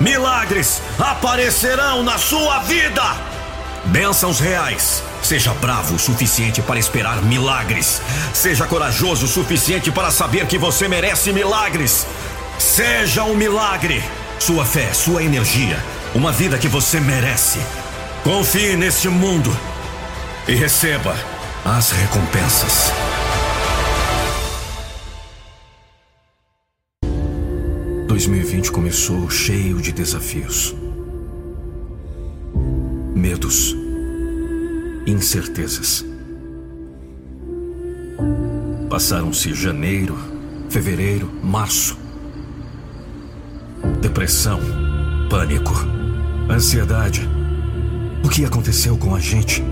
Milagres 0.00 0.80
aparecerão 0.98 2.02
na 2.02 2.16
sua 2.16 2.60
vida. 2.60 3.31
Bênçãos 3.86 4.38
reais. 4.38 5.02
Seja 5.22 5.52
bravo 5.54 5.96
o 5.96 5.98
suficiente 5.98 6.62
para 6.62 6.78
esperar 6.78 7.22
milagres. 7.22 8.00
Seja 8.32 8.66
corajoso 8.66 9.26
o 9.26 9.28
suficiente 9.28 9.90
para 9.90 10.10
saber 10.10 10.46
que 10.46 10.58
você 10.58 10.88
merece 10.88 11.32
milagres. 11.32 12.06
Seja 12.58 13.24
um 13.24 13.34
milagre. 13.34 14.02
Sua 14.38 14.64
fé, 14.64 14.92
sua 14.92 15.22
energia. 15.22 15.82
Uma 16.14 16.30
vida 16.30 16.58
que 16.58 16.68
você 16.68 17.00
merece. 17.00 17.58
Confie 18.22 18.76
neste 18.76 19.08
mundo 19.08 19.54
e 20.46 20.54
receba 20.54 21.16
as 21.64 21.90
recompensas. 21.90 22.92
2020 28.06 28.70
começou 28.70 29.28
cheio 29.30 29.80
de 29.80 29.90
desafios, 29.90 30.74
medos, 33.14 33.76
incertezas. 35.06 36.04
Passaram-se 38.88 39.54
janeiro, 39.54 40.16
fevereiro, 40.68 41.30
março. 41.42 41.98
Depressão, 44.00 44.60
pânico, 45.30 45.74
ansiedade. 46.50 47.28
O 48.24 48.28
que 48.28 48.44
aconteceu 48.44 48.96
com 48.96 49.14
a 49.14 49.20
gente? 49.20 49.62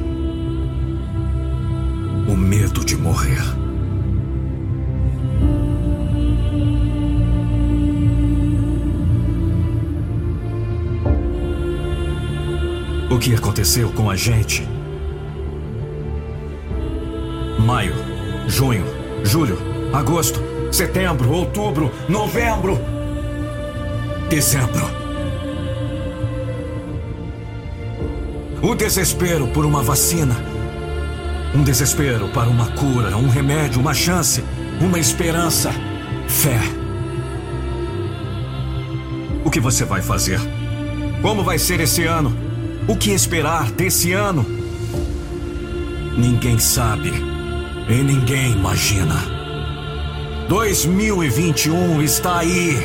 O 2.28 2.36
medo 2.36 2.84
de 2.84 2.96
morrer. 2.96 3.40
Que 13.20 13.34
aconteceu 13.34 13.92
com 13.92 14.08
a 14.08 14.16
gente? 14.16 14.66
Maio, 17.58 17.94
junho, 18.48 18.82
julho, 19.22 19.58
agosto, 19.92 20.40
setembro, 20.72 21.30
outubro, 21.30 21.92
novembro, 22.08 22.80
dezembro. 24.30 24.86
O 28.62 28.74
desespero 28.74 29.48
por 29.48 29.66
uma 29.66 29.82
vacina. 29.82 30.34
Um 31.54 31.62
desespero 31.62 32.28
para 32.28 32.48
uma 32.48 32.68
cura, 32.68 33.16
um 33.18 33.28
remédio, 33.28 33.80
uma 33.80 33.92
chance, 33.92 34.42
uma 34.80 34.98
esperança, 34.98 35.70
fé. 36.26 36.58
O 39.44 39.50
que 39.50 39.60
você 39.60 39.84
vai 39.84 40.00
fazer? 40.00 40.40
Como 41.20 41.44
vai 41.44 41.58
ser 41.58 41.80
esse 41.80 42.04
ano? 42.04 42.49
O 42.88 42.96
que 42.96 43.10
esperar 43.10 43.70
desse 43.70 44.12
ano? 44.12 44.44
Ninguém 46.16 46.58
sabe 46.58 47.12
e 47.88 47.94
ninguém 47.94 48.52
imagina. 48.52 49.16
2021 50.48 52.02
está 52.02 52.38
aí. 52.38 52.76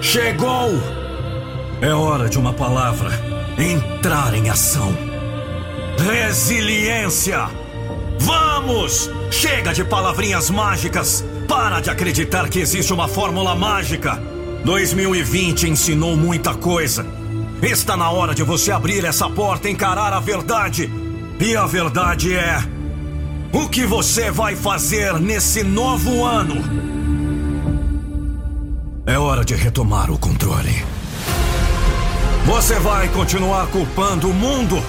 Chegou! 0.00 0.70
É 1.80 1.92
hora 1.94 2.28
de 2.28 2.38
uma 2.38 2.52
palavra. 2.52 3.10
Entrar 3.58 4.34
em 4.34 4.50
ação. 4.50 4.94
Resiliência! 5.98 7.48
Vamos! 8.18 9.10
Chega 9.30 9.72
de 9.72 9.84
palavrinhas 9.84 10.50
mágicas! 10.50 11.24
Para 11.48 11.80
de 11.80 11.90
acreditar 11.90 12.48
que 12.48 12.60
existe 12.60 12.92
uma 12.92 13.08
fórmula 13.08 13.54
mágica! 13.54 14.22
2020 14.64 15.68
ensinou 15.68 16.16
muita 16.16 16.54
coisa 16.54 17.21
Está 17.62 17.96
na 17.96 18.10
hora 18.10 18.34
de 18.34 18.42
você 18.42 18.72
abrir 18.72 19.04
essa 19.04 19.30
porta 19.30 19.68
e 19.68 19.72
encarar 19.72 20.12
a 20.12 20.18
verdade. 20.18 20.90
E 21.38 21.56
a 21.56 21.64
verdade 21.64 22.34
é: 22.34 22.58
o 23.52 23.68
que 23.68 23.86
você 23.86 24.32
vai 24.32 24.56
fazer 24.56 25.14
nesse 25.20 25.62
novo 25.62 26.24
ano? 26.24 26.56
É 29.06 29.16
hora 29.16 29.44
de 29.44 29.54
retomar 29.54 30.10
o 30.10 30.18
controle. 30.18 30.84
Você 32.46 32.80
vai 32.80 33.08
continuar 33.10 33.68
culpando 33.68 34.28
o 34.28 34.34
mundo? 34.34 34.82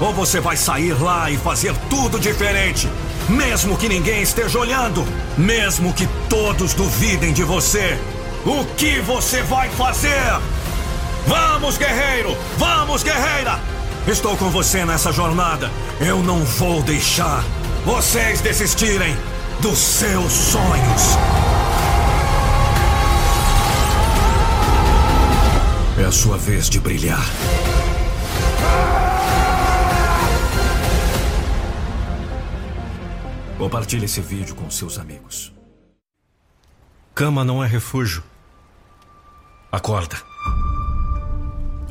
Ou 0.00 0.12
você 0.12 0.40
vai 0.40 0.56
sair 0.56 1.00
lá 1.00 1.30
e 1.30 1.36
fazer 1.36 1.72
tudo 1.88 2.18
diferente? 2.18 2.88
Mesmo 3.28 3.76
que 3.76 3.88
ninguém 3.88 4.22
esteja 4.22 4.58
olhando, 4.58 5.04
mesmo 5.38 5.92
que 5.92 6.08
todos 6.28 6.74
duvidem 6.74 7.32
de 7.32 7.44
você, 7.44 7.96
o 8.44 8.64
que 8.74 8.98
você 9.00 9.42
vai 9.44 9.68
fazer? 9.70 10.40
Vamos, 11.26 11.76
guerreiro! 11.76 12.36
Vamos, 12.58 13.02
guerreira! 13.02 13.58
Estou 14.06 14.36
com 14.36 14.50
você 14.50 14.84
nessa 14.84 15.12
jornada. 15.12 15.70
Eu 16.00 16.22
não 16.22 16.44
vou 16.44 16.82
deixar 16.82 17.44
vocês 17.84 18.40
desistirem 18.40 19.14
dos 19.60 19.78
seus 19.78 20.32
sonhos. 20.32 21.02
É 26.00 26.04
a 26.04 26.12
sua 26.12 26.38
vez 26.38 26.68
de 26.68 26.80
brilhar. 26.80 27.24
Compartilhe 33.58 34.06
esse 34.06 34.22
vídeo 34.22 34.54
com 34.54 34.70
seus 34.70 34.98
amigos. 34.98 35.52
Cama 37.14 37.44
não 37.44 37.62
é 37.62 37.66
refúgio. 37.66 38.22
Acorda. 39.70 40.29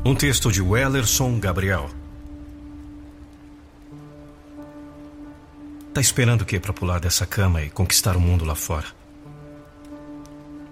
Um 0.02 0.14
texto 0.14 0.50
de 0.50 0.62
Wellerson 0.62 1.38
Gabriel. 1.38 1.90
Tá 5.92 6.00
esperando 6.00 6.40
o 6.40 6.46
quê 6.46 6.58
para 6.58 6.72
pular 6.72 6.98
dessa 6.98 7.26
cama 7.26 7.62
e 7.62 7.68
conquistar 7.68 8.16
o 8.16 8.20
mundo 8.20 8.42
lá 8.42 8.54
fora? 8.54 8.86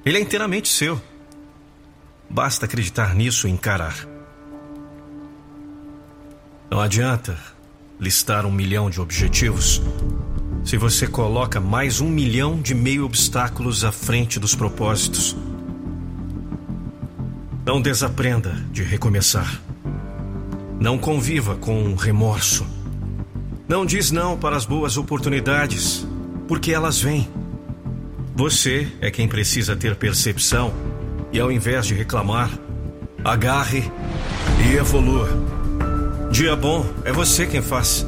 Ele 0.02 0.16
é 0.16 0.20
inteiramente 0.20 0.68
seu. 0.68 0.98
Basta 2.30 2.64
acreditar 2.64 3.14
nisso 3.14 3.46
e 3.46 3.50
encarar. 3.50 3.96
Não 6.70 6.80
adianta 6.80 7.38
listar 8.00 8.46
um 8.46 8.52
milhão 8.52 8.88
de 8.88 8.98
objetivos 8.98 9.82
se 10.64 10.78
você 10.78 11.06
coloca 11.06 11.60
mais 11.60 12.00
um 12.00 12.08
milhão 12.08 12.60
de 12.60 12.74
meio 12.74 13.04
obstáculos 13.04 13.84
à 13.84 13.92
frente 13.92 14.40
dos 14.40 14.54
propósitos. 14.54 15.36
Não 17.68 17.82
desaprenda 17.82 18.54
de 18.72 18.82
recomeçar. 18.82 19.60
Não 20.80 20.96
conviva 20.96 21.54
com 21.54 21.94
remorso. 21.94 22.66
Não 23.68 23.84
diz 23.84 24.10
não 24.10 24.38
para 24.38 24.56
as 24.56 24.64
boas 24.64 24.96
oportunidades, 24.96 26.08
porque 26.48 26.72
elas 26.72 26.98
vêm. 26.98 27.28
Você 28.34 28.90
é 29.02 29.10
quem 29.10 29.28
precisa 29.28 29.76
ter 29.76 29.96
percepção 29.96 30.72
e, 31.30 31.38
ao 31.38 31.52
invés 31.52 31.84
de 31.84 31.92
reclamar, 31.92 32.50
agarre 33.22 33.84
e 34.66 34.74
evolua. 34.74 35.28
Dia 36.30 36.56
bom 36.56 36.86
é 37.04 37.12
você 37.12 37.46
quem 37.46 37.60
faz. 37.60 38.06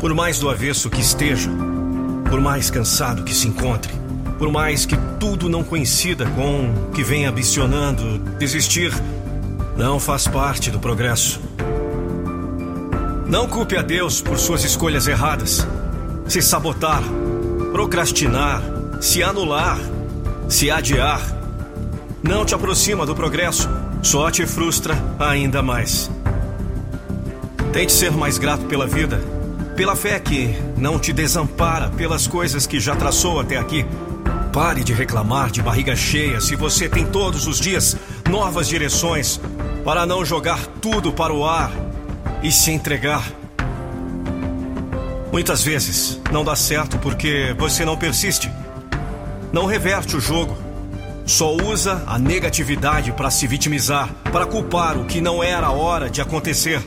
Por 0.00 0.14
mais 0.14 0.38
do 0.38 0.48
avesso 0.48 0.88
que 0.88 1.02
esteja, 1.02 1.50
por 2.30 2.40
mais 2.40 2.70
cansado 2.70 3.24
que 3.24 3.34
se 3.34 3.46
encontre, 3.46 3.92
por 4.40 4.50
mais 4.50 4.86
que 4.86 4.96
tudo 5.18 5.50
não 5.50 5.62
coincida 5.62 6.24
com 6.30 6.70
o 6.70 6.90
que 6.92 7.04
vem 7.04 7.26
ambicionando, 7.26 8.16
desistir 8.38 8.90
não 9.76 10.00
faz 10.00 10.26
parte 10.26 10.70
do 10.70 10.80
progresso. 10.80 11.38
Não 13.26 13.46
culpe 13.46 13.76
a 13.76 13.82
Deus 13.82 14.22
por 14.22 14.38
suas 14.38 14.64
escolhas 14.64 15.06
erradas. 15.06 15.68
Se 16.26 16.40
sabotar, 16.40 17.02
procrastinar, 17.70 18.62
se 18.98 19.22
anular, 19.22 19.78
se 20.48 20.70
adiar, 20.70 21.20
não 22.22 22.42
te 22.42 22.54
aproxima 22.54 23.04
do 23.04 23.14
progresso, 23.14 23.68
só 24.02 24.30
te 24.30 24.46
frustra 24.46 24.96
ainda 25.18 25.62
mais. 25.62 26.10
Tente 27.74 27.92
ser 27.92 28.10
mais 28.12 28.38
grato 28.38 28.64
pela 28.64 28.86
vida, 28.86 29.22
pela 29.76 29.94
fé 29.94 30.18
que 30.18 30.56
não 30.78 30.98
te 30.98 31.12
desampara, 31.12 31.90
pelas 31.90 32.26
coisas 32.26 32.66
que 32.66 32.80
já 32.80 32.96
traçou 32.96 33.38
até 33.38 33.58
aqui. 33.58 33.84
Pare 34.52 34.82
de 34.82 34.92
reclamar 34.92 35.48
de 35.48 35.62
barriga 35.62 35.94
cheia 35.94 36.40
se 36.40 36.56
você 36.56 36.88
tem 36.88 37.06
todos 37.06 37.46
os 37.46 37.60
dias 37.60 37.96
novas 38.28 38.66
direções 38.66 39.40
para 39.84 40.04
não 40.04 40.24
jogar 40.24 40.66
tudo 40.80 41.12
para 41.12 41.32
o 41.32 41.46
ar 41.46 41.70
e 42.42 42.50
se 42.50 42.72
entregar. 42.72 43.24
Muitas 45.30 45.62
vezes 45.62 46.20
não 46.32 46.44
dá 46.44 46.56
certo 46.56 46.98
porque 46.98 47.54
você 47.56 47.84
não 47.84 47.96
persiste. 47.96 48.50
Não 49.52 49.66
reverte 49.66 50.16
o 50.16 50.20
jogo. 50.20 50.58
Só 51.24 51.54
usa 51.54 52.02
a 52.08 52.18
negatividade 52.18 53.12
para 53.12 53.30
se 53.30 53.46
vitimizar, 53.46 54.08
para 54.32 54.46
culpar 54.46 54.98
o 54.98 55.04
que 55.04 55.20
não 55.20 55.44
era 55.44 55.70
hora 55.70 56.10
de 56.10 56.20
acontecer. 56.20 56.82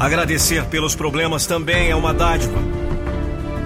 Agradecer 0.00 0.64
pelos 0.64 0.94
problemas 0.94 1.44
também 1.44 1.90
é 1.90 1.96
uma 1.96 2.14
dádiva. 2.14 2.83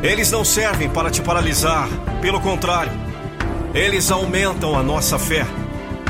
Eles 0.03 0.31
não 0.31 0.45
servem 0.45 0.89
para 0.89 1.11
te 1.11 1.21
paralisar, 1.21 1.89
pelo 2.21 2.41
contrário, 2.41 2.93
eles 3.75 4.11
aumentam 4.11 4.77
a 4.77 4.83
nossa 4.83 5.19
fé, 5.19 5.45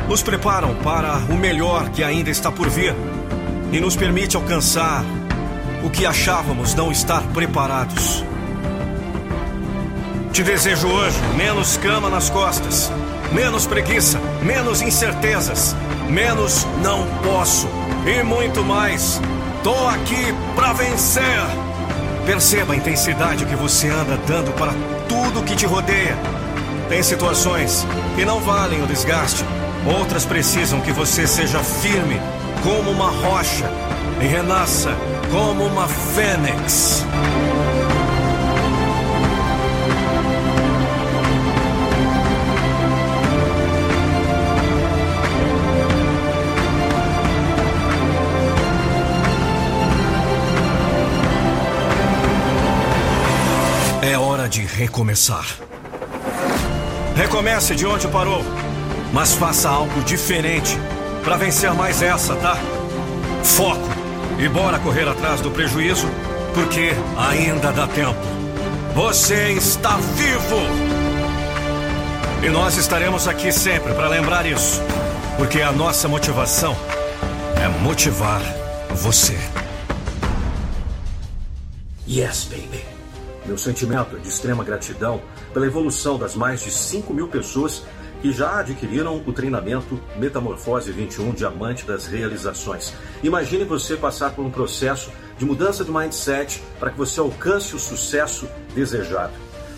nos 0.07 0.23
preparam 0.23 0.75
para 0.77 1.17
o 1.31 1.35
melhor 1.35 1.89
que 1.91 2.05
ainda 2.05 2.31
está 2.31 2.53
por 2.53 2.69
vir 2.69 2.95
e 3.73 3.81
nos 3.81 3.97
permite 3.97 4.37
alcançar 4.37 5.05
o 5.83 5.91
que 5.91 6.07
achávamos 6.07 6.75
não 6.75 6.93
estar 6.93 7.23
preparados. 7.35 8.25
Te 10.33 10.43
desejo 10.43 10.87
hoje 10.87 11.19
menos 11.37 11.77
cama 11.79 12.09
nas 12.09 12.31
costas, 12.31 12.93
menos 13.33 13.67
preguiça, 13.67 14.21
menos 14.43 14.83
incertezas, 14.83 15.75
menos 16.09 16.67
não 16.83 17.07
posso 17.23 17.69
e 18.07 18.23
muito 18.23 18.63
mais. 18.63 19.21
Tô 19.65 19.75
aqui 19.89 20.33
para 20.55 20.73
vencer. 20.75 21.68
Perceba 22.29 22.75
a 22.75 22.77
intensidade 22.77 23.47
que 23.47 23.57
você 23.57 23.89
anda 23.89 24.19
dando 24.27 24.53
para 24.53 24.75
tudo 25.09 25.43
que 25.43 25.57
te 25.57 25.65
rodeia. 25.65 26.15
Tem 26.87 27.03
situações 27.03 27.87
que 28.17 28.25
não 28.27 28.39
valem 28.39 28.83
o 28.83 28.87
desgaste. 28.87 29.43
Outras 29.99 30.27
precisam 30.27 30.79
que 30.83 30.93
você 30.93 31.27
seja 31.27 31.65
firme 31.65 32.21
como 32.63 32.91
uma 32.91 33.09
rocha 33.09 33.65
e 34.21 34.27
renasça 34.27 34.91
como 35.33 35.65
uma 35.65 35.89
fênix. 35.89 37.03
Recomeçar. 54.79 55.45
Recomece 57.17 57.75
de 57.75 57.85
onde 57.85 58.07
parou, 58.07 58.45
mas 59.13 59.33
faça 59.35 59.69
algo 59.69 60.01
diferente 60.03 60.79
para 61.25 61.37
vencer 61.37 61.75
mais 61.75 62.01
essa, 62.01 62.37
tá? 62.37 62.57
Foco 63.43 63.89
e 64.39 64.49
bora 64.49 64.79
correr 64.79 65.09
atrás 65.09 65.41
do 65.41 65.51
prejuízo, 65.51 66.07
porque 66.55 66.93
ainda 67.17 67.73
dá 67.73 67.89
tempo. 67.89 68.21
Você 68.95 69.51
está 69.51 69.97
vivo! 69.97 70.61
E 72.41 72.49
nós 72.49 72.77
estaremos 72.77 73.27
aqui 73.27 73.51
sempre 73.51 73.93
para 73.95 74.07
lembrar 74.07 74.47
isso, 74.47 74.81
porque 75.37 75.61
a 75.61 75.73
nossa 75.73 76.07
motivação 76.07 76.77
é 77.61 77.67
motivar 77.83 78.41
você. 78.93 79.37
Yes, 82.07 82.45
baby. 82.45 82.88
Meu 83.49 83.57
sentimento 83.57 84.15
é 84.15 84.19
de 84.19 84.29
extrema 84.29 84.63
gratidão 84.63 85.23
pela 85.55 85.65
evolução 85.65 86.19
das 86.19 86.35
mais 86.35 86.63
de 86.63 86.71
5 86.71 87.15
mil 87.15 87.29
pessoas 87.29 87.83
que 88.21 88.31
já 88.31 88.61
adquiriram 88.61 89.23
o 89.27 89.33
treinamento 89.33 89.99
Metamorfose 90.19 90.93
21 90.93 91.33
Diamante 91.33 91.87
das 91.87 92.05
Realizações. 92.05 92.93
Imagine 93.23 93.65
você 93.65 93.97
passar 93.97 94.35
por 94.35 94.45
um 94.45 94.51
processo 94.51 95.11
de 95.39 95.47
mudança 95.47 95.83
de 95.83 95.91
mindset 95.91 96.63
para 96.79 96.91
que 96.91 96.99
você 96.99 97.21
alcance 97.21 97.75
o 97.75 97.79
sucesso 97.79 98.47
desejado. 98.75 99.33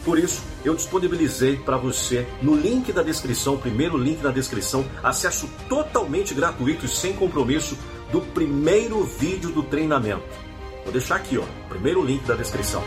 Por 0.05 0.19
isso, 0.19 0.43
eu 0.65 0.75
disponibilizei 0.75 1.57
para 1.57 1.77
você 1.77 2.27
no 2.43 2.57
link 2.57 2.93
da 2.93 3.05
descrição, 3.05 3.57
primeiro 3.57 3.97
link 3.97 4.21
na 4.21 4.33
descrição, 4.33 4.85
acesso 5.01 5.49
totalmente 5.69 6.35
gratuito 6.35 6.87
e 6.87 6.89
sem 6.89 7.13
compromisso 7.13 7.79
do 8.11 8.21
primeiro 8.21 9.05
vídeo 9.05 9.51
do 9.51 9.63
treinamento. 9.63 10.25
Vou 10.83 10.93
deixar 10.93 11.17
aqui, 11.17 11.39
ó, 11.39 11.45
primeiro 11.69 12.05
link 12.05 12.25
da 12.25 12.35
descrição. 12.35 12.83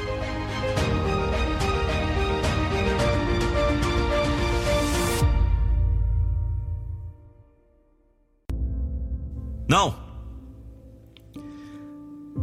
Não! 9.68 10.02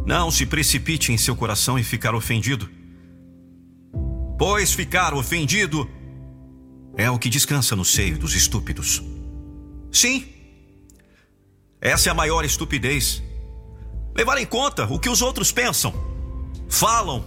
Não 0.05 0.31
se 0.31 0.45
precipite 0.45 1.11
em 1.11 1.17
seu 1.17 1.35
coração 1.35 1.77
e 1.77 1.83
ficar 1.83 2.15
ofendido. 2.15 2.69
Pois 4.37 4.73
ficar 4.73 5.13
ofendido 5.13 5.89
é 6.97 7.09
o 7.09 7.19
que 7.19 7.29
descansa 7.29 7.75
no 7.75 7.85
seio 7.85 8.17
dos 8.17 8.33
estúpidos. 8.33 9.01
Sim, 9.91 10.25
essa 11.79 12.09
é 12.09 12.11
a 12.11 12.15
maior 12.15 12.43
estupidez. 12.43 13.21
Levar 14.15 14.37
em 14.37 14.45
conta 14.45 14.85
o 14.85 14.99
que 14.99 15.09
os 15.09 15.21
outros 15.21 15.51
pensam, 15.51 15.93
falam 16.69 17.23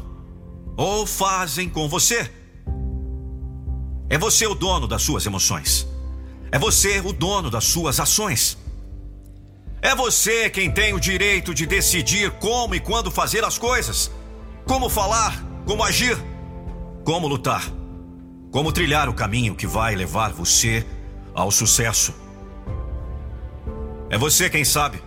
ou 0.77 1.07
fazem 1.07 1.69
com 1.69 1.89
você. 1.89 2.31
É 4.09 4.19
você 4.19 4.47
o 4.47 4.55
dono 4.55 4.87
das 4.87 5.03
suas 5.03 5.25
emoções. 5.25 5.87
É 6.53 6.59
você 6.59 7.01
o 7.01 7.13
dono 7.13 7.51
das 7.51 7.65
suas 7.65 7.99
ações. 7.99 8.59
É 9.85 9.95
você 9.95 10.49
quem 10.49 10.71
tem 10.71 10.95
o 10.95 10.99
direito 10.99 11.53
de 11.53 11.67
decidir 11.67 12.31
como 12.41 12.75
e 12.75 12.81
quando 12.81 13.11
fazer 13.11 13.45
as 13.45 13.59
coisas, 13.59 14.11
como 14.65 14.89
falar, 14.89 15.45
como 15.67 15.85
agir, 15.85 16.17
como 17.05 17.29
lutar, 17.29 17.63
como 18.51 18.73
trilhar 18.73 19.11
o 19.11 19.15
caminho 19.15 19.55
que 19.55 19.67
vai 19.67 19.95
levar 19.95 20.33
você 20.33 20.87
ao 21.35 21.51
sucesso. 21.51 22.15
É 24.09 24.17
você 24.17 24.49
quem 24.49 24.65
sabe. 24.65 25.03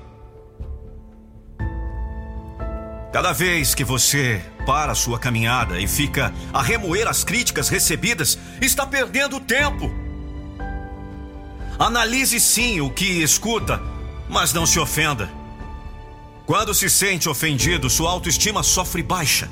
Cada 3.11 3.33
vez 3.33 3.73
que 3.73 3.83
você 3.83 4.45
para 4.63 4.93
sua 4.93 5.17
caminhada 5.17 5.79
e 5.79 5.87
fica 5.87 6.31
a 6.53 6.61
remoer 6.61 7.07
as 7.07 7.23
críticas 7.23 7.67
recebidas, 7.67 8.37
está 8.61 8.85
perdendo 8.85 9.39
tempo. 9.39 9.89
Analise 11.79 12.39
sim 12.39 12.79
o 12.79 12.91
que 12.91 13.23
escuta, 13.23 13.97
mas 14.29 14.53
não 14.53 14.65
se 14.65 14.79
ofenda. 14.79 15.29
Quando 16.45 16.73
se 16.73 16.89
sente 16.89 17.27
ofendido, 17.27 17.89
sua 17.89 18.09
autoestima 18.09 18.63
sofre 18.63 19.03
baixa. 19.03 19.49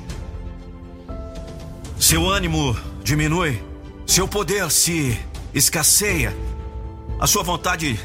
Seu 1.98 2.28
ânimo 2.28 2.76
diminui, 3.02 3.62
seu 4.06 4.26
poder 4.26 4.70
se 4.70 5.18
escasseia, 5.52 6.36
a 7.20 7.26
sua 7.26 7.42
vontade 7.42 7.98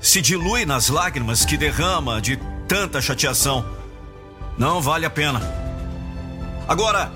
se 0.00 0.20
dilui 0.20 0.64
nas 0.64 0.88
lágrimas 0.88 1.44
que 1.44 1.56
derrama 1.56 2.20
de 2.20 2.38
tanta 2.66 3.00
chateação. 3.00 3.64
Não 4.56 4.80
vale 4.80 5.06
a 5.06 5.10
pena. 5.10 5.40
Agora, 6.66 7.12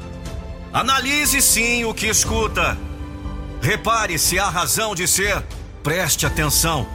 analise 0.72 1.40
sim 1.42 1.84
o 1.84 1.94
que 1.94 2.06
escuta. 2.06 2.76
Repare 3.60 4.18
se 4.18 4.38
há 4.38 4.48
razão 4.48 4.94
de 4.94 5.06
ser. 5.06 5.42
Preste 5.82 6.26
atenção. 6.26 6.86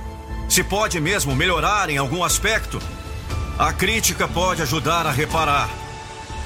Se 0.50 0.64
pode 0.64 1.00
mesmo 1.00 1.36
melhorar 1.36 1.90
em 1.90 1.98
algum 1.98 2.24
aspecto. 2.24 2.82
A 3.60 3.74
crítica 3.74 4.28
pode 4.28 4.62
ajudar 4.62 5.06
a 5.06 5.12
reparar. 5.12 5.70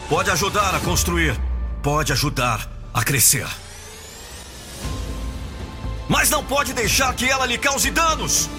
Pode 0.10 0.32
ajudar 0.32 0.74
a 0.76 0.80
construir. 0.80 1.40
Pode 1.84 2.12
ajudar 2.12 2.68
a 2.94 3.04
crescer. 3.04 3.48
Mas 6.10 6.30
não 6.30 6.44
pode 6.44 6.74
deixar 6.74 7.14
que 7.14 7.30
ela 7.30 7.46
lhe 7.46 7.58
cause 7.58 7.92
danos. 7.92 8.50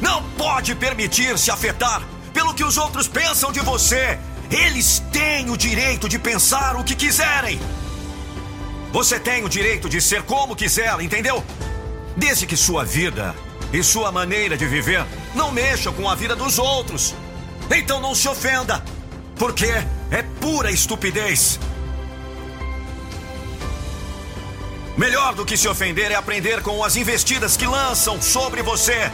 Não 0.00 0.22
pode 0.38 0.74
permitir-se 0.74 1.50
afetar 1.50 2.02
pelo 2.32 2.54
que 2.54 2.64
os 2.64 2.78
outros 2.78 3.08
pensam 3.08 3.50
de 3.50 3.60
você. 3.60 4.18
Eles 4.50 5.02
têm 5.12 5.50
o 5.50 5.56
direito 5.56 6.08
de 6.08 6.18
pensar 6.18 6.76
o 6.76 6.84
que 6.84 6.94
quiserem. 6.94 7.60
Você 8.92 9.20
tem 9.20 9.44
o 9.44 9.48
direito 9.48 9.88
de 9.88 10.00
ser 10.00 10.22
como 10.22 10.56
quiser, 10.56 10.98
entendeu? 11.00 11.44
Desde 12.16 12.46
que 12.46 12.56
sua 12.56 12.84
vida 12.84 13.34
e 13.72 13.82
sua 13.82 14.10
maneira 14.10 14.56
de 14.56 14.66
viver 14.66 15.04
não 15.34 15.52
mexam 15.52 15.92
com 15.92 16.08
a 16.08 16.14
vida 16.14 16.34
dos 16.34 16.58
outros. 16.58 17.14
Então 17.70 18.00
não 18.00 18.14
se 18.14 18.28
ofenda, 18.28 18.82
porque 19.36 19.66
é 20.10 20.22
pura 20.40 20.70
estupidez. 20.70 21.60
Melhor 24.96 25.34
do 25.34 25.44
que 25.44 25.56
se 25.56 25.68
ofender 25.68 26.10
é 26.10 26.16
aprender 26.16 26.60
com 26.60 26.82
as 26.82 26.96
investidas 26.96 27.56
que 27.56 27.66
lançam 27.66 28.20
sobre 28.20 28.62
você. 28.62 29.10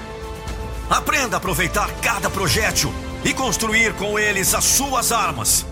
Aprenda 0.88 1.36
a 1.36 1.38
aproveitar 1.38 1.90
cada 2.00 2.30
projétil 2.30 2.92
e 3.24 3.34
construir 3.34 3.92
com 3.94 4.18
eles 4.18 4.54
as 4.54 4.64
suas 4.64 5.12
armas. 5.12 5.66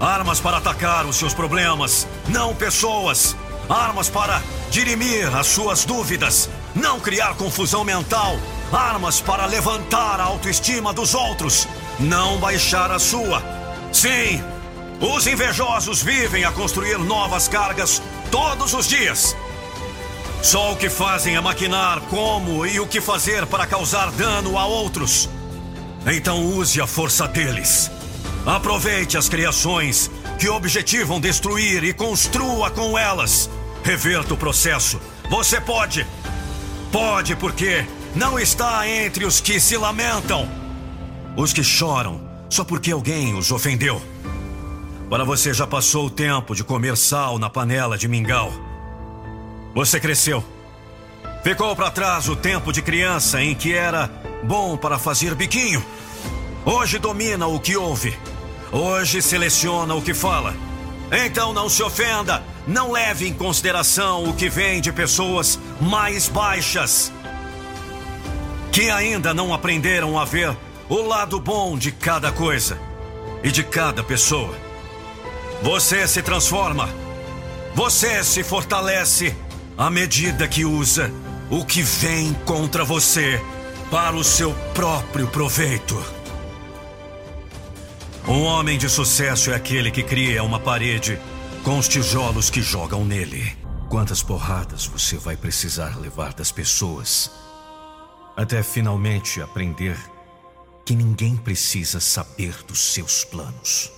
Armas 0.00 0.40
para 0.40 0.56
atacar 0.56 1.06
os 1.06 1.14
seus 1.14 1.32
problemas, 1.32 2.08
não 2.28 2.54
pessoas. 2.54 3.36
Armas 3.68 4.08
para 4.08 4.42
dirimir 4.68 5.32
as 5.36 5.46
suas 5.46 5.84
dúvidas, 5.84 6.50
não 6.74 7.00
criar 7.00 7.34
confusão 7.34 7.84
mental. 7.84 8.36
Armas 8.72 9.20
para 9.20 9.46
levantar 9.46 10.20
a 10.20 10.24
autoestima 10.24 10.92
dos 10.92 11.14
outros, 11.14 11.68
não 12.00 12.38
baixar 12.38 12.90
a 12.90 12.98
sua. 12.98 13.42
Sim, 13.92 14.42
os 15.00 15.26
invejosos 15.26 16.02
vivem 16.02 16.44
a 16.44 16.52
construir 16.52 16.98
novas 16.98 17.48
cargas 17.48 18.00
todos 18.30 18.72
os 18.72 18.86
dias. 18.86 19.36
Só 20.42 20.72
o 20.72 20.76
que 20.76 20.88
fazem 20.88 21.36
é 21.36 21.40
maquinar 21.40 22.00
como 22.02 22.66
e 22.66 22.80
o 22.80 22.86
que 22.86 23.00
fazer 23.00 23.46
para 23.46 23.66
causar 23.66 24.10
dano 24.12 24.58
a 24.58 24.66
outros. 24.66 25.28
Então 26.06 26.44
use 26.44 26.80
a 26.80 26.86
força 26.86 27.28
deles. 27.28 27.90
Aproveite 28.44 29.16
as 29.16 29.28
criações 29.28 30.10
que 30.38 30.48
objetivam 30.48 31.20
destruir 31.20 31.84
e 31.84 31.92
construa 31.92 32.70
com 32.70 32.98
elas. 32.98 33.48
Reverta 33.84 34.34
o 34.34 34.36
processo. 34.36 35.00
Você 35.30 35.60
pode. 35.60 36.04
Pode 36.92 37.34
porque 37.36 37.86
não 38.14 38.38
está 38.38 38.86
entre 38.86 39.24
os 39.24 39.40
que 39.40 39.58
se 39.58 39.78
lamentam. 39.78 40.46
Os 41.34 41.50
que 41.50 41.64
choram 41.64 42.20
só 42.50 42.64
porque 42.64 42.92
alguém 42.92 43.32
os 43.32 43.50
ofendeu. 43.50 44.00
Para 45.08 45.24
você 45.24 45.54
já 45.54 45.66
passou 45.66 46.06
o 46.06 46.10
tempo 46.10 46.54
de 46.54 46.62
comer 46.62 46.98
sal 46.98 47.38
na 47.38 47.48
panela 47.48 47.96
de 47.96 48.06
mingau. 48.06 48.52
Você 49.74 49.98
cresceu. 49.98 50.44
Ficou 51.42 51.74
para 51.74 51.90
trás 51.90 52.28
o 52.28 52.36
tempo 52.36 52.70
de 52.70 52.82
criança 52.82 53.42
em 53.42 53.54
que 53.54 53.72
era 53.72 54.10
bom 54.42 54.76
para 54.76 54.98
fazer 54.98 55.34
biquinho. 55.34 55.82
Hoje 56.62 56.98
domina 56.98 57.46
o 57.46 57.58
que 57.58 57.74
ouve. 57.74 58.14
Hoje 58.70 59.22
seleciona 59.22 59.94
o 59.94 60.02
que 60.02 60.12
fala. 60.12 60.54
Então 61.10 61.54
não 61.54 61.70
se 61.70 61.82
ofenda. 61.82 62.51
Não 62.66 62.92
leve 62.92 63.26
em 63.26 63.34
consideração 63.34 64.24
o 64.24 64.34
que 64.34 64.48
vem 64.48 64.80
de 64.80 64.92
pessoas 64.92 65.58
mais 65.80 66.28
baixas. 66.28 67.12
Que 68.70 68.88
ainda 68.88 69.34
não 69.34 69.52
aprenderam 69.52 70.18
a 70.18 70.24
ver 70.24 70.56
o 70.88 71.02
lado 71.02 71.40
bom 71.40 71.76
de 71.76 71.90
cada 71.90 72.30
coisa 72.30 72.78
e 73.42 73.50
de 73.50 73.64
cada 73.64 74.02
pessoa. 74.04 74.54
Você 75.62 76.06
se 76.06 76.22
transforma. 76.22 76.88
Você 77.74 78.22
se 78.22 78.42
fortalece 78.44 79.34
à 79.76 79.90
medida 79.90 80.46
que 80.46 80.64
usa 80.64 81.10
o 81.50 81.64
que 81.64 81.82
vem 81.82 82.32
contra 82.44 82.84
você 82.84 83.40
para 83.90 84.14
o 84.14 84.22
seu 84.22 84.52
próprio 84.72 85.26
proveito. 85.26 86.02
Um 88.26 88.42
homem 88.42 88.78
de 88.78 88.88
sucesso 88.88 89.50
é 89.50 89.54
aquele 89.56 89.90
que 89.90 90.02
cria 90.02 90.44
uma 90.44 90.60
parede 90.60 91.18
com 91.62 91.78
os 91.78 91.86
tijolos 91.86 92.50
que 92.50 92.60
jogam 92.60 93.04
nele. 93.04 93.56
Quantas 93.88 94.22
porradas 94.22 94.86
você 94.86 95.16
vai 95.16 95.36
precisar 95.36 95.98
levar 95.98 96.32
das 96.32 96.50
pessoas 96.50 97.30
até 98.36 98.62
finalmente 98.62 99.40
aprender 99.40 99.96
que 100.84 100.94
ninguém 100.96 101.36
precisa 101.36 102.00
saber 102.00 102.54
dos 102.66 102.92
seus 102.92 103.24
planos? 103.24 103.92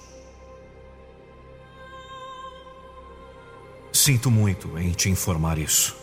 Sinto 3.93 4.31
muito 4.31 4.77
em 4.78 4.91
te 4.91 5.09
informar 5.09 5.57
isso. 5.57 5.97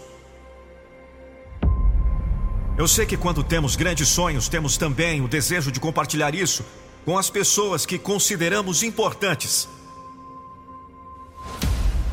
Eu 2.78 2.88
sei 2.88 3.06
que 3.06 3.18
quando 3.18 3.44
temos 3.44 3.76
grandes 3.76 4.08
sonhos, 4.08 4.48
temos 4.48 4.78
também 4.78 5.22
o 5.22 5.28
desejo 5.28 5.72
de 5.72 5.80
compartilhar 5.80 6.34
isso 6.34 6.66
com 7.06 7.18
as 7.18 7.30
pessoas 7.30 7.86
que 7.86 8.00
consideramos 8.00 8.82
importantes. 8.82 9.68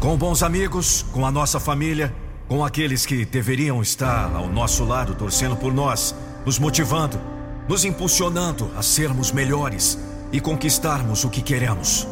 Com 0.01 0.17
bons 0.17 0.45
amigos, 0.45 1.05
com 1.13 1.27
a 1.27 1.31
nossa 1.31 1.59
família, 1.59 2.15
com 2.47 2.65
aqueles 2.65 3.05
que 3.05 3.25
deveriam 3.25 3.83
estar 3.83 4.31
ao 4.33 4.47
nosso 4.47 4.85
lado 4.85 5.13
torcendo 5.13 5.57
por 5.57 5.75
nós, 5.75 6.15
nos 6.47 6.57
motivando, 6.57 7.21
nos 7.69 7.85
impulsionando 7.85 8.71
a 8.77 8.83
sermos 8.83 9.33
melhores 9.33 9.99
e 10.31 10.41
conquistarmos 10.41 11.25
o 11.25 11.29
que 11.29 11.43
queremos. 11.43 12.07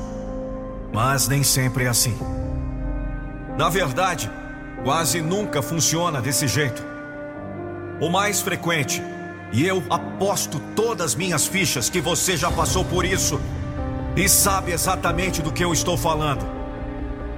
Mas 0.93 1.29
nem 1.29 1.45
sempre 1.45 1.85
é 1.85 1.87
assim. 1.87 2.19
Na 3.57 3.69
verdade, 3.69 4.29
quase 4.83 5.23
nunca 5.23 5.63
funciona 5.63 6.21
desse 6.21 6.49
jeito. 6.49 6.85
O 8.01 8.09
mais 8.09 8.41
frequente, 8.41 9.01
e 9.53 9.65
eu 9.65 9.81
aposto 9.89 10.59
todas 10.75 11.15
minhas 11.15 11.47
fichas 11.47 11.89
que 11.89 12.01
você 12.01 12.37
já 12.37 12.51
passou 12.51 12.85
por 12.85 13.05
isso 13.05 13.41
e 14.17 14.29
sabe 14.29 14.73
exatamente 14.73 15.41
do 15.41 15.53
que 15.53 15.65
eu 15.65 15.73
estou 15.73 15.97
falando. 15.97 16.56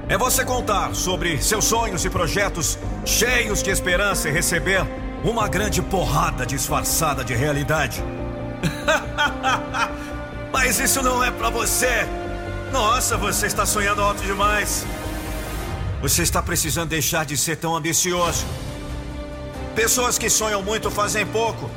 É 0.08 0.16
você 0.16 0.42
contar 0.42 0.94
sobre 0.94 1.42
seus 1.42 1.66
sonhos 1.66 2.02
e 2.02 2.08
projetos 2.08 2.78
cheios 3.04 3.62
de 3.62 3.68
esperança 3.68 4.30
e 4.30 4.32
receber 4.32 4.80
uma 5.22 5.46
grande 5.46 5.82
porrada 5.82 6.46
disfarçada 6.46 7.22
de 7.22 7.34
realidade. 7.34 8.02
Mas 10.50 10.80
isso 10.80 11.02
não 11.02 11.22
é 11.22 11.30
para 11.30 11.50
você. 11.50 12.06
Nossa, 12.72 13.18
você 13.18 13.46
está 13.46 13.66
sonhando 13.66 14.00
alto 14.00 14.22
demais. 14.22 14.86
Você 16.00 16.22
está 16.22 16.42
precisando 16.42 16.88
deixar 16.88 17.26
de 17.26 17.36
ser 17.36 17.56
tão 17.56 17.76
ambicioso. 17.76 18.46
Pessoas 19.74 20.16
que 20.16 20.30
sonham 20.30 20.62
muito 20.62 20.90
fazem 20.90 21.26
pouco. 21.26 21.70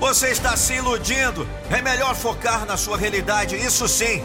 Você 0.00 0.28
está 0.28 0.56
se 0.56 0.72
iludindo. 0.72 1.46
É 1.70 1.82
melhor 1.82 2.14
focar 2.14 2.64
na 2.64 2.78
sua 2.78 2.96
realidade, 2.96 3.56
isso 3.56 3.86
sim. 3.86 4.24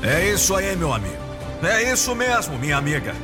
É 0.00 0.30
isso 0.30 0.54
aí, 0.54 0.76
meu 0.76 0.92
amigo. 0.92 1.25
É 1.62 1.90
isso 1.90 2.14
mesmo, 2.14 2.58
minha 2.58 2.76
amiga. 2.76 3.14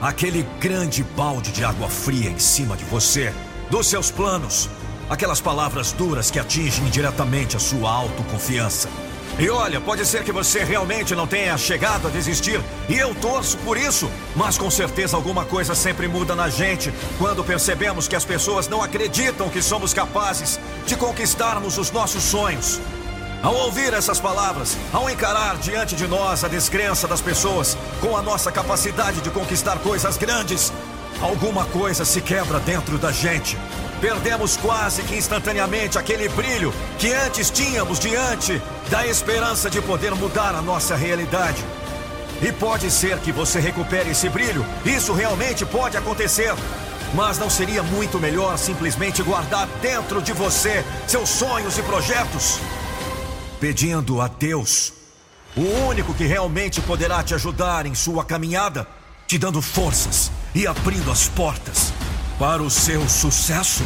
Aquele 0.00 0.42
grande 0.60 1.02
balde 1.02 1.50
de 1.50 1.64
água 1.64 1.88
fria 1.88 2.28
em 2.28 2.38
cima 2.38 2.76
de 2.76 2.84
você, 2.84 3.32
dos 3.70 3.86
seus 3.86 4.10
planos. 4.10 4.68
Aquelas 5.08 5.40
palavras 5.40 5.92
duras 5.92 6.30
que 6.30 6.38
atingem 6.38 6.84
diretamente 6.90 7.56
a 7.56 7.58
sua 7.58 7.90
autoconfiança. 7.90 8.90
E 9.38 9.48
olha, 9.48 9.80
pode 9.80 10.04
ser 10.04 10.22
que 10.22 10.32
você 10.32 10.64
realmente 10.64 11.14
não 11.14 11.26
tenha 11.26 11.56
chegado 11.56 12.08
a 12.08 12.10
desistir, 12.10 12.60
e 12.88 12.94
eu 12.98 13.14
torço 13.14 13.56
por 13.58 13.76
isso, 13.76 14.10
mas 14.34 14.58
com 14.58 14.68
certeza 14.70 15.16
alguma 15.16 15.44
coisa 15.44 15.74
sempre 15.76 16.08
muda 16.08 16.34
na 16.34 16.48
gente 16.48 16.92
quando 17.18 17.44
percebemos 17.44 18.08
que 18.08 18.16
as 18.16 18.24
pessoas 18.24 18.66
não 18.68 18.82
acreditam 18.82 19.48
que 19.48 19.62
somos 19.62 19.94
capazes 19.94 20.58
de 20.86 20.96
conquistarmos 20.96 21.78
os 21.78 21.90
nossos 21.90 22.22
sonhos. 22.22 22.80
Ao 23.40 23.54
ouvir 23.54 23.94
essas 23.94 24.18
palavras, 24.18 24.76
ao 24.92 25.08
encarar 25.08 25.56
diante 25.58 25.94
de 25.94 26.08
nós 26.08 26.42
a 26.42 26.48
descrença 26.48 27.06
das 27.06 27.20
pessoas 27.20 27.78
com 28.00 28.16
a 28.16 28.22
nossa 28.22 28.50
capacidade 28.50 29.20
de 29.20 29.30
conquistar 29.30 29.78
coisas 29.78 30.16
grandes, 30.16 30.72
alguma 31.20 31.64
coisa 31.66 32.04
se 32.04 32.20
quebra 32.20 32.58
dentro 32.58 32.98
da 32.98 33.12
gente. 33.12 33.56
Perdemos 34.00 34.56
quase 34.56 35.02
que 35.02 35.16
instantaneamente 35.16 35.96
aquele 35.96 36.28
brilho 36.28 36.74
que 36.98 37.12
antes 37.12 37.48
tínhamos 37.48 38.00
diante 38.00 38.60
da 38.90 39.06
esperança 39.06 39.70
de 39.70 39.80
poder 39.80 40.16
mudar 40.16 40.56
a 40.56 40.62
nossa 40.62 40.96
realidade. 40.96 41.64
E 42.42 42.52
pode 42.52 42.90
ser 42.90 43.18
que 43.18 43.30
você 43.30 43.60
recupere 43.60 44.10
esse 44.10 44.28
brilho, 44.28 44.66
isso 44.84 45.12
realmente 45.12 45.64
pode 45.64 45.96
acontecer. 45.96 46.52
Mas 47.14 47.38
não 47.38 47.48
seria 47.48 47.84
muito 47.84 48.18
melhor 48.18 48.58
simplesmente 48.58 49.22
guardar 49.22 49.68
dentro 49.80 50.20
de 50.20 50.32
você 50.32 50.84
seus 51.06 51.28
sonhos 51.28 51.78
e 51.78 51.82
projetos? 51.82 52.58
Pedindo 53.60 54.20
a 54.20 54.28
Deus, 54.28 54.92
o 55.56 55.62
único 55.88 56.14
que 56.14 56.24
realmente 56.24 56.80
poderá 56.80 57.22
te 57.24 57.34
ajudar 57.34 57.86
em 57.86 57.94
sua 57.94 58.24
caminhada, 58.24 58.86
te 59.26 59.36
dando 59.36 59.60
forças 59.60 60.30
e 60.54 60.66
abrindo 60.66 61.10
as 61.10 61.28
portas 61.28 61.92
para 62.38 62.62
o 62.62 62.70
seu 62.70 63.08
sucesso. 63.08 63.84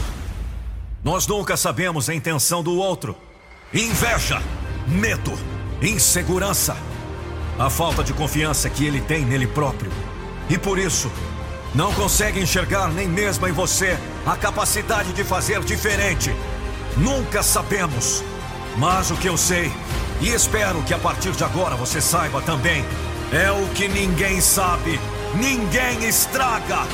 Nós 1.03 1.27
nunca 1.27 1.57
sabemos 1.57 2.11
a 2.11 2.15
intenção 2.15 2.62
do 2.62 2.77
outro. 2.77 3.16
Inveja, 3.73 4.43
medo, 4.86 5.32
insegurança, 5.81 6.77
a 7.59 7.70
falta 7.70 8.05
de 8.05 8.12
confiança 8.12 8.69
que 8.69 8.85
ele 8.85 9.01
tem 9.01 9.24
nele 9.24 9.47
próprio. 9.47 9.90
E 10.51 10.59
por 10.59 10.78
isso, 10.78 11.11
não 11.74 11.94
consegue 11.94 12.39
enxergar 12.39 12.89
nem 12.89 13.09
mesmo 13.09 13.49
em 13.49 13.53
você 13.53 13.99
a 14.27 14.36
capacidade 14.36 15.15
de 15.15 15.24
fazer 15.24 15.65
diferente. 15.65 16.31
Nunca 16.99 17.43
sabemos. 17.43 18.23
Mas 18.77 19.11
o 19.11 19.16
que 19.16 19.28
eu 19.28 19.36
sei, 19.36 19.73
e 20.20 20.28
espero 20.28 20.82
que 20.82 20.94
a 20.94 20.99
partir 20.99 21.32
de 21.32 21.44
agora 21.44 21.77
você 21.77 22.01
saiba 22.01 22.40
também, 22.43 22.85
é 23.32 23.51
o 23.51 23.66
que 23.74 23.89
ninguém 23.89 24.40
sabe, 24.40 24.99
ninguém 25.35 26.05
estraga. 26.05 26.86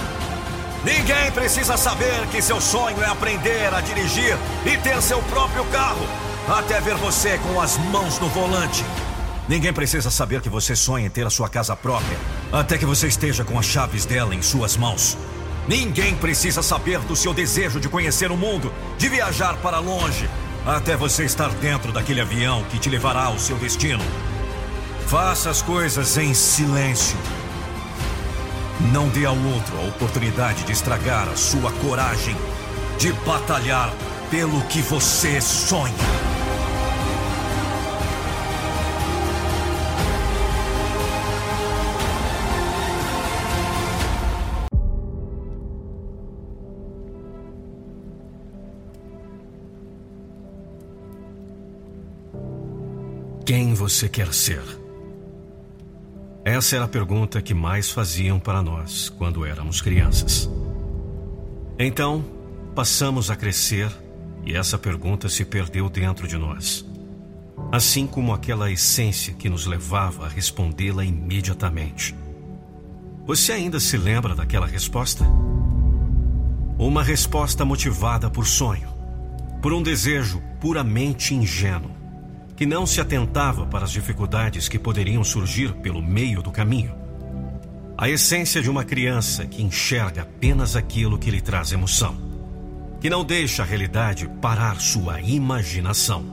Ninguém 0.84 1.30
precisa 1.32 1.76
saber 1.76 2.26
que 2.30 2.40
seu 2.40 2.60
sonho 2.60 3.02
é 3.02 3.06
aprender 3.06 3.74
a 3.74 3.80
dirigir 3.80 4.36
e 4.64 4.76
ter 4.78 5.00
seu 5.02 5.20
próprio 5.22 5.64
carro, 5.66 6.06
até 6.48 6.80
ver 6.80 6.94
você 6.96 7.38
com 7.38 7.60
as 7.60 7.76
mãos 7.76 8.18
no 8.18 8.28
volante. 8.28 8.84
Ninguém 9.48 9.72
precisa 9.72 10.10
saber 10.10 10.40
que 10.40 10.48
você 10.48 10.76
sonha 10.76 11.06
em 11.06 11.10
ter 11.10 11.26
a 11.26 11.30
sua 11.30 11.48
casa 11.48 11.74
própria, 11.74 12.18
até 12.52 12.76
que 12.76 12.86
você 12.86 13.08
esteja 13.08 13.44
com 13.44 13.58
as 13.58 13.66
chaves 13.66 14.04
dela 14.04 14.34
em 14.34 14.42
suas 14.42 14.76
mãos. 14.76 15.16
Ninguém 15.66 16.14
precisa 16.14 16.62
saber 16.62 16.98
do 17.00 17.16
seu 17.16 17.34
desejo 17.34 17.80
de 17.80 17.88
conhecer 17.88 18.30
o 18.30 18.36
mundo, 18.36 18.72
de 18.96 19.08
viajar 19.08 19.56
para 19.56 19.78
longe, 19.78 20.28
até 20.66 20.96
você 20.96 21.24
estar 21.24 21.50
dentro 21.54 21.92
daquele 21.92 22.20
avião 22.20 22.64
que 22.64 22.78
te 22.78 22.88
levará 22.88 23.24
ao 23.24 23.38
seu 23.38 23.56
destino. 23.58 24.04
Faça 25.06 25.50
as 25.50 25.62
coisas 25.62 26.16
em 26.18 26.34
silêncio 26.34 27.16
não 28.92 29.08
dê 29.08 29.26
ao 29.26 29.36
outro 29.36 29.76
a 29.76 29.88
oportunidade 29.88 30.62
de 30.62 30.72
estragar 30.72 31.28
a 31.28 31.36
sua 31.36 31.72
coragem 31.72 32.36
de 32.96 33.12
batalhar 33.24 33.92
pelo 34.30 34.62
que 34.62 34.80
você 34.80 35.40
sonha. 35.40 36.37
Quem 53.48 53.72
você 53.72 54.10
quer 54.10 54.34
ser? 54.34 54.62
Essa 56.44 56.76
era 56.76 56.84
a 56.84 56.88
pergunta 56.88 57.40
que 57.40 57.54
mais 57.54 57.90
faziam 57.90 58.38
para 58.38 58.62
nós 58.62 59.08
quando 59.08 59.42
éramos 59.42 59.80
crianças. 59.80 60.46
Então, 61.78 62.22
passamos 62.74 63.30
a 63.30 63.36
crescer 63.36 63.90
e 64.44 64.54
essa 64.54 64.76
pergunta 64.76 65.30
se 65.30 65.46
perdeu 65.46 65.88
dentro 65.88 66.28
de 66.28 66.36
nós. 66.36 66.84
Assim 67.72 68.06
como 68.06 68.34
aquela 68.34 68.70
essência 68.70 69.32
que 69.32 69.48
nos 69.48 69.64
levava 69.64 70.26
a 70.26 70.28
respondê-la 70.28 71.02
imediatamente. 71.02 72.14
Você 73.26 73.52
ainda 73.52 73.80
se 73.80 73.96
lembra 73.96 74.34
daquela 74.34 74.66
resposta? 74.66 75.24
Uma 76.78 77.02
resposta 77.02 77.64
motivada 77.64 78.28
por 78.28 78.46
sonho, 78.46 78.90
por 79.62 79.72
um 79.72 79.82
desejo 79.82 80.38
puramente 80.60 81.34
ingênuo 81.34 81.96
que 82.58 82.66
não 82.66 82.84
se 82.84 83.00
atentava 83.00 83.64
para 83.66 83.84
as 83.84 83.92
dificuldades 83.92 84.68
que 84.68 84.80
poderiam 84.80 85.22
surgir 85.22 85.74
pelo 85.74 86.02
meio 86.02 86.42
do 86.42 86.50
caminho. 86.50 86.92
A 87.96 88.10
essência 88.10 88.60
de 88.60 88.68
uma 88.68 88.82
criança 88.82 89.46
que 89.46 89.62
enxerga 89.62 90.22
apenas 90.22 90.74
aquilo 90.74 91.20
que 91.20 91.30
lhe 91.30 91.40
traz 91.40 91.70
emoção, 91.70 92.16
que 93.00 93.08
não 93.08 93.24
deixa 93.24 93.62
a 93.62 93.64
realidade 93.64 94.28
parar 94.42 94.80
sua 94.80 95.20
imaginação. 95.20 96.24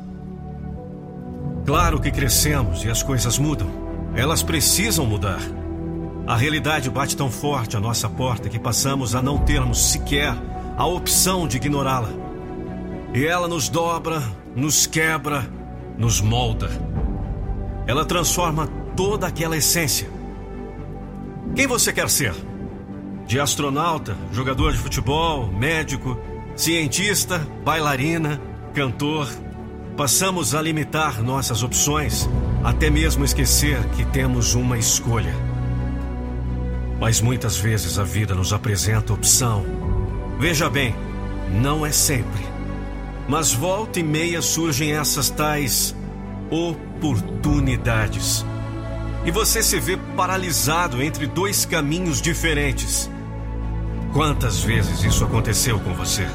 Claro 1.63 2.01
que 2.01 2.09
crescemos 2.09 2.83
e 2.83 2.89
as 2.89 3.03
coisas 3.03 3.37
mudam. 3.37 3.69
Elas 4.15 4.41
precisam 4.41 5.05
mudar. 5.05 5.41
A 6.25 6.35
realidade 6.35 6.89
bate 6.89 7.15
tão 7.15 7.29
forte 7.29 7.77
à 7.77 7.79
nossa 7.79 8.09
porta 8.09 8.49
que 8.49 8.57
passamos 8.57 9.13
a 9.13 9.21
não 9.21 9.37
termos 9.37 9.91
sequer 9.91 10.35
a 10.75 10.87
opção 10.87 11.47
de 11.47 11.57
ignorá-la. 11.57 12.09
E 13.13 13.27
ela 13.27 13.47
nos 13.47 13.69
dobra, 13.69 14.23
nos 14.55 14.87
quebra 14.87 15.47
nos 15.97 16.21
molda. 16.21 16.69
Ela 17.87 18.05
transforma 18.05 18.67
toda 18.95 19.27
aquela 19.27 19.57
essência. 19.57 20.09
Quem 21.55 21.67
você 21.67 21.93
quer 21.93 22.09
ser? 22.09 22.33
De 23.27 23.39
astronauta, 23.39 24.15
jogador 24.31 24.71
de 24.71 24.77
futebol, 24.77 25.47
médico, 25.47 26.19
cientista, 26.55 27.39
bailarina, 27.63 28.41
cantor. 28.73 29.27
Passamos 29.97 30.53
a 30.53 30.61
limitar 30.61 31.23
nossas 31.23 31.63
opções, 31.63 32.29
até 32.63 32.89
mesmo 32.89 33.23
esquecer 33.23 33.81
que 33.89 34.05
temos 34.05 34.53
uma 34.53 34.77
escolha. 34.77 35.33
Mas 36.99 37.21
muitas 37.21 37.57
vezes 37.57 37.97
a 37.97 38.03
vida 38.03 38.35
nos 38.35 38.53
apresenta 38.53 39.13
opção. 39.13 39.65
Veja 40.39 40.69
bem, 40.69 40.93
não 41.49 41.85
é 41.85 41.91
sempre. 41.91 42.54
Mas 43.27 43.53
volta 43.53 43.99
e 43.99 44.03
meia 44.03 44.41
surgem 44.41 44.93
essas 44.93 45.29
tais 45.29 45.95
oportunidades. 46.49 48.45
E 49.25 49.31
você 49.31 49.63
se 49.63 49.79
vê 49.79 49.97
paralisado 50.15 51.01
entre 51.01 51.25
dois 51.25 51.65
caminhos 51.65 52.21
diferentes. 52.21 53.09
Quantas 54.13 54.59
vezes 54.63 55.03
isso 55.03 55.25
aconteceu 55.25 55.79
com 55.79 55.93
você? 55.93 56.27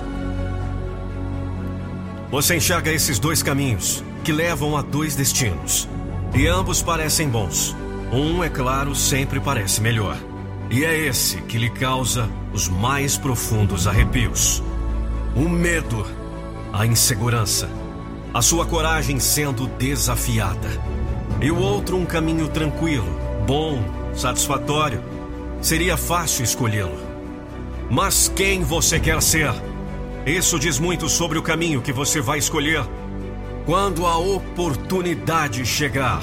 Você 2.31 2.57
enxerga 2.57 2.93
esses 2.93 3.19
dois 3.19 3.43
caminhos 3.43 4.05
que 4.23 4.33
levam 4.33 4.77
a 4.77 4.83
dois 4.83 5.15
destinos. 5.15 5.89
E 6.35 6.47
ambos 6.47 6.83
parecem 6.83 7.29
bons. 7.29 7.75
Um, 8.12 8.43
é 8.43 8.49
claro, 8.49 8.95
sempre 8.95 9.41
parece 9.41 9.81
melhor. 9.81 10.17
E 10.69 10.85
é 10.85 10.97
esse 10.97 11.41
que 11.43 11.59
lhe 11.59 11.71
causa 11.71 12.29
os 12.53 12.69
mais 12.69 13.17
profundos 13.17 13.87
arrepios. 13.87 14.62
O 15.35 15.49
medo 15.49 16.05
a 16.72 16.86
insegurança, 16.86 17.68
a 18.32 18.40
sua 18.40 18.64
coragem 18.64 19.18
sendo 19.18 19.66
desafiada. 19.66 20.68
E 21.40 21.51
o 21.51 21.59
outro 21.59 21.97
um 21.97 22.05
caminho 22.05 22.48
tranquilo, 22.48 23.09
bom, 23.47 23.82
satisfatório. 24.14 25.02
Seria 25.60 25.97
fácil 25.97 26.44
escolhê-lo. 26.44 26.98
Mas 27.90 28.32
quem 28.34 28.62
você 28.62 29.01
quer 29.01 29.20
ser? 29.20 29.52
Isso 30.24 30.59
diz 30.59 30.78
muito 30.78 31.09
sobre 31.09 31.38
o 31.38 31.42
caminho 31.42 31.82
que 31.82 31.92
você 31.92 32.20
vai 32.20 32.38
escolher 32.38 32.84
quando 33.66 34.06
a 34.06 34.16
oportunidade 34.16 35.64
chegar. 35.64 36.22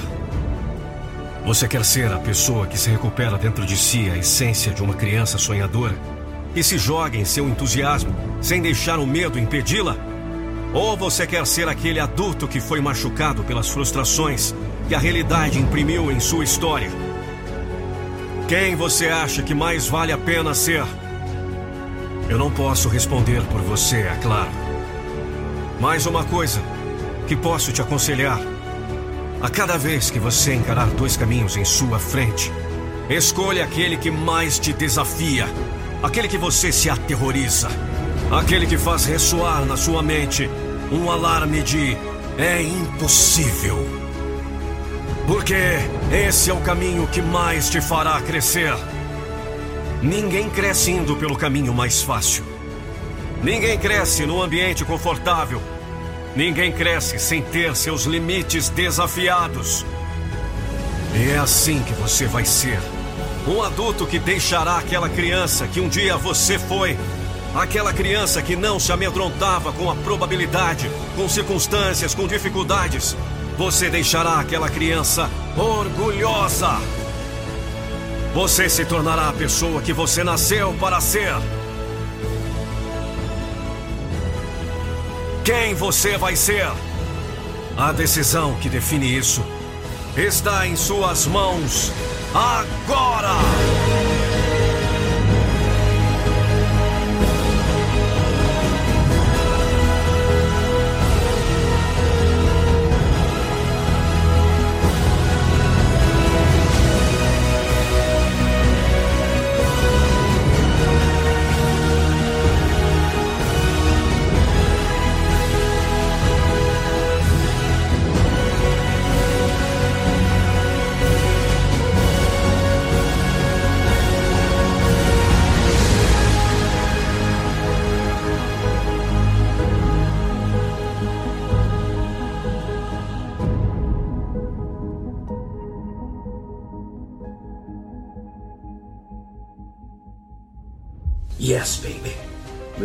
Você 1.44 1.66
quer 1.66 1.84
ser 1.84 2.12
a 2.12 2.18
pessoa 2.18 2.66
que 2.66 2.78
se 2.78 2.90
recupera 2.90 3.38
dentro 3.38 3.64
de 3.64 3.76
si 3.76 4.08
a 4.10 4.16
essência 4.16 4.72
de 4.72 4.82
uma 4.82 4.94
criança 4.94 5.38
sonhadora, 5.38 5.94
que 6.54 6.62
se 6.62 6.78
joga 6.78 7.16
em 7.16 7.24
seu 7.24 7.48
entusiasmo 7.48 8.14
sem 8.40 8.60
deixar 8.60 8.98
o 8.98 9.06
medo 9.06 9.38
impedi-la? 9.38 10.07
Ou 10.72 10.96
você 10.96 11.26
quer 11.26 11.46
ser 11.46 11.68
aquele 11.68 11.98
adulto 11.98 12.46
que 12.46 12.60
foi 12.60 12.80
machucado 12.80 13.42
pelas 13.42 13.68
frustrações 13.68 14.54
que 14.86 14.94
a 14.94 14.98
realidade 14.98 15.58
imprimiu 15.58 16.10
em 16.10 16.20
sua 16.20 16.44
história? 16.44 16.90
Quem 18.46 18.76
você 18.76 19.08
acha 19.08 19.42
que 19.42 19.54
mais 19.54 19.86
vale 19.86 20.12
a 20.12 20.18
pena 20.18 20.54
ser? 20.54 20.84
Eu 22.28 22.38
não 22.38 22.50
posso 22.50 22.88
responder 22.88 23.42
por 23.44 23.60
você, 23.62 23.96
é 23.96 24.18
claro. 24.22 24.50
Mais 25.80 26.06
uma 26.06 26.24
coisa 26.24 26.60
que 27.26 27.34
posso 27.34 27.72
te 27.72 27.80
aconselhar: 27.80 28.38
a 29.40 29.48
cada 29.48 29.78
vez 29.78 30.10
que 30.10 30.18
você 30.18 30.54
encarar 30.54 30.86
dois 30.88 31.16
caminhos 31.16 31.56
em 31.56 31.64
sua 31.64 31.98
frente, 31.98 32.52
escolha 33.08 33.64
aquele 33.64 33.96
que 33.96 34.10
mais 34.10 34.58
te 34.58 34.72
desafia, 34.72 35.46
aquele 36.02 36.28
que 36.28 36.36
você 36.36 36.70
se 36.70 36.90
aterroriza. 36.90 37.68
Aquele 38.30 38.66
que 38.66 38.76
faz 38.76 39.06
ressoar 39.06 39.64
na 39.64 39.76
sua 39.76 40.02
mente 40.02 40.50
um 40.92 41.10
alarme 41.10 41.62
de 41.62 41.96
é 42.36 42.62
impossível. 42.62 43.78
Porque 45.26 45.54
esse 46.12 46.50
é 46.50 46.54
o 46.54 46.60
caminho 46.60 47.06
que 47.06 47.22
mais 47.22 47.70
te 47.70 47.80
fará 47.80 48.20
crescer. 48.20 48.74
Ninguém 50.02 50.48
cresce 50.50 50.90
indo 50.90 51.16
pelo 51.16 51.36
caminho 51.36 51.72
mais 51.72 52.02
fácil. 52.02 52.44
Ninguém 53.42 53.78
cresce 53.78 54.26
num 54.26 54.42
ambiente 54.42 54.84
confortável. 54.84 55.62
Ninguém 56.36 56.70
cresce 56.70 57.18
sem 57.18 57.40
ter 57.40 57.74
seus 57.74 58.04
limites 58.04 58.68
desafiados. 58.68 59.86
E 61.14 61.30
é 61.30 61.38
assim 61.38 61.82
que 61.82 61.94
você 61.94 62.26
vai 62.26 62.44
ser. 62.44 62.78
Um 63.46 63.62
adulto 63.62 64.06
que 64.06 64.18
deixará 64.18 64.76
aquela 64.76 65.08
criança 65.08 65.66
que 65.66 65.80
um 65.80 65.88
dia 65.88 66.16
você 66.16 66.58
foi. 66.58 66.96
Aquela 67.58 67.92
criança 67.92 68.40
que 68.40 68.54
não 68.54 68.78
se 68.78 68.92
amedrontava 68.92 69.72
com 69.72 69.90
a 69.90 69.96
probabilidade, 69.96 70.88
com 71.16 71.28
circunstâncias, 71.28 72.14
com 72.14 72.28
dificuldades. 72.28 73.16
Você 73.58 73.90
deixará 73.90 74.38
aquela 74.38 74.70
criança 74.70 75.28
orgulhosa. 75.56 76.78
Você 78.32 78.68
se 78.70 78.84
tornará 78.84 79.30
a 79.30 79.32
pessoa 79.32 79.82
que 79.82 79.92
você 79.92 80.22
nasceu 80.22 80.72
para 80.78 81.00
ser. 81.00 81.34
Quem 85.44 85.74
você 85.74 86.16
vai 86.16 86.36
ser? 86.36 86.70
A 87.76 87.90
decisão 87.90 88.54
que 88.60 88.68
define 88.68 89.18
isso 89.18 89.44
está 90.16 90.64
em 90.64 90.76
suas 90.76 91.26
mãos 91.26 91.90
agora! 92.32 94.07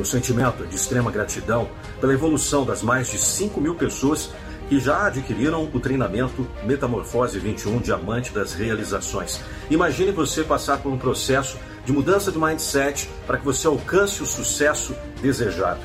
Meu 0.04 0.10
sentimento 0.10 0.68
de 0.68 0.76
extrema 0.76 1.10
gratidão 1.10 1.70
pela 2.02 2.12
evolução 2.12 2.66
das 2.66 2.84
mais 2.84 3.10
de 3.10 3.18
5 3.18 3.62
mil 3.62 3.74
pessoas 3.74 4.32
que 4.68 4.78
já 4.78 5.08
adquiriram 5.08 5.64
o 5.74 5.80
treinamento 5.80 6.46
Metamorfose 6.66 7.40
21 7.40 7.80
Diamante 7.80 8.34
das 8.34 8.54
Realizações. 8.54 9.40
Imagine 9.70 10.12
você 10.12 10.44
passar 10.44 10.80
por 10.80 10.92
um 10.92 10.98
processo 10.98 11.58
de 11.86 11.94
mudança 11.94 12.34
de 12.34 12.38
mindset 12.38 13.10
para 13.26 13.38
que 13.38 13.46
você 13.46 13.66
alcance 13.66 14.22
o 14.22 14.26
sucesso 14.26 14.94
desejado. 15.22 15.80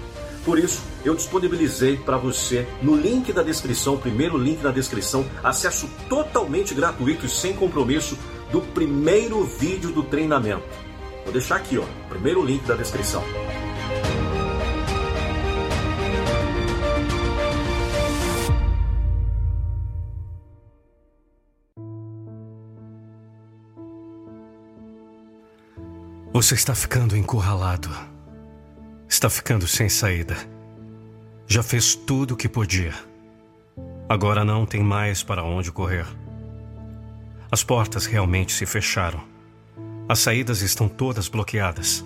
Por 0.45 0.59
isso, 0.59 0.83
eu 1.05 1.15
disponibilizei 1.15 1.97
para 1.97 2.17
você 2.17 2.67
no 2.83 2.97
link 2.97 3.33
da 3.33 3.45
descrição, 3.45 3.97
primeiro 3.97 4.37
link 4.37 4.61
da 4.61 4.73
descrição, 4.73 5.25
acesso 5.45 5.89
totalmente 6.09 6.75
gratuito 6.75 7.25
e 7.25 7.29
sem 7.29 7.53
compromisso 7.53 8.19
do 8.51 8.63
primeiro 8.63 9.45
vídeo 9.45 9.93
do 9.93 10.03
treinamento. 10.03 10.65
Vou 11.23 11.33
deixar 11.33 11.55
aqui, 11.55 11.79
ó, 11.79 11.85
primeiro 12.09 12.45
link 12.45 12.67
da 12.67 12.75
descrição. 12.75 13.23
Você 26.41 26.55
está 26.55 26.73
ficando 26.73 27.17
encurralado. 27.17 27.91
Está 29.09 29.29
ficando 29.29 29.67
sem 29.67 29.89
saída. 29.89 30.37
Já 31.49 31.65
fez 31.65 31.97
tudo 31.97 32.35
o 32.35 32.37
que 32.37 32.49
podia. 32.49 32.95
Agora 34.09 34.45
não 34.45 34.65
tem 34.65 34.81
mais 34.81 35.21
para 35.21 35.43
onde 35.43 35.73
correr. 35.73 36.07
As 37.51 37.65
portas 37.65 38.07
realmente 38.07 38.53
se 38.53 38.65
fecharam. 38.67 39.21
As 40.09 40.21
saídas 40.21 40.63
estão 40.63 40.89
todas 40.89 41.27
bloqueadas. 41.27 42.05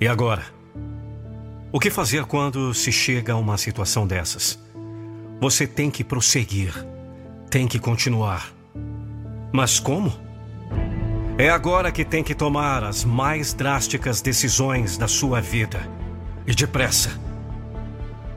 E 0.00 0.08
agora? 0.08 0.46
O 1.70 1.78
que 1.78 1.90
fazer 1.90 2.24
quando 2.24 2.72
se 2.72 2.90
chega 2.90 3.34
a 3.34 3.36
uma 3.36 3.58
situação 3.58 4.06
dessas? 4.06 4.58
Você 5.42 5.66
tem 5.66 5.90
que 5.90 6.02
prosseguir, 6.02 6.72
tem 7.50 7.68
que 7.68 7.78
continuar. 7.78 8.50
Mas 9.52 9.78
como? 9.78 10.24
É 11.38 11.50
agora 11.50 11.92
que 11.92 12.02
tem 12.02 12.24
que 12.24 12.34
tomar 12.34 12.82
as 12.82 13.04
mais 13.04 13.52
drásticas 13.52 14.22
decisões 14.22 14.96
da 14.96 15.06
sua 15.06 15.38
vida. 15.38 15.86
E 16.46 16.54
depressa. 16.54 17.10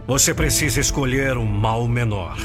Você 0.05 0.34
precisa 0.34 0.81
escolher 0.81 1.38
o 1.38 1.45
mal 1.45 1.88
menor. 1.88 2.38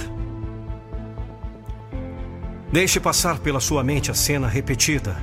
Deixe 2.71 3.01
passar 3.01 3.41
pela 3.41 3.59
sua 3.59 3.83
mente 3.83 4.13
a 4.13 4.15
cena 4.15 4.47
repetida 4.47 5.17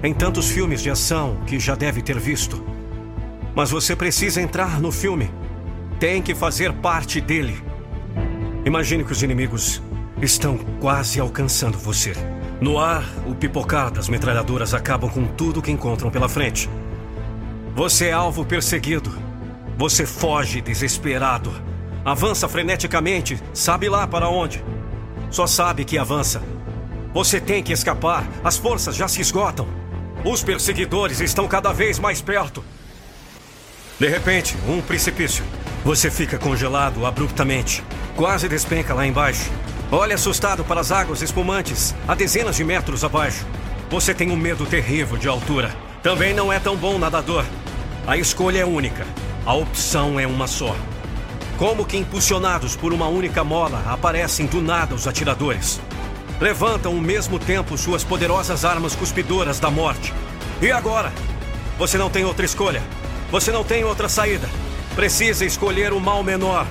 em 0.00 0.14
tantos 0.14 0.48
filmes 0.48 0.80
de 0.80 0.90
ação 0.90 1.38
que 1.44 1.58
já 1.58 1.74
deve 1.74 2.00
ter 2.00 2.20
visto. 2.20 2.64
Mas 3.56 3.70
você 3.70 3.96
precisa 3.96 4.40
entrar 4.40 4.80
no 4.80 4.92
filme. 4.92 5.28
Tem 5.98 6.22
que 6.22 6.36
fazer 6.36 6.72
parte 6.72 7.20
dele. 7.20 7.60
Imagine 8.64 9.02
que 9.02 9.10
os 9.10 9.24
inimigos 9.24 9.82
estão 10.22 10.56
quase 10.80 11.18
alcançando 11.18 11.76
você. 11.76 12.12
No 12.60 12.78
ar, 12.78 13.04
o 13.24 13.36
pipocar 13.36 13.90
das 13.90 14.08
metralhadoras 14.08 14.74
acabam 14.74 15.08
com 15.08 15.24
tudo 15.26 15.62
que 15.62 15.70
encontram 15.70 16.10
pela 16.10 16.28
frente. 16.28 16.68
Você 17.74 18.06
é 18.06 18.12
alvo 18.12 18.44
perseguido. 18.44 19.16
Você 19.76 20.04
foge 20.04 20.60
desesperado. 20.60 21.52
Avança 22.04 22.48
freneticamente, 22.48 23.40
sabe 23.54 23.88
lá 23.88 24.08
para 24.08 24.28
onde. 24.28 24.64
Só 25.30 25.46
sabe 25.46 25.84
que 25.84 25.96
avança. 25.96 26.42
Você 27.14 27.40
tem 27.40 27.62
que 27.62 27.72
escapar. 27.72 28.26
As 28.42 28.56
forças 28.56 28.96
já 28.96 29.06
se 29.06 29.20
esgotam. 29.20 29.68
Os 30.24 30.42
perseguidores 30.42 31.20
estão 31.20 31.46
cada 31.46 31.72
vez 31.72 32.00
mais 32.00 32.20
perto. 32.20 32.64
De 34.00 34.08
repente, 34.08 34.56
um 34.68 34.80
precipício. 34.80 35.44
Você 35.84 36.10
fica 36.10 36.38
congelado 36.38 37.06
abruptamente. 37.06 37.84
Quase 38.16 38.48
despenca 38.48 38.94
lá 38.94 39.06
embaixo. 39.06 39.48
Olha 39.90 40.14
assustado 40.14 40.64
para 40.64 40.80
as 40.80 40.92
águas 40.92 41.22
espumantes, 41.22 41.94
a 42.06 42.14
dezenas 42.14 42.56
de 42.56 42.64
metros 42.64 43.04
abaixo. 43.04 43.46
Você 43.90 44.14
tem 44.14 44.30
um 44.30 44.36
medo 44.36 44.66
terrível 44.66 45.16
de 45.16 45.28
altura. 45.28 45.74
Também 46.02 46.34
não 46.34 46.52
é 46.52 46.58
tão 46.58 46.76
bom 46.76 46.98
nadador. 46.98 47.44
A 48.06 48.16
escolha 48.16 48.60
é 48.60 48.64
única. 48.64 49.06
A 49.46 49.54
opção 49.54 50.20
é 50.20 50.26
uma 50.26 50.46
só. 50.46 50.76
Como 51.56 51.84
que 51.84 51.96
impulsionados 51.96 52.76
por 52.76 52.92
uma 52.92 53.08
única 53.08 53.42
mola 53.42 53.82
aparecem 53.88 54.46
do 54.46 54.60
nada 54.60 54.94
os 54.94 55.06
atiradores 55.06 55.80
levantam 56.40 56.94
ao 56.94 57.00
mesmo 57.00 57.38
tempo 57.38 57.76
suas 57.76 58.04
poderosas 58.04 58.64
armas 58.64 58.94
cuspidoras 58.94 59.58
da 59.58 59.70
morte. 59.70 60.12
E 60.60 60.70
agora? 60.70 61.12
Você 61.78 61.98
não 61.98 62.10
tem 62.10 62.24
outra 62.24 62.44
escolha. 62.44 62.82
Você 63.30 63.50
não 63.50 63.64
tem 63.64 63.84
outra 63.84 64.08
saída. 64.08 64.48
Precisa 64.94 65.44
escolher 65.44 65.92
o 65.92 66.00
mal 66.00 66.22
menor. 66.22 66.66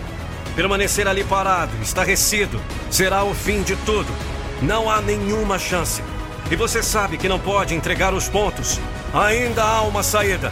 Permanecer 0.57 1.07
ali 1.07 1.23
parado, 1.23 1.71
estarrecido, 1.83 2.59
será 2.89 3.23
o 3.23 3.31
fim 3.35 3.61
de 3.61 3.75
tudo. 3.75 4.11
Não 4.59 4.89
há 4.89 4.99
nenhuma 4.99 5.59
chance. 5.59 6.01
E 6.49 6.55
você 6.55 6.81
sabe 6.81 7.15
que 7.15 7.29
não 7.29 7.37
pode 7.37 7.75
entregar 7.75 8.11
os 8.11 8.27
pontos. 8.27 8.79
Ainda 9.13 9.63
há 9.63 9.83
uma 9.83 10.01
saída. 10.01 10.51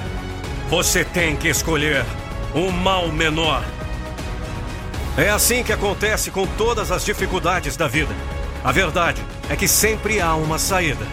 Você 0.69 1.03
tem 1.03 1.35
que 1.35 1.47
escolher 1.47 2.05
o 2.53 2.71
mal 2.71 3.07
menor. 3.07 3.65
É 5.17 5.31
assim 5.31 5.63
que 5.63 5.73
acontece 5.73 6.29
com 6.29 6.45
todas 6.45 6.91
as 6.91 7.03
dificuldades 7.03 7.75
da 7.75 7.87
vida. 7.87 8.13
A 8.63 8.71
verdade 8.71 9.23
é 9.49 9.55
que 9.55 9.67
sempre 9.67 10.21
há 10.21 10.35
uma 10.35 10.59
saída. 10.59 11.07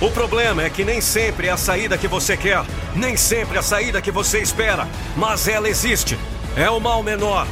O 0.00 0.10
problema 0.10 0.64
é 0.64 0.70
que 0.70 0.84
nem 0.84 1.00
sempre 1.00 1.46
é 1.46 1.52
a 1.52 1.56
saída 1.56 1.96
que 1.96 2.08
você 2.08 2.36
quer, 2.36 2.64
nem 2.96 3.16
sempre 3.16 3.56
é 3.56 3.60
a 3.60 3.62
saída 3.62 4.02
que 4.02 4.10
você 4.10 4.40
espera, 4.40 4.88
mas 5.16 5.46
ela 5.46 5.68
existe. 5.68 6.18
É 6.56 6.68
o 6.68 6.80
mal 6.80 7.02
menor. 7.02 7.46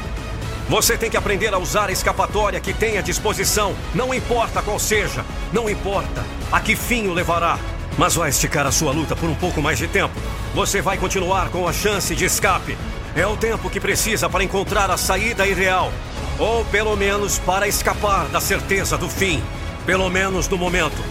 Você 0.68 0.98
tem 0.98 1.08
que 1.08 1.16
aprender 1.16 1.54
a 1.54 1.58
usar 1.58 1.88
a 1.88 1.92
escapatória 1.92 2.60
que 2.60 2.72
tem 2.72 2.98
à 2.98 3.00
disposição, 3.00 3.74
não 3.94 4.12
importa 4.12 4.60
qual 4.60 4.78
seja, 4.78 5.24
não 5.52 5.70
importa 5.70 6.24
a 6.52 6.60
que 6.60 6.76
fim 6.76 7.06
o 7.06 7.14
levará, 7.14 7.58
mas 7.96 8.16
vai 8.16 8.28
esticar 8.28 8.66
a 8.66 8.72
sua 8.72 8.92
luta 8.92 9.16
por 9.16 9.30
um 9.30 9.34
pouco 9.34 9.62
mais 9.62 9.78
de 9.78 9.86
tempo. 9.86 10.14
Você 10.54 10.82
vai 10.82 10.98
continuar 10.98 11.48
com 11.48 11.66
a 11.66 11.72
chance 11.72 12.14
de 12.14 12.24
escape. 12.24 12.76
É 13.16 13.26
o 13.26 13.36
tempo 13.36 13.70
que 13.70 13.80
precisa 13.80 14.28
para 14.28 14.44
encontrar 14.44 14.90
a 14.90 14.96
saída 14.96 15.46
ideal. 15.46 15.92
Ou 16.38 16.64
pelo 16.66 16.96
menos 16.96 17.38
para 17.38 17.66
escapar 17.66 18.26
da 18.26 18.40
certeza 18.40 18.98
do 18.98 19.08
fim. 19.08 19.42
Pelo 19.86 20.08
menos 20.10 20.48
no 20.48 20.58
momento. 20.58 21.02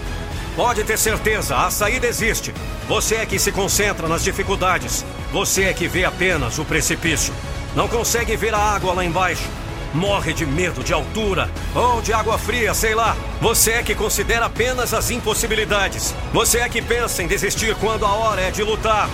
Pode 0.56 0.84
ter 0.84 0.98
certeza, 0.98 1.56
a 1.56 1.70
saída 1.70 2.08
existe. 2.08 2.54
Você 2.88 3.16
é 3.16 3.26
que 3.26 3.38
se 3.38 3.52
concentra 3.52 4.08
nas 4.08 4.24
dificuldades. 4.24 5.06
Você 5.32 5.64
é 5.64 5.74
que 5.74 5.88
vê 5.88 6.06
apenas 6.06 6.58
o 6.58 6.66
precipício. 6.66 7.34
Não 7.78 7.88
consegue 7.88 8.36
ver 8.36 8.56
a 8.56 8.58
água 8.58 8.92
lá 8.92 9.06
embaixo. 9.06 9.48
Morre 9.94 10.34
de 10.34 10.48
medo 10.48 10.84
de 10.84 10.92
altura 10.94 11.48
ou 11.76 12.02
de 12.02 12.12
água 12.12 12.36
fria, 12.36 12.74
sei 12.74 12.96
lá. 12.96 13.16
Você 13.40 13.74
é 13.74 13.84
que 13.84 13.94
considera 13.94 14.48
apenas 14.48 14.96
as 14.96 15.12
impossibilidades. 15.12 16.16
Você 16.34 16.58
é 16.58 16.68
que 16.68 16.82
pensa 16.82 17.22
em 17.22 17.28
desistir 17.28 17.76
quando 17.76 18.04
a 18.04 18.12
hora 18.12 18.42
é 18.42 18.50
de 18.50 18.64
lutar. 18.64 19.08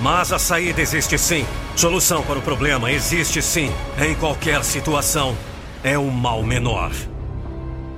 Mas 0.00 0.34
a 0.34 0.38
saída 0.38 0.82
existe 0.82 1.16
sim. 1.16 1.46
Solução 1.74 2.22
para 2.22 2.38
o 2.38 2.42
problema 2.42 2.92
existe 2.92 3.40
sim. 3.40 3.72
Em 3.98 4.14
qualquer 4.14 4.62
situação. 4.64 5.34
É 5.82 5.96
o 5.96 6.10
mal 6.10 6.42
menor. 6.42 6.92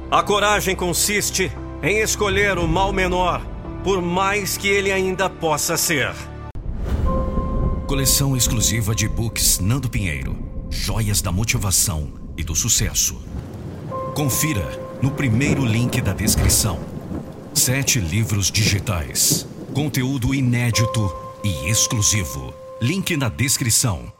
A 0.09 0.23
coragem 0.23 0.77
consiste 0.77 1.51
em 1.83 1.99
escolher 1.99 2.59
o 2.59 2.69
mal 2.69 2.93
menor, 2.93 3.43
por 3.83 4.01
mais 4.01 4.57
que 4.57 4.69
ele 4.69 4.93
ainda 4.93 5.29
possa 5.29 5.77
ser. 5.77 6.12
Coleção 7.91 8.37
exclusiva 8.37 8.95
de 8.95 9.09
books 9.09 9.59
Nando 9.59 9.91
Pinheiro. 9.91 10.39
Joias 10.71 11.21
da 11.21 11.33
motivação 11.33 12.12
e 12.37 12.45
do 12.45 12.55
sucesso. 12.55 13.21
Confira 14.15 14.65
no 15.03 15.11
primeiro 15.11 15.65
link 15.65 16.01
da 16.01 16.12
descrição. 16.12 16.79
Sete 17.53 17.99
livros 17.99 18.49
digitais. 18.49 19.45
Conteúdo 19.75 20.33
inédito 20.33 21.12
e 21.43 21.69
exclusivo. 21.69 22.55
Link 22.81 23.17
na 23.17 23.29
descrição. 23.29 24.19